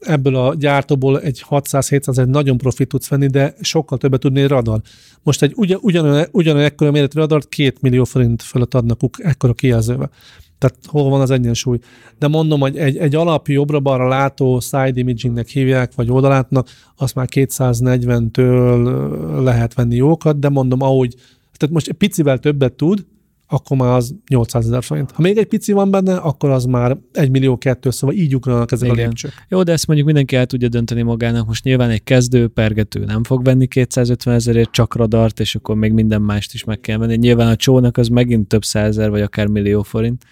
ebből 0.00 0.36
a 0.36 0.54
gyártóból 0.54 1.20
egy 1.20 1.44
600-700 1.48 2.18
egy 2.18 2.28
nagyon 2.28 2.58
profit 2.58 2.88
tudsz 2.88 3.08
venni, 3.08 3.26
de 3.26 3.54
sokkal 3.60 3.98
többet 3.98 4.20
tudni 4.20 4.40
egy 4.40 4.48
radar. 4.48 4.80
Most 5.22 5.42
egy 5.42 5.52
ugyan, 5.56 5.78
ugyanolyan, 5.82 6.26
ugyanolyan 6.32 6.66
ekkora 6.66 6.90
méretű 6.90 7.20
radart 7.20 7.48
két 7.48 7.80
millió 7.80 8.04
forint 8.04 8.42
fölött 8.42 8.74
adnak 8.74 9.00
ekkora 9.16 9.52
kijelzővel. 9.52 10.10
Tehát 10.58 10.76
hol 10.86 11.10
van 11.10 11.20
az 11.20 11.30
egyensúly? 11.30 11.78
De 12.18 12.28
mondom, 12.28 12.60
hogy 12.60 12.76
egy, 12.76 12.96
egy 12.96 13.14
alap 13.14 13.48
jobbra-balra 13.48 14.08
látó 14.08 14.60
side 14.60 14.92
imagingnek 14.94 15.48
hívják, 15.48 15.94
vagy 15.94 16.10
oldalátnak, 16.10 16.68
azt 16.96 17.14
már 17.14 17.26
240-től 17.30 19.42
lehet 19.42 19.74
venni 19.74 19.96
jókat, 19.96 20.38
de 20.38 20.48
mondom, 20.48 20.82
ahogy, 20.82 21.14
tehát 21.56 21.74
most 21.74 21.88
egy 21.88 21.94
picivel 21.94 22.38
többet 22.38 22.72
tud, 22.72 23.06
akkor 23.50 23.76
már 23.76 23.96
az 23.96 24.14
800 24.28 24.66
ezer 24.66 24.82
forint. 24.82 25.10
Ha 25.10 25.22
még 25.22 25.36
egy 25.38 25.46
pici 25.46 25.72
van 25.72 25.90
benne, 25.90 26.16
akkor 26.16 26.50
az 26.50 26.64
már 26.64 26.96
1 27.12 27.30
millió 27.30 27.58
kettő, 27.58 27.90
szóval 27.90 28.16
így 28.16 28.34
ugranak 28.34 28.72
ezek 28.72 28.88
Igen. 28.88 28.98
a 28.98 29.06
lépcsők. 29.06 29.32
Jó, 29.48 29.62
de 29.62 29.72
ezt 29.72 29.86
mondjuk 29.86 30.06
mindenki 30.06 30.36
el 30.36 30.46
tudja 30.46 30.68
dönteni 30.68 31.02
magának. 31.02 31.46
Most 31.46 31.64
nyilván 31.64 31.90
egy 31.90 32.02
kezdő, 32.02 32.48
pergető 32.48 33.04
nem 33.04 33.24
fog 33.24 33.44
venni 33.44 33.66
250 33.66 34.34
ezerért 34.34 34.70
csak 34.70 34.94
radart, 34.94 35.40
és 35.40 35.54
akkor 35.54 35.76
még 35.76 35.92
minden 35.92 36.22
mást 36.22 36.54
is 36.54 36.64
meg 36.64 36.80
kell 36.80 36.98
venni. 36.98 37.16
Nyilván 37.16 37.48
a 37.48 37.56
csónak 37.56 37.96
az 37.96 38.08
megint 38.08 38.48
több 38.48 38.64
százezer, 38.64 39.10
vagy 39.10 39.20
akár 39.20 39.46
millió 39.46 39.82
forint. 39.82 40.24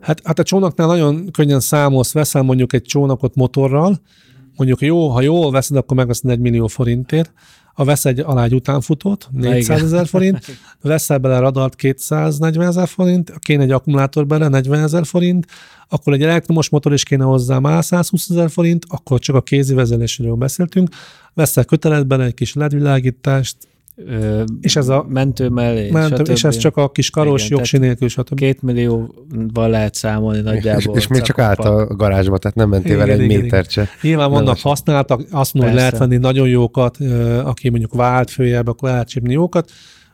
Hát, 0.00 0.20
hát 0.24 0.38
a 0.38 0.42
csónaknál 0.42 0.86
nagyon 0.86 1.30
könnyen 1.30 1.60
számolsz, 1.60 2.12
veszel 2.12 2.42
mondjuk 2.42 2.72
egy 2.72 2.82
csónakot 2.82 3.34
motorral, 3.34 4.00
mondjuk 4.56 4.80
jó, 4.80 5.08
ha 5.08 5.20
jól 5.20 5.50
veszed, 5.50 5.76
akkor 5.76 5.96
megveszed 5.96 6.30
egy 6.30 6.38
millió 6.38 6.66
forintért, 6.66 7.32
ha 7.74 7.84
vesz 7.84 8.04
egy 8.04 8.18
alá 8.18 8.44
egy 8.44 8.54
utánfutót, 8.54 9.28
400 9.32 9.82
ezer 9.82 10.06
forint, 10.06 10.44
veszel 10.82 11.18
bele 11.18 11.38
radart 11.38 11.74
240 11.74 12.66
ezer 12.66 12.88
forint, 12.88 13.32
kéne 13.38 13.62
egy 13.62 13.70
akkumulátor 13.70 14.26
bele, 14.26 14.48
40 14.48 14.82
ezer 14.82 15.06
forint, 15.06 15.46
akkor 15.88 16.12
egy 16.12 16.22
elektromos 16.22 16.68
motor 16.68 16.92
is 16.92 17.02
kéne 17.02 17.24
hozzá 17.24 17.58
már 17.58 17.84
120 17.84 18.30
ezer 18.30 18.50
forint, 18.50 18.84
akkor 18.88 19.20
csak 19.20 19.36
a 19.36 19.42
kézi 19.42 19.74
vezelésről 19.74 20.34
beszéltünk, 20.34 20.88
veszel 21.34 21.64
kötelet 21.64 22.06
bele, 22.06 22.24
egy 22.24 22.34
kis 22.34 22.54
ledvilágítást, 22.54 23.56
Ö, 24.06 24.42
És 24.60 24.76
ez 24.76 24.88
a- 24.88 25.06
mentő 25.08 25.48
mellé, 25.48 25.88
stb. 25.88 26.28
és 26.28 26.44
ez 26.44 26.56
csak 26.56 26.76
a 26.76 26.90
kis 26.90 27.10
karos, 27.10 27.44
Igen, 27.44 27.56
jogsi 27.58 27.78
nélkül, 27.78 28.08
stb. 28.08 28.34
Két 28.34 28.62
millióval 28.62 29.68
lehet 29.70 29.94
számolni 29.94 30.40
nagyjából. 30.40 30.96
És, 30.96 31.00
és 31.02 31.06
még 31.06 31.20
csak 31.20 31.38
állt 31.38 31.58
a 31.58 31.86
garázsba, 31.86 32.38
tehát 32.38 32.56
nem 32.56 32.68
mentél 32.68 32.96
vele 32.96 33.12
egy 33.12 33.20
igen, 33.20 33.40
métert 33.40 33.70
se. 33.70 33.88
Nyilván 34.02 34.30
vannak 34.30 34.58
használtak, 34.60 35.22
azt 35.30 35.54
mondom, 35.54 35.72
hogy 35.72 35.80
lehet 35.80 35.98
venni 35.98 36.16
nagyon 36.16 36.48
jókat, 36.48 36.96
aki 37.44 37.68
mondjuk 37.68 37.94
vált 37.94 38.30
följebb, 38.30 38.68
akkor 38.68 38.88
lehet 38.88 39.08
csípni 39.08 39.32
jókat, 39.32 39.70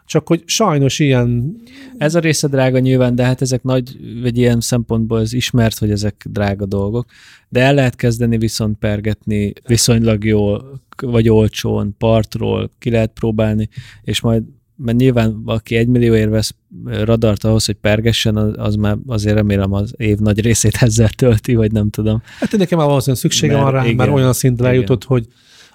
csak 0.07 0.27
hogy 0.27 0.43
sajnos 0.47 0.99
ilyen, 0.99 1.57
Ez 1.99 2.15
a 2.15 2.19
része 2.19 2.49
drága 2.49 2.79
nyilván, 2.79 3.15
de 3.15 3.25
hát 3.25 3.41
ezek 3.41 3.63
nagy, 3.63 3.97
vagy 4.23 4.39
ilyen 4.39 4.61
szempontból 4.61 5.21
ez 5.21 5.33
ismert, 5.33 5.79
hogy 5.79 5.91
ezek 5.91 6.27
drága 6.29 6.67
dolgok, 6.67 7.07
de 7.49 7.61
el 7.61 7.75
lehet 7.75 7.97
kezdeni 7.97 8.39
viszont 8.39 8.79
pergetni 8.79 9.53
viszonylag 9.67 10.25
jól, 10.25 10.81
vagy 11.03 11.29
olcsón, 11.29 11.95
partról, 11.99 12.71
ki 12.79 12.91
lehet 12.91 13.11
próbálni, 13.15 13.69
és 14.03 14.21
majd 14.21 14.43
mert 14.77 14.99
nyilván 14.99 15.43
aki 15.45 15.77
egy 15.77 15.89
millióért 15.89 16.31
vesz 16.31 16.55
radart 16.85 17.45
ahhoz, 17.45 17.67
hogy 17.67 17.75
pergessen, 17.75 18.37
az, 18.37 18.53
az 18.57 18.75
már 18.75 18.97
azért 19.07 19.35
remélem 19.35 19.73
az 19.73 19.95
év 19.97 20.19
nagy 20.19 20.41
részét 20.41 20.77
ezzel 20.81 21.09
tölti, 21.09 21.55
vagy 21.55 21.73
nem 21.73 21.91
tudom. 21.91 22.23
hát 22.39 22.57
nekem 22.57 22.79
már 22.79 22.87
valószínűleg 22.87 23.21
szüksége 23.21 23.53
Mert 23.53 23.65
van 23.65 23.73
rá, 23.73 23.85
igen, 23.85 23.97
mert 23.97 24.11
olyan 24.11 24.33
szintre 24.33 24.65
igen. 24.65 24.75
eljutott, 24.75 25.05
hogy 25.05 25.27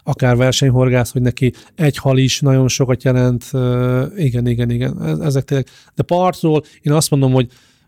akár 0.03 0.36
versenyhorgász, 0.36 1.11
hogy 1.11 1.22
neki 1.22 1.53
egy 1.76 1.98
hal 1.98 2.18
is 2.18 2.40
nagyon 2.40 2.68
sokat 2.68 3.03
jelent. 3.03 3.44
Igen, 4.15 4.48
igen, 4.48 4.69
igen. 4.69 5.03
Ez- 5.03 5.19
Ezek 5.19 5.44
tényleg. 5.44 5.68
De 5.95 6.03
partról 6.03 6.64
én 6.82 6.94
azt 6.94 7.10
mondom, 7.10 7.32
hogy 7.34 7.48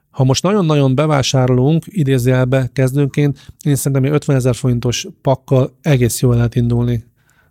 ha 0.10 0.24
most 0.24 0.44
nagyon-nagyon 0.44 0.96
bevásárolunk, 0.96 1.84
idézőjelbe 1.88 2.70
kezdőnként, 2.74 3.52
én 3.66 3.76
szerintem 3.76 4.04
egy 4.04 4.12
50 4.16 4.36
ezer 4.36 4.56
forintos 4.56 5.08
pakkal 5.22 5.78
egész 5.82 6.22
jól 6.22 6.36
lehet 6.36 6.56
indulni. 6.56 7.04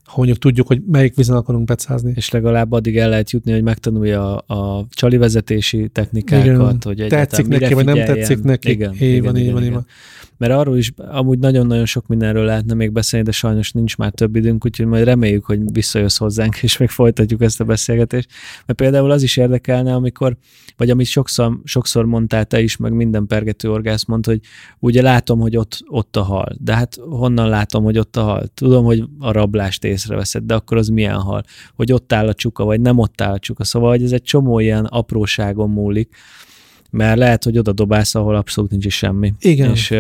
Ha 0.05 0.13
mondjuk 0.17 0.39
tudjuk, 0.39 0.67
hogy 0.67 0.83
melyik 0.87 1.15
vízen 1.15 1.37
akarunk 1.37 1.65
becázni. 1.65 2.13
És 2.15 2.31
legalább 2.31 2.73
addig 2.73 2.97
el 2.97 3.09
lehet 3.09 3.31
jutni, 3.31 3.53
hogy 3.53 3.63
megtanulja 3.63 4.37
a, 4.37 4.55
a 4.55 4.87
csali 4.91 5.17
vezetési 5.17 5.89
technikákat, 5.93 6.45
Igen. 6.45 6.79
hogy 6.83 7.01
egyáltalán 7.01 7.27
Tetszik 7.27 7.47
neki, 7.47 7.75
vagy 7.75 7.85
nem 7.85 7.95
tetszik 7.95 8.43
neki. 8.43 8.71
Igen, 8.71 8.95
így 9.01 9.23
van, 9.23 9.37
így 9.37 9.53
van, 9.53 9.63
igen. 9.65 9.87
Mert 10.43 10.55
arról 10.55 10.77
is 10.77 10.93
amúgy 10.97 11.39
nagyon-nagyon 11.39 11.87
sok 11.87 12.07
mindenről 12.07 12.45
lehetne 12.45 12.75
még 12.75 12.93
beszélni, 12.93 13.25
de 13.25 13.33
sajnos 13.33 13.73
nincs 13.73 13.97
már 13.97 14.13
több 14.13 14.37
időnk, 14.37 14.65
úgyhogy 14.65 14.87
majd 14.87 15.05
reméljük, 15.05 15.45
hogy 15.45 15.73
visszajössz 15.73 16.17
hozzánk, 16.17 16.63
és 16.63 16.77
még 16.77 16.89
folytatjuk 16.89 17.43
ezt 17.43 17.61
a 17.61 17.65
beszélgetést. 17.65 18.29
Mert 18.67 18.79
például 18.79 19.11
az 19.11 19.23
is 19.23 19.37
érdekelne, 19.37 19.95
amikor, 19.95 20.37
vagy 20.77 20.91
amit 20.91 21.07
sokszor, 21.07 21.61
sokszor 21.65 22.05
mondtál 22.05 22.45
te 22.45 22.61
is, 22.61 22.77
meg 22.77 22.93
minden 22.93 23.27
pergető 23.27 23.71
orgász 23.71 24.05
mondta, 24.05 24.31
hogy 24.31 24.41
ugye 24.79 25.03
látom, 25.03 25.41
hogy 25.41 25.57
ott, 25.57 25.79
ott 25.87 26.17
a 26.17 26.23
hal. 26.23 26.53
De 26.59 26.75
hát 26.75 26.97
honnan 27.09 27.49
látom, 27.49 27.85
hogy 27.85 27.99
ott 27.99 28.17
a 28.17 28.23
hal? 28.23 28.47
Tudom, 28.55 28.85
hogy 28.85 29.05
a 29.19 29.33
rablást 29.33 29.85
észreveszed, 29.85 30.43
de 30.43 30.55
akkor 30.55 30.77
az 30.77 30.89
milyen 30.89 31.21
hal? 31.21 31.43
Hogy 31.75 31.93
ott 31.93 32.13
áll 32.13 32.29
a 32.29 32.35
csuka, 32.35 32.65
vagy 32.65 32.81
nem 32.81 32.99
ott 32.99 33.21
áll 33.21 33.33
a 33.33 33.39
csuka. 33.39 33.65
Szóval, 33.65 33.91
hogy 33.91 34.03
ez 34.03 34.13
egy 34.13 34.23
csomó 34.23 34.59
ilyen 34.59 34.85
apróságon 34.85 35.71
múlik, 35.71 36.17
mert 36.93 37.19
lehet, 37.19 37.45
hogy 37.45 37.59
oda 37.59 37.73
dobálsz, 37.73 38.15
ahol 38.15 38.37
abszolút 38.37 38.71
nincs 38.71 38.85
is 38.85 38.97
semmi. 38.97 39.35
Igen. 39.39 39.71
És 39.71 39.91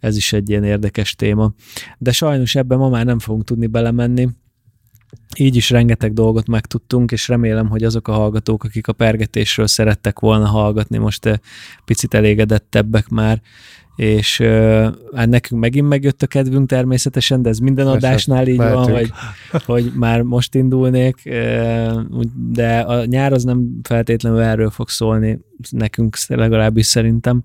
ez 0.00 0.16
is 0.16 0.32
egy 0.32 0.50
ilyen 0.50 0.64
érdekes 0.64 1.14
téma. 1.14 1.52
De 1.98 2.12
sajnos 2.12 2.54
ebben 2.54 2.78
ma 2.78 2.88
már 2.88 3.04
nem 3.04 3.18
fogunk 3.18 3.44
tudni 3.44 3.66
belemenni, 3.66 4.28
így 5.38 5.56
is 5.56 5.70
rengeteg 5.70 6.12
dolgot 6.12 6.46
megtudtunk, 6.46 7.12
és 7.12 7.28
remélem, 7.28 7.68
hogy 7.68 7.84
azok 7.84 8.08
a 8.08 8.12
hallgatók, 8.12 8.64
akik 8.64 8.88
a 8.88 8.92
pergetésről 8.92 9.66
szerettek 9.66 10.20
volna 10.20 10.46
hallgatni, 10.46 10.98
most 10.98 11.40
picit 11.84 12.14
elégedettebbek 12.14 13.08
már, 13.08 13.40
és 13.96 14.38
hát 15.14 15.28
nekünk 15.28 15.60
megint 15.60 15.88
megjött 15.88 16.22
a 16.22 16.26
kedvünk 16.26 16.68
természetesen, 16.68 17.42
de 17.42 17.48
ez 17.48 17.58
minden 17.58 17.86
Persze, 17.86 18.06
adásnál 18.06 18.48
így 18.48 18.56
mehetünk. 18.56 18.84
van, 18.84 18.94
hogy, 18.94 19.12
hogy 19.64 19.92
már 19.94 20.22
most 20.22 20.54
indulnék, 20.54 21.30
de 22.50 22.80
a 22.80 23.04
nyár 23.04 23.32
az 23.32 23.44
nem 23.44 23.78
feltétlenül 23.82 24.40
erről 24.40 24.70
fog 24.70 24.88
szólni, 24.88 25.40
nekünk 25.70 26.16
legalábbis 26.26 26.86
szerintem. 26.86 27.42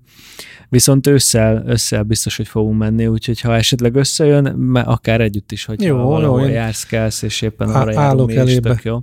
Viszont 0.68 1.06
ősszel, 1.06 1.64
ősszel 1.66 2.02
biztos, 2.02 2.36
hogy 2.36 2.48
fogunk 2.48 2.78
menni, 2.78 3.06
úgyhogy 3.06 3.40
ha 3.40 3.54
esetleg 3.54 3.94
összejön, 3.94 4.46
akár 4.74 5.20
együtt 5.20 5.52
is, 5.52 5.64
hogy 5.64 5.82
jó, 5.82 5.96
valahol 5.96 6.42
jó, 6.42 6.48
jársz, 6.48 6.84
kelsz, 6.84 7.22
és 7.22 7.42
éppen 7.42 7.68
arra 7.68 7.92
járunk, 7.92 8.32
elébe. 8.32 8.68
Tök 8.68 8.84
jó. 8.84 8.98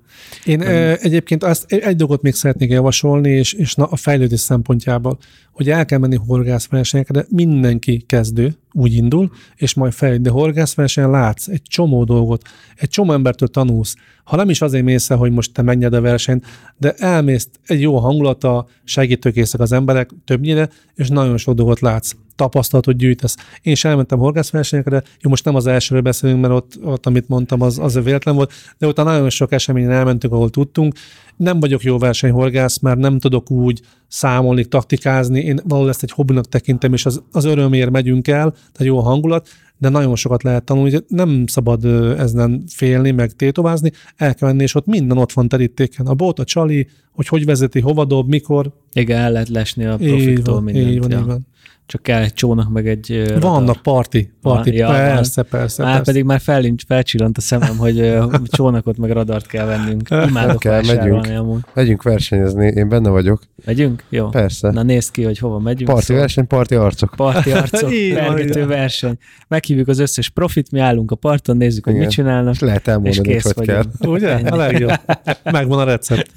Én 0.45 0.61
e, 0.61 0.97
egyébként 1.01 1.43
azt, 1.43 1.71
egy 1.71 1.95
dolgot 1.95 2.21
még 2.21 2.33
szeretnék 2.33 2.69
javasolni, 2.69 3.29
és, 3.29 3.53
és 3.53 3.75
na, 3.75 3.85
a 3.85 3.95
fejlődés 3.95 4.39
szempontjából, 4.39 5.17
hogy 5.51 5.69
el 5.69 5.85
kell 5.85 5.99
menni 5.99 6.15
horgászversenyekre, 6.15 7.13
de 7.13 7.25
mindenki 7.29 8.03
kezdő, 8.05 8.55
úgy 8.75 8.93
indul, 8.93 9.31
és 9.55 9.73
majd 9.73 9.93
fejlőd. 9.93 10.21
De 10.21 10.29
horgászversenyen 10.29 11.09
látsz 11.09 11.47
egy 11.47 11.61
csomó 11.61 12.03
dolgot, 12.03 12.41
egy 12.75 12.89
csomó 12.89 13.13
embertől 13.13 13.47
tanulsz. 13.47 13.95
Ha 14.23 14.35
nem 14.35 14.49
is 14.49 14.61
azért 14.61 14.83
mész 14.83 15.07
hogy 15.07 15.31
most 15.31 15.53
te 15.53 15.61
menjed 15.61 15.93
a 15.93 16.01
versenyt, 16.01 16.45
de 16.77 16.93
elmész 16.97 17.49
egy 17.65 17.81
jó 17.81 17.97
hangulata, 17.97 18.67
segítőkészek 18.83 19.59
az 19.59 19.71
emberek 19.71 20.09
többnyire, 20.25 20.69
és 20.95 21.09
nagyon 21.09 21.37
sok 21.37 21.55
dolgot 21.55 21.79
látsz 21.79 22.15
tapasztalatot 22.35 22.97
gyűjtesz. 22.97 23.35
Én 23.61 23.73
is 23.73 23.85
elmentem 23.85 24.19
horgászversenyekre, 24.19 25.03
jó, 25.21 25.29
most 25.29 25.45
nem 25.45 25.55
az 25.55 25.67
elsőről 25.67 26.01
beszélünk, 26.01 26.41
mert 26.41 26.53
ott, 26.53 26.73
ott 26.83 27.05
amit 27.05 27.27
mondtam, 27.27 27.61
az, 27.61 27.79
az 27.79 28.03
véletlen 28.03 28.35
volt, 28.35 28.53
de 28.77 28.87
ott 28.87 28.97
nagyon 28.97 29.29
sok 29.29 29.51
eseményen 29.51 29.91
elmentünk, 29.91 30.33
ahol 30.33 30.49
tudtunk. 30.49 30.93
Nem 31.35 31.59
vagyok 31.59 31.83
jó 31.83 31.97
versenyhorgász, 31.97 32.79
mert 32.79 32.97
nem 32.97 33.19
tudok 33.19 33.51
úgy 33.51 33.81
számolni, 34.07 34.65
taktikázni. 34.65 35.39
Én 35.39 35.59
valahol 35.63 35.89
ezt 35.89 36.03
egy 36.03 36.11
hobbinak 36.11 36.45
tekintem, 36.45 36.93
és 36.93 37.05
az, 37.05 37.21
az 37.31 37.45
örömért 37.45 37.89
megyünk 37.89 38.27
el, 38.27 38.49
tehát 38.51 38.93
jó 38.93 38.97
a 38.97 39.01
hangulat, 39.01 39.47
de 39.77 39.89
nagyon 39.89 40.15
sokat 40.15 40.43
lehet 40.43 40.63
tanulni, 40.63 40.99
nem 41.07 41.43
szabad 41.47 41.85
ezen 42.17 42.63
félni, 42.67 43.11
meg 43.11 43.31
tétovázni, 43.31 43.91
el 44.15 44.35
kell 44.35 44.47
menni, 44.47 44.63
és 44.63 44.75
ott 44.75 44.85
minden 44.85 45.17
ott 45.17 45.31
van 45.31 45.47
terítéken. 45.47 46.05
A 46.05 46.13
bot, 46.13 46.39
a 46.39 46.43
csali, 46.43 46.87
hogy 47.11 47.27
hogy 47.27 47.45
vezeti, 47.45 47.79
hova 47.79 48.05
dob, 48.05 48.29
mikor. 48.29 48.71
Igen, 48.93 49.19
el 49.19 49.31
lehet 49.31 49.49
lesni 49.49 49.85
a 49.85 49.97
profiktól 49.97 50.61
mindent. 50.61 50.87
Így 50.87 50.99
van, 50.99 51.11
ja. 51.11 51.19
így 51.19 51.25
van 51.25 51.47
csak 51.85 52.01
kell 52.03 52.21
egy 52.21 52.33
csónak, 52.33 52.69
meg 52.69 52.87
egy 52.87 53.23
radar. 53.27 53.41
Vannak 53.41 53.81
parti, 53.81 54.33
parti, 54.41 54.75
ja, 54.75 54.87
persze, 54.87 55.45
van. 55.49 55.59
persze, 55.59 55.83
Már 55.83 55.91
persze. 55.95 56.11
pedig 56.11 56.23
már 56.23 56.39
felcsinnt, 56.39 56.83
felcsillant 56.87 57.37
a 57.37 57.41
szemem, 57.41 57.77
hogy 57.77 58.17
csónakot 58.45 58.97
meg 58.97 59.11
radart 59.11 59.47
kell 59.47 59.65
vennünk. 59.65 60.09
Imádok 60.27 60.59
kell, 60.59 60.81
megyünk, 60.85 61.25
amúgy. 61.27 61.61
megyünk 61.73 62.03
versenyezni, 62.03 62.67
én 62.67 62.89
benne 62.89 63.09
vagyok. 63.09 63.41
Megyünk? 63.65 64.03
Jó. 64.09 64.29
Persze. 64.29 64.71
Na 64.71 64.83
nézd 64.83 65.11
ki, 65.11 65.23
hogy 65.23 65.37
hova 65.37 65.59
megyünk. 65.59 65.89
Parti 65.89 66.05
szóval. 66.05 66.21
verseny, 66.21 66.47
parti 66.47 66.75
arcok. 66.75 67.13
Parti 67.15 67.51
arcok, 67.51 67.89
pergető 68.13 68.65
verseny. 68.65 69.17
Meghívjuk 69.47 69.87
az 69.87 69.99
összes 69.99 70.29
profit, 70.29 70.71
mi 70.71 70.79
állunk 70.79 71.11
a 71.11 71.15
parton, 71.15 71.57
nézzük, 71.57 71.85
Igen. 71.85 71.93
hogy 71.93 72.01
mit 72.05 72.15
csinálnak. 72.15 72.53
És 72.53 72.59
lehet 72.59 72.87
elmondani, 72.87 73.29
és 73.29 73.43
hogy 73.43 73.53
vagyunk. 73.55 73.91
kell. 73.99 74.09
Ugye? 74.11 74.33
A 74.33 74.55
legjobb. 74.55 74.91
Megvan 75.43 75.79
a 75.79 75.83
recept. 75.83 76.31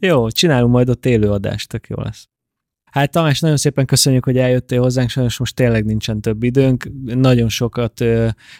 jó, 0.00 0.30
csinálunk 0.30 0.72
majd 0.72 0.88
ott 0.88 1.06
élőadást, 1.06 1.68
tök 1.68 1.86
jó 1.88 1.96
lesz. 2.02 2.30
Hát 2.92 3.10
Tamás, 3.10 3.40
nagyon 3.40 3.56
szépen 3.56 3.86
köszönjük, 3.86 4.24
hogy 4.24 4.36
eljöttél 4.36 4.80
hozzánk, 4.80 5.08
sajnos 5.08 5.38
most 5.38 5.54
tényleg 5.54 5.84
nincsen 5.84 6.20
több 6.20 6.42
időnk. 6.42 6.90
Nagyon 7.04 7.48
sokat, 7.48 8.04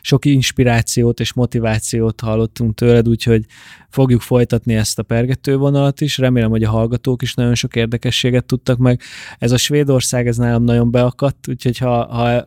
sok 0.01 0.25
inspirációt 0.25 1.21
és 1.21 1.33
motivációt 1.33 2.21
hallottunk 2.21 2.75
tőled, 2.75 3.09
úgyhogy 3.09 3.45
fogjuk 3.89 4.21
folytatni 4.21 4.75
ezt 4.75 4.99
a 4.99 5.03
pergetővonalat 5.03 6.01
is. 6.01 6.19
Remélem, 6.19 6.51
hogy 6.51 6.63
a 6.63 6.71
hallgatók 6.71 7.23
is 7.23 7.35
nagyon 7.35 7.55
sok 7.55 7.77
érdekességet 7.77 8.45
tudtak 8.45 8.79
meg. 8.79 9.01
Ez 9.39 9.53
a 9.53 9.57
Svédország, 9.57 10.27
ez 10.27 10.37
nálam 10.37 10.65
nagyon 10.65 10.91
beakadt, 10.91 11.49
úgyhogy 11.49 11.79
ha, 11.79 12.07
ha 12.07 12.45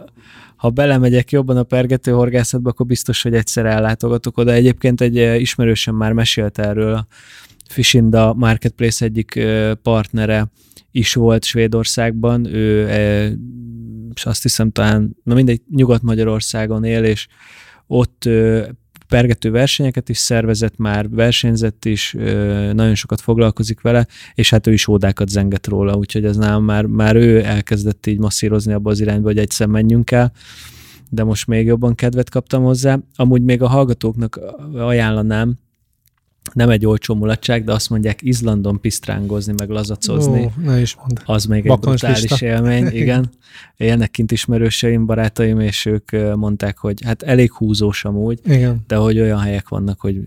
ha 0.55 0.69
belemegyek 0.69 1.31
jobban 1.31 1.57
a 1.57 1.63
pergető 1.63 2.11
horgászatba, 2.11 2.69
akkor 2.69 2.85
biztos, 2.85 3.21
hogy 3.21 3.33
egyszer 3.33 3.65
ellátogatok 3.65 4.37
oda. 4.37 4.51
Egyébként 4.51 5.01
egy 5.01 5.41
ismerősen 5.41 5.93
már 5.93 6.11
mesélt 6.11 6.59
erről 6.59 6.93
a 6.93 7.07
Fishinda 7.69 8.33
Marketplace 8.33 9.05
egyik 9.05 9.39
partnere, 9.81 10.47
is 10.95 11.13
volt 11.13 11.43
Svédországban, 11.43 12.45
ő 12.45 12.87
e, 12.89 13.31
és 14.13 14.25
azt 14.25 14.41
hiszem 14.41 14.71
talán, 14.71 15.15
na 15.23 15.33
mindegy, 15.33 15.61
Nyugat-Magyarországon 15.69 16.83
él, 16.83 17.03
és 17.03 17.27
ott 17.87 18.29
pergető 19.07 19.51
versenyeket 19.51 20.09
is 20.09 20.17
szervezett 20.17 20.77
már, 20.77 21.09
versenyzett 21.09 21.85
is, 21.85 22.15
nagyon 22.73 22.95
sokat 22.95 23.21
foglalkozik 23.21 23.81
vele, 23.81 24.07
és 24.33 24.49
hát 24.49 24.67
ő 24.67 24.73
is 24.73 24.87
ódákat 24.87 25.29
zenget 25.29 25.67
róla, 25.67 25.95
úgyhogy 25.95 26.25
ez 26.25 26.37
nálam 26.37 26.63
már, 26.63 26.85
már 26.85 27.15
ő 27.15 27.43
elkezdett 27.43 28.05
így 28.05 28.19
masszírozni 28.19 28.73
abba 28.73 28.89
az 28.89 28.99
irányba, 28.99 29.27
hogy 29.27 29.37
egyszer 29.37 29.67
menjünk 29.67 30.11
el, 30.11 30.31
de 31.09 31.23
most 31.23 31.47
még 31.47 31.65
jobban 31.65 31.95
kedvet 31.95 32.29
kaptam 32.29 32.63
hozzá. 32.63 32.99
Amúgy 33.15 33.41
még 33.41 33.61
a 33.61 33.67
hallgatóknak 33.67 34.39
ajánlanám, 34.73 35.57
nem 36.53 36.69
egy 36.69 36.85
olcsó 36.85 37.15
mulatság, 37.15 37.63
de 37.63 37.73
azt 37.73 37.89
mondják 37.89 38.21
Izlandon 38.21 38.81
pisztrángozni, 38.81 39.53
meg 39.57 39.69
lazacozni. 39.69 40.43
Ó, 40.43 40.51
ne 40.63 40.79
is 40.79 40.95
mondd. 40.95 41.17
Az 41.25 41.45
még 41.45 41.65
egy 41.65 41.79
brutális 41.79 42.21
lista. 42.21 42.45
élmény, 42.45 42.87
igen. 43.01 43.29
Élnek 43.77 44.11
kint 44.11 44.31
ismerőseim, 44.31 45.05
barátaim, 45.05 45.59
és 45.59 45.85
ők 45.85 46.11
mondták, 46.35 46.77
hogy 46.77 47.01
hát 47.03 47.23
elég 47.23 47.51
húzós 47.51 48.05
amúgy, 48.05 48.39
igen. 48.45 48.83
de 48.87 48.95
hogy 48.95 49.19
olyan 49.19 49.39
helyek 49.39 49.69
vannak, 49.69 49.99
hogy 49.99 50.21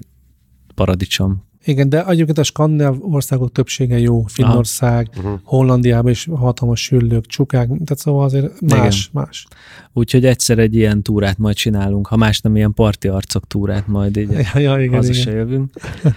paradicsom. 0.75 1.47
Igen, 1.69 1.89
de 1.89 2.07
egyébként 2.07 2.39
a 2.39 2.43
skandináv 2.43 2.97
országok 3.01 3.53
többsége 3.53 3.99
jó. 3.99 4.23
Finnország, 4.27 5.09
uh-huh. 5.17 5.41
Hollandiában 5.43 6.11
is 6.11 6.29
hatalmas 6.35 6.83
süllők, 6.83 7.27
csukák, 7.27 7.67
tehát 7.67 7.99
szóval 7.99 8.25
azért 8.25 8.61
más, 8.61 9.09
Igen. 9.11 9.25
más. 9.25 9.47
Úgyhogy 9.93 10.25
egyszer 10.25 10.59
egy 10.59 10.75
ilyen 10.75 11.03
túrát 11.03 11.39
majd 11.39 11.57
csinálunk, 11.57 12.07
ha 12.07 12.17
más 12.17 12.41
nem 12.41 12.57
ilyen 12.57 12.75
parti 12.75 13.09
arcok 13.09 13.47
túrát 13.47 13.87
majd 13.87 14.17
így 14.17 14.31
ja, 14.55 14.61
ja, 14.61 14.81
igen, 14.81 14.95
haza 14.95 15.11
igen. 15.11 15.23
se 15.23 15.31
jövünk. 15.31 15.73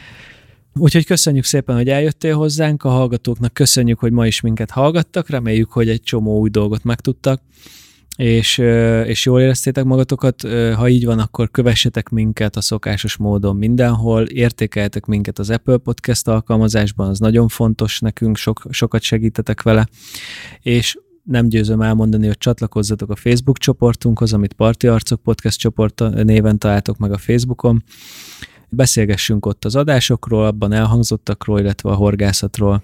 Úgyhogy 0.79 1.05
köszönjük 1.05 1.43
szépen, 1.43 1.75
hogy 1.75 1.89
eljöttél 1.89 2.35
hozzánk, 2.35 2.83
a 2.83 2.89
hallgatóknak 2.89 3.53
köszönjük, 3.53 3.99
hogy 3.99 4.11
ma 4.11 4.27
is 4.27 4.41
minket 4.41 4.71
hallgattak, 4.71 5.29
reméljük, 5.29 5.71
hogy 5.71 5.89
egy 5.89 6.01
csomó 6.01 6.39
új 6.39 6.49
dolgot 6.49 6.83
megtudtak 6.83 7.41
és, 8.21 8.57
és 9.05 9.25
jól 9.25 9.41
éreztétek 9.41 9.83
magatokat. 9.83 10.41
Ha 10.75 10.89
így 10.89 11.05
van, 11.05 11.19
akkor 11.19 11.51
kövessetek 11.51 12.09
minket 12.09 12.55
a 12.55 12.61
szokásos 12.61 13.17
módon 13.17 13.55
mindenhol, 13.55 14.23
értékeltek 14.23 15.05
minket 15.05 15.39
az 15.39 15.49
Apple 15.49 15.77
Podcast 15.77 16.27
alkalmazásban, 16.27 17.09
az 17.09 17.19
nagyon 17.19 17.47
fontos 17.47 17.99
nekünk, 17.99 18.37
sok, 18.37 18.61
sokat 18.69 19.01
segítetek 19.01 19.61
vele, 19.61 19.87
és 20.61 20.97
nem 21.23 21.47
győzöm 21.47 21.81
elmondani, 21.81 22.27
hogy 22.27 22.37
csatlakozzatok 22.37 23.09
a 23.09 23.15
Facebook 23.15 23.57
csoportunkhoz, 23.57 24.33
amit 24.33 24.53
Parti 24.53 24.87
Arcok 24.87 25.21
Podcast 25.21 25.59
csoport 25.59 26.23
néven 26.23 26.57
találtok 26.57 26.97
meg 26.97 27.11
a 27.11 27.17
Facebookon. 27.17 27.83
Beszélgessünk 28.69 29.45
ott 29.45 29.65
az 29.65 29.75
adásokról, 29.75 30.45
abban 30.45 30.71
elhangzottakról, 30.71 31.59
illetve 31.59 31.89
a 31.89 31.95
horgászatról. 31.95 32.83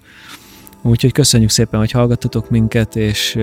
Úgyhogy 0.82 1.12
köszönjük 1.12 1.50
szépen, 1.50 1.80
hogy 1.80 1.90
hallgattatok 1.90 2.50
minket, 2.50 2.96
és 2.96 3.34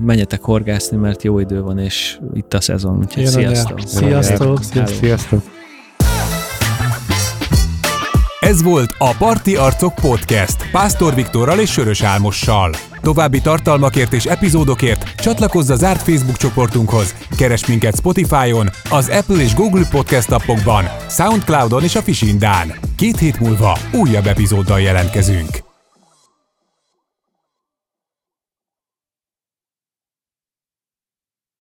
menjetek 0.00 0.42
horgászni, 0.42 0.96
mert 0.96 1.22
jó 1.22 1.38
idő 1.38 1.62
van, 1.62 1.78
és 1.78 2.18
itt 2.34 2.54
a 2.54 2.60
szezon. 2.60 2.98
Úgyhogy 2.98 3.26
sziasztok. 3.26 3.80
Sziasztok. 3.86 4.62
Sziasztok. 4.62 4.96
sziasztok. 5.00 5.42
Ez 8.40 8.62
volt 8.62 8.94
a 8.98 9.14
Parti 9.18 9.56
Arcok 9.56 9.94
Podcast 9.94 10.70
Pásztor 10.70 11.14
Viktorral 11.14 11.58
és 11.58 11.70
Sörös 11.70 12.02
Álmossal. 12.02 12.70
További 13.00 13.40
tartalmakért 13.40 14.12
és 14.12 14.24
epizódokért 14.24 15.14
csatlakozz 15.14 15.70
a 15.70 15.76
zárt 15.76 16.02
Facebook 16.02 16.36
csoportunkhoz, 16.36 17.14
keres 17.36 17.66
minket 17.66 17.96
Spotify-on, 17.96 18.70
az 18.90 19.08
Apple 19.08 19.42
és 19.42 19.54
Google 19.54 19.86
Podcast 19.90 20.30
appokban, 20.30 20.84
Soundcloud-on 21.08 21.82
és 21.82 21.94
a 21.94 22.02
Fishindán. 22.02 22.72
Két 22.96 23.18
hét 23.18 23.40
múlva 23.40 23.78
újabb 23.92 24.26
epizóddal 24.26 24.80
jelentkezünk. 24.80 25.63